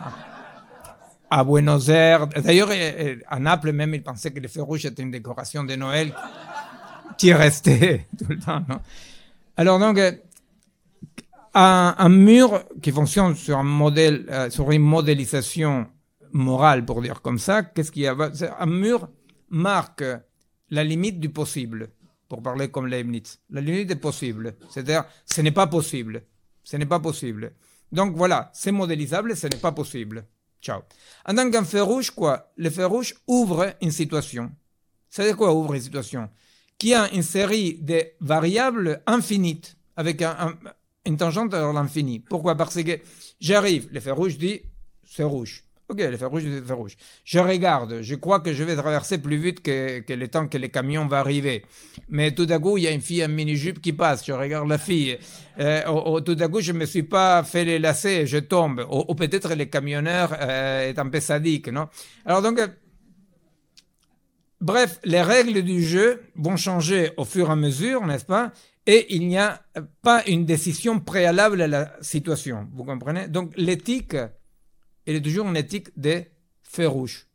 À 1.31 1.43
Buenos 1.45 1.89
Aires, 1.89 2.29
d'ailleurs, 2.29 2.69
euh, 2.71 3.17
à 3.29 3.41
Naples 3.41 3.73
même, 3.73 3.95
il 3.95 4.03
pensait 4.03 4.31
que 4.31 4.41
le 4.41 4.49
feu 4.49 4.63
rouge 4.63 4.85
était 4.87 5.03
une 5.03 5.11
décoration 5.11 5.65
de 5.65 5.75
Noël 5.75 6.15
qui 7.19 7.33
restait 7.33 8.07
tout 8.19 8.27
le 8.29 8.39
temps. 8.39 8.65
Alors 9.57 9.79
donc, 9.79 9.99
un, 11.55 12.09
mur 12.09 12.65
qui 12.83 12.93
fonctionne 12.93 13.35
sur 13.35 13.59
un 13.59 13.65
modèle, 13.65 14.27
euh, 14.31 14.51
sur 14.51 14.71
une 14.71 14.83
modélisation 14.83 15.87
morale, 16.33 16.85
pour 16.85 17.03
dire 17.03 17.23
comme 17.23 17.39
ça, 17.39 17.63
qu'est-ce 17.63 17.93
qu'il 17.93 18.03
y 18.03 18.09
a? 18.09 18.17
Un 18.59 18.67
mur 18.67 19.09
marque 19.51 20.05
la 20.71 20.85
limite 20.85 21.21
du 21.21 21.29
possible, 21.31 21.91
pour 22.35 22.43
parler 22.43 22.69
comme 22.69 22.89
Leibniz. 22.89 23.39
La 23.51 23.61
limite 23.61 23.93
est 23.93 23.97
possible. 23.97 24.57
C'est-à-dire, 24.69 25.05
ce 25.25 25.41
n'est 25.41 25.53
pas 25.53 25.69
possible. 25.69 26.25
Ce 26.65 26.77
n'est 26.77 26.85
pas 26.85 26.99
possible. 26.99 27.53
Donc 27.93 28.17
voilà, 28.17 28.51
c'est 28.53 28.73
modélisable, 28.73 29.37
ce 29.37 29.47
n'est 29.47 29.61
pas 29.61 29.71
possible. 29.71 30.27
Ciao. 30.61 30.81
En 31.27 31.37
tant 31.37 31.49
qu'un 31.49 31.63
feu 31.63 31.81
rouge, 31.83 32.11
quoi 32.11 32.51
Le 32.57 32.71
feu 32.71 32.87
rouge 32.87 33.15
ouvre 33.29 33.73
une 33.81 33.93
situation. 33.93 34.51
C'est 35.09 35.33
quoi 35.37 35.55
ouvre 35.55 35.75
une 35.75 35.81
situation? 35.81 36.29
Qui 36.77 36.93
a 36.93 37.09
une 37.13 37.23
série 37.23 37.75
de 37.75 38.03
variables 38.21 39.01
infinites, 39.07 39.77
avec 39.97 40.21
un, 40.23 40.35
un 40.41 40.55
une 41.07 41.17
tangente 41.17 41.53
vers 41.53 41.73
l'infini. 41.73 42.19
Pourquoi? 42.19 42.57
Parce 42.57 42.83
que 42.83 42.99
j'arrive, 43.39 43.89
le 43.93 44.01
feu 44.01 44.13
rouge 44.13 44.39
dit 44.39 44.63
c'est 45.07 45.23
rouge. 45.23 45.64
Ok, 45.87 45.99
le 45.99 46.17
feu 46.17 46.27
rouge 46.27 46.45
dit 46.45 46.63
c'est 46.67 46.73
rouge. 46.73 46.97
Je 47.25 47.39
regarde, 47.39 48.01
je 48.01 48.15
crois 48.15 48.41
que 48.41 48.55
je 48.55 48.65
vais 48.65 48.75
traverser 48.75 49.19
plus 49.19 49.37
vite 49.37 49.61
que, 49.61 50.03
le 50.09 50.29
temps 50.29 50.49
que 50.49 50.57
le 50.57 50.69
camion 50.69 51.07
va 51.07 51.19
arriver. 51.19 51.67
Mais 52.09 52.33
tout 52.35 52.47
à 52.49 52.59
coup, 52.59 52.79
il 52.79 52.85
y 52.85 52.87
a 52.87 52.91
une 52.91 53.03
fille 53.03 53.23
en 53.23 53.29
mini-jupe 53.29 53.83
qui 53.83 53.93
passe, 53.93 54.25
je 54.25 54.33
regarde 54.33 54.67
la 54.67 54.79
fille. 54.79 55.19
Euh, 55.59 56.21
tout 56.21 56.37
à 56.41 56.49
coup, 56.49 56.63
je 56.63 56.73
me 56.73 56.87
suis 56.87 57.03
pas 57.03 57.43
fait 57.43 57.67
les 57.67 57.79
lacets, 57.79 58.27
je 58.27 58.39
tombe. 58.39 58.87
Ou, 58.91 59.15
peut-être 59.15 59.55
le 59.55 59.67
camionneur 59.67 60.35
euh, 60.41 60.89
est 60.89 60.99
un 60.99 61.09
peu 61.11 61.21
sadique, 61.21 61.69
non? 61.69 61.89
Alors 62.25 62.41
donc, 62.41 62.59
euh, 62.59 62.69
bref, 64.63 64.99
les 65.05 65.21
règles 65.21 65.61
du 65.61 65.83
jeu 65.83 66.23
vont 66.35 66.57
changer 66.57 67.11
au 67.19 67.27
fur 67.27 67.51
et 67.51 67.53
à 67.53 67.57
mesure, 67.57 68.07
n'est-ce 68.07 68.25
pas? 68.25 68.53
Et 68.87 69.15
il 69.15 69.29
n'y 69.29 69.39
a 69.39 69.63
pas 70.01 70.23
une 70.27 70.47
décision 70.47 70.99
préalable 70.99 71.61
à 71.61 71.69
la 71.69 71.93
situation. 72.01 72.69
Vous 72.75 72.85
comprenez? 72.85 73.29
Donc 73.29 73.53
l'éthique, 73.57 74.17
elle 75.07 75.17
est 75.17 75.23
toujours 75.23 75.49
une 75.49 75.57
éthique 75.57 75.89
de 75.99 76.25
feu 76.63 76.87
rouge, 76.89 77.27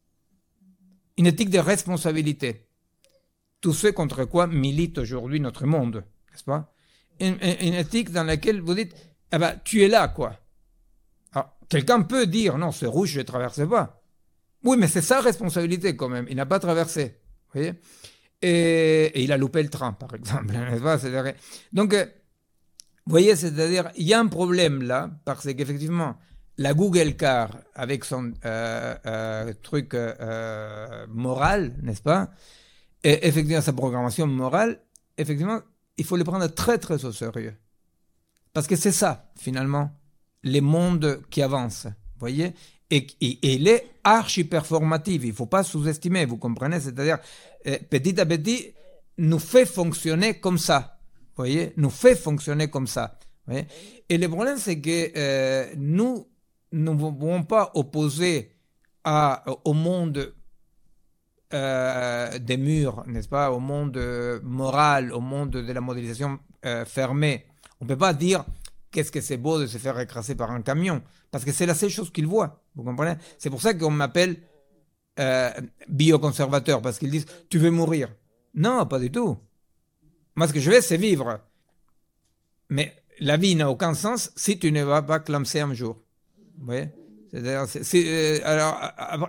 une 1.18 1.28
éthique 1.28 1.50
de 1.50 1.60
responsabilité. 1.60 2.68
Tout 3.62 3.74
ce 3.74 3.88
contre 3.88 4.26
quoi 4.26 4.48
milite 4.48 4.98
aujourd'hui 4.98 5.40
notre 5.40 5.66
monde, 5.66 6.06
n'est-ce 6.32 6.44
pas? 6.44 6.74
Une, 7.20 7.38
éthique 7.42 8.12
dans 8.12 8.24
laquelle 8.24 8.62
vous 8.62 8.74
dites, 8.74 8.96
ben, 9.32 9.60
tu 9.66 9.84
es 9.84 9.90
là, 9.90 10.08
quoi. 10.08 10.40
quelqu'un 11.68 12.02
peut 12.02 12.26
dire, 12.26 12.58
non, 12.58 12.72
c'est 12.72 12.86
rouge, 12.86 13.10
je 13.10 13.20
ne 13.20 13.26
traverse 13.26 13.68
pas. 13.68 14.02
Oui, 14.64 14.78
mais 14.78 14.88
c'est 14.88 15.02
sa 15.02 15.20
responsabilité 15.20 15.96
quand 15.96 16.10
même, 16.10 16.26
il 16.30 16.38
n'a 16.38 16.46
pas 16.46 16.60
traversé. 16.60 17.20
Voyez? 17.54 17.74
Et, 18.42 19.22
il 19.24 19.32
a 19.32 19.38
loupé 19.38 19.62
le 19.62 19.70
train, 19.70 19.92
par 19.94 20.14
exemple. 20.16 20.54
Donc, 21.74 21.94
euh, 21.94 22.06
vous 23.06 23.12
voyez, 23.12 23.36
c'est-à-dire, 23.36 23.92
il 23.96 24.08
y 24.08 24.14
a 24.14 24.20
un 24.20 24.28
problème 24.28 24.84
là, 24.84 25.10
parce 25.26 25.52
qu'effectivement, 25.54 26.16
la 26.60 26.74
Google 26.74 27.16
Car, 27.16 27.58
avec 27.74 28.04
son 28.04 28.34
euh, 28.44 28.96
euh, 29.06 29.54
truc 29.64 29.96
moral, 31.08 31.74
n'est-ce 31.82 32.02
pas? 32.02 32.30
Et 33.04 33.28
effectivement, 33.28 33.62
sa 33.62 33.72
programmation 33.72 34.28
morale, 34.28 34.82
effectivement, 35.18 35.62
il 35.98 36.04
faut 36.04 36.18
le 36.18 36.26
prendre 36.26 36.48
très, 36.48 36.78
très 36.78 37.06
au 37.06 37.14
sérieux. 37.14 37.56
Parce 38.52 38.68
que 38.68 38.76
c'est 38.76 38.92
ça, 38.92 39.32
finalement, 39.38 39.92
les 40.44 40.60
mondes 40.60 41.22
qui 41.30 41.42
avancent. 41.42 41.88
Voyez? 42.20 42.54
Et, 42.90 43.08
et, 43.22 43.56
il 43.56 43.68
est 43.70 43.86
archi 44.04 44.44
performatif. 44.44 45.22
Il 45.24 45.30
ne 45.30 45.34
faut 45.34 45.46
pas 45.46 45.64
sous-estimer, 45.64 46.26
vous 46.26 46.38
comprenez? 46.38 46.82
C'est-à-dire, 46.82 47.20
euh, 47.68 47.78
petit 47.90 48.20
à 48.20 48.26
petit, 48.26 48.74
nous 49.18 49.40
fait 49.40 49.66
fonctionner 49.66 50.42
comme 50.42 50.58
ça. 50.58 51.00
Voyez? 51.38 51.72
Nous 51.78 51.90
fait 51.90 52.16
fonctionner 52.16 52.70
comme 52.70 52.88
ça. 52.88 53.18
et 54.10 54.18
le 54.18 54.28
problème, 54.28 54.58
c'est 54.58 54.82
que 54.82 55.12
euh, 55.16 55.74
nous 56.72 56.94
ne 56.94 56.98
pouvons 56.98 57.44
pas 57.44 57.72
opposer 57.76 58.56
au 59.06 59.74
monde 59.74 60.34
euh, 61.54 62.38
des 62.38 62.58
murs, 62.58 63.04
n'est-ce 63.08 63.30
pas 63.30 63.52
Au 63.52 63.60
monde 63.60 63.98
moral, 64.44 65.12
au 65.14 65.20
monde 65.20 65.52
de 65.52 65.72
la 65.72 65.82
modélisation 65.82 66.40
fermée. 66.86 67.46
On 67.82 67.86
ne 67.86 67.90
peut 67.90 67.98
pas 67.98 68.14
dire 68.14 68.46
qu'est-ce 68.92 69.12
que 69.12 69.22
c'est 69.22 69.38
beau 69.38 69.60
de 69.60 69.68
se 69.68 69.78
faire 69.78 70.00
écraser 70.00 70.36
par 70.36 70.52
un 70.52 70.62
camion, 70.62 71.02
parce 71.32 71.46
que 71.46 71.52
c'est 71.52 71.66
la 71.66 71.76
seule 71.76 71.90
chose 71.90 72.12
qu'ils 72.12 72.28
voient. 72.28 72.64
Vous 72.76 72.84
comprenez? 72.84 73.16
C'est 73.38 73.50
pour 73.50 73.62
ça 73.62 73.74
qu'on 73.74 73.92
m'appelle 73.92 74.38
euh, 75.20 75.52
bioconservateur, 75.88 76.82
parce 76.82 77.00
qu'ils 77.00 77.12
disent 77.12 77.26
tu 77.50 77.58
veux 77.58 77.72
mourir? 77.72 78.10
Non, 78.54 78.86
pas 78.86 79.00
du 79.00 79.12
tout. 79.12 79.38
Moi, 80.36 80.48
ce 80.48 80.54
que 80.54 80.60
je 80.60 80.72
veux, 80.72 80.82
c'est 80.82 80.98
vivre. 80.98 81.40
Mais 82.70 82.96
la 83.20 83.38
vie 83.38 83.56
n'a 83.56 83.70
aucun 83.70 83.94
sens 83.94 84.32
si 84.36 84.58
tu 84.58 84.72
ne 84.72 84.84
vas 84.84 85.02
pas 85.02 85.20
clamser 85.20 85.60
un 85.60 85.74
jour. 85.74 86.02
Euh, 87.36 88.40
alors, 88.44 88.80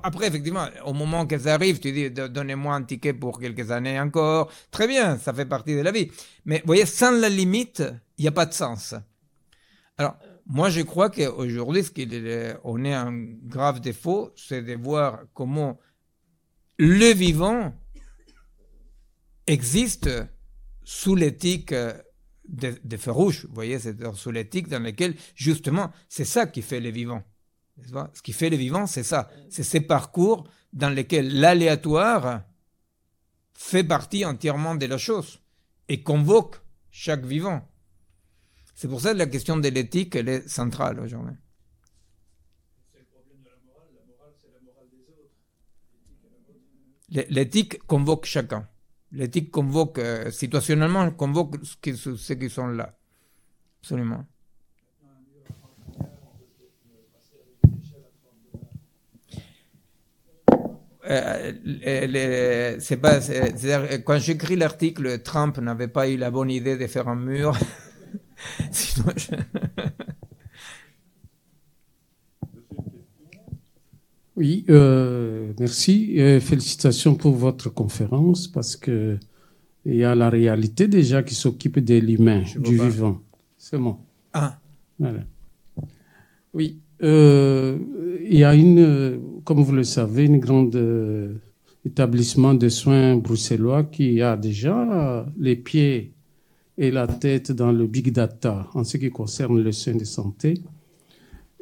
après, 0.03 0.29
effectivement, 0.29 0.67
au 0.87 0.93
moment 0.95 1.27
qu'elles 1.27 1.49
arrivent, 1.49 1.81
tu 1.81 1.93
dis 1.93 2.11
donnez-moi 2.11 2.75
un 2.75 2.83
ticket 2.83 3.13
pour 3.13 3.39
quelques 3.39 3.71
années 3.71 4.01
encore. 4.01 4.51
Très 4.71 4.89
bien, 4.89 5.19
ça 5.19 5.33
fait 5.35 5.45
partie 5.47 5.75
de 5.77 5.83
la 5.83 5.93
vie. 5.93 6.11
Mais 6.47 6.59
vous 6.61 6.67
voyez, 6.67 6.87
sans 6.87 7.13
la 7.13 7.29
limite, 7.29 7.83
il 8.17 8.23
n'y 8.23 8.29
a 8.29 8.33
pas 8.33 8.47
de 8.47 8.55
sens. 8.55 8.95
Alors, 9.99 10.17
Moi, 10.47 10.69
je 10.71 10.81
crois 10.83 11.11
qu'aujourd'hui, 11.11 11.85
ce 11.85 11.91
qu'on 11.91 12.85
est 12.85 12.95
un 12.95 13.13
grave 13.45 13.81
défaut, 13.81 14.33
c'est 14.35 14.63
de 14.63 14.75
voir 14.75 15.21
comment 15.35 15.79
le 16.79 17.13
vivant 17.13 17.73
existe 19.47 20.11
sous 20.83 21.15
l'éthique 21.15 21.75
de, 22.51 22.79
de 22.83 22.97
Férouche. 22.97 23.47
Vous 23.47 23.55
voyez, 23.55 23.79
c'est 23.79 23.97
sous 24.15 24.31
l'éthique 24.31 24.69
dans 24.69 24.83
laquelle, 24.83 25.15
justement, 25.35 25.91
c'est 26.09 26.25
ça 26.25 26.47
qui 26.47 26.63
fait 26.63 26.81
le 26.81 26.91
vivant. 26.91 27.23
Ce 28.15 28.23
qui 28.23 28.33
fait 28.33 28.51
le 28.51 28.57
vivant, 28.57 28.87
c'est 28.87 29.03
ça. 29.03 29.31
C'est 29.49 29.63
ces 29.63 29.81
parcours 29.81 30.49
dans 30.73 30.91
lesquels 30.91 31.41
l'aléatoire 31.41 32.43
fait 33.55 33.85
partie 33.85 34.25
entièrement 34.25 34.75
de 34.75 34.87
la 34.87 34.99
chose 34.99 35.41
et 35.89 36.03
convoque 36.03 36.57
chaque 36.91 37.25
vivant. 37.25 37.67
C'est 38.75 38.89
pour 38.89 39.01
ça 39.01 39.13
que 39.13 39.19
la 39.19 39.27
question 39.27 39.57
de 39.57 39.69
l'éthique, 39.69 40.15
elle 40.17 40.29
est 40.29 40.49
centrale 40.49 41.01
aujourd'hui. 41.01 41.37
L'éthique 47.11 47.83
convoque 47.87 48.25
chacun. 48.25 48.69
L'éthique 49.13 49.51
convoque, 49.51 49.99
euh, 49.99 50.31
situationnellement, 50.31 51.11
convoque 51.11 51.57
ceux 51.65 52.35
qui 52.35 52.51
sont 52.51 52.69
là. 52.69 52.97
Absolument. 53.83 54.25
Euh, 61.09 62.77
c'est 62.79 62.99
pas, 62.99 63.19
quand 64.05 64.19
j'écris 64.19 64.55
l'article, 64.55 65.21
Trump 65.23 65.59
n'avait 65.59 65.89
pas 65.89 66.09
eu 66.09 66.17
la 66.17 66.31
bonne 66.31 66.51
idée 66.51 66.77
de 66.77 66.87
faire 66.87 67.09
un 67.09 67.17
mur. 67.17 67.59
Oui, 74.41 74.65
euh, 74.71 75.53
merci. 75.61 76.13
Et 76.17 76.41
félicitations 76.41 77.15
pour 77.15 77.35
votre 77.35 77.69
conférence 77.69 78.49
parce 78.49 78.75
que 78.75 79.19
il 79.85 79.97
y 79.97 80.05
a 80.05 80.15
la 80.15 80.31
réalité 80.31 80.89
déjà 80.89 81.23
qui 81.23 81.35
s'occupe 81.35 81.79
de 81.79 81.97
l'humain, 81.97 82.43
du 82.57 82.79
vivant. 82.79 83.21
C'est 83.59 83.77
bon. 83.77 83.99
Ah. 84.33 84.59
Voilà. 84.99 85.25
Oui. 86.55 86.79
Euh, 87.03 87.77
il 88.25 88.39
y 88.39 88.45
a 88.45 88.55
une, 88.55 89.21
comme 89.45 89.63
vous 89.63 89.73
le 89.73 89.85
savez, 89.85 90.25
une 90.25 90.39
grande 90.39 90.75
euh, 90.75 91.35
établissement 91.85 92.55
de 92.55 92.71
soins 92.71 93.17
bruxellois 93.17 93.85
qui 93.85 94.23
a 94.23 94.39
déjà 94.39 95.27
les 95.39 95.57
pieds 95.57 96.15
et 96.79 96.91
la 96.91 97.07
tête 97.07 97.53
dans 97.53 97.73
le 97.73 97.87
big 97.87 98.11
data 98.11 98.71
en 98.73 98.85
ce 98.85 98.97
qui 98.97 99.11
concerne 99.11 99.63
les 99.63 99.73
soins 99.73 99.97
de 99.97 100.05
santé. 100.05 100.55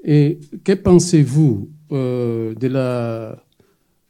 Et 0.05 0.39
que 0.65 0.73
pensez-vous 0.73 1.69
euh, 1.93 2.55
de 2.55 2.69
la 2.69 3.43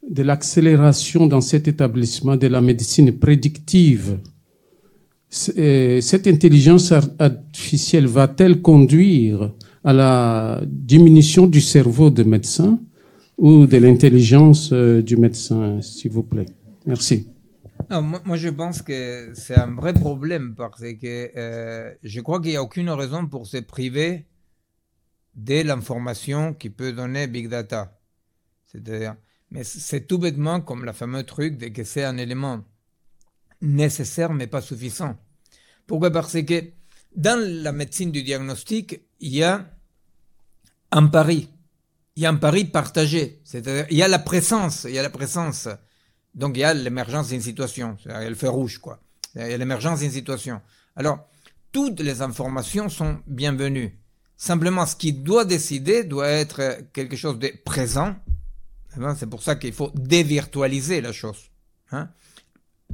de 0.09 0.23
l'accélération 0.23 1.27
dans 1.27 1.43
cet 1.43 1.69
établissement 1.69 2.37
de 2.37 2.47
la 2.47 2.63
médecine 2.63 3.13
prédictive? 3.13 4.19
Euh, 5.59 6.01
Cette 6.01 6.27
intelligence 6.27 6.93
artificielle 7.19 8.07
va-t-elle 8.07 8.63
conduire 8.63 9.53
à 9.85 9.93
la 9.93 10.63
diminution 10.67 11.47
du 11.47 11.61
cerveau 11.61 12.09
des 12.09 12.25
médecins 12.25 12.81
ou 13.37 13.67
de 13.67 13.77
l'intelligence 13.77 14.71
euh, 14.73 15.03
du 15.03 15.19
médecin, 15.19 15.81
s'il 15.83 16.11
vous 16.11 16.23
plaît? 16.23 16.47
Merci. 16.87 17.29
moi, 17.91 18.37
je 18.37 18.49
pense 18.49 18.81
que 18.81 19.31
c'est 19.35 19.57
un 19.57 19.75
vrai 19.75 19.93
problème 19.93 20.55
parce 20.57 20.81
que 20.81 21.31
je 22.03 22.21
crois 22.23 22.41
qu'il 22.41 22.53
n'y 22.53 22.57
a 22.57 22.63
aucune 22.63 22.89
raison 22.89 23.27
pour 23.27 23.47
se 23.47 23.59
priver 23.59 24.25
de 25.39 25.63
l'information 25.63 26.53
qui 26.53 26.69
peut 26.69 26.93
donner 26.93 27.29
Big 27.29 27.49
Data. 27.49 27.97
C'est-à-dire, 28.67 29.15
mais 29.51 29.65
c'est 29.65 30.07
tout 30.07 30.19
bêtement 30.19 30.61
comme 30.61 30.85
le 30.85 30.93
fameux 30.93 31.23
truc 31.23 31.57
de 31.57 31.69
que 31.69 31.85
c'est 31.85 32.05
un 32.05 32.19
élément 32.19 32.65
nécessaire 33.63 34.33
mais 34.33 34.49
pas 34.49 34.61
suffisant. 34.61 35.17
Pourquoi? 35.87 36.11
Parce 36.11 36.43
que 36.43 36.73
dans 37.15 37.41
la 37.41 37.73
médecine 37.73 38.11
du 38.11 38.23
diagnostic, 38.23 39.01
il 39.21 39.37
y 39.37 39.45
a 39.45 39.65
un 40.91 41.07
pari. 41.07 41.49
Il 42.17 42.25
y 42.25 42.27
a 42.27 42.31
un 42.31 42.37
pari 42.37 42.65
partagé. 42.65 43.41
C'est-à-dire, 43.45 43.87
il 43.91 43.97
y 43.97 44.03
a 44.03 44.09
la 44.09 44.19
présence, 44.19 44.85
il 44.85 44.95
y 44.95 44.99
a 44.99 45.03
la 45.03 45.11
présence. 45.11 45.69
Donc, 46.35 46.57
il 46.57 46.61
y 46.61 46.65
a 46.65 46.75
l'émergence 46.75 47.29
d'une 47.29 47.41
situation. 47.41 47.97
Il 48.05 48.11
y 48.11 48.15
a 48.15 48.29
le 48.29 48.35
feu 48.35 48.49
rouge, 48.49 48.79
quoi. 48.79 49.01
Il 49.37 49.43
y 49.43 49.55
a 49.55 49.57
l'émergence 49.57 50.01
d'une 50.01 50.11
situation. 50.11 50.61
Alors, 50.97 51.29
toutes 51.71 52.01
les 52.01 52.23
informations 52.23 52.89
sont 52.89 53.23
bienvenues. 53.27 53.98
Simplement, 54.41 54.87
ce 54.87 54.95
qui 54.95 55.13
doit 55.13 55.45
décider 55.45 56.05
doit 56.05 56.29
être 56.29 56.79
quelque 56.93 57.17
chose 57.17 57.41
de 57.41 57.53
présent. 57.65 58.15
C'est 59.17 59.29
pour 59.29 59.43
ça 59.43 59.57
qu'il 59.57 59.73
faut 59.73 59.91
dévirtualiser 59.97 61.01
la 61.01 61.13
chose. 61.13 61.51
Hein. 61.91 62.09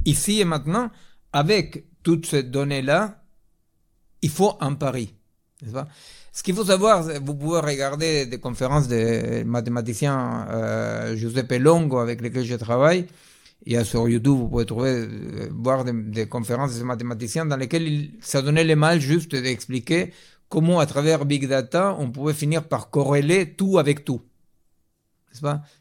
Ici 0.05 0.41
et 0.41 0.45
maintenant, 0.45 0.89
avec 1.31 1.85
toutes 2.01 2.25
ces 2.25 2.41
données-là, 2.41 3.23
il 4.23 4.31
faut 4.31 4.57
un 4.59 4.73
pari. 4.73 5.13
Ce 6.33 6.41
qu'il 6.41 6.55
faut 6.55 6.65
savoir, 6.65 7.03
vous 7.03 7.35
pouvez 7.35 7.59
regarder 7.59 8.25
des 8.25 8.39
conférences 8.39 8.87
des 8.87 9.43
mathématiciens 9.43 10.47
euh, 10.49 11.15
Giuseppe 11.15 11.59
Longo 11.59 11.99
avec 11.99 12.21
lesquels 12.21 12.45
je 12.45 12.55
travaille. 12.55 13.05
Il 13.67 13.73
y 13.73 13.77
a 13.77 13.85
sur 13.85 14.09
YouTube, 14.09 14.37
vous 14.37 14.47
pouvez 14.47 14.65
trouver, 14.65 14.89
euh, 14.89 15.49
voir 15.51 15.85
des, 15.85 16.27
conférences 16.27 16.73
de 16.73 16.79
ces 16.79 16.83
mathématiciens 16.83 17.45
dans 17.45 17.57
lesquelles 17.57 18.09
ça 18.19 18.41
donnait 18.41 18.63
le 18.63 18.75
mal 18.75 18.99
juste 18.99 19.35
d'expliquer 19.35 20.11
comment 20.55 20.79
à 20.79 20.85
travers 20.85 21.25
Big 21.25 21.49
Data, 21.49 21.97
on 21.99 22.09
pouvait 22.09 22.33
finir 22.33 22.65
par 22.65 22.89
corréler 22.89 23.55
tout 23.55 23.77
avec 23.77 24.05
tout. 24.05 24.21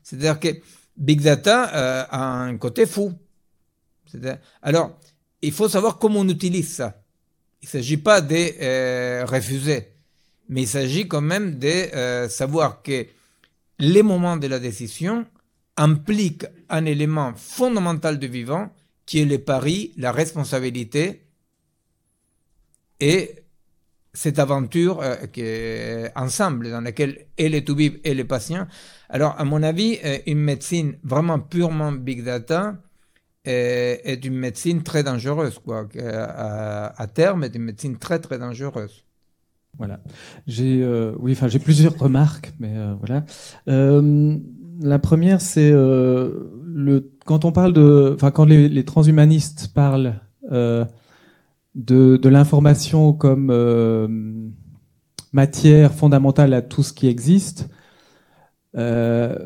C'est-à-dire 0.03 0.41
que 0.41 0.49
Big 0.97 1.21
Data 1.21 1.73
euh, 1.77 2.05
a 2.11 2.21
un 2.43 2.57
côté 2.59 2.85
fou. 2.85 3.13
Alors, 4.63 4.99
il 5.43 5.53
faut 5.53 5.69
savoir 5.69 5.99
comment 6.01 6.19
on 6.19 6.29
utilise 6.29 6.75
ça. 6.75 7.05
Il 7.63 7.67
ne 7.67 7.71
s'agit 7.71 7.99
pas 7.99 8.21
de 8.21 8.35
euh, 8.35 9.25
refuser, 9.25 9.93
mais 10.49 10.63
il 10.63 10.69
s'agit 10.69 11.07
quand 11.07 11.21
même 11.21 11.57
de 11.57 11.69
euh, 11.69 12.29
savoir 12.29 12.83
que 12.83 13.07
les 13.79 14.03
moments 14.03 14.37
de 14.37 14.49
la 14.49 14.59
décision 14.59 15.25
impliquent 15.77 16.47
un 16.69 16.85
élément 16.85 17.33
fondamental 17.37 18.19
du 18.19 18.27
vivant 18.27 18.73
qui 19.07 19.21
est 19.21 19.25
le 19.25 19.39
pari, 19.39 19.93
la 19.97 20.11
responsabilité 20.11 21.29
et 22.99 23.44
cette 24.15 24.39
aventure 24.39 25.01
euh, 25.03 25.17
qui 25.27 25.43
est 25.43 26.11
ensemble 26.17 26.71
dans 26.71 26.81
laquelle 26.81 27.27
elle 27.37 27.55
est 27.55 27.67
tout 27.67 27.75
vivre 27.75 27.97
et 28.05 28.15
les 28.15 28.25
patients. 28.25 28.67
Alors, 29.11 29.35
à 29.39 29.45
mon 29.45 29.63
avis, 29.63 29.99
une 30.27 30.39
médecine 30.39 30.95
vraiment 31.05 31.39
purement 31.39 31.93
big 31.93 32.25
data, 32.25 32.77
est, 33.45 34.25
une 34.25 34.37
médecine 34.37 34.83
très 34.83 35.03
dangereuse, 35.03 35.59
quoi. 35.59 35.87
À, 35.99 37.07
terme, 37.13 37.45
est 37.45 37.55
une 37.55 37.63
médecine 37.63 37.99
très 37.99 38.19
très 38.19 38.39
dangereuse. 38.39 39.05
Voilà. 39.79 40.01
J'ai, 40.47 40.83
euh, 40.83 41.15
oui, 41.19 41.33
enfin, 41.33 41.49
j'ai 41.49 41.59
plusieurs 41.59 41.99
remarques, 41.99 42.53
mais 42.61 42.77
euh, 42.77 42.95
voilà. 43.01 43.25
Euh, 43.69 44.37
la 44.81 44.99
première, 44.99 45.41
c'est 45.41 45.71
le 45.71 47.11
quand 47.27 47.45
on 47.45 47.53
parle 47.53 47.73
de, 47.73 48.13
enfin, 48.15 48.31
quand 48.31 48.45
les, 48.45 48.69
les 48.69 48.85
transhumanistes 48.85 49.73
parlent 49.75 50.21
de, 51.75 52.17
de 52.17 52.29
l'information 52.29 53.13
comme 53.13 53.51
matière 55.35 55.93
fondamentale 55.93 56.55
à 56.55 56.63
tout 56.63 56.83
ce 56.83 56.93
qui 56.93 57.09
existe. 57.09 57.69
Euh, 58.77 59.37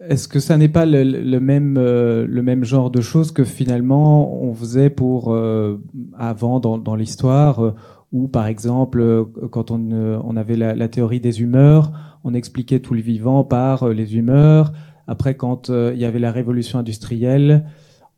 est-ce 0.00 0.28
que 0.28 0.40
ça 0.40 0.56
n'est 0.56 0.68
pas 0.68 0.86
le, 0.86 1.40
même, 1.40 1.76
euh, 1.76 2.26
le 2.26 2.42
même 2.42 2.64
genre 2.64 2.90
de 2.90 3.00
choses 3.00 3.32
que 3.32 3.44
finalement 3.44 4.42
on 4.42 4.54
faisait 4.54 4.88
pour 4.88 5.32
euh, 5.32 5.78
avant 6.16 6.58
dans, 6.60 6.78
dans 6.78 6.94
l'histoire, 6.94 7.74
où 8.12 8.28
par 8.28 8.46
exemple 8.46 9.26
quand 9.50 9.70
on, 9.70 9.90
on 9.92 10.36
avait 10.36 10.56
la, 10.56 10.88
théorie 10.88 11.20
des 11.20 11.40
humeurs, 11.42 11.92
on 12.24 12.34
expliquait 12.34 12.80
tout 12.80 12.94
le 12.94 13.00
vivant 13.00 13.44
par 13.44 13.88
les 13.88 14.16
humeurs. 14.16 14.72
Après, 15.06 15.34
quand 15.34 15.70
il 15.70 15.98
y 15.98 16.04
avait 16.04 16.18
la 16.18 16.32
révolution 16.32 16.78
industrielle, 16.78 17.64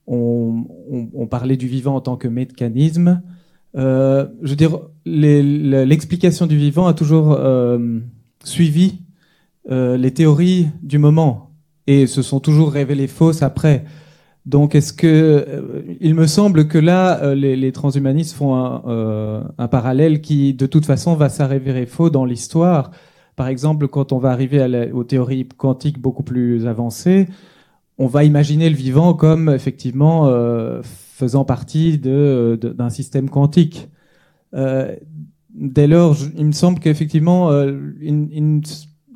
on, 0.09 0.64
on, 1.14 1.26
parlait 1.28 1.56
du 1.56 1.68
vivant 1.68 1.94
en 1.94 2.01
tant 2.01 2.16
que 2.16 2.26
mécanisme. 2.26 3.22
Je 3.74 4.28
veux 4.42 4.56
dire, 4.56 4.78
l'explication 5.05 6.47
du 6.47 6.56
vivant 6.56 6.86
a 6.86 6.94
toujours 6.94 7.38
suivi 8.44 8.98
euh, 9.70 9.97
les 9.97 10.12
théories 10.12 10.68
du 10.82 10.98
moment 10.98 11.51
et 11.86 12.06
se 12.06 12.22
sont 12.22 12.40
toujours 12.40 12.72
révélées 12.72 13.06
fausses 13.06 13.42
après. 13.42 13.84
Donc, 14.47 14.74
est-ce 14.74 14.92
que 14.92 15.06
euh, 15.06 15.82
il 16.01 16.14
me 16.14 16.26
semble 16.26 16.66
que 16.66 16.78
là, 16.78 17.22
euh, 17.22 17.34
les, 17.34 17.72
transhumanistes 17.72 18.34
font 18.34 18.55
un, 18.55 19.68
parallèle 19.68 20.22
qui, 20.22 20.55
de 20.55 20.66
toute 20.66 20.86
façon, 20.86 21.14
va 21.14 21.28
s'avérer 21.28 21.86
faux 21.86 22.09
dans 22.09 22.24
l'histoire. 22.24 22.90
Par 23.36 23.48
exemple, 23.48 23.86
quand 23.86 24.12
on 24.12 24.18
va 24.18 24.30
arriver 24.30 24.90
aux 24.92 25.05
théories 25.05 25.47
quantiques 25.47 26.01
beaucoup 26.01 26.22
plus 26.22 26.66
avancées, 26.66 27.28
on 27.98 28.06
va 28.06 28.24
imaginer 28.24 28.70
le 28.70 28.76
vivant 28.76 29.12
comme 29.12 29.51
effectivement 29.51 30.30
faisant 31.20 31.44
partie 31.44 31.98
d'un 31.98 32.90
système 32.90 33.28
quantique 33.30 33.88
dès 34.52 35.86
lors, 35.86 36.16
il 36.36 36.47
me 36.47 36.52
semble 36.52 36.78
qu'effectivement, 36.80 37.52
il, 38.01 38.62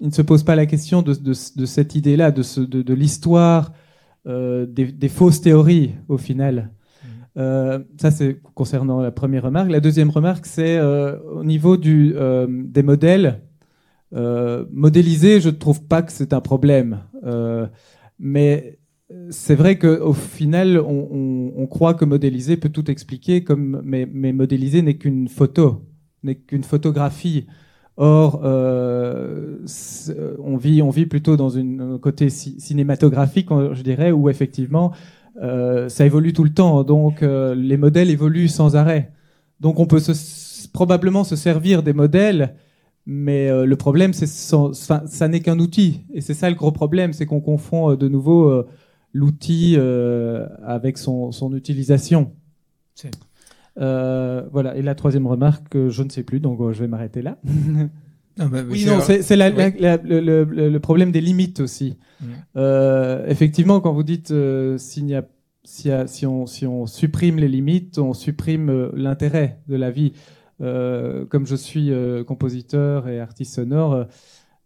ne 0.00 0.10
se 0.10 0.22
pose 0.22 0.42
pas 0.42 0.56
la 0.56 0.66
question 0.66 1.02
de, 1.02 1.14
de, 1.14 1.32
de 1.56 1.66
cette 1.66 1.94
idée-là, 1.94 2.30
de, 2.30 2.42
de, 2.64 2.82
de 2.82 2.94
l'histoire 2.94 3.72
des, 4.26 4.66
des, 4.66 5.08
fausses 5.08 5.40
théories 5.40 5.92
au 6.08 6.18
final. 6.18 6.70
Euh, 7.36 7.80
ça, 8.00 8.10
c'est 8.10 8.40
concernant 8.54 9.00
la 9.00 9.10
première 9.10 9.42
remarque. 9.42 9.70
La 9.70 9.80
deuxième 9.80 10.10
remarque, 10.10 10.46
c'est 10.46 10.76
euh, 10.78 11.18
au 11.32 11.44
niveau 11.44 11.76
du, 11.76 12.14
euh, 12.16 12.46
des 12.48 12.82
modèles. 12.82 13.40
modéliser, 14.12 15.40
je 15.40 15.48
ne 15.48 15.54
trouve 15.54 15.82
pas 15.84 16.02
que 16.02 16.12
c'est 16.12 16.32
un 16.32 16.40
problème. 16.40 17.00
mais 18.18 18.78
c'est 19.30 19.54
vrai 19.54 19.78
qu'au 19.78 20.12
final, 20.12 20.78
on, 20.78 21.66
croit 21.66 21.94
que 21.94 22.04
modéliser 22.04 22.56
peut 22.56 22.68
tout 22.68 22.90
expliquer, 22.90 23.44
comme, 23.44 23.80
mais, 23.84 24.06
modéliser 24.32 24.82
n'est 24.82 24.94
qu'une 24.94 25.28
photo, 25.28 25.82
n'est 26.22 26.36
qu'une 26.36 26.64
photographie. 26.64 27.46
Or, 27.96 28.40
euh, 28.44 29.58
on, 30.38 30.56
vit, 30.56 30.82
on 30.82 30.90
vit 30.90 31.06
plutôt 31.06 31.36
dans 31.36 31.58
un 31.58 31.98
côté 31.98 32.28
cinématographique, 32.28 33.48
je 33.50 33.82
dirais, 33.82 34.10
où 34.10 34.28
effectivement, 34.28 34.92
euh, 35.42 35.88
ça 35.88 36.06
évolue 36.06 36.32
tout 36.32 36.44
le 36.44 36.52
temps, 36.52 36.84
donc 36.84 37.22
euh, 37.22 37.54
les 37.54 37.76
modèles 37.76 38.10
évoluent 38.10 38.48
sans 38.48 38.76
arrêt. 38.76 39.12
Donc 39.60 39.80
on 39.80 39.86
peut 39.86 40.00
probablement 40.72 41.24
se 41.24 41.36
servir 41.36 41.82
des 41.82 41.92
modèles, 41.92 42.54
mais 43.06 43.48
euh, 43.48 43.64
le 43.64 43.76
problème, 43.76 44.12
c'est 44.12 44.26
ça 44.26 45.28
n'est 45.28 45.40
qu'un 45.40 45.58
outil, 45.58 46.02
et 46.12 46.20
c'est 46.20 46.34
ça 46.34 46.48
le 46.48 46.56
gros 46.56 46.72
problème, 46.72 47.12
c'est 47.12 47.26
qu'on 47.26 47.40
confond 47.40 47.94
de 47.94 48.08
nouveau 48.08 48.64
l'outil 49.14 49.78
avec 50.62 50.98
son, 50.98 51.32
son 51.32 51.54
utilisation. 51.56 52.32
voilà. 53.76 54.76
Et 54.76 54.82
la 54.82 54.94
troisième 54.94 55.26
remarque, 55.26 55.88
je 55.88 56.02
ne 56.02 56.10
sais 56.10 56.22
plus, 56.22 56.40
donc 56.40 56.60
je 56.72 56.80
vais 56.80 56.88
m'arrêter 56.88 57.22
là. 57.22 57.38
oui, 58.68 58.84
non, 58.84 59.00
c'est 59.00 59.36
le, 59.36 60.44
le, 60.44 60.80
problème 60.80 61.12
des 61.12 61.20
limites 61.20 61.60
aussi. 61.60 61.96
Euh, 62.56 63.26
effectivement, 63.26 63.80
quand 63.80 63.92
vous 63.92 64.02
dites 64.02 64.30
euh, 64.30 64.78
y 64.96 65.14
a, 65.14 65.24
si, 65.64 65.90
si, 66.06 66.26
on, 66.26 66.46
si 66.46 66.66
on 66.66 66.86
supprime 66.86 67.38
les 67.38 67.48
limites, 67.48 67.98
on 67.98 68.12
supprime 68.12 68.68
euh, 68.68 68.90
l'intérêt 68.94 69.60
de 69.68 69.76
la 69.76 69.90
vie. 69.90 70.12
Euh, 70.60 71.26
comme 71.26 71.46
je 71.46 71.56
suis 71.56 71.90
euh, 71.90 72.22
compositeur 72.22 73.08
et 73.08 73.18
artiste 73.18 73.54
sonore, 73.54 74.06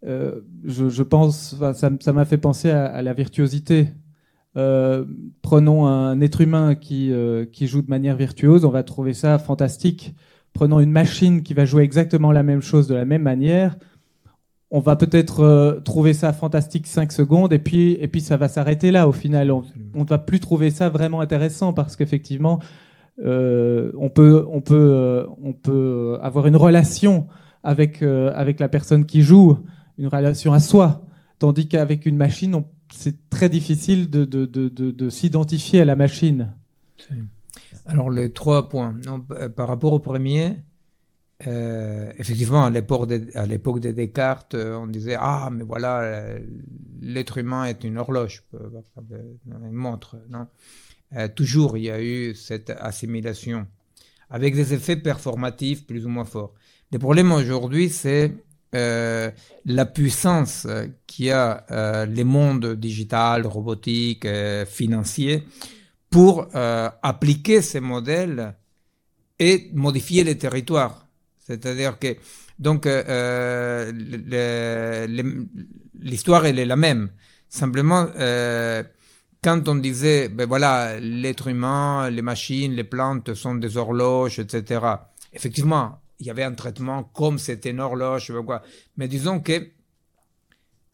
je, 0.02 0.40
je, 0.88 1.02
pense, 1.02 1.56
ça 1.74 2.12
m'a 2.12 2.24
fait 2.24 2.38
penser 2.38 2.70
à, 2.70 2.86
à 2.86 3.02
la 3.02 3.14
virtuosité. 3.14 3.88
Prenons 5.42 5.86
un 5.86 6.20
être 6.20 6.40
humain 6.40 6.74
qui, 6.74 7.12
qui 7.52 7.66
joue 7.66 7.82
de 7.82 7.90
manière 7.90 8.16
virtuose, 8.16 8.64
on 8.64 8.70
va 8.70 8.82
trouver 8.82 9.14
ça 9.14 9.38
fantastique 9.38 10.14
prenons 10.58 10.80
une 10.80 10.90
machine 10.90 11.44
qui 11.44 11.54
va 11.54 11.64
jouer 11.64 11.84
exactement 11.84 12.32
la 12.32 12.42
même 12.42 12.62
chose 12.62 12.88
de 12.88 12.94
la 12.96 13.04
même 13.04 13.22
manière, 13.22 13.76
on 14.70 14.80
va 14.80 14.96
peut-être 14.96 15.40
euh, 15.40 15.80
trouver 15.80 16.12
ça 16.12 16.32
fantastique 16.32 16.86
5 16.88 17.12
secondes 17.12 17.52
et 17.52 17.60
puis, 17.60 17.92
et 18.00 18.08
puis 18.08 18.20
ça 18.20 18.36
va 18.36 18.48
s'arrêter 18.48 18.90
là 18.90 19.08
au 19.08 19.12
final. 19.12 19.50
On 19.52 19.62
ne 19.94 20.04
va 20.04 20.18
plus 20.18 20.40
trouver 20.40 20.70
ça 20.70 20.88
vraiment 20.88 21.20
intéressant 21.20 21.72
parce 21.72 21.94
qu'effectivement, 21.96 22.58
euh, 23.24 23.92
on, 23.98 24.10
peut, 24.10 24.46
on, 24.50 24.60
peut, 24.60 24.74
euh, 24.74 25.26
on 25.42 25.52
peut 25.52 26.18
avoir 26.22 26.48
une 26.48 26.56
relation 26.56 27.28
avec, 27.62 28.02
avec 28.02 28.60
la 28.60 28.68
personne 28.68 29.04
qui 29.04 29.22
joue, 29.22 29.58
une 29.96 30.08
relation 30.08 30.52
à 30.52 30.60
soi. 30.60 31.02
Tandis 31.38 31.68
qu'avec 31.68 32.04
une 32.04 32.16
machine, 32.16 32.64
c'est 32.92 33.28
très 33.30 33.48
difficile 33.48 34.10
de, 34.10 34.24
de, 34.24 34.46
de, 34.46 34.68
de 34.68 35.10
s'identifier 35.10 35.80
à 35.80 35.84
la 35.84 35.96
machine. 35.96 36.54
Alors, 37.86 38.10
les 38.10 38.32
trois 38.32 38.68
points. 38.68 38.94
Euh, 39.32 39.48
par 39.48 39.68
rapport 39.68 39.92
au 39.92 39.98
premier, 39.98 40.56
euh, 41.46 42.12
effectivement, 42.18 42.64
à 42.64 42.70
l'époque 42.70 43.08
de, 43.08 43.18
de, 43.18 43.90
Descartes, 43.92 44.54
euh, 44.54 44.76
on 44.76 44.86
disait 44.86 45.16
Ah, 45.18 45.48
mais 45.52 45.64
voilà, 45.64 46.38
l'être 47.00 47.38
humain 47.38 47.64
est 47.64 47.84
une 47.84 47.98
horloge, 47.98 48.44
une 49.46 49.72
montre. 49.72 50.16
Non 50.28 50.46
toujours, 51.34 51.78
il 51.78 51.84
y 51.84 51.90
a 51.90 52.02
eu 52.02 52.34
cette 52.34 52.68
assimilation 52.68 53.66
avec 54.28 54.54
des 54.54 54.74
effets 54.74 54.96
performatifs 54.96 55.86
plus 55.86 56.04
ou 56.04 56.10
moins 56.10 56.26
forts. 56.26 56.52
Le 56.92 56.98
problème 56.98 57.32
aujourd'hui, 57.32 57.88
c'est 57.88 58.34
la 58.72 59.86
puissance 59.86 60.66
qu'il 61.06 61.26
y 61.26 61.30
a 61.30 62.06
les 62.06 62.24
mondes 62.24 62.74
digital, 62.74 63.46
robotique, 63.46 64.26
financier 64.66 65.44
pour 66.10 66.48
euh, 66.54 66.88
appliquer 67.02 67.62
ces 67.62 67.80
modèles 67.80 68.54
et 69.38 69.70
modifier 69.74 70.24
les 70.24 70.38
territoires. 70.38 71.06
C'est-à-dire 71.38 71.98
que 71.98 72.16
donc 72.58 72.86
euh, 72.86 73.92
l'histoire 75.94 76.46
elle 76.46 76.58
est 76.58 76.66
la 76.66 76.76
même. 76.76 77.10
Simplement, 77.48 78.08
euh, 78.18 78.82
quand 79.42 79.68
on 79.68 79.76
disait 79.76 80.28
ben 80.28 80.46
voilà 80.46 80.98
l'être 81.00 81.48
humain, 81.48 82.10
les 82.10 82.22
machines, 82.22 82.72
les 82.72 82.84
plantes 82.84 83.34
sont 83.34 83.54
des 83.54 83.76
horloges, 83.76 84.38
etc. 84.38 84.80
Effectivement, 85.32 86.00
il 86.20 86.26
y 86.26 86.30
avait 86.30 86.44
un 86.44 86.54
traitement 86.54 87.04
comme 87.04 87.38
c'était 87.38 87.70
une 87.70 87.80
horloge, 87.80 88.32
quoi. 88.44 88.62
Mais 88.96 89.08
disons 89.08 89.40
que 89.40 89.70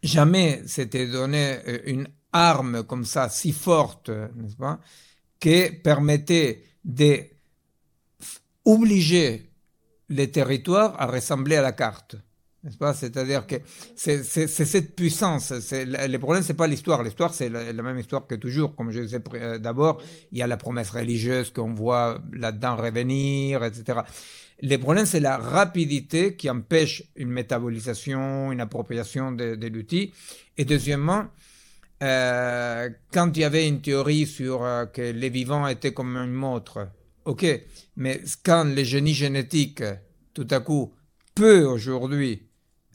jamais 0.03 0.63
c'était 0.67 1.07
donné 1.07 1.59
une 1.87 2.09
arme 2.33 2.83
comme 2.85 3.05
ça 3.05 3.29
si 3.29 3.53
forte, 3.53 4.11
n'est-ce 4.11 4.57
pas, 4.57 4.81
qui 5.41 5.71
permettait 5.83 6.65
d'obliger 8.65 9.51
les 10.11 10.31
territoires 10.31 11.01
à 11.01 11.07
ressembler 11.07 11.57
à 11.57 11.63
la 11.63 11.73
carte. 11.73 12.17
N'est-ce 12.63 12.79
pas? 12.79 12.95
C'est-à-dire 12.95 13.47
que 13.47 13.57
c'est 13.95 14.23
cette 14.25 14.97
puissance. 14.97 15.53
Le 15.53 16.17
problème, 16.17 16.43
c'est 16.43 16.55
pas 16.55 16.67
l'histoire. 16.67 17.03
L'histoire, 17.03 17.35
c'est 17.35 17.51
la, 17.51 17.73
même 17.75 17.99
histoire 17.99 18.27
que 18.27 18.35
toujours. 18.37 18.75
Comme 18.75 18.91
je 18.91 19.01
disais 19.01 19.23
euh, 19.35 19.59
d'abord, 19.59 20.01
il 20.33 20.39
y 20.39 20.43
a 20.43 20.47
la 20.47 20.57
promesse 20.57 20.89
religieuse 20.89 21.51
qu'on 21.51 21.75
voit 21.75 22.23
là-dedans 22.33 22.77
revenir, 22.77 23.63
etc. 23.65 24.01
Le 24.63 24.77
problème, 24.77 25.05
c'est 25.05 25.21
la 25.21 25.37
rapidité 25.37 26.37
qui 26.37 26.49
empêche 26.49 27.03
une 27.17 27.29
métabolisation, 27.29 28.53
une 28.53 28.61
appropriation 28.61 29.33
de, 29.33 29.67
l'outil. 29.67 30.13
Et 30.57 30.65
deuxièmement, 30.65 31.27
euh, 32.03 32.89
quand 33.13 33.37
il 33.37 33.41
y 33.41 33.45
avait 33.45 33.67
une 33.67 33.81
théorie 33.81 34.27
sur 34.27 34.65
euh, 34.65 34.87
que 34.87 35.03
les 35.03 35.29
vivants 35.29 35.67
étaient 35.67 35.93
comme 35.93 36.17
une 36.17 36.33
montre, 36.33 36.89
ok, 37.25 37.45
mais 37.97 38.21
quand 38.45 38.65
le 38.65 38.85
génie 38.85 39.15
génétique, 39.15 39.83
tout 40.35 40.47
à 40.51 40.61
coup, 40.61 40.95
peut 41.35 41.65
aujourd'hui 41.65 42.43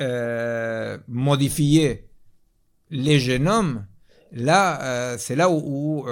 euh, 0.02 0.98
modifier 1.08 2.08
les 2.90 3.20
génomes, 3.20 3.86
là, 4.32 5.18
c'est 5.18 5.36
là 5.36 5.50
où, 5.50 6.06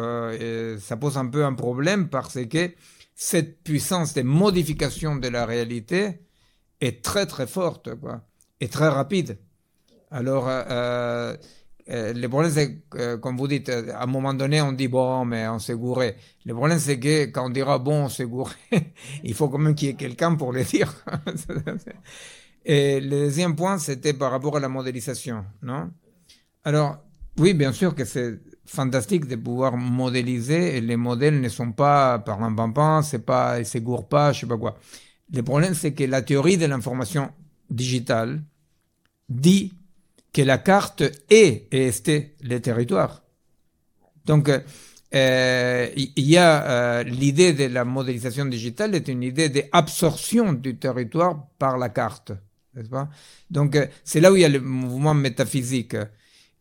ça 0.80 0.98
pose 0.98 1.18
un 1.18 1.28
peu 1.28 1.46
un 1.46 1.54
problème 1.54 2.10
parce 2.10 2.38
que 2.46 2.72
cette 3.20 3.64
puissance 3.64 4.14
de 4.14 4.22
modification 4.22 5.16
de 5.16 5.28
la 5.28 5.48
réalité 5.48 6.22
est 6.80 7.04
très 7.04 7.26
très 7.26 7.48
forte, 7.48 7.96
quoi, 7.96 8.22
et 8.62 8.68
très 8.70 8.88
rapide. 8.88 9.40
Alors, 10.12 10.46
euh, 10.48 11.36
le 12.14 12.28
problème, 12.28 12.52
c'est 12.52 12.84
euh, 12.96 13.18
comme 13.18 13.36
vous 13.36 13.48
dites, 13.48 13.70
à 13.70 14.04
un 14.04 14.06
moment 14.06 14.36
donné, 14.36 14.62
on 14.62 14.72
dit 14.72 14.88
bon, 14.88 15.26
mais 15.26 15.48
on 15.48 15.58
s'est 15.58 15.74
gouré. 15.74 16.16
Le 16.46 16.54
problème, 16.54 16.78
c'est 16.78 17.00
que 17.00 17.26
quand 17.26 17.48
on 17.48 17.50
dira 17.50 17.80
bon, 17.80 18.06
on 18.06 18.10
s'est 18.10 18.26
gouré, 18.26 18.54
il 19.24 19.34
faut 19.34 19.50
quand 19.50 19.58
même 19.58 19.74
qu'il 19.74 19.88
y 19.88 19.92
ait 19.92 19.96
quelqu'un 19.96 20.36
pour 20.36 20.54
le 20.54 20.64
dire. 20.64 20.94
Et 22.66 23.00
le 23.00 23.10
deuxième 23.10 23.56
point, 23.56 23.80
c'était 23.80 24.14
par 24.14 24.30
rapport 24.30 24.58
à 24.58 24.60
la 24.60 24.70
modélisation, 24.70 25.44
non? 25.64 25.90
Alors, 26.64 26.98
oui, 27.40 27.56
bien 27.56 27.72
sûr 27.72 27.96
que 27.96 28.06
c'est 28.06 28.40
fantastique 28.68 29.28
de 29.28 29.36
pouvoir 29.36 29.78
modéliser 29.78 30.78
et 30.78 30.82
les 30.82 30.98
modèles 30.98 31.42
ne 31.42 31.50
sont 31.50 31.72
pas 31.72 32.20
par 32.20 32.44
un 32.44 33.02
c'est 33.02 33.26
pas, 33.26 33.60
ils 33.60 33.66
se 33.66 33.78
gourent 33.80 34.08
pas, 34.08 34.34
je 34.34 34.42
sais 34.42 34.46
pas 34.46 34.58
quoi. 34.58 34.78
Le 35.34 35.42
problème, 35.42 35.74
c'est 35.74 35.94
que 35.94 36.04
la 36.04 36.22
théorie 36.22 36.58
de 36.58 36.66
l'information 36.66 37.32
digitale 37.70 38.42
dit 39.30 39.74
que 40.32 40.42
la 40.42 40.58
carte 40.58 41.04
est 41.30 41.68
et 41.72 41.88
était 41.88 42.36
le 42.42 42.60
territoire. 42.60 43.24
Donc, 44.26 44.50
euh, 44.50 45.90
il 45.96 46.12
y 46.18 46.38
a 46.38 46.64
euh, 46.64 47.04
l'idée 47.04 47.54
de 47.54 47.66
la 47.66 47.86
modélisation 47.86 48.46
digitale 48.46 48.94
est 48.96 49.08
une 49.08 49.24
idée 49.24 49.50
d'absorption 49.50 50.54
du 50.54 50.78
territoire 50.78 51.48
par 51.58 51.78
la 51.78 51.90
carte, 51.90 52.34
Donc, 53.50 53.76
euh, 53.76 53.88
c'est 54.04 54.20
là 54.20 54.32
où 54.32 54.36
il 54.36 54.42
y 54.42 54.46
a 54.46 54.50
le 54.50 54.60
mouvement 54.60 55.14
métaphysique. 55.14 55.96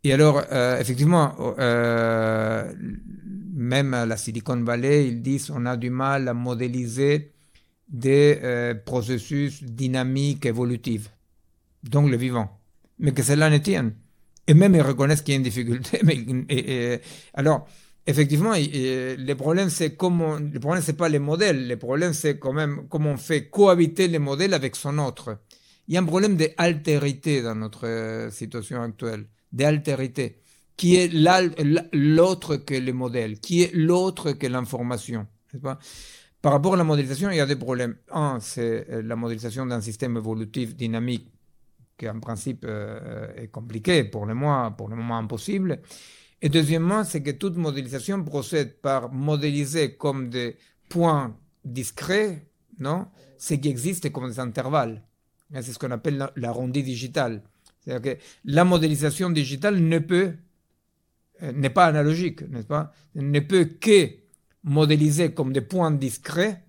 Et 0.04 0.12
alors, 0.12 0.42
effectivement, 0.78 1.34
même 3.54 3.94
à 3.94 4.06
la 4.06 4.16
Silicon 4.16 4.62
Valley, 4.62 5.08
ils 5.08 5.22
disent 5.22 5.50
on 5.50 5.66
a 5.66 5.76
du 5.76 5.90
mal 5.90 6.28
à 6.28 6.34
modéliser 6.34 7.32
des 7.88 8.74
processus 8.84 9.64
dynamiques 9.64 10.46
évolutifs, 10.46 11.10
donc 11.82 12.08
le 12.08 12.16
vivant 12.16 12.56
mais 12.98 13.12
que 13.12 13.22
cela 13.22 13.50
ne 13.50 13.58
tienne. 13.58 13.94
Et 14.46 14.54
même 14.54 14.74
ils 14.74 14.82
reconnaissent 14.82 15.22
qu'il 15.22 15.32
y 15.32 15.36
a 15.36 15.38
une 15.38 15.42
difficulté. 15.42 16.00
Mais, 16.04 17.00
alors, 17.34 17.66
effectivement, 18.06 18.52
le 18.54 19.34
problème, 19.34 19.70
c'est 19.70 19.96
comment, 19.96 20.38
le 20.38 20.60
problème, 20.60 20.82
c'est 20.84 20.96
pas 20.96 21.08
les 21.08 21.18
modèles. 21.18 21.68
Le 21.68 21.76
problème, 21.76 22.12
c'est 22.12 22.38
quand 22.38 22.52
même 22.52 22.86
comment 22.88 23.12
on 23.12 23.16
fait 23.16 23.48
cohabiter 23.48 24.08
les 24.08 24.18
modèles 24.18 24.54
avec 24.54 24.76
son 24.76 24.98
autre. 24.98 25.38
Il 25.88 25.94
y 25.94 25.96
a 25.96 26.00
un 26.00 26.04
problème 26.04 26.36
d'altérité 26.36 27.42
dans 27.42 27.54
notre 27.54 27.86
euh, 27.86 28.30
situation 28.30 28.82
actuelle. 28.82 29.26
D'altérité. 29.56 30.26
Qui 30.76 30.96
est 30.96 31.10
l'autre 31.94 32.56
que 32.56 32.74
les 32.74 32.92
modèles? 32.92 33.40
Qui 33.40 33.62
est 33.62 33.72
l'autre 33.74 34.32
que 34.32 34.46
l'information? 34.46 35.26
Par 36.42 36.52
rapport 36.52 36.74
à 36.74 36.76
la 36.76 36.84
modélisation, 36.84 37.30
il 37.30 37.38
y 37.38 37.40
a 37.40 37.46
des 37.46 37.56
problèmes. 37.56 37.96
Un, 38.10 38.38
c'est 38.40 38.86
euh, 38.90 39.02
la 39.02 39.16
modélisation 39.16 39.64
d'un 39.64 39.80
système 39.80 40.16
évolutif 40.18 40.76
dynamique 40.76 41.26
qui, 41.96 42.06
en 42.06 42.20
principe, 42.20 42.66
euh, 42.68 43.32
est 43.34 43.48
compliqué, 43.48 44.04
pour 44.04 44.26
le, 44.26 44.34
moment, 44.34 44.70
pour 44.72 44.88
le 44.88 44.96
moment 44.96 45.16
impossible. 45.16 45.80
Et 46.42 46.50
deuxièmement, 46.50 47.02
c'est 47.04 47.22
que 47.22 47.30
toute 47.30 47.56
modélisation 47.56 48.22
procède 48.22 48.80
par 48.82 49.10
modéliser 49.10 49.96
comme 49.96 50.28
des 50.28 50.56
points 50.90 51.34
discrets, 51.64 52.46
non? 52.78 53.06
Ce 53.38 53.54
qui 53.54 53.68
existe 53.68 54.12
comme 54.12 54.28
des 54.28 54.38
intervalles. 54.38 55.02
C'est 55.54 55.72
ce 55.72 55.78
qu'on 55.78 55.90
appelle 55.90 56.30
l'arrondi 56.36 56.82
digital. 56.82 57.42
C'est-à-dire 57.86 58.16
que 58.16 58.22
la 58.44 58.64
modélisation 58.64 59.30
digitale 59.30 59.78
ne 59.80 59.98
peut, 59.98 60.34
euh, 61.42 61.52
n'est 61.52 61.70
pas 61.70 61.86
analogique, 61.86 62.42
n'est-ce 62.42 62.66
pas? 62.66 62.92
Ne 63.14 63.40
peut 63.40 63.64
que 63.64 64.10
modéliser 64.64 65.32
comme 65.32 65.52
des 65.52 65.60
points 65.60 65.92
discrets 65.92 66.64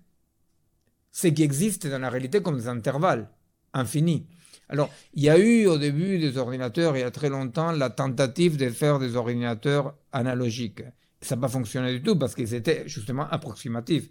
ce 1.10 1.26
qui 1.28 1.42
existe 1.42 1.86
dans 1.86 1.98
la 1.98 2.10
réalité 2.10 2.40
comme 2.40 2.56
des 2.56 2.68
intervalles 2.68 3.28
infinis. 3.72 4.26
Alors, 4.68 4.90
il 5.14 5.24
y 5.24 5.30
a 5.30 5.38
eu 5.38 5.66
au 5.66 5.78
début 5.78 6.18
des 6.18 6.36
ordinateurs, 6.36 6.96
il 6.96 7.00
y 7.00 7.02
a 7.02 7.10
très 7.10 7.30
longtemps, 7.30 7.72
la 7.72 7.90
tentative 7.90 8.56
de 8.56 8.68
faire 8.68 8.98
des 8.98 9.16
ordinateurs 9.16 9.94
analogiques. 10.12 10.82
Ça 11.20 11.34
n'a 11.34 11.40
pas 11.40 11.48
fonctionné 11.48 11.92
du 11.92 12.02
tout 12.02 12.16
parce 12.16 12.34
qu'ils 12.34 12.54
étaient 12.54 12.84
justement 12.86 13.26
approximatifs. 13.28 14.10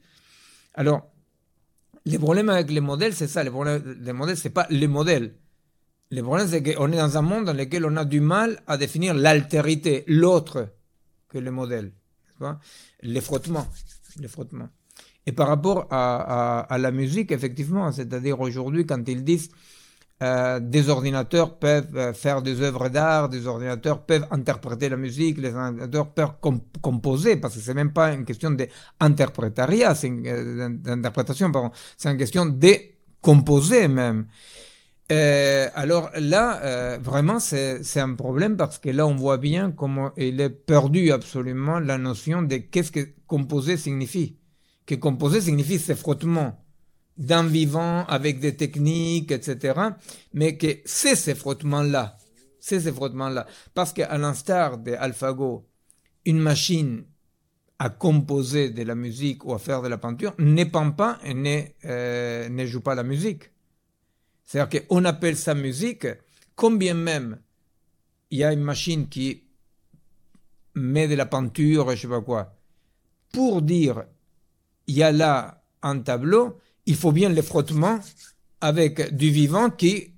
Alors, 0.74 1.10
les 2.06 2.18
problèmes 2.18 2.50
avec 2.50 2.72
les 2.72 2.82
modèles, 2.82 3.14
c'est 3.14 3.28
ça. 3.28 3.44
Les, 3.44 3.52
problèmes, 3.52 3.98
les 4.02 4.14
modèles, 4.14 4.38
c'est 4.38 4.50
pas 4.50 4.68
les 4.70 4.88
modèles. 4.88 5.36
Le 6.10 6.22
problème, 6.22 6.48
c'est 6.48 6.64
qu'on 6.64 6.92
est 6.92 6.98
dans 6.98 7.18
un 7.18 7.22
monde 7.22 7.46
dans 7.46 7.54
lequel 7.54 7.86
on 7.86 7.98
a 7.98 8.06
du 8.06 8.22
mal 8.22 8.62
à 8.68 8.78
définir 8.78 9.14
l'altérité, 9.14 10.04
l'autre 10.08 10.70
que 11.28 11.38
le 11.38 11.52
modèle. 11.52 11.92
Les 13.02 13.22
frottements. 13.22 13.68
Les 14.20 14.28
frottements. 14.28 14.70
Et 15.26 15.34
par 15.34 15.48
rapport 15.50 15.88
à, 15.92 16.78
la 16.80 16.92
musique, 16.92 17.32
effectivement, 17.32 17.92
c'est-à-dire 17.92 18.40
aujourd'hui, 18.40 18.86
quand 18.86 19.08
ils 19.10 19.24
disent 19.24 19.50
euh, 20.24 20.60
des 20.60 20.90
ordinateurs 20.90 21.60
peuvent 21.60 21.96
euh, 21.96 22.14
faire 22.14 22.42
des 22.42 22.62
œuvres 22.62 22.90
d'art, 22.90 23.30
des 23.30 23.46
ordinateurs 23.46 24.04
peuvent 24.04 24.26
interpréter 24.32 24.90
la 24.90 24.98
musique, 24.98 25.38
les 25.38 25.54
ordinateurs 25.54 26.10
peuvent 26.12 26.32
composer, 26.82 27.36
parce 27.36 27.54
que 27.54 27.60
c'est 27.60 27.76
même 27.76 27.94
pas 27.94 28.14
une 28.14 28.26
question 28.26 28.50
d'interprétariat, 28.50 29.94
c'est 29.94 30.08
une, 30.08 30.26
euh, 30.26 30.70
c'est 31.98 32.10
une 32.10 32.18
question 32.18 32.48
de 32.48 32.74
composer 33.22 33.88
même. 33.88 34.26
Alors 35.10 36.12
là, 36.16 36.98
vraiment, 36.98 37.40
c'est 37.40 38.00
un 38.00 38.14
problème 38.16 38.58
parce 38.58 38.78
que 38.78 38.90
là, 38.90 39.08
on 39.08 39.16
voit 39.16 39.38
bien 39.38 39.72
comment 39.72 40.12
il 40.18 40.42
est 40.42 40.50
perdu 40.50 41.12
absolument 41.12 41.80
la 41.80 41.98
notion 41.98 42.42
de 42.42 42.58
qu'est-ce 42.58 42.92
que 42.92 43.08
composer 43.26 43.78
signifie. 43.78 44.38
Que 44.86 44.96
composer 44.96 45.42
signifie 45.42 45.80
ces 45.80 45.96
frottements 45.96 46.64
d'un 47.18 47.44
vivant 47.44 48.06
avec 48.06 48.40
des 48.40 48.56
techniques, 48.56 49.32
etc. 49.32 49.80
Mais 50.34 50.58
que 50.58 50.68
c'est 50.86 51.16
ces 51.16 51.36
frottements-là, 51.36 52.18
c'est 52.60 52.80
ces 52.80 52.92
frottements-là. 52.92 53.48
Parce 53.74 53.94
qu'à 53.94 54.18
l'instar 54.18 54.78
de 54.78 54.94
AlphaGo, 54.94 55.68
une 56.26 56.40
machine 56.40 57.06
à 57.80 57.90
composer 57.90 58.70
de 58.70 58.84
la 58.84 58.96
musique 58.96 59.46
ou 59.46 59.54
à 59.54 59.60
faire 59.60 59.82
de 59.82 59.88
la 59.88 59.98
peinture 59.98 60.34
ne 60.40 60.64
peint 60.64 60.92
pas 60.92 61.20
et 61.24 61.34
ne, 61.34 61.62
euh, 61.86 62.50
ne 62.50 62.66
joue 62.66 62.82
pas 62.82 62.96
la 62.96 63.04
musique. 63.04 63.52
C'est-à-dire 64.48 64.88
qu'on 64.88 65.04
appelle 65.04 65.36
ça 65.36 65.54
musique, 65.54 66.08
combien 66.56 66.94
même 66.94 67.38
il 68.32 68.40
y 68.40 68.44
a 68.46 68.54
une 68.54 68.64
machine 68.64 69.10
qui 69.10 69.44
met 70.74 71.10
de 71.10 71.16
la 71.16 71.26
peinture, 71.26 71.92
je 71.92 72.02
sais 72.02 72.08
pas 72.08 72.22
quoi, 72.22 72.56
pour 73.34 73.62
dire 73.62 74.06
il 74.88 74.96
y 74.96 75.04
a 75.04 75.12
là 75.12 75.62
un 75.82 76.00
tableau, 76.00 76.58
il 76.86 76.96
faut 76.96 77.12
bien 77.12 77.28
les 77.28 77.42
frottements 77.42 78.00
avec 78.62 79.14
du 79.14 79.30
vivant 79.30 79.70
qui 79.70 80.14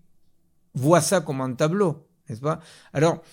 voit 0.75 1.01
ça 1.01 1.21
comme 1.21 1.41
un 1.41 1.53
tableau, 1.53 2.07
n'est-ce 2.29 2.41
pas? 2.41 2.59
Alors, 2.93 3.23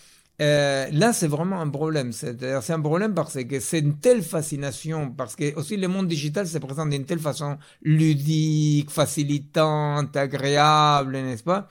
euh, 0.41 0.89
là, 0.93 1.13
c'est 1.13 1.29
vraiment 1.29 1.61
un 1.61 1.71
problème. 1.71 2.13
C'est 2.13 2.71
un 2.71 2.81
problème 2.81 3.15
parce 3.15 3.43
que 3.43 3.61
c'est 3.61 3.79
une 3.79 3.99
telle 3.99 4.23
fascination, 4.23 5.11
parce 5.11 5.35
que 5.35 5.55
aussi 5.57 5.77
le 5.77 5.89
monde 5.89 6.09
digital 6.09 6.47
se 6.47 6.59
présente 6.59 6.91
d'une 6.91 7.07
telle 7.07 7.21
façon 7.21 7.57
ludique, 7.83 8.91
facilitante, 8.91 10.15
agréable, 10.17 11.17
n'est-ce 11.19 11.43
pas 11.43 11.69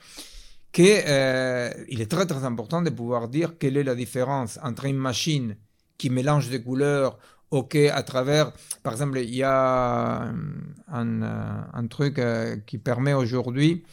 qu'il 0.72 0.86
euh, 1.06 1.70
est 1.88 2.10
très 2.10 2.26
très 2.26 2.44
important 2.44 2.82
de 2.82 2.90
pouvoir 2.90 3.28
dire 3.28 3.56
quelle 3.58 3.76
est 3.76 3.84
la 3.84 3.94
différence 3.94 4.58
entre 4.62 4.84
une 4.86 4.98
machine 4.98 5.56
qui 5.96 6.10
mélange 6.10 6.50
des 6.50 6.60
couleurs 6.62 7.18
OK 7.52 7.76
à 7.76 8.02
travers, 8.02 8.52
par 8.82 8.92
exemple, 8.92 9.18
il 9.18 9.34
y 9.34 9.44
a 9.44 10.24
euh, 10.24 11.62
un, 11.72 11.86
truc 11.86 12.20
qui 12.66 12.78
permet 12.78 13.14
aujourd'hui 13.14 13.84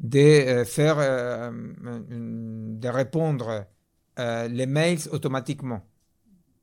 de 0.00 0.64
faire, 0.66 0.96
de 0.96 2.88
répondre 2.88 3.66
les 4.18 4.66
mails 4.66 5.00
automatiquement. 5.10 5.82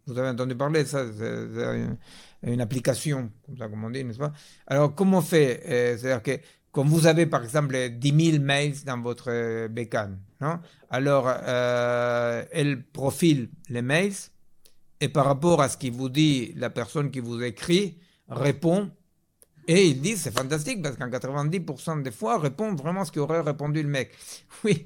Vous 0.05 0.17
avez 0.17 0.29
entendu 0.29 0.55
parler 0.55 0.83
de 0.83 0.87
ça, 0.87 1.05
c'est 1.17 2.51
une, 2.51 2.59
application, 2.59 3.31
comme 3.45 3.57
ça 3.57 3.69
comme 3.69 3.83
on 3.85 3.89
dit, 3.89 4.03
n'est-ce 4.03 4.19
pas? 4.19 4.33
Alors, 4.67 4.93
comment 4.93 5.19
on 5.19 5.21
fait 5.21 5.61
C'est-à-dire 5.97 6.21
que 6.21 6.39
comme 6.71 6.87
vous 6.87 7.05
avez 7.05 7.25
par 7.27 7.43
exemple 7.43 7.89
10 7.89 8.31
000 8.31 8.43
mails 8.43 8.83
dans 8.83 8.99
votre 8.99 9.67
bécane, 9.67 10.19
non? 10.41 10.59
Alors 10.89 11.29
elle 11.29 12.83
profile 12.91 13.49
les 13.69 13.83
mails 13.83 14.13
et 15.03 15.09
par 15.09 15.25
rapport 15.25 15.61
à 15.61 15.67
ce 15.67 15.75
qui 15.75 15.89
vous 15.89 16.07
dit 16.07 16.53
la 16.55 16.69
personne 16.69 17.11
qui 17.11 17.19
vous 17.19 17.43
écrit, 17.43 17.97
répond. 18.29 18.89
Et 19.67 19.87
il 19.87 19.99
dit, 19.99 20.15
c'est 20.15 20.31
fantastique 20.31 20.81
parce 20.81 20.95
qu'en 20.95 21.09
90% 21.09 22.03
des 22.03 22.11
fois, 22.11 22.39
répond 22.39 22.73
vraiment 22.73 23.03
ce 23.03 23.11
qu'aurait 23.11 23.41
répondu 23.41 23.83
le 23.83 23.89
mec. 23.89 24.11
Oui. 24.63 24.85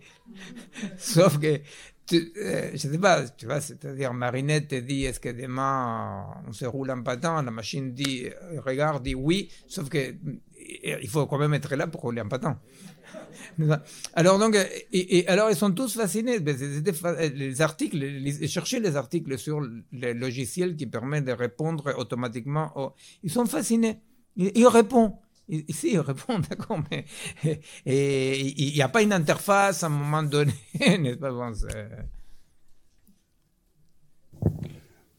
Sauf 0.97 1.37
que, 1.37 1.61
tu, 2.07 2.33
euh, 2.37 2.71
je 2.71 2.77
sais 2.77 2.97
pas, 2.97 3.27
tu 3.27 3.45
vois, 3.45 3.59
c'est-à-dire 3.59 4.13
Marinette 4.13 4.69
te 4.69 4.75
dit, 4.75 5.03
est-ce 5.03 5.19
que 5.19 5.29
demain 5.29 6.25
on 6.47 6.53
se 6.53 6.65
roule 6.65 6.89
en 6.91 7.03
patin? 7.03 7.43
La 7.43 7.51
machine 7.51 7.93
dit, 7.93 8.25
euh, 8.25 8.61
regarde, 8.61 9.03
dit 9.03 9.13
oui, 9.13 9.49
sauf 9.67 9.89
que 9.89 9.97
euh, 9.97 10.13
il 11.01 11.09
faut 11.09 11.25
quand 11.27 11.37
même 11.37 11.53
être 11.53 11.75
là 11.75 11.85
pour 11.87 12.01
rouler 12.01 12.21
en 12.21 12.29
patin. 12.29 12.59
Alors 14.13 14.39
donc, 14.39 14.57
et, 14.91 15.27
alors 15.27 15.49
ils 15.49 15.55
sont 15.55 15.71
tous 15.71 15.95
fascinés. 15.95 16.39
Les 16.39 17.61
articles, 17.61 17.97
les, 17.97 18.47
chercher 18.47 18.79
les 18.79 18.95
articles 18.95 19.37
sur 19.37 19.61
le 19.61 20.13
logiciel 20.13 20.75
qui 20.75 20.85
permet 20.85 21.21
de 21.21 21.31
répondre 21.31 21.93
automatiquement. 21.97 22.93
ils 23.23 23.31
sont 23.31 23.45
fascinés. 23.45 24.01
Ils, 24.35 24.67
répondent. 24.67 25.13
Ici, 25.49 25.97
répondent, 25.97 26.45
d'accord, 26.49 26.79
mais 26.91 27.05
il 27.85 28.73
n'y 28.73 28.81
a 28.81 28.89
pas 28.89 29.01
une 29.01 29.13
interface 29.13 29.83
à 29.83 29.87
un 29.87 29.89
moment 29.89 30.23
donné, 30.23 30.53
n'est-ce 30.79 31.17
pas 31.17 31.31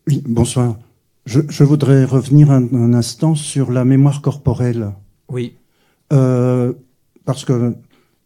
Oui, 0.07 0.23
bonsoir. 0.27 0.77
Je, 1.25 1.65
voudrais 1.65 2.05
revenir 2.05 2.51
un, 2.51 2.73
un, 2.73 2.95
instant 2.95 3.35
sur 3.35 3.71
la 3.71 3.85
mémoire 3.85 4.23
corporelle. 4.23 4.93
Oui. 5.29 5.57
Euh, 6.13 6.73
parce 7.27 7.45
que 7.45 7.75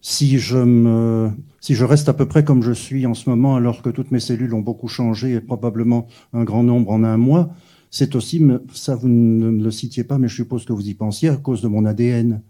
si 0.01 0.39
je 0.39 0.59
me, 0.59 1.31
si 1.61 1.75
je 1.75 1.85
reste 1.85 2.09
à 2.09 2.13
peu 2.13 2.27
près 2.27 2.45
comme 2.45 2.63
je 2.63 2.73
suis 2.73 3.07
en 3.07 3.15
ce 3.15 3.31
moment, 3.31 3.57
alors 3.57 3.83
que 3.83 3.91
toutes 3.91 4.11
mes 4.11 4.21
cellules 4.21 4.55
ont 4.55 4.61
beaucoup 4.61 4.89
changé 4.89 5.33
et 5.33 5.41
probablement 5.41 6.07
un 6.33 6.45
grand 6.45 6.63
nombre 6.63 6.91
en 6.91 7.05
un 7.05 7.17
mois, 7.17 7.51
c'est 7.93 8.17
aussi, 8.17 8.43
ça 8.73 8.97
vous 8.97 9.07
ne 9.07 9.63
le 9.63 9.71
citiez 9.71 10.03
pas, 10.03 10.17
mais 10.17 10.27
je 10.27 10.37
suppose 10.37 10.65
que 10.65 10.73
vous 10.73 10.89
y 10.89 10.95
pensiez 10.95 11.29
à 11.29 11.37
cause 11.37 11.61
de 11.61 11.69
mon 11.69 11.85
ADN. 11.85 12.41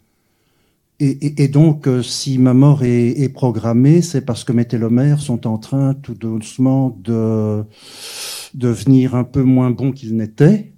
Et, 1.00 1.42
et, 1.42 1.48
donc, 1.48 1.88
euh, 1.88 2.00
si 2.00 2.38
ma 2.38 2.54
mort 2.54 2.84
est, 2.84 3.08
est 3.08 3.28
programmée, 3.28 4.02
c'est 4.02 4.20
parce 4.20 4.44
que 4.44 4.52
mes 4.52 4.66
télomères 4.66 5.20
sont 5.20 5.48
en 5.48 5.58
train 5.58 5.94
tout 5.94 6.14
doucement 6.14 6.96
de 7.02 7.64
devenir 8.54 9.16
un 9.16 9.24
peu 9.24 9.42
moins 9.42 9.72
bons 9.72 9.90
qu'ils 9.90 10.16
n'étaient. 10.16 10.72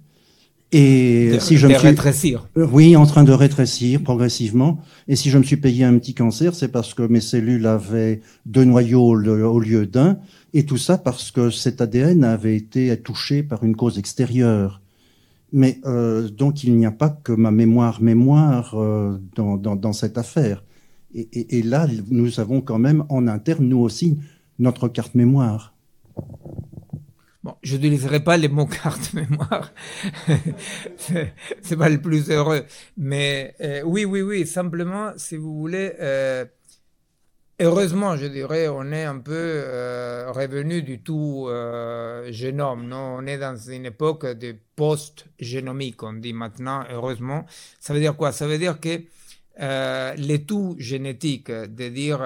Et 0.77 1.39
si 1.39 1.55
je 1.55 1.67
me 1.67 1.73
suis 1.73 1.87
rétrécir. 1.87 2.49
Oui, 2.57 2.97
en 2.97 3.05
train 3.05 3.23
de 3.23 3.31
rétrécir 3.31 4.03
progressivement. 4.03 4.81
Et 5.07 5.15
si 5.15 5.29
je 5.29 5.37
me 5.37 5.43
suis 5.43 5.55
payé 5.55 5.85
un 5.85 5.97
petit 5.97 6.13
cancer, 6.13 6.53
c'est 6.53 6.67
parce 6.67 6.93
que 6.93 7.03
mes 7.03 7.21
cellules 7.21 7.65
avaient 7.65 8.19
deux 8.45 8.65
noyaux 8.65 9.15
au 9.15 9.59
lieu 9.59 9.85
d'un, 9.85 10.17
et 10.53 10.65
tout 10.65 10.75
ça 10.75 10.97
parce 10.97 11.31
que 11.31 11.49
cet 11.49 11.79
ADN 11.79 12.25
avait 12.25 12.57
été 12.57 12.97
touché 12.97 13.41
par 13.41 13.63
une 13.63 13.77
cause 13.77 13.97
extérieure. 13.97 14.81
Mais 15.53 15.79
euh, 15.85 16.27
donc 16.27 16.65
il 16.65 16.75
n'y 16.75 16.85
a 16.85 16.91
pas 16.91 17.07
que 17.09 17.31
ma 17.31 17.51
mémoire 17.51 18.01
mémoire 18.01 18.73
euh, 18.75 19.17
dans, 19.33 19.55
dans, 19.55 19.77
dans, 19.77 19.93
cette 19.93 20.17
affaire. 20.17 20.65
Et, 21.13 21.29
et, 21.31 21.59
et, 21.59 21.63
là, 21.63 21.87
nous 22.09 22.41
avons 22.41 22.59
quand 22.59 22.79
même 22.79 23.05
en 23.07 23.29
interne, 23.29 23.65
nous 23.65 23.79
aussi, 23.79 24.17
notre 24.59 24.89
carte 24.89 25.15
mémoire. 25.15 25.73
Bon, 27.45 27.55
je 27.61 27.75
n'utiliserai 27.75 28.21
pas 28.21 28.37
les 28.37 28.47
mots 28.47 28.65
carte 28.83 29.13
mémoire. 29.13 29.71
c'est 31.61 31.77
pas 31.77 31.89
le 31.89 32.01
plus 32.01 32.31
heureux. 32.31 32.65
Mais 32.97 33.53
euh, 33.61 33.83
oui, 33.83 34.03
oui, 34.03 34.23
oui, 34.23 34.47
simplement, 34.47 35.11
si 35.15 35.37
vous 35.37 35.55
voulez, 35.55 35.93
euh, 35.99 36.45
heureusement, 37.59 38.17
je 38.17 38.25
dirais, 38.25 38.67
on 38.67 38.91
est 38.91 39.03
un 39.03 39.19
peu 39.19 39.35
euh, 39.35 40.31
revenu 40.31 40.81
du 40.81 41.03
tout 41.03 41.47
génome. 42.29 42.87
Non? 42.87 43.17
On 43.19 43.27
est 43.27 43.37
dans 43.37 43.55
une 43.55 43.85
époque 43.85 44.25
de 44.25 44.55
post-génomique, 44.75 46.01
on 46.01 46.13
dit 46.13 46.33
maintenant, 46.33 46.83
heureusement. 46.89 47.45
Ça 47.79 47.93
veut 47.93 47.99
dire 47.99 48.17
quoi? 48.17 48.31
Ça 48.31 48.47
veut 48.47 48.57
dire 48.57 48.79
que 48.79 49.03
les 50.17 50.45
tout 50.47 50.75
génétiques, 50.79 51.51
de 51.51 51.89
dire 51.89 52.21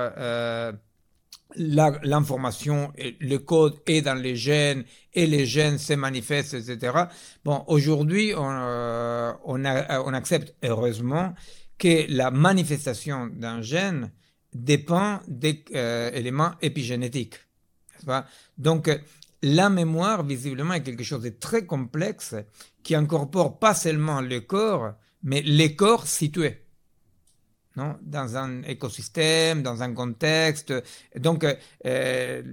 l'information, 1.56 2.94
le 3.20 3.38
code 3.38 3.80
est 3.88 4.02
dans 4.02 4.16
les 4.16 4.36
gènes 4.36 4.84
et 5.14 5.26
les 5.26 5.46
gènes 5.46 5.78
se 5.78 5.94
manifestent, 5.94 6.54
etc. 6.54 7.06
Bon, 7.44 7.64
aujourd'hui, 7.68 8.34
on, 8.36 8.50
euh, 8.50 9.34
on, 9.46 10.14
accepte 10.14 10.54
heureusement 10.64 11.34
que 11.78 12.06
la 12.10 12.30
manifestation 12.30 13.28
d'un 13.28 13.62
gène 13.62 14.12
dépend 14.54 15.22
des 15.28 15.64
euh, 15.74 16.12
éléments 16.14 16.52
épigénétiques. 16.62 17.36
Donc, 18.58 18.90
la 19.42 19.70
mémoire, 19.70 20.24
visiblement, 20.24 20.74
est 20.74 20.84
quelque 20.84 21.04
chose 21.04 21.24
de 21.24 21.30
très 21.30 21.66
complexe 21.66 22.36
qui 22.84 22.96
incorpore 22.96 23.60
pas 23.60 23.74
seulement 23.74 24.22
le 24.22 24.42
corps, 24.42 24.94
mais 25.24 25.42
les 25.42 25.76
corps 25.76 26.08
situés 26.08 26.69
dans 28.02 28.38
un 28.38 28.64
écosystème, 28.64 29.64
dans 29.64 29.82
un 29.84 29.94
contexte. 29.94 30.74
Donc, 31.16 31.46
euh, 31.86 32.44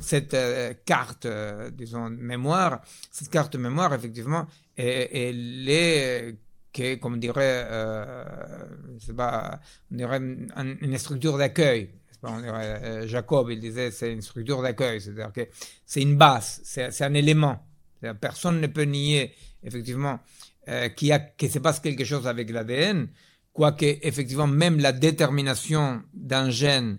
cette 0.00 0.34
euh, 0.34 0.74
carte, 0.84 1.26
euh, 1.26 1.70
disons, 1.70 2.10
mémoire, 2.10 2.82
cette 3.10 3.30
carte 3.30 3.56
mémoire, 3.56 3.94
effectivement, 3.94 4.46
elle 4.76 5.68
est, 5.68 6.36
comme 7.00 7.18
dirait, 7.18 7.66
pas, 9.16 9.60
dirait 9.90 10.18
une, 10.18 10.98
structure 10.98 11.38
d'accueil. 11.38 11.90
Jacob, 13.04 13.50
il 13.50 13.60
disait, 13.60 13.90
c'est 13.90 14.12
une 14.12 14.20
structure 14.20 14.60
d'accueil, 14.60 15.00
c'est-à-dire 15.00 15.32
que 15.32 15.48
c'est 15.86 16.02
une 16.02 16.16
base, 16.16 16.60
c'est 16.64 17.02
un 17.02 17.14
élément. 17.14 17.64
Personne 18.20 18.60
ne 18.60 18.66
peut 18.66 18.82
nier, 18.82 19.32
effectivement, 19.62 20.20
qu'il 20.96 21.18
qu 21.38 21.48
se 21.48 21.58
passe 21.60 21.80
quelque 21.80 22.04
chose 22.04 22.26
avec 22.26 22.50
l'ADN, 22.50 23.08
Quoique, 23.56 23.86
effectivement, 24.02 24.46
même 24.46 24.78
la 24.80 24.92
détermination 24.92 26.02
d'un 26.12 26.50
gène, 26.50 26.98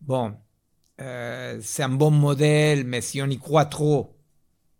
bon, 0.00 0.34
euh, 1.02 1.58
c'est 1.60 1.82
un 1.82 1.90
bon 1.90 2.10
modèle, 2.10 2.84
mais 2.84 3.02
si 3.02 3.20
on 3.20 3.26
y 3.26 3.38
croit 3.38 3.66
trop, 3.66 4.16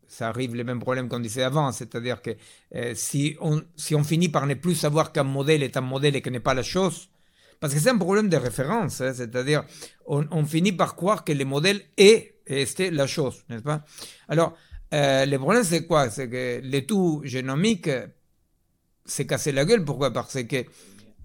ça 0.09 0.29
arrive 0.29 0.55
le 0.55 0.65
même 0.65 0.81
problème 0.81 1.11
qu'on 1.11 1.21
disait 1.21 1.43
avant, 1.43 1.71
c'est-à-dire 1.71 2.23
que 2.23 2.31
euh, 2.75 2.95
si, 2.95 3.37
on, 3.43 3.61
si 3.77 3.95
on 3.95 4.03
finit 4.03 4.31
par 4.31 4.47
ne 4.47 4.55
plus 4.55 4.75
savoir 4.75 5.13
qu'un 5.13 5.25
modèle 5.25 5.63
est 5.63 5.77
un 5.77 5.83
modèle 5.83 6.17
et 6.17 6.23
que 6.23 6.31
n'est 6.31 6.41
pas 6.41 6.55
la 6.55 6.63
chose, 6.63 7.11
parce 7.61 7.75
que 7.75 7.79
c'est 7.81 7.91
un 7.91 7.99
problème 7.99 8.31
de 8.31 8.39
référence, 8.39 9.03
hein, 9.03 9.13
c'est-à-dire 9.15 9.65
on, 10.07 10.47
finit 10.47 10.73
par 10.73 10.97
croire 10.97 11.25
que 11.25 11.33
le 11.33 11.45
modèle 11.45 11.83
est, 11.99 12.37
est 12.47 12.91
la 12.91 13.07
chose, 13.07 13.45
n'est-ce 13.51 13.63
pas? 13.63 13.85
Alors, 14.29 14.57
euh, 14.95 15.27
le 15.27 15.37
problème 15.37 15.63
c'est 15.63 15.87
quoi? 15.87 16.09
C'est 16.09 16.31
que 16.31 16.63
le 16.65 16.87
tout 16.87 17.21
génomique 17.23 17.91
s'est 19.05 19.27
cassé 19.27 19.53
la 19.53 19.67
gueule, 19.67 19.85
pourquoi? 19.85 20.11
Parce 20.11 20.43
que 20.45 20.65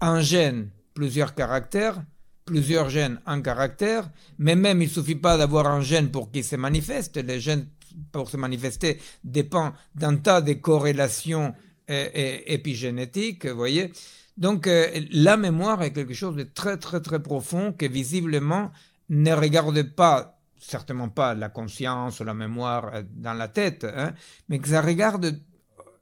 un 0.00 0.20
gène, 0.20 0.70
plusieurs 0.94 1.34
caractères, 1.34 2.02
plusieurs 2.44 2.88
gènes, 2.88 3.20
un 3.26 3.40
caractère, 3.40 4.10
mais 4.38 4.56
même 4.56 4.82
il 4.82 4.88
suffit 4.88 5.14
pas 5.14 5.36
d'avoir 5.36 5.66
un 5.66 5.80
gène 5.80 6.10
pour 6.10 6.30
qu'il 6.30 6.44
se 6.44 6.56
manifeste. 6.56 7.16
Les 7.18 7.40
gènes, 7.40 7.66
pour 8.12 8.30
se 8.30 8.36
manifester, 8.36 8.98
dépendent 9.24 9.74
d'un 9.94 10.16
tas 10.16 10.40
de 10.40 10.54
corrélations 10.54 11.54
euh, 11.90 12.08
euh, 12.16 12.38
épigénétiques, 12.46 13.46
vous 13.46 13.56
voyez. 13.56 13.92
Donc, 14.36 14.66
euh, 14.66 14.86
la 15.10 15.36
mémoire 15.36 15.82
est 15.82 15.92
quelque 15.92 16.14
chose 16.14 16.36
de 16.36 16.44
très, 16.44 16.76
très, 16.76 17.00
très 17.00 17.20
profond 17.22 17.72
que 17.72 17.86
visiblement 17.86 18.70
ne 19.08 19.32
regarde 19.32 19.82
pas, 19.82 20.38
certainement 20.60 21.08
pas 21.08 21.34
la 21.34 21.48
conscience 21.48 22.20
ou 22.20 22.24
la 22.24 22.34
mémoire 22.34 22.92
dans 23.16 23.32
la 23.34 23.48
tête, 23.48 23.84
hein, 23.84 24.12
mais 24.48 24.58
que 24.58 24.68
ça 24.68 24.80
regarde, 24.80 25.40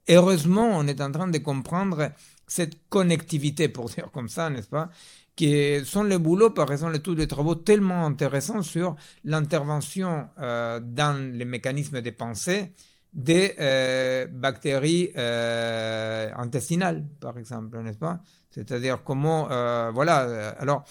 heureusement, 0.08 0.70
on 0.72 0.86
est 0.86 1.00
en 1.00 1.10
train 1.12 1.28
de 1.28 1.38
comprendre 1.38 2.10
cette 2.46 2.88
connectivité, 2.88 3.68
pour 3.68 3.88
dire 3.90 4.10
comme 4.12 4.28
ça, 4.28 4.50
n'est-ce 4.50 4.68
pas 4.68 4.90
qui 5.36 5.84
sont 5.84 6.02
les 6.02 6.18
boulots, 6.18 6.50
par 6.50 6.72
exemple, 6.72 6.98
tous 7.00 7.14
les 7.14 7.28
travaux 7.28 7.54
tellement 7.54 8.06
intéressants 8.06 8.62
sur 8.62 8.96
l'intervention 9.24 10.28
euh, 10.40 10.80
dans 10.82 11.16
les 11.32 11.44
mécanismes 11.44 12.00
de 12.00 12.10
pensée 12.10 12.72
des 13.12 13.54
euh, 13.60 14.26
bactéries 14.26 15.10
euh, 15.16 16.30
intestinales, 16.36 17.04
par 17.20 17.38
exemple, 17.38 17.78
n'est-ce 17.80 17.98
pas? 17.98 18.20
C'est-à-dire 18.50 19.02
comment, 19.04 19.48
voilà, 19.92 20.54
alors, 20.58 20.84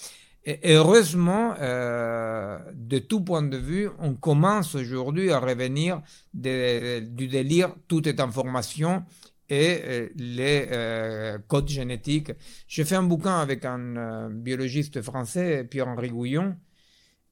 heureusement, 0.63 1.55
de 1.59 2.99
tout 2.99 3.21
point 3.21 3.41
de 3.41 3.57
vue, 3.57 3.89
on 3.97 4.13
commence 4.13 4.75
aujourd'hui 4.75 5.31
à 5.31 5.39
revenir 5.39 6.01
du 6.31 7.27
délire, 7.27 7.73
tout 7.87 8.07
est 8.07 8.19
information, 8.19 9.03
et 9.49 9.81
euh, 9.83 10.09
les 10.15 10.67
euh, 10.71 11.37
codes 11.47 11.69
génétiques. 11.69 12.31
J'ai 12.67 12.83
fait 12.83 12.95
un 12.95 13.03
bouquin 13.03 13.39
avec 13.39 13.65
un 13.65 13.95
euh, 13.95 14.29
biologiste 14.29 15.01
français, 15.01 15.63
Pierre-Henri 15.63 16.09
Gouillon, 16.09 16.55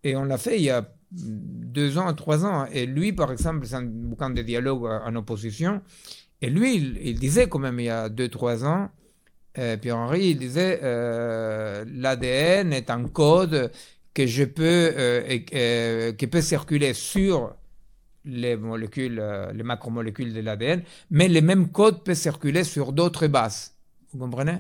et 0.04 0.16
on 0.16 0.24
l'a 0.26 0.38
fait 0.38 0.58
il 0.58 0.64
y 0.64 0.70
a 0.70 0.88
deux 1.12 1.98
ans, 1.98 2.14
trois 2.14 2.46
ans. 2.46 2.66
Et 2.72 2.86
lui, 2.86 3.14
par 3.14 3.32
exemple, 3.32 3.66
c'est 3.66 3.76
un 3.76 3.84
bouquin 3.84 4.30
de 4.30 4.42
dialogue 4.42 4.86
en 4.86 5.16
opposition. 5.16 5.82
Et 6.42 6.50
lui, 6.50 6.76
il, 6.76 7.20
disait 7.20 7.48
quand 7.48 7.60
même 7.60 7.80
il 7.80 7.86
y 7.86 7.90
a 7.90 8.10
deux, 8.10 8.28
trois 8.28 8.66
ans, 8.66 8.90
Pierre-Henri, 9.54 10.30
il 10.32 10.40
disait 10.40 10.80
l'ADN 10.82 12.74
est 12.74 12.90
un 12.90 13.08
code 13.08 13.72
que 14.14 14.26
je 14.26 14.44
peux, 14.44 14.94
qui 16.18 16.28
peut 16.28 16.42
circuler 16.42 16.94
sur 16.94 17.56
les 18.26 18.56
molécules, 18.56 19.20
euh, 19.20 19.52
les 19.52 19.64
macromolécules 19.64 20.34
de 20.34 20.42
l'ADN, 20.42 20.84
mais 21.12 21.28
les 21.28 21.42
mêmes 21.42 21.72
codes 21.72 22.04
peuvent 22.04 22.16
circuler 22.16 22.64
sur 22.64 22.94
d'autres 22.94 23.28
bases. 23.28 23.74
Vous 24.12 24.20
comprenez? 24.20 24.60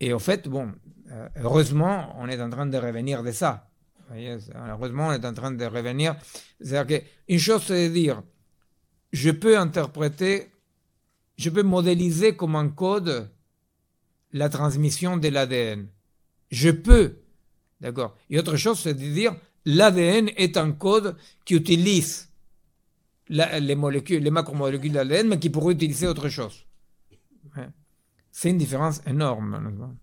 Et 0.00 0.12
en 0.12 0.18
fait, 0.18 0.48
bon, 0.48 0.72
euh, 1.10 1.28
heureusement, 1.36 2.14
on 2.18 2.28
est 2.28 2.40
en 2.40 2.50
train 2.50 2.66
de 2.66 2.78
revenir 2.78 3.22
de 3.22 3.32
ça. 3.32 3.68
heureusement, 4.12 5.08
on 5.08 5.12
est 5.12 5.24
en 5.24 5.34
train 5.34 5.50
de 5.50 5.64
revenir. 5.64 6.16
C'est-à-dire 6.60 7.02
qu'une 7.26 7.38
chose, 7.38 7.64
c'est 7.66 7.88
de 7.88 7.94
dire, 7.94 8.22
je 9.12 9.30
peux 9.30 9.58
interpréter, 9.58 10.50
je 11.36 11.50
peux 11.50 11.62
modéliser 11.62 12.36
comme 12.36 12.56
un 12.56 12.68
code 12.68 13.30
la 14.32 14.48
transmission 14.48 15.16
de 15.16 15.28
l'ADN. 15.28 15.88
Je 16.50 16.70
peux. 16.70 17.16
D'accord? 17.80 18.16
Et 18.30 18.38
autre 18.38 18.56
chose, 18.56 18.78
c'est 18.80 18.94
de 18.94 19.12
dire, 19.12 19.34
l'ADN 19.64 20.30
est 20.36 20.56
un 20.56 20.72
code 20.72 21.16
qui 21.44 21.54
utilise 21.54 22.27
les 23.28 23.74
molécules, 23.74 24.22
les 24.22 24.30
macromolécules 24.30 24.92
d'ADN, 24.92 25.28
mais 25.28 25.38
qui 25.38 25.50
pourraient 25.50 25.74
utiliser 25.74 26.06
autre 26.06 26.28
chose. 26.28 26.64
C'est 28.30 28.50
une 28.50 28.58
différence 28.58 29.00
énorme. 29.06 29.96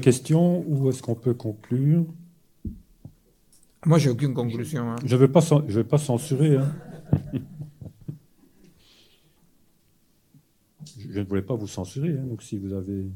Question 0.00 0.64
ou 0.66 0.88
est-ce 0.88 1.02
qu'on 1.02 1.14
peut 1.14 1.34
conclure? 1.34 2.06
Moi, 3.84 3.98
j'ai 3.98 4.10
aucune 4.10 4.32
conclusion. 4.32 4.92
Hein. 4.92 4.96
Je 5.04 5.16
ne 5.16 5.20
vais, 5.20 5.28
pas, 5.28 5.40
je 5.40 5.74
vais 5.74 5.84
pas 5.84 5.98
censurer. 5.98 6.56
Hein. 6.56 6.72
je 11.10 11.20
ne 11.20 11.24
voulais 11.24 11.42
pas 11.42 11.54
vous 11.54 11.66
censurer, 11.66 12.16
hein, 12.16 12.24
donc 12.24 12.42
si 12.42 12.58
vous 12.58 12.72
avez. 12.72 13.06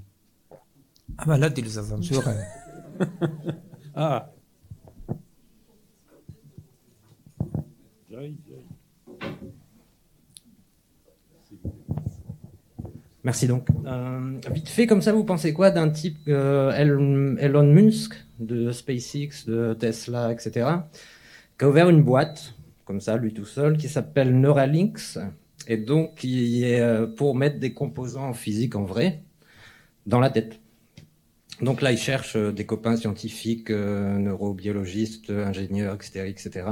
Ah, 1.19 1.25
ben 1.27 1.39
là, 1.39 1.51
tu 1.51 1.63
les 1.63 1.79
as 1.79 1.85
censurés. 1.85 2.35
ah 3.95 4.33
Merci 13.25 13.49
donc. 13.49 13.67
Euh, 13.87 14.39
vite 14.53 14.69
fait, 14.69 14.87
comme 14.87 15.03
ça, 15.03 15.13
vous 15.13 15.25
pensez 15.25 15.53
quoi 15.53 15.73
d'un 15.73 15.91
type 15.91 16.17
euh, 16.29 16.71
Elon 16.73 17.67
Musk 17.67 18.15
de 18.39 18.71
SpaceX, 18.71 19.47
de 19.47 19.75
Tesla, 19.75 20.33
etc., 20.33 20.69
qui 21.59 21.65
a 21.65 21.69
ouvert 21.69 21.91
une 21.91 22.03
boîte, 22.03 22.55
comme 22.85 23.01
ça, 23.01 23.17
lui 23.17 23.35
tout 23.35 23.45
seul, 23.45 23.77
qui 23.77 23.89
s'appelle 23.89 24.39
Neuralinks, 24.39 25.19
et 25.67 25.77
donc 25.77 26.15
qui 26.15 26.63
est 26.63 26.81
euh, 26.81 27.07
pour 27.09 27.35
mettre 27.35 27.59
des 27.59 27.75
composants 27.75 28.33
physiques 28.33 28.77
en 28.77 28.85
vrai 28.85 29.23
dans 30.07 30.21
la 30.21 30.31
tête. 30.31 30.61
Donc 31.61 31.83
là, 31.83 31.91
il 31.91 31.99
cherche 31.99 32.37
des 32.37 32.65
copains 32.65 32.97
scientifiques, 32.97 33.71
neurobiologistes, 33.71 35.31
ingénieurs, 35.31 35.95
etc., 35.95 36.27
etc., 36.29 36.65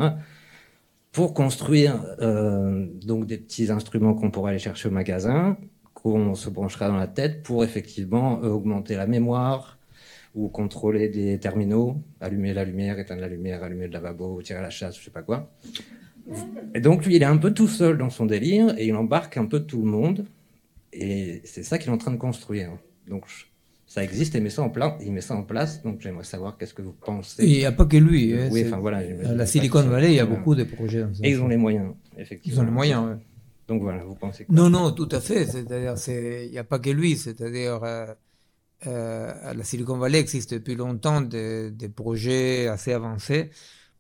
pour 1.15 1.32
construire 1.32 2.05
euh, 2.20 2.86
donc 3.05 3.27
des 3.27 3.39
petits 3.39 3.70
instruments 3.70 4.15
qu'on 4.15 4.32
pourrait 4.32 4.51
aller 4.51 4.59
chercher 4.59 4.89
au 4.89 4.91
magasin, 4.91 5.57
qu'on 5.95 6.35
se 6.35 6.51
branchera 6.51 6.89
dans 6.89 6.97
la 6.97 7.07
tête 7.07 7.45
pour 7.45 7.62
effectivement 7.62 8.43
euh, 8.43 8.49
augmenter 8.49 8.97
la 8.97 9.07
mémoire 9.07 9.78
ou 10.35 10.49
contrôler 10.49 11.09
des 11.09 11.39
terminaux, 11.39 12.03
allumer 12.20 12.53
la 12.53 12.65
lumière, 12.65 12.99
éteindre 12.99 13.20
la 13.20 13.28
lumière, 13.28 13.62
allumer 13.62 13.86
le 13.86 13.93
lavabo, 13.93 14.43
tirer 14.43 14.61
la 14.61 14.70
chasse, 14.70 14.99
je 14.99 15.05
sais 15.05 15.12
pas 15.12 15.23
quoi. 15.23 15.49
Et 16.74 16.81
donc 16.81 17.07
lui, 17.07 17.15
il 17.15 17.23
est 17.23 17.27
un 17.27 17.36
peu 17.36 17.55
tout 17.55 17.69
seul 17.69 17.97
dans 17.97 18.11
son 18.11 18.27
délire 18.27 18.74
et 18.77 18.89
il 18.89 18.97
embarque 18.97 19.36
un 19.36 19.47
peu 19.47 19.61
tout 19.61 19.82
le 19.82 19.89
monde. 19.89 20.27
Et 20.93 21.43
c'est 21.45 21.62
ça 21.62 21.78
qu'il 21.78 21.91
est 21.91 21.95
en 21.95 21.99
train 21.99 22.11
de 22.11 22.16
construire. 22.16 22.70
Donc 23.07 23.24
ça 23.95 24.03
existe 24.03 24.35
et 24.35 24.41
met 24.41 24.51
ça 24.51 24.62
en 24.62 24.71
place. 24.71 24.95
Il 25.07 25.12
met 25.12 25.21
ça 25.21 25.37
en 25.37 25.45
place. 25.45 25.81
Donc 25.85 26.01
j'aimerais 26.01 26.25
savoir 26.25 26.57
qu'est-ce 26.59 26.75
que 26.75 26.83
vous 26.83 26.93
pensez. 27.11 27.47
Il 27.47 27.59
n'y 27.59 27.65
a 27.65 27.71
pas 27.71 27.87
que 27.87 27.97
lui. 27.97 28.35
hein, 28.35 28.49
Oui, 28.51 28.62
c'est- 28.62 28.66
enfin 28.69 28.79
voilà. 28.79 28.99
à 28.99 29.35
la 29.35 29.47
Silicon 29.47 29.83
Valley, 29.85 30.09
il 30.15 30.16
y 30.16 30.21
a 30.21 30.27
beaucoup 30.27 30.57
de 30.57 30.65
projets. 30.65 31.05
ce 31.12 31.23
Et 31.23 31.31
ils 31.31 31.41
ont 31.41 31.47
les 31.47 31.57
moyens, 31.57 31.93
effectivement. 32.19 32.57
Ils 32.57 32.61
ont 32.61 32.65
les 32.65 32.73
moyens, 32.73 33.07
ouais. 33.09 33.16
Donc 33.69 33.83
voilà, 33.83 34.03
vous 34.03 34.16
pensez 34.16 34.45
quoi? 34.47 34.55
Non, 34.57 34.69
non, 34.69 34.91
tout 34.91 35.09
à 35.12 35.21
fait. 35.21 35.47
C'est-à-dire, 35.47 35.97
c'est- 35.97 36.47
il 36.47 36.51
n'y 36.51 36.59
a 36.59 36.65
pas 36.65 36.81
que 36.81 36.91
lui. 36.91 37.16
C'est-à-dire, 37.16 37.85
euh, 37.85 38.07
euh, 38.89 39.33
à 39.51 39.55
la 39.55 39.62
Silicon 39.62 39.97
Valley 39.97 40.19
existe 40.19 40.53
depuis 40.55 40.75
longtemps 40.75 41.21
des, 41.21 41.71
des 41.71 41.89
projets 41.89 42.66
assez 42.66 42.93
avancés 42.93 43.51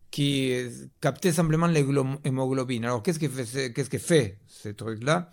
qui 0.10 0.54
euh, 0.54 0.70
captait 1.02 1.34
simplement 1.34 1.68
l'hémoglobine. 1.68 2.86
Alors, 2.86 3.04
qu'est-ce 3.04 3.20
que 3.20 3.28
fait, 3.28 3.46
ce- 3.46 3.68
qu'est-ce 3.68 3.90
que 3.90 3.98
fait 3.98 4.40
ce 4.48 4.70
truc-là 4.70 5.30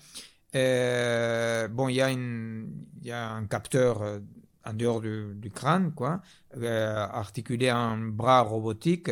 Bon, 0.55 1.89
il 1.89 1.95
y, 1.97 3.11
a 3.11 3.31
un 3.33 3.47
capteur 3.47 4.21
en 4.65 4.73
dehors 4.75 5.01
du, 5.01 5.51
crâne, 5.55 5.93
quoi, 5.95 6.21
articulé 6.61 7.69
à 7.69 7.79
un 7.79 7.99
bras 8.09 8.43
robotique. 8.43 9.09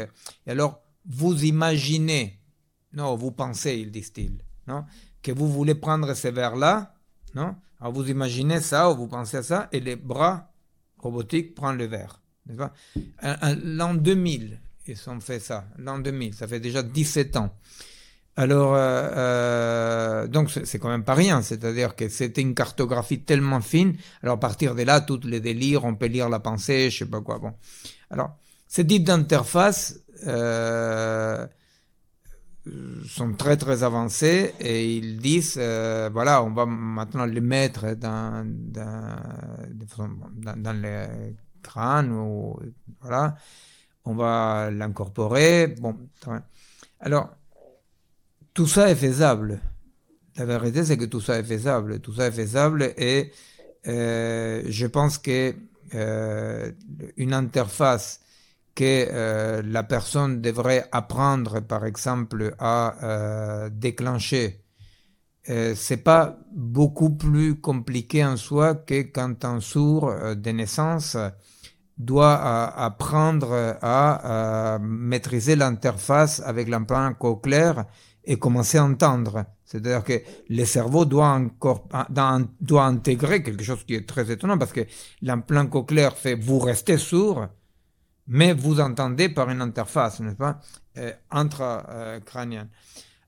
Et 0.47 0.51
alors, 0.51 0.83
vous 1.07 1.45
imaginez, 1.45 2.40
non, 2.93 3.17
vous 3.17 3.31
pensez, 3.31 3.77
ils 3.77 3.91
disent-ils, 3.91 4.39
non, 4.67 4.85
que 5.23 5.33
vous 5.33 5.49
voulez 5.49 5.75
prendre 5.75 6.13
ces 6.15 6.31
verres-là, 6.31 6.95
non? 7.35 7.57
Alors, 7.81 7.93
vous 7.93 8.11
imaginez 8.11 8.61
ça, 8.61 8.91
ou 8.91 8.97
vous 8.97 9.09
pensez 9.09 9.39
à 9.39 9.43
ça, 9.43 9.69
et 9.73 9.81
les 9.81 9.97
bras 9.97 10.53
robotiques 10.99 11.55
prennent 11.55 11.79
le 11.79 11.87
verre, 11.87 12.21
n'est-ce 12.47 12.59
pas? 12.59 12.73
L'an 13.65 13.95
2000, 13.95 14.61
ils 14.87 15.11
ont 15.11 15.21
fait 15.21 15.41
ça, 15.41 15.67
l'an 15.79 15.99
2000, 15.99 16.35
ça 16.35 16.47
fait 16.47 16.61
déjà 16.61 16.83
17 16.83 17.37
ans. 17.37 17.55
Alors, 18.37 18.75
euh, 18.75 18.79
euh, 18.79 20.27
donc 20.27 20.51
c'est 20.51 20.79
quand 20.79 20.89
même 20.89 21.05
pas 21.05 21.15
rien, 21.15 21.43
c'est-à-dire 21.43 21.95
que 21.97 22.09
c'était 22.09 22.41
une 22.41 22.55
cartographie 22.55 23.21
tellement 23.23 23.61
fine. 23.61 23.97
Alors, 24.23 24.37
à 24.37 24.41
partir 24.41 24.75
de 24.75 24.83
là, 24.83 25.01
tous 25.01 25.21
les 25.25 25.41
délires, 25.41 25.85
on 25.85 25.95
peut 25.95 26.07
lire 26.07 26.29
la 26.29 26.39
pensée, 26.39 26.91
je 26.91 26.99
sais 26.99 27.11
pas 27.11 27.21
quoi. 27.21 27.39
Bon, 27.39 27.53
alors, 28.09 28.37
ces 28.67 28.87
types 28.87 29.05
d'interfaces 29.05 30.01
euh, 30.27 31.47
sont 33.07 33.35
très 33.35 33.57
très 33.57 33.83
avancés 33.83 34.55
et 34.61 34.97
ils 34.97 35.19
disent, 35.19 35.57
euh, 35.59 36.09
voilà, 36.13 36.43
on 36.43 36.51
va 36.51 36.67
maintenant 36.67 37.27
les 37.27 37.41
mettre 37.41 37.95
dans 37.95 38.45
dans, 38.47 39.17
dans, 40.57 40.81
les 40.81 41.37
crânes 41.63 42.13
ou 42.13 42.59
voilà, 43.01 43.37
on 44.05 44.15
va 44.15 44.71
l'incorporer. 44.71 45.69
Bon, 45.81 45.97
alors 47.01 47.31
tout 48.55 48.67
ça 48.67 48.91
est 48.91 48.97
faisable. 48.97 49.61
La 50.37 50.45
vérité, 50.45 50.85
c'est 50.85 50.97
que 50.97 51.05
tout 51.05 51.21
ça 51.21 51.39
est 51.39 51.45
faisable. 51.45 52.01
Tout 52.01 52.15
ça 52.15 52.29
est 52.29 52.33
faisable 52.33 52.95
et 52.97 53.33
euh, 53.87 54.63
je 54.67 54.87
pense 54.87 55.19
que 55.19 55.55
euh, 55.95 56.71
une 57.17 57.35
interface 57.35 58.21
que 58.75 59.09
euh, 59.11 59.63
la 59.65 59.83
personne 59.83 60.41
devrait 60.41 60.89
apprendre, 60.93 61.61
par 61.61 61.85
exemple, 61.85 62.55
à 62.59 62.95
euh, 63.03 63.71
déclencher, 63.73 64.65
euh, 65.49 65.75
c'est 65.75 65.99
pas 65.99 66.39
beaucoup 66.53 67.11
plus 67.11 67.61
compliqué 67.61 68.25
en 68.25 68.37
soi 68.37 68.75
que 68.75 69.03
quand 69.03 69.45
un 69.45 69.61
sourd 69.61 70.09
euh, 70.09 70.35
de 70.35 70.51
naissance 70.51 71.17
doit 71.99 72.35
apprendre 72.79 73.77
à 73.83 74.79
maîtriser 74.81 75.55
l'interface 75.55 76.41
avec 76.47 76.71
l'implant 76.71 77.13
cochléaire 77.13 77.85
et 78.25 78.39
commencer 78.39 78.79
à 78.79 78.85
entendre. 78.85 79.45
C'est-à-dire 79.65 80.03
que 80.03 80.15
le 80.49 80.65
cerveau 80.65 81.05
doit, 81.05 81.29
encore, 81.29 81.89
doit 82.61 82.85
intégrer 82.85 83.43
quelque 83.43 83.63
chose 83.63 83.85
qui 83.85 83.95
est 83.95 84.09
très 84.09 84.31
étonnant 84.31 84.57
parce 84.57 84.73
que 84.73 84.81
l'implant 85.23 85.67
cochléaire 85.67 86.17
fait 86.17 86.35
vous 86.35 86.59
restez 86.59 86.97
sourd, 86.97 87.49
mais 88.31 88.53
vous 88.53 88.79
entendez 88.79 89.29
par 89.29 89.51
une 89.51 89.61
interface, 89.61 90.21
n'est-ce 90.21 90.37
pas, 90.37 90.61
euh, 90.99 91.13
intra-crânienne. 91.33 92.69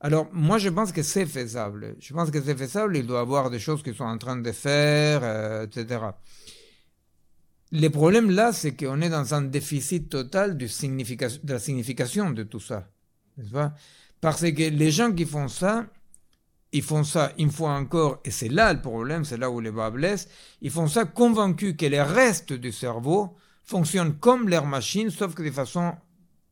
Alors, 0.00 0.28
moi, 0.32 0.58
je 0.58 0.68
pense 0.68 0.92
que 0.92 1.02
c'est 1.02 1.26
faisable. 1.26 1.96
Je 1.98 2.14
pense 2.14 2.30
que 2.30 2.40
c'est 2.40 2.56
faisable. 2.56 2.96
Il 2.96 3.06
doit 3.06 3.18
y 3.18 3.22
avoir 3.22 3.50
des 3.50 3.58
choses 3.58 3.82
qu'ils 3.82 3.96
sont 3.96 4.04
en 4.04 4.16
train 4.16 4.36
de 4.36 4.52
faire, 4.52 5.20
euh, 5.24 5.66
etc. 5.66 6.00
Le 7.72 7.88
problème 7.88 8.30
là, 8.30 8.52
c'est 8.52 8.76
qu'on 8.76 9.00
est 9.00 9.08
dans 9.08 9.34
un 9.34 9.42
déficit 9.42 10.08
total 10.08 10.56
de, 10.56 10.68
signification, 10.68 11.40
de 11.42 11.52
la 11.52 11.58
signification 11.58 12.30
de 12.30 12.44
tout 12.44 12.60
ça. 12.60 12.88
N'est-ce 13.36 13.50
pas? 13.50 13.74
Parce 14.20 14.42
que 14.42 14.70
les 14.70 14.90
gens 14.92 15.10
qui 15.10 15.24
font 15.24 15.48
ça, 15.48 15.86
ils 16.70 16.82
font 16.82 17.02
ça 17.02 17.32
une 17.38 17.50
fois 17.50 17.72
encore, 17.72 18.20
et 18.24 18.30
c'est 18.30 18.48
là 18.48 18.72
le 18.72 18.80
problème, 18.80 19.24
c'est 19.24 19.36
là 19.36 19.50
où 19.50 19.58
les 19.58 19.72
bas 19.72 19.90
blessent, 19.90 20.28
ils 20.60 20.70
font 20.70 20.86
ça 20.86 21.06
convaincus 21.06 21.74
que 21.76 21.86
le 21.86 22.02
reste 22.02 22.52
du 22.52 22.70
cerveau 22.70 23.34
fonctionne 23.64 24.14
comme 24.18 24.48
leur 24.48 24.66
machine, 24.66 25.10
sauf 25.10 25.34
que 25.34 25.42
de 25.42 25.50
façon 25.50 25.94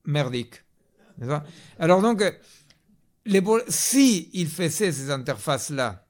merdique. 0.05 0.63
Alors 1.79 2.01
donc, 2.01 2.23
les, 3.27 3.43
si 3.69 4.31
ils 4.33 4.49
faisaient 4.49 4.93
ces 4.93 5.11
interfaces-là, 5.11 6.07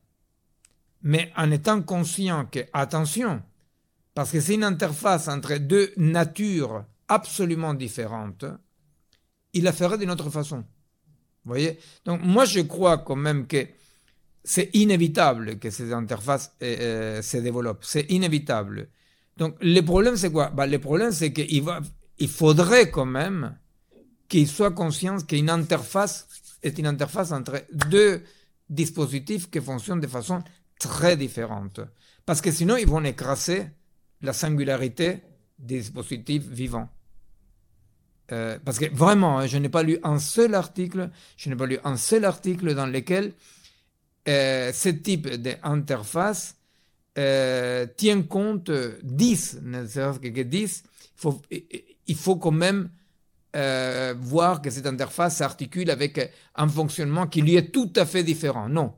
mais 1.02 1.32
en 1.36 1.50
étant 1.50 1.82
conscient 1.82 2.46
que, 2.46 2.60
attention, 2.72 3.42
parce 4.14 4.30
que 4.30 4.40
c'est 4.40 4.54
une 4.54 4.64
interface 4.64 5.28
entre 5.28 5.56
deux 5.56 5.92
natures 5.96 6.84
absolument 7.08 7.74
différentes, 7.74 8.44
il 9.52 9.64
la 9.64 9.72
ferait 9.72 9.98
d'une 9.98 10.10
autre 10.10 10.30
façon. 10.30 10.58
Vous 11.44 11.52
voyez? 11.52 11.78
Donc 12.04 12.20
moi 12.22 12.44
je 12.44 12.60
crois 12.60 12.98
quand 12.98 13.16
même 13.16 13.46
que 13.46 13.66
c'est 14.44 14.70
inévitable 14.74 15.58
que 15.58 15.70
ces 15.70 15.92
interfaces 15.92 16.52
euh, 16.62 16.76
euh, 16.80 17.22
se 17.22 17.38
développent. 17.38 17.84
C'est 17.84 18.10
inévitable. 18.10 18.88
Donc 19.40 19.56
le 19.62 19.80
problème 19.80 20.16
c'est 20.16 20.30
quoi? 20.30 20.50
Bah, 20.50 20.66
Le 20.66 20.78
problème 20.78 21.12
c'est 21.12 21.32
qu'il 21.32 21.64
il 22.18 22.28
faudrait 22.28 22.90
quand 22.90 23.06
même 23.06 23.56
qu'il 24.28 24.46
soit 24.46 24.70
conscient 24.70 25.18
qu'une 25.18 25.48
interface 25.48 26.28
est 26.62 26.78
une 26.78 26.86
interface 26.86 27.32
entre 27.32 27.64
deux 27.72 28.22
dispositifs 28.68 29.50
qui 29.50 29.60
fonctionnent 29.60 30.00
de 30.00 30.06
façon 30.06 30.40
très 30.78 31.16
différente. 31.16 31.80
Parce 32.26 32.42
que 32.42 32.52
sinon 32.52 32.76
ils 32.76 32.86
vont 32.86 33.02
écraser 33.02 33.66
la 34.20 34.34
singularité 34.34 35.22
des 35.58 35.78
dispositifs 35.78 36.46
vivants. 36.46 36.90
Euh, 38.32 38.58
parce 38.62 38.78
que 38.78 38.94
vraiment, 38.94 39.38
hein, 39.38 39.46
je 39.46 39.56
n'ai 39.56 39.70
pas 39.70 39.82
lu 39.82 39.98
un 40.04 40.18
seul 40.18 40.54
article, 40.54 41.10
je 41.38 41.48
n'ai 41.48 41.56
pas 41.56 41.66
lu 41.66 41.78
un 41.82 41.96
seul 41.96 42.26
article 42.26 42.74
dans 42.74 42.86
lequel 42.86 43.32
euh, 44.28 44.70
ce 44.72 44.90
type 44.90 45.28
d'interface 45.28 46.59
euh, 47.18 47.86
tient 47.96 48.22
compte 48.22 48.70
10, 49.02 49.60
ne 49.62 49.86
serait-ce 49.86 50.18
que 50.18 50.28
que 50.28 50.42
10, 50.42 50.82
il 50.86 51.20
faut, 51.20 51.42
il 52.06 52.16
faut 52.16 52.36
quand 52.36 52.52
même 52.52 52.90
euh, 53.56 54.14
voir 54.16 54.62
que 54.62 54.70
cette 54.70 54.86
interface 54.86 55.38
s'articule 55.38 55.90
avec 55.90 56.32
un 56.54 56.68
fonctionnement 56.68 57.26
qui 57.26 57.42
lui 57.42 57.56
est 57.56 57.72
tout 57.72 57.92
à 57.96 58.06
fait 58.06 58.22
différent. 58.22 58.68
Non. 58.68 58.94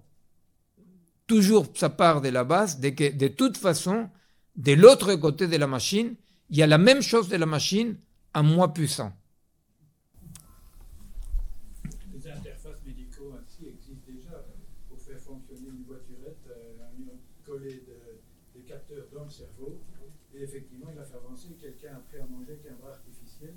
Toujours, 1.26 1.66
ça 1.74 1.88
part 1.88 2.20
de 2.20 2.28
la 2.28 2.44
base 2.44 2.78
de 2.78 2.90
que 2.90 3.10
de 3.16 3.28
toute 3.28 3.56
façon, 3.56 4.10
de 4.56 4.72
l'autre 4.72 5.14
côté 5.14 5.46
de 5.46 5.56
la 5.56 5.66
machine, 5.66 6.16
il 6.50 6.58
y 6.58 6.62
a 6.62 6.66
la 6.66 6.76
même 6.76 7.00
chose 7.00 7.30
de 7.30 7.36
la 7.36 7.46
machine 7.46 7.96
en 8.34 8.42
moins 8.42 8.68
puissant. 8.68 9.12
Les 12.12 12.30
interfaces 12.30 12.84
médicaux 12.84 13.32
ainsi 13.40 13.68
existent 13.68 14.04
déjà 14.06 14.44
pour 14.90 15.00
faire 15.00 15.18
fonctionner 15.18 15.61
une 15.72 15.84
voiturette, 15.84 16.44
euh, 16.50 16.76
on 17.08 17.18
coller 17.44 17.82
de- 17.88 18.20
des 18.54 18.64
capteurs 18.66 19.06
dans 19.12 19.24
le 19.24 19.30
cerveau 19.30 19.80
et 20.34 20.42
effectivement 20.42 20.86
il 20.92 20.98
a 20.98 21.04
fait 21.04 21.16
avancer. 21.16 21.48
Quelqu'un 21.60 21.94
a 21.94 21.96
appris 21.96 22.18
à 22.18 22.26
manger 22.26 22.52
avec 22.52 22.66
un 22.70 22.76
bras 22.80 22.92
artificiel 22.92 23.54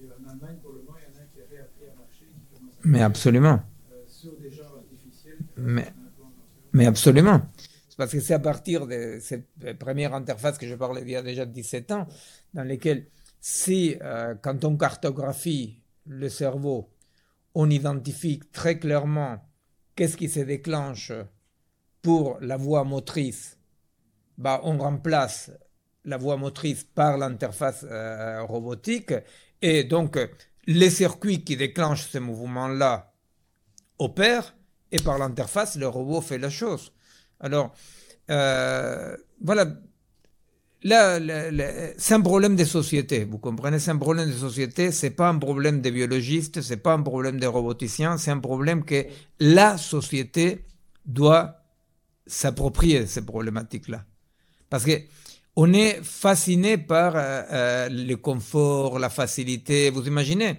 et 0.00 0.06
en 0.06 0.28
Allemagne 0.28 0.58
pour 0.62 0.72
le 0.72 0.82
moment 0.82 0.96
il 1.00 1.12
y 1.12 1.16
en 1.16 1.18
a 1.18 1.22
un 1.22 1.26
qui 1.26 1.40
a 1.40 1.46
réappris 1.50 1.86
à 1.90 1.94
marcher 1.98 2.26
qui 2.26 2.54
commence 2.54 2.74
à 2.74 2.80
Mais 2.84 3.02
absolument. 3.02 3.60
euh, 3.92 4.02
sur 4.06 4.36
des. 4.38 4.50
Mais, 5.56 5.92
Mais 6.72 6.86
absolument. 6.86 7.40
Parce 7.96 8.12
que 8.12 8.20
c'est 8.20 8.34
à 8.34 8.38
partir 8.40 8.86
de 8.86 9.18
cette 9.20 9.78
première 9.78 10.14
interface 10.14 10.58
que 10.58 10.66
je 10.66 10.74
parlais 10.74 11.02
il 11.02 11.10
y 11.10 11.16
a 11.16 11.22
déjà 11.22 11.46
17 11.46 11.92
ans, 11.92 12.08
dans 12.52 12.64
lesquelles, 12.64 13.06
si, 13.40 13.96
euh, 14.02 14.34
quand 14.34 14.64
on 14.64 14.76
cartographie 14.76 15.80
le 16.06 16.28
cerveau, 16.28 16.90
on 17.54 17.70
identifie 17.70 18.40
très 18.52 18.78
clairement 18.80 19.40
qu'est-ce 19.94 20.16
qui 20.16 20.28
se 20.28 20.40
déclenche 20.40 21.12
pour 22.04 22.36
la 22.42 22.58
voie 22.58 22.84
motrice, 22.84 23.56
bah, 24.36 24.60
on 24.62 24.76
remplace 24.76 25.50
la 26.04 26.18
voie 26.18 26.36
motrice 26.36 26.84
par 26.84 27.16
l'interface 27.16 27.86
euh, 27.90 28.42
robotique. 28.42 29.14
Et 29.62 29.84
donc 29.84 30.18
les 30.66 30.90
circuits 30.90 31.42
qui 31.42 31.56
déclenchent 31.56 32.08
ce 32.10 32.18
mouvement-là 32.18 33.14
opèrent 33.98 34.54
et 34.92 34.98
par 34.98 35.16
l'interface 35.18 35.76
le 35.76 35.88
robot 35.88 36.20
fait 36.20 36.36
la 36.36 36.50
chose. 36.50 36.92
Alors 37.40 37.74
euh, 38.30 39.16
voilà, 39.40 39.64
là, 40.82 41.18
c'est 41.96 42.14
un 42.14 42.20
problème 42.20 42.54
de 42.54 42.64
société, 42.64 43.24
vous 43.24 43.38
comprenez, 43.38 43.78
c'est 43.78 43.92
un 43.92 43.96
problème 43.96 44.28
de 44.28 44.36
société, 44.36 44.92
c'est 44.92 45.10
pas 45.10 45.30
un 45.30 45.38
problème 45.38 45.80
des 45.80 45.90
biologistes, 45.90 46.60
c'est 46.60 46.76
pas 46.76 46.92
un 46.92 47.02
problème 47.02 47.40
des 47.40 47.46
roboticiens, 47.46 48.18
c'est 48.18 48.30
un 48.30 48.40
problème 48.40 48.84
que 48.84 49.06
la 49.40 49.78
société 49.78 50.66
doit 51.06 51.63
s'approprier 52.26 53.06
ces 53.06 53.24
problématiques-là. 53.24 54.04
Parce 54.70 54.84
que 54.84 55.00
on 55.56 55.72
est 55.72 56.02
fasciné 56.02 56.78
par 56.78 57.14
euh, 57.16 57.42
euh, 57.52 57.88
le 57.88 58.16
confort, 58.16 58.98
la 58.98 59.08
facilité. 59.08 59.90
Vous 59.90 60.06
imaginez 60.06 60.56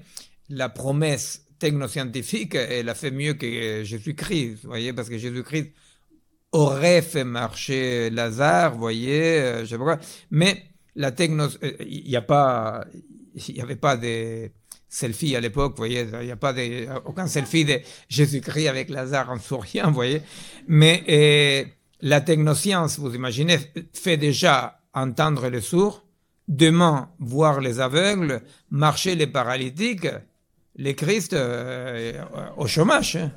la 0.49 0.69
promesse 0.69 1.45
technoscientifique, 1.59 2.55
elle 2.55 2.89
a 2.89 2.95
fait 2.95 3.11
mieux 3.11 3.33
que 3.33 3.83
Jésus-Christ, 3.83 4.65
voyez, 4.65 4.93
parce 4.93 5.09
que 5.09 5.17
Jésus-Christ 5.17 5.71
aurait 6.51 7.01
fait 7.01 7.23
marcher 7.23 8.09
Lazare, 8.09 8.77
voyez, 8.77 9.39
euh, 9.39 9.59
je 9.61 9.71
sais 9.71 9.77
pas 9.77 9.83
quoi. 9.83 9.99
Mais 10.31 10.63
la 10.95 11.11
techno, 11.11 11.47
il 11.85 12.07
n'y 12.07 12.15
a 12.15 12.21
pas, 12.21 12.85
il 13.47 13.55
n'y 13.55 13.61
avait 13.61 13.75
pas 13.75 13.97
de 13.97 14.49
selfies 14.95 15.35
à 15.35 15.41
l'époque, 15.41 15.71
vous 15.71 15.77
voyez, 15.77 16.07
il 16.21 16.25
n'y 16.25 16.31
a 16.31 16.37
pas 16.37 16.53
de, 16.53 16.87
aucun 17.05 17.27
selfie 17.27 17.65
de 17.65 17.79
Jésus-Christ 18.09 18.67
avec 18.67 18.89
Lazare 18.89 19.29
en 19.29 19.39
souriant, 19.39 19.87
vous 19.87 19.93
voyez. 19.93 20.21
Mais 20.67 21.75
la 22.01 22.21
technoscience, 22.21 22.97
vous 22.99 23.13
imaginez, 23.13 23.59
fait 23.93 24.17
déjà 24.17 24.79
entendre 24.93 25.49
les 25.49 25.61
sourds, 25.61 26.05
demain 26.47 27.09
voir 27.19 27.59
les 27.59 27.79
aveugles, 27.79 28.41
marcher 28.69 29.15
les 29.15 29.27
paralytiques, 29.27 30.07
les 30.77 30.95
Christ 30.95 31.33
euh, 31.33 32.23
au 32.57 32.67
chômage. 32.67 33.15
Hein. 33.17 33.31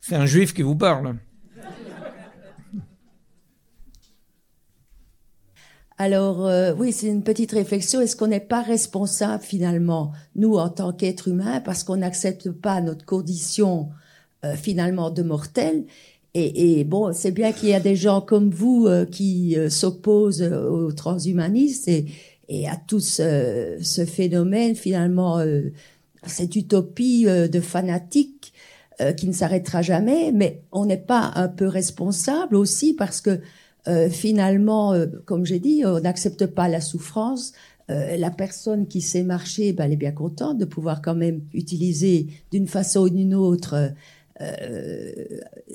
C'est 0.00 0.16
un 0.16 0.26
juif 0.26 0.52
qui 0.52 0.62
vous 0.62 0.76
parle. 0.76 1.16
Alors 6.02 6.48
euh, 6.48 6.74
oui, 6.76 6.90
c'est 6.90 7.06
une 7.06 7.22
petite 7.22 7.52
réflexion. 7.52 8.00
Est-ce 8.00 8.16
qu'on 8.16 8.26
n'est 8.26 8.40
pas 8.40 8.60
responsable 8.60 9.40
finalement, 9.40 10.10
nous 10.34 10.56
en 10.56 10.68
tant 10.68 10.92
qu'êtres 10.92 11.28
humains, 11.28 11.60
parce 11.60 11.84
qu'on 11.84 11.98
n'accepte 11.98 12.50
pas 12.50 12.80
notre 12.80 13.04
condition 13.04 13.88
euh, 14.44 14.56
finalement 14.56 15.10
de 15.10 15.22
mortel? 15.22 15.84
Et, 16.34 16.82
bon, 16.82 17.12
c'est 17.12 17.30
bien 17.30 17.52
qu'il 17.52 17.68
y 17.68 17.74
a 17.74 17.78
des 17.78 17.94
gens 17.94 18.20
comme 18.20 18.50
vous 18.50 18.86
euh, 18.88 19.04
qui 19.04 19.56
s'opposent 19.68 20.42
aux 20.42 20.90
transhumanistes 20.90 21.86
et, 21.86 22.68
à 22.68 22.76
tout 22.76 22.98
ce, 22.98 23.76
ce 23.80 24.04
phénomène, 24.04 24.74
finalement, 24.74 25.40
cette 26.26 26.56
utopie 26.56 27.26
de 27.26 27.60
fanatiques 27.60 28.52
qui 29.16 29.28
ne 29.28 29.32
s'arrêtera 29.32 29.82
jamais. 29.82 30.32
Mais 30.32 30.62
on 30.72 30.84
n'est 30.84 30.96
pas 30.96 31.30
un 31.36 31.48
peu 31.48 31.68
responsable 31.68 32.56
aussi 32.56 32.92
parce 32.92 33.20
que 33.20 33.40
finalement, 34.10 34.94
comme 35.24 35.44
j'ai 35.44 35.58
dit, 35.58 35.82
on 35.84 36.00
n'accepte 36.00 36.46
pas 36.46 36.68
la 36.68 36.80
souffrance. 36.80 37.52
la 37.88 38.30
personne 38.30 38.86
qui 38.86 39.00
sait 39.00 39.24
marcher, 39.24 39.72
ben, 39.72 39.84
elle 39.84 39.92
est 39.92 39.96
bien 39.96 40.12
contente 40.12 40.58
de 40.58 40.64
pouvoir 40.64 41.02
quand 41.02 41.16
même 41.16 41.40
utiliser 41.52 42.28
d'une 42.52 42.68
façon 42.68 43.00
ou 43.00 43.10
d'une 43.10 43.34
autre 43.34 43.92
euh, 44.42 45.12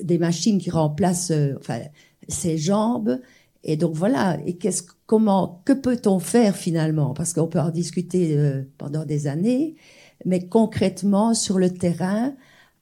des 0.02 0.18
machines 0.18 0.58
qui 0.58 0.70
remplacent 0.70 1.30
euh, 1.30 1.54
enfin, 1.58 1.80
ses 2.28 2.58
jambes. 2.58 3.20
Et 3.64 3.76
donc 3.76 3.94
voilà. 3.94 4.38
Et 4.46 4.56
qu'est-ce, 4.56 4.82
comment, 5.06 5.62
que 5.64 5.72
peut-on 5.72 6.18
faire 6.18 6.56
finalement? 6.56 7.14
Parce 7.14 7.32
qu'on 7.32 7.46
peut 7.46 7.60
en 7.60 7.70
discuter 7.70 8.36
euh, 8.36 8.62
pendant 8.76 9.04
des 9.04 9.26
années, 9.26 9.76
mais 10.24 10.46
concrètement 10.46 11.34
sur 11.34 11.58
le 11.58 11.70
terrain, 11.70 12.34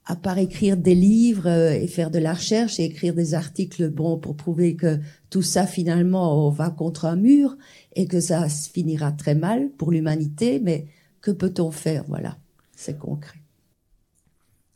à 0.09 0.15
part 0.15 0.37
écrire 0.37 0.77
des 0.77 0.95
livres 0.95 1.47
et 1.47 1.87
faire 1.87 2.09
de 2.09 2.19
la 2.19 2.33
recherche 2.33 2.79
et 2.79 2.85
écrire 2.85 3.13
des 3.13 3.33
articles 3.33 3.89
bon 3.89 4.17
pour 4.17 4.35
prouver 4.35 4.75
que 4.75 4.99
tout 5.29 5.41
ça 5.41 5.67
finalement 5.67 6.49
va 6.49 6.69
contre 6.69 7.05
un 7.05 7.17
mur 7.17 7.57
et 7.95 8.07
que 8.07 8.19
ça 8.19 8.47
finira 8.49 9.11
très 9.11 9.35
mal 9.35 9.69
pour 9.77 9.91
l'humanité, 9.91 10.59
mais 10.59 10.87
que 11.21 11.31
peut-on 11.31 11.71
faire? 11.71 12.05
Voilà, 12.07 12.37
c'est 12.75 12.97
concret. 12.97 13.39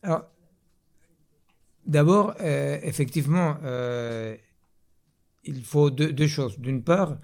Alors, 0.04 0.26
D'abord, 1.86 2.36
euh, 2.42 2.80
effectivement, 2.84 3.58
euh, 3.64 4.36
il 5.44 5.64
faut 5.64 5.90
deux, 5.90 6.28
choses. 6.28 6.60
D'une 6.60 6.84
part, 6.84 7.18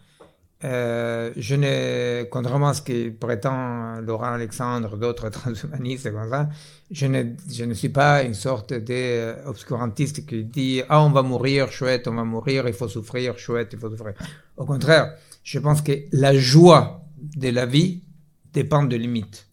euh, 0.63 1.31
je 1.37 1.55
n'ai, 1.55 2.27
contrairement 2.31 2.69
à 2.69 2.73
ce 2.73 2.81
que 2.81 3.09
prétend 3.09 4.01
Laurent 4.01 4.33
Alexandre, 4.33 4.97
d'autres 4.97 5.29
transhumanistes 5.37 6.11
comme 6.11 6.29
ça, 6.29 6.49
je 6.89 7.05
ne, 7.05 7.23
je 7.51 7.63
ne 7.63 7.73
suis 7.73 7.89
pas 7.89 8.23
une 8.23 8.33
sorte 8.33 8.73
d'obscurantiste 8.73 10.25
qui 10.25 10.43
dit 10.43 10.81
Ah, 10.89 11.01
on 11.03 11.11
va 11.11 11.21
mourir, 11.21 11.71
chouette, 11.71 12.07
on 12.07 12.15
va 12.15 12.23
mourir, 12.23 12.67
il 12.67 12.73
faut 12.73 12.87
souffrir, 12.87 13.37
chouette, 13.37 13.69
il 13.73 13.79
faut 13.79 13.89
souffrir. 13.89 14.13
Au 14.55 14.65
contraire, 14.65 15.13
je 15.43 15.59
pense 15.59 15.81
que 15.81 15.91
la 16.11 16.35
joie 16.35 17.03
de 17.17 17.49
la 17.49 17.65
vie 17.65 18.03
dépend 18.51 18.83
de 18.83 18.95
limites. 18.95 19.46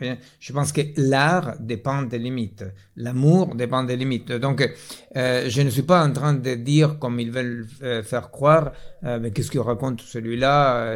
Je 0.00 0.52
pense 0.52 0.72
que 0.72 0.80
l'art 0.96 1.56
dépend 1.60 2.02
des 2.02 2.18
limites, 2.18 2.64
l'amour 2.96 3.54
dépend 3.54 3.82
des 3.84 3.96
limites. 3.96 4.32
Donc, 4.32 4.68
euh, 5.16 5.48
je 5.48 5.62
ne 5.62 5.70
suis 5.70 5.82
pas 5.82 6.04
en 6.04 6.12
train 6.12 6.34
de 6.34 6.54
dire, 6.54 6.98
comme 6.98 7.20
ils 7.20 7.30
veulent 7.30 7.66
euh, 7.82 8.02
faire 8.02 8.30
croire, 8.30 8.72
euh, 9.04 9.18
mais 9.20 9.30
qu'est-ce 9.30 9.50
qu'il 9.50 9.60
raconte 9.60 10.00
celui-là 10.00 10.94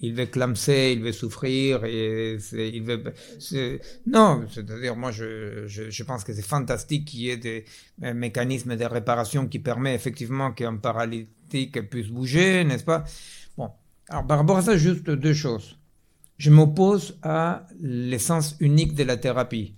Il 0.00 0.14
veut 0.14 0.26
clamser, 0.26 0.92
il 0.92 1.02
veut 1.02 1.12
souffrir, 1.12 1.84
et 1.84 2.38
il 2.52 2.82
veut. 2.82 3.02
Non, 4.06 4.44
c'est-à-dire, 4.50 4.96
moi, 4.96 5.10
je, 5.10 6.02
pense 6.04 6.24
que 6.24 6.32
c'est 6.32 6.46
fantastique 6.46 7.06
qu'il 7.06 7.20
y 7.20 7.30
ait 7.30 7.36
des 7.36 7.64
mécanismes 8.00 8.76
de 8.76 8.84
réparation 8.84 9.46
qui 9.46 9.58
permettent 9.58 9.94
effectivement 9.94 10.52
qu'un 10.52 10.76
paralytique 10.76 11.88
puisse 11.88 12.08
bouger, 12.08 12.64
n'est-ce 12.64 12.84
pas? 12.84 13.04
Bon, 13.56 13.70
alors 14.08 14.26
par 14.26 14.38
rapport 14.38 14.58
à 14.58 14.62
ça, 14.62 14.76
juste 14.76 15.08
deux 15.08 15.34
choses 15.34 15.78
je 16.36 16.50
m'oppose 16.50 17.18
à 17.22 17.66
l'essence 17.80 18.56
unique 18.60 18.94
de 18.94 19.04
la 19.04 19.16
thérapie. 19.16 19.74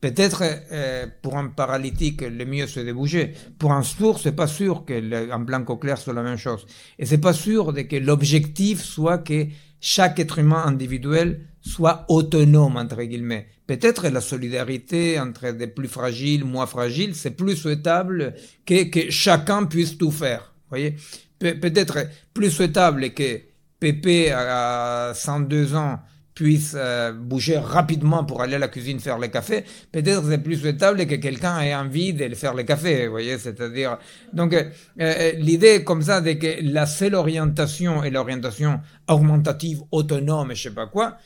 Peut-être 0.00 0.42
euh, 0.72 1.06
pour 1.20 1.36
un 1.36 1.48
paralytique, 1.48 2.22
le 2.22 2.44
mieux 2.46 2.66
c'est 2.66 2.84
de 2.84 2.92
bouger. 2.92 3.34
Pour 3.58 3.72
un 3.72 3.82
sourd, 3.82 4.18
c'est 4.18 4.34
pas 4.34 4.46
sûr 4.46 4.84
que 4.86 5.36
blanc 5.38 5.64
au 5.68 5.76
clair 5.76 5.98
soit 5.98 6.14
la 6.14 6.22
même 6.22 6.38
chose. 6.38 6.66
Et 6.98 7.04
c'est 7.04 7.18
pas 7.18 7.34
sûr 7.34 7.74
de 7.74 7.82
que 7.82 7.96
l'objectif 7.96 8.82
soit 8.82 9.18
que 9.18 9.46
chaque 9.78 10.18
être 10.18 10.38
humain 10.38 10.64
individuel 10.64 11.46
soit 11.60 12.06
autonome 12.08 12.76
entre 12.76 13.02
guillemets. 13.02 13.48
Peut-être 13.66 14.08
la 14.08 14.22
solidarité 14.22 15.20
entre 15.20 15.50
des 15.50 15.66
plus 15.66 15.88
fragiles, 15.88 16.44
moins 16.44 16.66
fragiles, 16.66 17.14
c'est 17.14 17.32
plus 17.32 17.56
souhaitable 17.56 18.34
que, 18.64 18.84
que 18.84 19.10
chacun 19.10 19.66
puisse 19.66 19.98
tout 19.98 20.10
faire. 20.10 20.54
Voyez, 20.70 20.96
peut-être 21.38 22.06
plus 22.32 22.50
souhaitable 22.50 23.10
que 23.10 23.49
Pépé 23.80 24.30
à 24.30 25.12
102 25.14 25.74
ans 25.74 26.00
puisse 26.34 26.74
euh, 26.74 27.12
bouger 27.12 27.58
rapidement 27.58 28.24
pour 28.24 28.40
aller 28.40 28.54
à 28.54 28.58
la 28.58 28.68
cuisine 28.68 28.98
faire 28.98 29.18
le 29.18 29.28
café, 29.28 29.64
peut-être 29.92 30.24
c'est 30.26 30.38
plus 30.38 30.56
souhaitable 30.56 31.06
que 31.06 31.16
quelqu'un 31.16 31.60
ait 31.60 31.74
envie 31.74 32.14
de 32.14 32.34
faire 32.34 32.54
le 32.54 32.62
café, 32.62 33.06
vous 33.06 33.10
voyez, 33.10 33.36
c'est-à-dire, 33.36 33.98
donc 34.32 34.54
euh, 34.54 34.64
euh, 35.00 35.32
l'idée 35.32 35.84
comme 35.84 36.00
ça 36.00 36.22
de 36.22 36.32
que 36.32 36.62
la 36.62 36.86
seule 36.86 37.14
orientation 37.14 38.02
est 38.04 38.10
l'orientation 38.10 38.80
augmentative, 39.08 39.82
autonome, 39.90 40.54
je 40.54 40.62
sais 40.62 40.74
pas 40.74 40.86
quoi, 40.86 41.18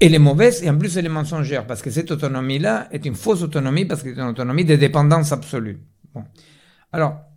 elle 0.00 0.14
est 0.14 0.18
mauvaise 0.18 0.62
et 0.62 0.70
en 0.70 0.78
plus 0.78 0.96
elle 0.96 1.04
est 1.06 1.10
mensongère 1.10 1.66
parce 1.66 1.82
que 1.82 1.90
cette 1.90 2.10
autonomie-là 2.10 2.88
est 2.92 3.04
une 3.04 3.14
fausse 3.16 3.42
autonomie 3.42 3.84
parce 3.84 4.02
que 4.02 4.14
c'est 4.14 4.20
une 4.20 4.28
autonomie 4.28 4.64
de 4.64 4.76
dépendance 4.76 5.32
absolue. 5.32 5.80
Bon. 6.14 6.24
Alors, 6.92 7.27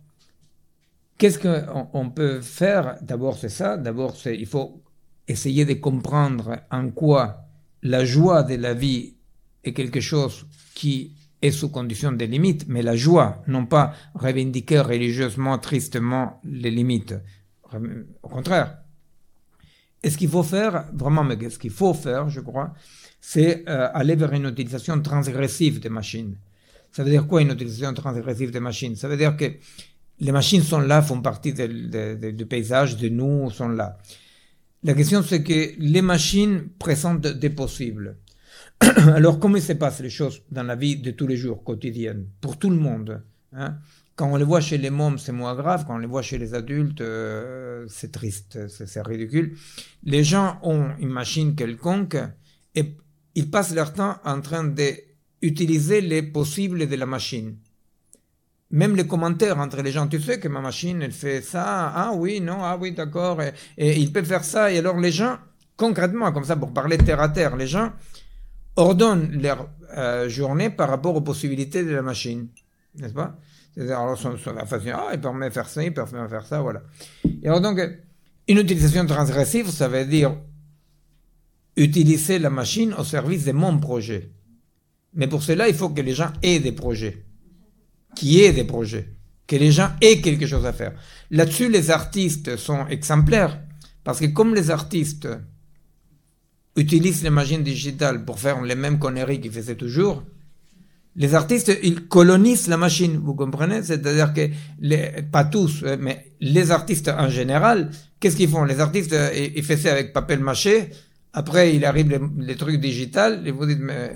Qu'est-ce 1.22 1.38
qu'on 1.38 2.10
peut 2.10 2.40
faire? 2.40 2.96
D'abord, 3.00 3.38
c'est 3.38 3.48
ça. 3.48 3.76
D'abord, 3.76 4.16
il 4.26 4.44
faut 4.44 4.82
essayer 5.28 5.64
de 5.64 5.74
comprendre 5.74 6.58
en 6.68 6.90
quoi 6.90 7.44
la 7.80 8.04
joie 8.04 8.42
de 8.42 8.56
la 8.56 8.74
vie 8.74 9.14
est 9.62 9.72
quelque 9.72 10.00
chose 10.00 10.48
qui 10.74 11.14
est 11.40 11.52
sous 11.52 11.68
condition 11.68 12.10
de 12.10 12.24
limites, 12.24 12.64
mais 12.66 12.82
la 12.82 12.96
joie, 12.96 13.40
non 13.46 13.66
pas 13.66 13.92
revendiquer 14.16 14.80
religieusement, 14.80 15.58
tristement 15.58 16.40
les 16.42 16.72
limites. 16.72 17.14
Au 18.24 18.28
contraire. 18.28 18.78
Et 20.02 20.10
ce 20.10 20.18
qu'il 20.18 20.28
faut 20.28 20.42
faire, 20.42 20.86
vraiment, 20.92 21.22
mais 21.22 21.38
ce 21.48 21.56
qu'il 21.56 21.70
faut 21.70 21.94
faire, 21.94 22.30
je 22.30 22.40
crois, 22.40 22.74
c'est 23.20 23.62
euh, 23.68 23.88
aller 23.94 24.16
vers 24.16 24.32
une 24.32 24.46
utilisation 24.46 25.00
transgressive 25.00 25.78
des 25.78 25.88
machines. 25.88 26.34
Ça 26.90 27.04
veut 27.04 27.10
dire 27.10 27.28
quoi 27.28 27.42
une 27.42 27.52
utilisation 27.52 27.94
transgressive 27.94 28.50
des 28.50 28.58
machines? 28.58 28.96
Ça 28.96 29.06
veut 29.06 29.16
dire 29.16 29.36
que 29.36 29.52
les 30.20 30.32
machines 30.32 30.62
sont 30.62 30.80
là, 30.80 31.02
font 31.02 31.20
partie 31.20 31.52
du 31.52 32.46
paysage, 32.46 32.96
de 32.96 33.08
nous, 33.08 33.50
sont 33.50 33.68
là. 33.68 33.98
La 34.84 34.94
question, 34.94 35.22
c'est 35.22 35.42
que 35.42 35.74
les 35.78 36.02
machines 36.02 36.68
présentent 36.78 37.26
des 37.26 37.50
possibles. 37.50 38.16
Alors, 38.80 39.38
comment 39.38 39.60
se 39.60 39.72
passent 39.74 40.00
les 40.00 40.10
choses 40.10 40.42
dans 40.50 40.64
la 40.64 40.76
vie 40.76 40.96
de 40.96 41.12
tous 41.12 41.26
les 41.26 41.36
jours, 41.36 41.62
quotidienne, 41.62 42.26
pour 42.40 42.58
tout 42.58 42.70
le 42.70 42.76
monde 42.76 43.22
hein? 43.52 43.78
Quand 44.14 44.30
on 44.30 44.36
les 44.36 44.44
voit 44.44 44.60
chez 44.60 44.76
les 44.76 44.90
mômes, 44.90 45.18
c'est 45.18 45.32
moins 45.32 45.54
grave. 45.54 45.84
Quand 45.86 45.94
on 45.94 45.98
les 45.98 46.06
voit 46.06 46.22
chez 46.22 46.36
les 46.36 46.52
adultes, 46.54 47.00
euh, 47.00 47.86
c'est 47.88 48.12
triste, 48.12 48.68
c'est 48.68 49.00
ridicule. 49.06 49.56
Les 50.04 50.22
gens 50.22 50.58
ont 50.62 50.90
une 50.98 51.08
machine 51.08 51.54
quelconque 51.54 52.18
et 52.74 52.96
ils 53.34 53.50
passent 53.50 53.74
leur 53.74 53.94
temps 53.94 54.18
en 54.24 54.40
train 54.42 54.64
d'utiliser 54.64 56.02
les 56.02 56.22
possibles 56.22 56.86
de 56.86 56.94
la 56.94 57.06
machine 57.06 57.56
même 58.72 58.96
les 58.96 59.06
commentaires 59.06 59.58
entre 59.58 59.82
les 59.82 59.92
gens, 59.92 60.08
tu 60.08 60.20
sais 60.20 60.40
que 60.40 60.48
ma 60.48 60.60
machine, 60.60 61.02
elle 61.02 61.12
fait 61.12 61.42
ça, 61.42 61.92
ah 61.94 62.12
oui, 62.14 62.40
non, 62.40 62.58
ah 62.62 62.78
oui, 62.80 62.92
d'accord, 62.92 63.40
et, 63.42 64.00
il 64.00 64.10
peut 64.10 64.22
faire 64.22 64.44
ça, 64.44 64.72
et 64.72 64.78
alors 64.78 64.98
les 64.98 65.12
gens, 65.12 65.36
concrètement, 65.76 66.32
comme 66.32 66.44
ça, 66.44 66.56
pour 66.56 66.72
parler 66.72 66.96
terre 66.96 67.20
à 67.20 67.28
terre, 67.28 67.54
les 67.56 67.66
gens 67.66 67.92
ordonnent 68.76 69.38
leur 69.42 69.68
euh, 69.96 70.28
journée 70.30 70.70
par 70.70 70.88
rapport 70.88 71.14
aux 71.14 71.20
possibilités 71.20 71.84
de 71.84 71.90
la 71.90 72.00
machine, 72.00 72.48
n'est-ce 72.96 73.12
pas? 73.12 73.36
Alors, 73.76 74.18
son, 74.18 74.36
ah, 74.56 75.10
il 75.12 75.20
permet 75.20 75.48
de 75.48 75.54
faire 75.54 75.68
ça, 75.68 75.82
il 75.84 75.92
permet 75.92 76.22
de 76.22 76.28
faire 76.28 76.46
ça, 76.46 76.60
voilà. 76.60 76.82
Et 77.42 77.48
alors 77.48 77.60
donc, 77.60 77.78
une 78.48 78.58
utilisation 78.58 79.04
transgressive, 79.06 79.68
ça 79.68 79.88
veut 79.88 80.04
dire 80.06 80.36
utiliser 81.76 82.38
la 82.38 82.50
machine 82.50 82.94
au 82.98 83.04
service 83.04 83.44
de 83.44 83.52
mon 83.52 83.78
projet. 83.78 84.30
Mais 85.14 85.26
pour 85.26 85.42
cela, 85.42 85.68
il 85.68 85.74
faut 85.74 85.88
que 85.88 86.02
les 86.02 86.12
gens 86.12 86.30
aient 86.42 86.58
des 86.58 86.72
projets 86.72 87.24
qui 88.14 88.42
ait 88.42 88.52
des 88.52 88.64
projets, 88.64 89.08
que 89.46 89.56
les 89.56 89.72
gens 89.72 89.90
aient 90.00 90.20
quelque 90.20 90.46
chose 90.46 90.66
à 90.66 90.72
faire. 90.72 90.92
Là-dessus, 91.30 91.68
les 91.68 91.90
artistes 91.90 92.56
sont 92.56 92.86
exemplaires, 92.88 93.60
parce 94.04 94.20
que 94.20 94.26
comme 94.26 94.54
les 94.54 94.70
artistes 94.70 95.28
utilisent 96.76 97.22
les 97.22 97.30
machines 97.30 97.62
digitales 97.62 98.24
pour 98.24 98.38
faire 98.38 98.62
les 98.62 98.74
mêmes 98.74 98.98
conneries 98.98 99.40
qu'ils 99.40 99.52
faisaient 99.52 99.76
toujours, 99.76 100.22
les 101.16 101.34
artistes, 101.34 101.78
ils 101.82 102.08
colonisent 102.08 102.68
la 102.68 102.78
machine, 102.78 103.18
vous 103.22 103.34
comprenez? 103.34 103.82
C'est-à-dire 103.82 104.32
que, 104.32 105.20
pas 105.30 105.44
tous, 105.44 105.82
euh, 105.82 105.96
mais 106.00 106.32
les 106.40 106.70
artistes 106.70 107.08
en 107.08 107.28
général, 107.28 107.90
qu'est-ce 108.18 108.36
qu'ils 108.36 108.48
font? 108.48 108.64
Les 108.64 108.80
artistes, 108.80 109.12
euh, 109.12 109.30
ils, 109.54 109.64
ça 109.64 109.92
avec 109.92 110.14
papier 110.14 110.38
mâché, 110.38 110.88
après 111.34 111.74
il 111.76 111.84
arrive 111.84 112.18
les, 112.38 112.56
trucs 112.56 112.80
digital, 112.80 113.46
et 113.46 113.50
vous 113.50 113.66
dites, 113.66 113.80
mais, 113.80 114.12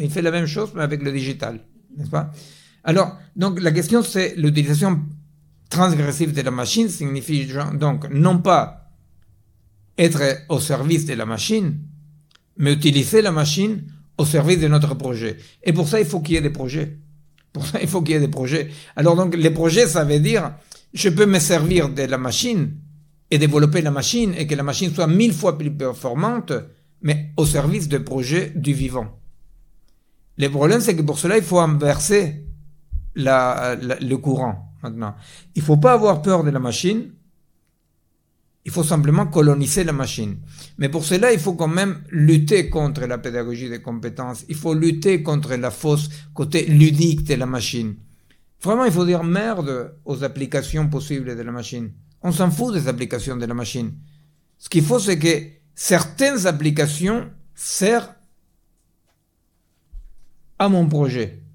il 0.00 0.10
fait 0.10 0.22
la 0.22 0.30
même 0.30 0.46
chose, 0.46 0.70
mais 0.74 0.82
avec 0.82 1.02
le 1.02 1.12
digital, 1.12 1.60
n'est-ce 1.96 2.10
pas? 2.10 2.32
Alors, 2.86 3.18
donc 3.34 3.60
la 3.60 3.72
question 3.72 4.02
c'est 4.02 4.34
l'utilisation 4.36 5.02
transgressive 5.68 6.32
de 6.32 6.40
la 6.40 6.50
machine 6.50 6.88
signifie 6.88 7.46
donc 7.74 8.08
non 8.10 8.38
pas 8.38 8.86
être 9.98 10.22
au 10.48 10.60
service 10.60 11.04
de 11.04 11.14
la 11.14 11.26
machine, 11.26 11.78
mais 12.56 12.72
utiliser 12.72 13.22
la 13.22 13.32
machine 13.32 13.84
au 14.18 14.24
service 14.24 14.60
de 14.60 14.68
notre 14.68 14.94
projet. 14.94 15.36
Et 15.62 15.72
pour 15.72 15.88
ça, 15.88 16.00
il 16.00 16.06
faut 16.06 16.20
qu'il 16.20 16.34
y 16.34 16.38
ait 16.38 16.42
des 16.42 16.50
projets. 16.50 16.98
Pour 17.52 17.66
ça, 17.66 17.80
il 17.80 17.88
faut 17.88 18.02
qu'il 18.02 18.14
y 18.14 18.16
ait 18.16 18.20
des 18.20 18.28
projets. 18.28 18.70
Alors 18.94 19.16
donc, 19.16 19.34
les 19.34 19.50
projets, 19.50 19.86
ça 19.86 20.04
veut 20.04 20.20
dire, 20.20 20.54
je 20.92 21.08
peux 21.08 21.26
me 21.26 21.38
servir 21.38 21.88
de 21.88 22.02
la 22.02 22.18
machine 22.18 22.72
et 23.30 23.38
développer 23.38 23.82
la 23.82 23.90
machine 23.90 24.34
et 24.36 24.46
que 24.46 24.54
la 24.54 24.62
machine 24.62 24.94
soit 24.94 25.06
mille 25.06 25.32
fois 25.32 25.58
plus 25.58 25.70
performante, 25.70 26.52
mais 27.02 27.32
au 27.36 27.44
service 27.44 27.88
du 27.88 28.00
projet 28.00 28.52
du 28.54 28.72
vivant. 28.72 29.18
Le 30.38 30.48
problème, 30.48 30.80
c'est 30.80 30.94
que 30.94 31.02
pour 31.02 31.18
cela, 31.18 31.38
il 31.38 31.42
faut 31.42 31.58
inverser 31.58 32.45
le 33.16 34.14
courant 34.16 34.72
maintenant. 34.82 35.16
Il 35.54 35.62
faut 35.62 35.76
pas 35.78 35.92
avoir 35.92 36.22
peur 36.22 36.44
de 36.44 36.50
la 36.50 36.58
machine. 36.58 37.12
Il 38.64 38.72
faut 38.72 38.82
simplement 38.82 39.26
coloniser 39.26 39.84
la 39.84 39.92
machine. 39.92 40.38
Mais 40.78 40.88
pour 40.88 41.04
cela, 41.04 41.32
il 41.32 41.38
faut 41.38 41.54
quand 41.54 41.68
même 41.68 42.02
lutter 42.10 42.68
contre 42.68 43.06
la 43.06 43.16
pédagogie 43.18 43.68
des 43.68 43.80
compétences. 43.80 44.44
Il 44.48 44.56
faut 44.56 44.74
lutter 44.74 45.22
contre 45.22 45.54
la 45.54 45.70
fausse 45.70 46.08
côté 46.34 46.66
ludique 46.66 47.22
de 47.24 47.34
la 47.34 47.46
machine. 47.46 47.94
Vraiment, 48.60 48.84
il 48.84 48.92
faut 48.92 49.06
dire 49.06 49.22
merde 49.22 49.94
aux 50.04 50.24
applications 50.24 50.88
possibles 50.88 51.36
de 51.36 51.42
la 51.42 51.52
machine. 51.52 51.92
On 52.22 52.32
s'en 52.32 52.50
fout 52.50 52.74
des 52.74 52.88
applications 52.88 53.36
de 53.36 53.46
la 53.46 53.54
machine. 53.54 53.92
Ce 54.58 54.68
qu'il 54.68 54.82
faut, 54.82 54.98
c'est 54.98 55.18
que 55.18 55.46
certaines 55.74 56.46
applications 56.46 57.30
servent 57.54 58.10
à 60.58 60.68
mon 60.68 60.88
projet 60.88 61.45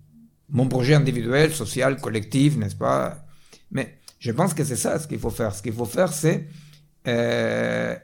mon 0.51 0.67
projet 0.67 0.93
individuel, 0.93 1.53
social, 1.53 1.99
collectif, 1.99 2.57
n'est-ce 2.57 2.75
pas? 2.75 3.25
Mais 3.71 3.97
je 4.19 4.31
pense 4.31 4.53
que 4.53 4.63
c'est 4.63 4.75
ça 4.75 4.99
ce 4.99 5.07
qu'il 5.07 5.19
faut 5.19 5.29
faire. 5.29 5.55
Ce 5.55 5.61
qu'il 5.61 5.73
faut 5.73 5.85
faire, 5.85 6.11
c'est 6.11 6.47
euh, 7.07 7.95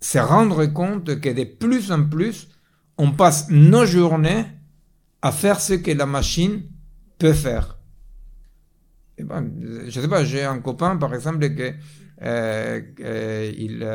se 0.00 0.18
rendre 0.18 0.64
compte 0.66 1.20
que 1.20 1.28
de 1.28 1.44
plus 1.44 1.90
en 1.92 2.08
plus, 2.08 2.48
on 2.96 3.12
passe 3.12 3.48
nos 3.50 3.84
journées 3.84 4.46
à 5.20 5.32
faire 5.32 5.60
ce 5.60 5.74
que 5.74 5.90
la 5.90 6.06
machine 6.06 6.62
peut 7.18 7.32
faire. 7.32 7.78
Et 9.18 9.24
ben, 9.24 9.50
je 9.86 10.00
sais 10.00 10.08
pas, 10.08 10.24
j'ai 10.24 10.44
un 10.44 10.60
copain, 10.60 10.96
par 10.96 11.14
exemple, 11.14 11.48
que 11.54 11.74
euh, 12.22 12.80
euh, 13.00 13.52
il, 13.56 13.86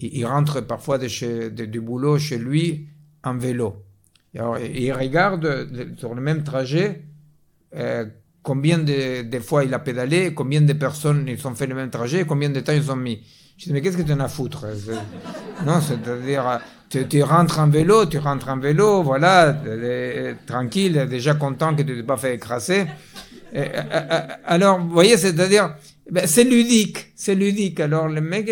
il 0.00 0.26
rentre 0.26 0.60
parfois 0.62 0.98
de 0.98 1.08
chez, 1.08 1.50
du 1.50 1.80
boulot 1.80 2.18
chez 2.18 2.38
lui 2.38 2.88
en 3.22 3.36
vélo. 3.36 3.84
Alors, 4.34 4.58
il 4.58 4.92
regarde 4.92 5.68
sur 5.98 6.14
le 6.14 6.20
même 6.22 6.42
trajet 6.42 7.02
euh, 7.76 8.06
combien 8.42 8.78
de, 8.78 9.22
de, 9.22 9.38
fois 9.40 9.64
il 9.64 9.74
a 9.74 9.78
pédalé, 9.78 10.32
combien 10.34 10.60
de 10.60 10.72
personnes 10.72 11.26
ils 11.28 11.46
ont 11.46 11.54
fait 11.54 11.66
le 11.66 11.74
même 11.74 11.90
trajet, 11.90 12.24
combien 12.24 12.50
de 12.50 12.60
temps 12.60 12.72
ils 12.72 12.90
ont 12.90 12.96
mis. 12.96 13.22
Je 13.58 13.66
dis, 13.66 13.72
mais 13.72 13.82
qu'est-ce 13.82 13.96
que 13.96 14.02
tu 14.02 14.12
en 14.12 14.20
as 14.20 14.24
à 14.24 14.28
foutre 14.28 14.66
Non, 15.66 15.80
c'est-à-dire, 15.80 16.60
tu, 16.88 17.06
tu, 17.06 17.22
rentres 17.22 17.58
en 17.58 17.68
vélo, 17.68 18.06
tu 18.06 18.18
rentres 18.18 18.48
en 18.48 18.58
vélo, 18.58 19.02
voilà, 19.02 19.54
tranquille, 20.46 21.06
déjà 21.08 21.34
content 21.34 21.74
que 21.74 21.82
tu 21.82 21.94
t'es 21.94 22.02
pas 22.02 22.16
fait 22.16 22.34
écraser. 22.34 22.86
Alors, 24.46 24.80
vous 24.80 24.90
voyez, 24.90 25.18
c'est-à-dire, 25.18 25.74
ben, 26.10 26.26
c'est 26.26 26.44
ludique, 26.44 27.12
c'est 27.14 27.34
ludique. 27.34 27.80
Alors, 27.80 28.08
le 28.08 28.20
mec, 28.20 28.50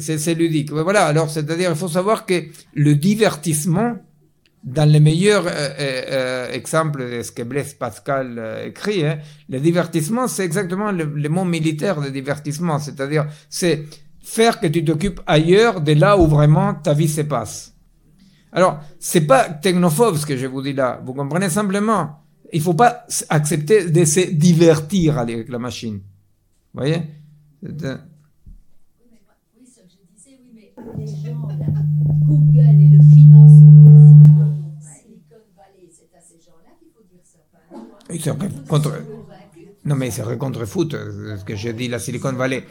c'est 0.00 0.34
ludique. 0.34 0.72
Voilà, 0.72 1.06
alors, 1.06 1.28
c'est-à-dire, 1.30 1.70
il 1.70 1.76
faut 1.76 1.88
savoir 1.88 2.26
que 2.26 2.44
le 2.74 2.94
divertissement, 2.94 3.96
dans 4.64 4.90
les 4.90 5.00
meilleurs 5.00 5.46
euh, 5.46 5.50
euh, 5.50 6.02
euh, 6.10 6.52
exemples 6.52 7.08
de 7.08 7.22
ce 7.22 7.30
que 7.32 7.42
Blaise 7.42 7.74
Pascal 7.74 8.62
écrit, 8.66 9.06
hein, 9.06 9.18
le 9.48 9.60
divertissement, 9.60 10.26
c'est 10.26 10.44
exactement 10.44 10.90
le, 10.90 11.28
mot 11.28 11.44
militaire 11.44 12.00
de 12.00 12.08
divertissement, 12.08 12.78
c'est-à-dire 12.78 13.26
c'est 13.48 13.84
faire 14.20 14.58
que 14.58 14.66
tu 14.66 14.84
t'occupes 14.84 15.20
ailleurs 15.26 15.80
de 15.80 15.92
là 15.92 16.18
où 16.18 16.26
vraiment 16.26 16.74
ta 16.74 16.94
vie 16.94 17.08
se 17.08 17.20
passe. 17.20 17.74
Alors, 18.52 18.80
c'est 18.98 19.26
pas 19.26 19.48
technophobe 19.48 20.16
ce 20.16 20.26
que 20.26 20.36
je 20.36 20.46
vous 20.46 20.62
dis 20.62 20.72
là, 20.72 21.00
vous 21.04 21.14
comprenez? 21.14 21.48
Simplement. 21.48 22.22
Il 22.52 22.62
faut 22.62 22.74
pas 22.74 23.04
accepter 23.28 23.90
de 23.90 24.04
se 24.04 24.30
divertir 24.30 25.18
avec 25.18 25.48
la 25.48 25.58
machine. 25.58 26.00
Vous 26.74 26.80
voyez? 26.80 27.02
Google 32.26 32.80
et 32.80 32.88
le 32.88 33.02
contre... 38.68 38.92
Non, 39.84 39.94
mais 39.94 40.10
c'est 40.10 40.22
contre-foot, 40.38 40.96
ce 41.38 41.44
que 41.44 41.54
j'ai 41.54 41.72
dit, 41.72 41.88
la 41.88 41.98
Silicon 41.98 42.32
Valley. 42.32 42.64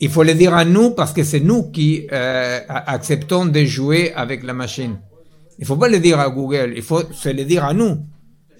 Il 0.00 0.08
faut 0.08 0.22
le 0.22 0.34
dire 0.34 0.54
à 0.54 0.64
nous 0.64 0.90
parce 0.90 1.12
que 1.12 1.24
c'est 1.24 1.40
nous 1.40 1.70
qui 1.70 2.06
euh, 2.12 2.60
acceptons 2.68 3.46
de 3.46 3.64
jouer 3.64 4.12
avec 4.14 4.42
la 4.42 4.52
machine. 4.52 4.98
Il 5.58 5.62
ne 5.62 5.66
faut 5.66 5.76
pas 5.76 5.88
le 5.88 5.98
dire 5.98 6.18
à 6.20 6.30
Google, 6.30 6.74
il 6.76 6.82
faut 6.82 7.02
se 7.12 7.28
le 7.28 7.44
dire 7.44 7.64
à 7.64 7.72
nous. 7.74 7.98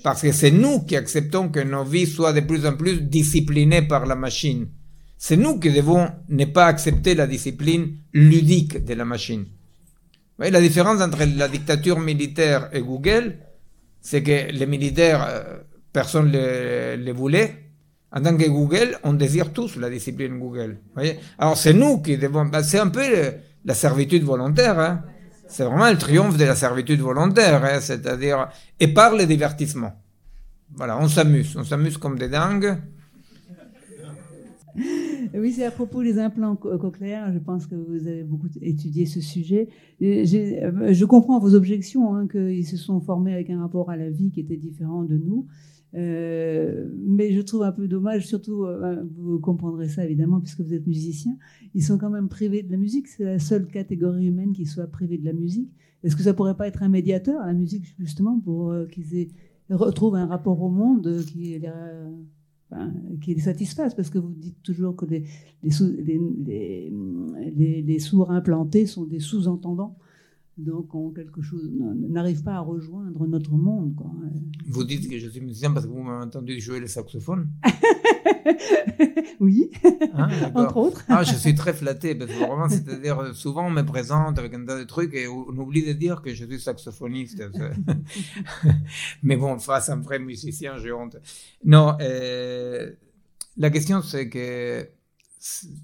Parce 0.03 0.23
que 0.23 0.33
c'est 0.33 0.51
nous 0.51 0.81
qui 0.81 0.97
acceptons 0.97 1.49
que 1.49 1.61
nos 1.61 1.85
vies 1.85 2.07
soient 2.07 2.33
de 2.33 2.41
plus 2.41 2.67
en 2.67 2.75
plus 2.75 3.01
disciplinées 3.01 3.83
par 3.83 4.07
la 4.07 4.15
machine. 4.15 4.69
C'est 5.17 5.37
nous 5.37 5.59
qui 5.59 5.73
devons 5.73 6.09
ne 6.29 6.45
pas 6.45 6.67
accepter 6.67 7.15
la 7.15 7.27
discipline 7.27 7.97
ludique 8.13 8.85
de 8.85 8.95
la 8.95 9.05
machine. 9.05 9.43
Vous 9.43 10.39
voyez 10.39 10.53
la 10.53 10.61
différence 10.61 11.01
entre 11.01 11.25
la 11.37 11.49
dictature 11.49 12.01
militaire 12.01 12.69
et 12.73 12.81
Google, 12.81 13.39
c'est 14.01 14.23
que 14.23 14.53
les 14.53 14.67
militaires 14.67 15.27
euh, 15.27 15.59
personne 15.95 16.31
ne 16.31 16.97
les, 16.97 17.13
voulait. 17.13 17.55
En 18.13 18.21
tant 18.21 18.37
que 18.37 18.49
Google, 18.49 18.99
on 19.05 19.15
désire 19.15 19.53
tous 19.53 19.77
la 19.77 19.89
discipline 19.89 20.39
Google. 20.39 20.77
Voyez 20.95 21.19
Alors 21.39 21.57
c'est 21.57 21.73
nous 21.73 22.03
qui 22.03 22.19
devons... 22.19 22.45
Ben, 22.45 22.63
c'est 22.63 22.79
un 22.79 22.89
peu 22.89 23.03
la 23.65 23.75
servitude 23.75 24.25
volontaire. 24.25 24.79
Hein. 24.79 25.03
C'est 25.49 25.65
vraiment 25.65 25.91
le 25.91 25.97
triomphe 25.97 26.37
de 26.37 26.45
la 26.45 26.55
servitude 26.55 27.01
volontaire. 27.01 27.65
Hein. 27.65 27.81
C'est-à-dire... 27.81 28.49
Et 28.79 28.89
par 28.89 29.17
le 29.17 29.25
divertissement. 29.25 29.93
Voilà, 30.75 30.99
on 30.99 31.09
s'amuse. 31.09 31.57
On 31.57 31.65
s'amuse 31.65 31.97
comme 31.97 32.19
des 32.19 32.29
dingues. 32.29 32.77
Oui, 35.37 35.53
c'est 35.53 35.65
à 35.65 35.71
propos 35.71 36.03
des 36.03 36.19
implants 36.19 36.57
cochléaires. 36.57 37.33
Je 37.33 37.39
pense 37.39 37.67
que 37.67 37.77
vous 37.77 38.07
avez 38.07 38.25
beaucoup 38.25 38.49
étudié 38.61 39.07
ce 39.07 39.21
sujet. 39.21 39.69
Euh, 40.03 40.25
je 40.25 41.05
comprends 41.05 41.39
vos 41.39 41.55
objections, 41.55 42.15
hein, 42.15 42.27
qu'ils 42.27 42.67
se 42.67 42.77
sont 42.77 43.01
formés 43.01 43.33
avec 43.33 43.51
un 43.51 43.61
rapport 43.61 43.91
à 43.91 43.97
la 43.97 44.11
vie 44.11 44.31
qui 44.31 44.41
était 44.41 44.57
différent 44.57 45.03
de 45.05 45.17
nous. 45.17 45.47
Euh, 45.95 46.89
mais 47.07 47.33
je 47.33 47.41
trouve 47.41 47.63
un 47.63 47.73
peu 47.73 47.87
dommage, 47.87 48.27
surtout, 48.27 48.65
euh, 48.65 49.05
vous 49.17 49.39
comprendrez 49.39 49.89
ça 49.89 50.05
évidemment, 50.05 50.41
puisque 50.41 50.61
vous 50.61 50.75
êtes 50.75 50.87
musicien, 50.87 51.37
ils 51.75 51.83
sont 51.83 51.99
quand 51.99 52.11
même 52.11 52.29
privés 52.29 52.63
de 52.63 52.71
la 52.71 52.77
musique. 52.77 53.07
C'est 53.09 53.25
la 53.25 53.39
seule 53.39 53.67
catégorie 53.67 54.27
humaine 54.27 54.53
qui 54.53 54.67
soit 54.67 54.87
privée 54.87 55.19
de 55.19 55.25
la 55.25 55.33
musique. 55.33 55.71
Est-ce 56.03 56.17
que 56.17 56.23
ça 56.23 56.35
pourrait 56.35 56.57
pas 56.57 56.67
être 56.69 56.83
un 56.83 56.89
médiateur 56.89 57.41
à 57.41 57.47
la 57.47 57.55
musique, 57.55 57.95
justement, 57.99 58.39
pour 58.41 58.75
qu'ils 58.91 59.29
retrouvent 59.71 60.17
un 60.17 60.27
rapport 60.27 60.61
au 60.61 60.69
monde 60.69 61.23
qui 61.27 61.55
est 61.55 61.63
qui 63.21 63.35
les 63.35 63.41
satisfasse, 63.41 63.95
parce 63.95 64.11
que 64.11 64.19
vous 64.19 64.33
dites 64.33 64.61
toujours 64.63 64.97
que 64.97 65.07
les 65.07 65.23
sourds 68.01 68.33
implantés 68.33 68.87
sont 68.87 69.05
des 69.05 69.21
sous-entendants 69.21 69.97
donc 70.57 70.95
on, 70.95 71.11
quelque 71.11 71.43
chose 71.43 71.69
n'arrive 71.73 72.45
pas 72.45 72.55
à 72.55 72.61
rejoindre 72.61 73.27
notre 73.27 73.53
monde. 73.53 73.95
Quoi. 73.97 74.11
Vous 74.69 74.85
dites 74.85 75.11
que 75.11 75.19
je 75.19 75.29
suis 75.29 75.41
musicien 75.41 75.73
parce 75.73 75.85
que 75.85 75.91
vous 75.91 76.03
m'avez 76.03 76.25
entendu 76.25 76.61
jouer 76.61 76.79
le 76.79 76.87
saxophone 76.87 77.51
Oui, 79.41 79.71
hein, 80.15 80.29
entre 80.55 80.77
autres. 80.77 81.05
Ah, 81.09 81.25
je 81.25 81.35
suis 81.35 81.57
très 81.57 81.73
flatté 81.73 82.15
parce 82.15 82.31
que 82.31 82.39
vraiment, 82.39 82.69
c'est-à-dire 82.69 83.35
souvent 83.35 83.67
on 83.67 83.71
me 83.71 83.83
présente 83.83 84.39
avec 84.39 84.55
un 84.55 84.65
tas 84.65 84.79
de 84.79 84.85
trucs 84.85 85.13
et 85.15 85.27
on 85.27 85.49
oublie 85.59 85.85
de 85.85 85.93
dire 85.93 86.23
que 86.23 86.33
je 86.33 86.45
suis 86.45 86.61
saxophoniste. 86.61 87.43
Mais 89.23 89.37
bon, 89.37 89.59
face 89.59 89.89
à 89.89 89.95
un 89.95 90.01
vrai 90.01 90.21
musicien, 90.21 90.79
j'ai 90.79 90.93
honte. 90.93 91.17
Non, 91.65 91.97
euh, 92.01 92.93
la 93.57 93.71
question 93.71 94.03
c'est 94.03 94.29
que 94.29 94.89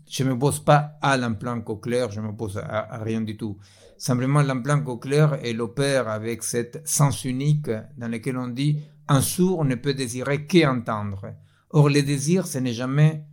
je 0.08 0.24
ne 0.24 0.30
me 0.30 0.38
pose 0.38 0.60
pas 0.60 0.92
à 1.02 1.16
l'implant 1.16 1.60
cochléaire, 1.60 2.10
je 2.12 2.20
me 2.20 2.32
pose 2.32 2.56
à 2.58 3.02
rien 3.02 3.20
du 3.20 3.36
tout. 3.36 3.58
Simplement, 4.00 4.40
l'implant 4.40 4.80
cochléaire, 4.80 5.38
elle 5.44 5.60
opère 5.60 6.08
avec 6.08 6.42
cette 6.42 6.80
sens 6.88 7.26
unique 7.26 7.70
dans 7.98 8.08
lequel 8.08 8.38
on 8.38 8.48
dit 8.48 8.78
un 9.08 9.20
sourd 9.20 9.66
ne 9.66 9.74
peut 9.74 9.92
désirer 9.92 10.46
qu'entendre. 10.46 11.34
Or, 11.68 11.90
le 11.90 12.00
désir, 12.00 12.46
ce 12.46 12.56
n'est 12.56 12.72
jamais 12.72 13.26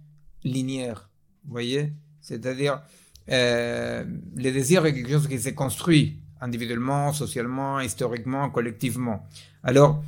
linéaire. 0.43 1.09
Vous 1.45 1.51
voyez? 1.51 1.93
C'est-à-dire, 2.19 2.81
euh, 3.29 4.03
le 4.35 4.51
désir 4.51 4.85
est 4.85 4.93
quelque 4.93 5.09
chose 5.09 5.29
qui 5.29 5.39
se 5.39 5.51
construit 5.51 6.19
individuellement, 6.41 7.13
socialement, 7.13 7.79
historiquement, 7.79 8.49
collectivement. 8.49 9.25
Alors, 9.63 10.03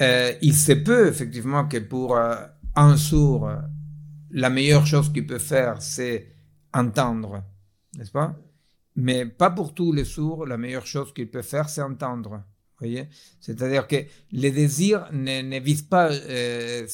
euh, 0.00 0.32
il 0.42 0.54
se 0.54 0.74
peut 0.74 1.08
effectivement 1.08 1.66
que 1.66 1.78
pour 1.78 2.16
euh, 2.16 2.36
un 2.76 2.96
sourd, 2.96 3.50
la 4.30 4.48
meilleure 4.48 4.86
chose 4.86 5.12
qu'il 5.12 5.26
peut 5.26 5.38
faire, 5.40 5.82
c'est 5.82 6.36
entendre, 6.72 7.42
n'est-ce 7.96 8.12
pas? 8.12 8.36
Mais 8.96 9.26
pas 9.26 9.50
pour 9.50 9.74
tous 9.74 9.92
les 9.92 10.04
sourds, 10.04 10.46
la 10.46 10.56
meilleure 10.56 10.86
chose 10.86 11.12
qu'il 11.12 11.30
peut 11.30 11.42
faire, 11.42 11.68
c'est 11.68 11.82
entendre. 11.82 12.42
Voyez? 12.78 13.08
C'est-à-dire 13.40 13.86
que 13.86 13.96
le 14.32 14.50
désir 14.50 15.08
ne, 15.12 15.60
vise 15.60 15.82
pas, 15.82 16.10
euh, 16.12 16.86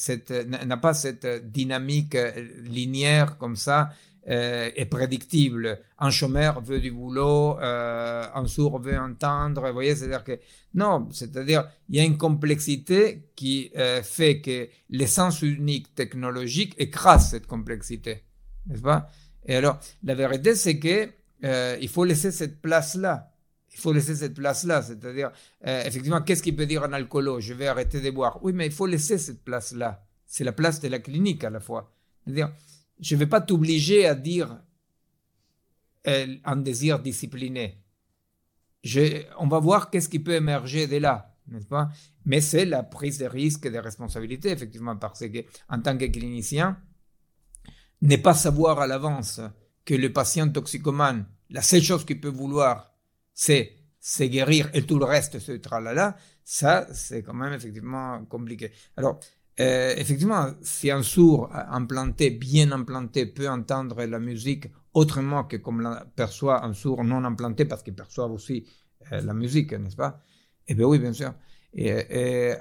n'a 0.67 0.77
pas 0.77 0.95
cette 0.95 1.27
dynamique 1.51 2.15
euh, 2.15 2.31
linéaire 2.65 3.39
comme 3.39 3.57
ça 3.57 3.91
euh, 4.29 4.71
et 4.77 4.85
prédictible. 4.85 5.81
Un 5.99 6.11
chômeur 6.11 6.61
veut 6.61 6.81
du 6.81 6.91
boulot, 6.91 7.57
un 7.61 8.47
sourd 8.47 8.79
veut 8.79 8.99
entendre. 8.99 9.67
Vous 9.67 9.73
voyez? 9.73 9.97
C'est-à-dire 9.97 10.23
que 10.23 10.39
non, 10.75 11.09
c'est-à-dire 11.13 11.67
il 11.89 11.97
y 11.97 12.01
a 12.01 12.05
une 12.05 12.19
complexité 12.19 13.31
qui 13.35 13.73
fait 14.03 14.41
que 14.41 14.69
l'essence 14.91 15.43
unique 15.43 15.95
technologique 15.95 16.75
écrase 16.79 17.31
cette 17.31 17.47
complexité, 17.47 18.23
n'est-ce 18.67 18.83
pas? 18.83 19.09
Et 19.47 19.57
alors 19.57 19.81
la 20.05 20.15
vérité 20.15 20.55
c'est 20.55 20.79
que 20.79 21.09
euh, 21.45 21.77
il 21.81 21.89
faut 21.89 22.05
laisser 22.05 22.31
cette 22.31 22.61
place-là. 22.61 23.33
Il 23.73 23.79
faut 23.79 23.93
laisser 23.93 24.17
cette 24.17 24.35
place-là. 24.35 24.83
C'est-à-dire, 24.83 25.31
euh, 25.67 25.85
effectivement, 25.85 26.21
qu'est-ce 26.23 26.43
qu'il 26.43 26.57
peut 26.57 26.67
dire 26.67 26.83
un 26.83 26.93
alcoolo? 26.93 27.41
Je 27.41 27.55
vais 27.55 27.69
arrêter 27.69 28.01
de 28.01 28.11
boire. 28.11 28.39
Oui, 28.43 28.53
mais 28.53 28.67
il 28.67 28.73
faut 28.73 28.87
laisser 28.87 29.19
cette 29.19 29.45
place-là. 29.45 30.05
C'est 30.27 30.45
la 30.45 30.53
place 30.53 30.81
de 30.81 30.89
la 30.89 30.99
clinique 30.99 31.45
à 31.45 31.51
la 31.51 31.61
fois. 31.61 31.95
C'est-à-dire, 32.25 32.53
je 33.01 33.15
ne 33.15 33.21
vais 33.21 33.27
pas 33.27 33.41
t'obliger 33.41 34.07
à 34.07 34.15
dire 34.15 34.61
euh, 36.07 36.37
un 36.45 36.57
désir 36.57 36.99
discipliné. 36.99 37.83
On 39.39 39.47
va 39.47 39.59
voir 39.59 39.91
qu'est-ce 39.91 40.09
qui 40.09 40.19
peut 40.19 40.35
émerger 40.35 40.87
de 40.87 40.97
là, 40.97 41.37
n'est-ce 41.49 41.67
pas? 41.67 41.91
Mais 42.25 42.41
c'est 42.41 42.65
la 42.65 42.83
prise 42.83 43.19
de 43.19 43.27
risque 43.27 43.67
et 43.67 43.71
de 43.71 43.79
responsabilité, 43.79 44.51
effectivement, 44.51 44.97
parce 44.97 45.21
que 45.21 45.45
en 45.69 45.81
tant 45.81 45.99
que 45.99 46.07
clinicien, 46.07 46.79
ne 48.03 48.17
pas 48.17 48.35
savoir 48.35 48.81
à 48.81 48.87
l'avance 48.87 49.41
que 49.85 49.95
le 49.95 50.13
patient 50.13 50.49
toxicomane, 50.49 51.27
la 51.51 51.63
seule 51.63 51.83
chose 51.83 52.05
qu'il 52.05 52.21
peut 52.21 52.29
vouloir, 52.29 52.95
c'est 53.35 53.73
se 54.01 54.25
guérir 54.25 54.71
et 54.73 54.83
tout 54.83 54.99
le 54.99 55.05
reste, 55.05 55.39
ce 55.39 55.53
tralala, 55.53 56.17
ça, 56.45 56.87
c'est 56.93 57.23
quand 57.23 57.35
même 57.35 57.53
effectivement 57.53 58.25
compliqué. 58.25 58.73
Alors, 58.97 59.21
euh, 59.61 59.95
effectivement, 59.97 60.55
si 60.63 60.91
un 60.91 61.03
sourd 61.03 61.51
implanté, 61.53 62.31
bien 62.31 62.73
implanté, 62.73 63.27
peut 63.27 63.49
entendre 63.49 64.05
la 64.05 64.19
musique 64.19 64.69
autrement 64.95 65.45
que 65.45 65.59
comme 65.59 66.01
perçoit 66.17 66.65
un 66.65 66.73
sourd 66.73 67.05
non 67.05 67.25
implanté, 67.25 67.67
parce 67.67 67.83
qu'il 67.83 67.95
perçoit 67.95 68.27
aussi 68.27 68.67
euh, 69.13 69.21
la 69.21 69.35
musique, 69.35 69.73
n'est-ce 69.73 69.97
pas? 69.97 70.23
Eh 70.67 70.75
bien 70.75 70.87
oui, 70.87 70.99
bien 70.99 71.13
sûr. 71.13 71.35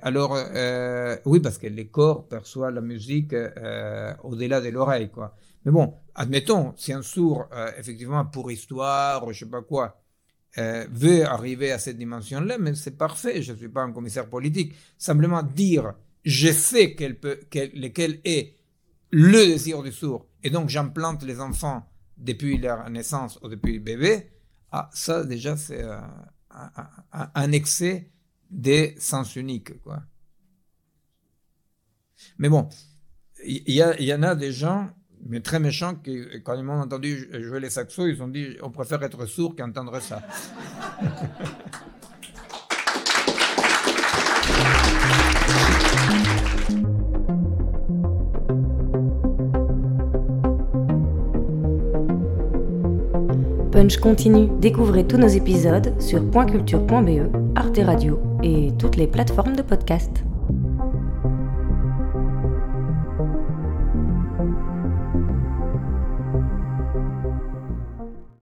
Alors, 0.02 0.36
euh, 0.36 1.18
oui, 1.26 1.40
parce 1.40 1.58
que 1.58 1.68
le 1.68 1.86
corps 1.86 2.28
perçoit 2.28 2.70
la 2.70 2.82
musique 2.82 3.34
au-delà 4.24 4.62
de 4.62 4.70
l'oreille, 4.70 5.10
quoi. 5.10 5.36
Mais 5.66 5.72
bon, 5.72 5.94
admettons, 6.16 6.74
si 6.78 6.94
un 6.94 7.02
sourd, 7.02 7.46
euh, 7.54 7.72
effectivement, 7.78 8.26
pour 8.26 8.52
histoire, 8.52 9.32
je 9.32 9.40
sais 9.40 9.50
pas 9.50 9.62
quoi, 9.62 10.02
euh, 10.58 10.88
veut 10.92 11.26
arriver 11.26 11.72
à 11.72 11.80
cette 11.80 11.98
dimension-là, 11.98 12.58
mais 12.58 12.74
c'est 12.76 12.98
parfait, 12.98 13.42
je 13.42 13.52
ne 13.52 13.58
suis 13.58 13.70
pas 13.70 13.82
un 13.82 13.92
commissaire 13.92 14.30
politique. 14.30 14.74
Simplement 14.98 15.44
dire, 15.44 15.94
je 16.24 16.52
sais 16.52 16.96
quel, 16.96 17.20
est 18.24 18.56
le 19.12 19.46
désir 19.46 19.84
du 19.84 19.92
sourd, 19.92 20.28
et 20.44 20.50
donc 20.50 20.70
j'implante 20.70 21.24
les 21.24 21.40
enfants 21.40 21.86
depuis 22.18 22.58
leur 22.58 22.90
naissance 22.90 23.40
ou 23.42 23.48
depuis 23.48 23.74
le 23.74 23.80
bébé, 23.80 24.32
ah, 24.72 24.90
ça 24.94 25.24
déjà 25.24 25.58
c'est 25.58 25.82
euh, 25.84 26.00
un, 27.12 27.52
excès 27.52 28.12
des 28.50 28.96
sens 29.00 29.36
uniques. 29.36 29.82
Quoi. 29.82 30.04
Mais 32.38 32.50
bon, 32.50 32.68
il 33.46 33.74
y, 33.74 34.14
en 34.14 34.24
a 34.24 34.36
des 34.36 34.52
gens 34.52 34.90
mais 35.28 35.42
très 35.42 35.60
méchants 35.60 35.96
qui, 35.96 36.22
quand 36.44 36.56
ils 36.56 36.64
m'ont 36.64 36.82
entendu 36.82 37.30
jouer 37.42 37.60
les 37.60 37.70
saxos, 37.70 38.08
ils 38.08 38.22
ont 38.22 38.28
dit 38.28 38.58
on 38.62 38.72
préfère 38.72 39.02
être 39.04 39.26
sourd 39.26 39.56
qu'entendre 39.56 40.00
ça. 40.02 40.22
Punch 53.80 53.98
continue. 53.98 54.50
Découvrez 54.60 55.08
tous 55.08 55.16
nos 55.16 55.30
épisodes 55.30 55.94
sur 56.02 56.30
pointculture.be, 56.32 57.56
Arte 57.56 57.80
Radio 57.82 58.20
et 58.44 58.74
toutes 58.78 58.98
les 58.98 59.08
plateformes 59.08 59.56
de 59.56 59.62
podcast. 59.62 60.24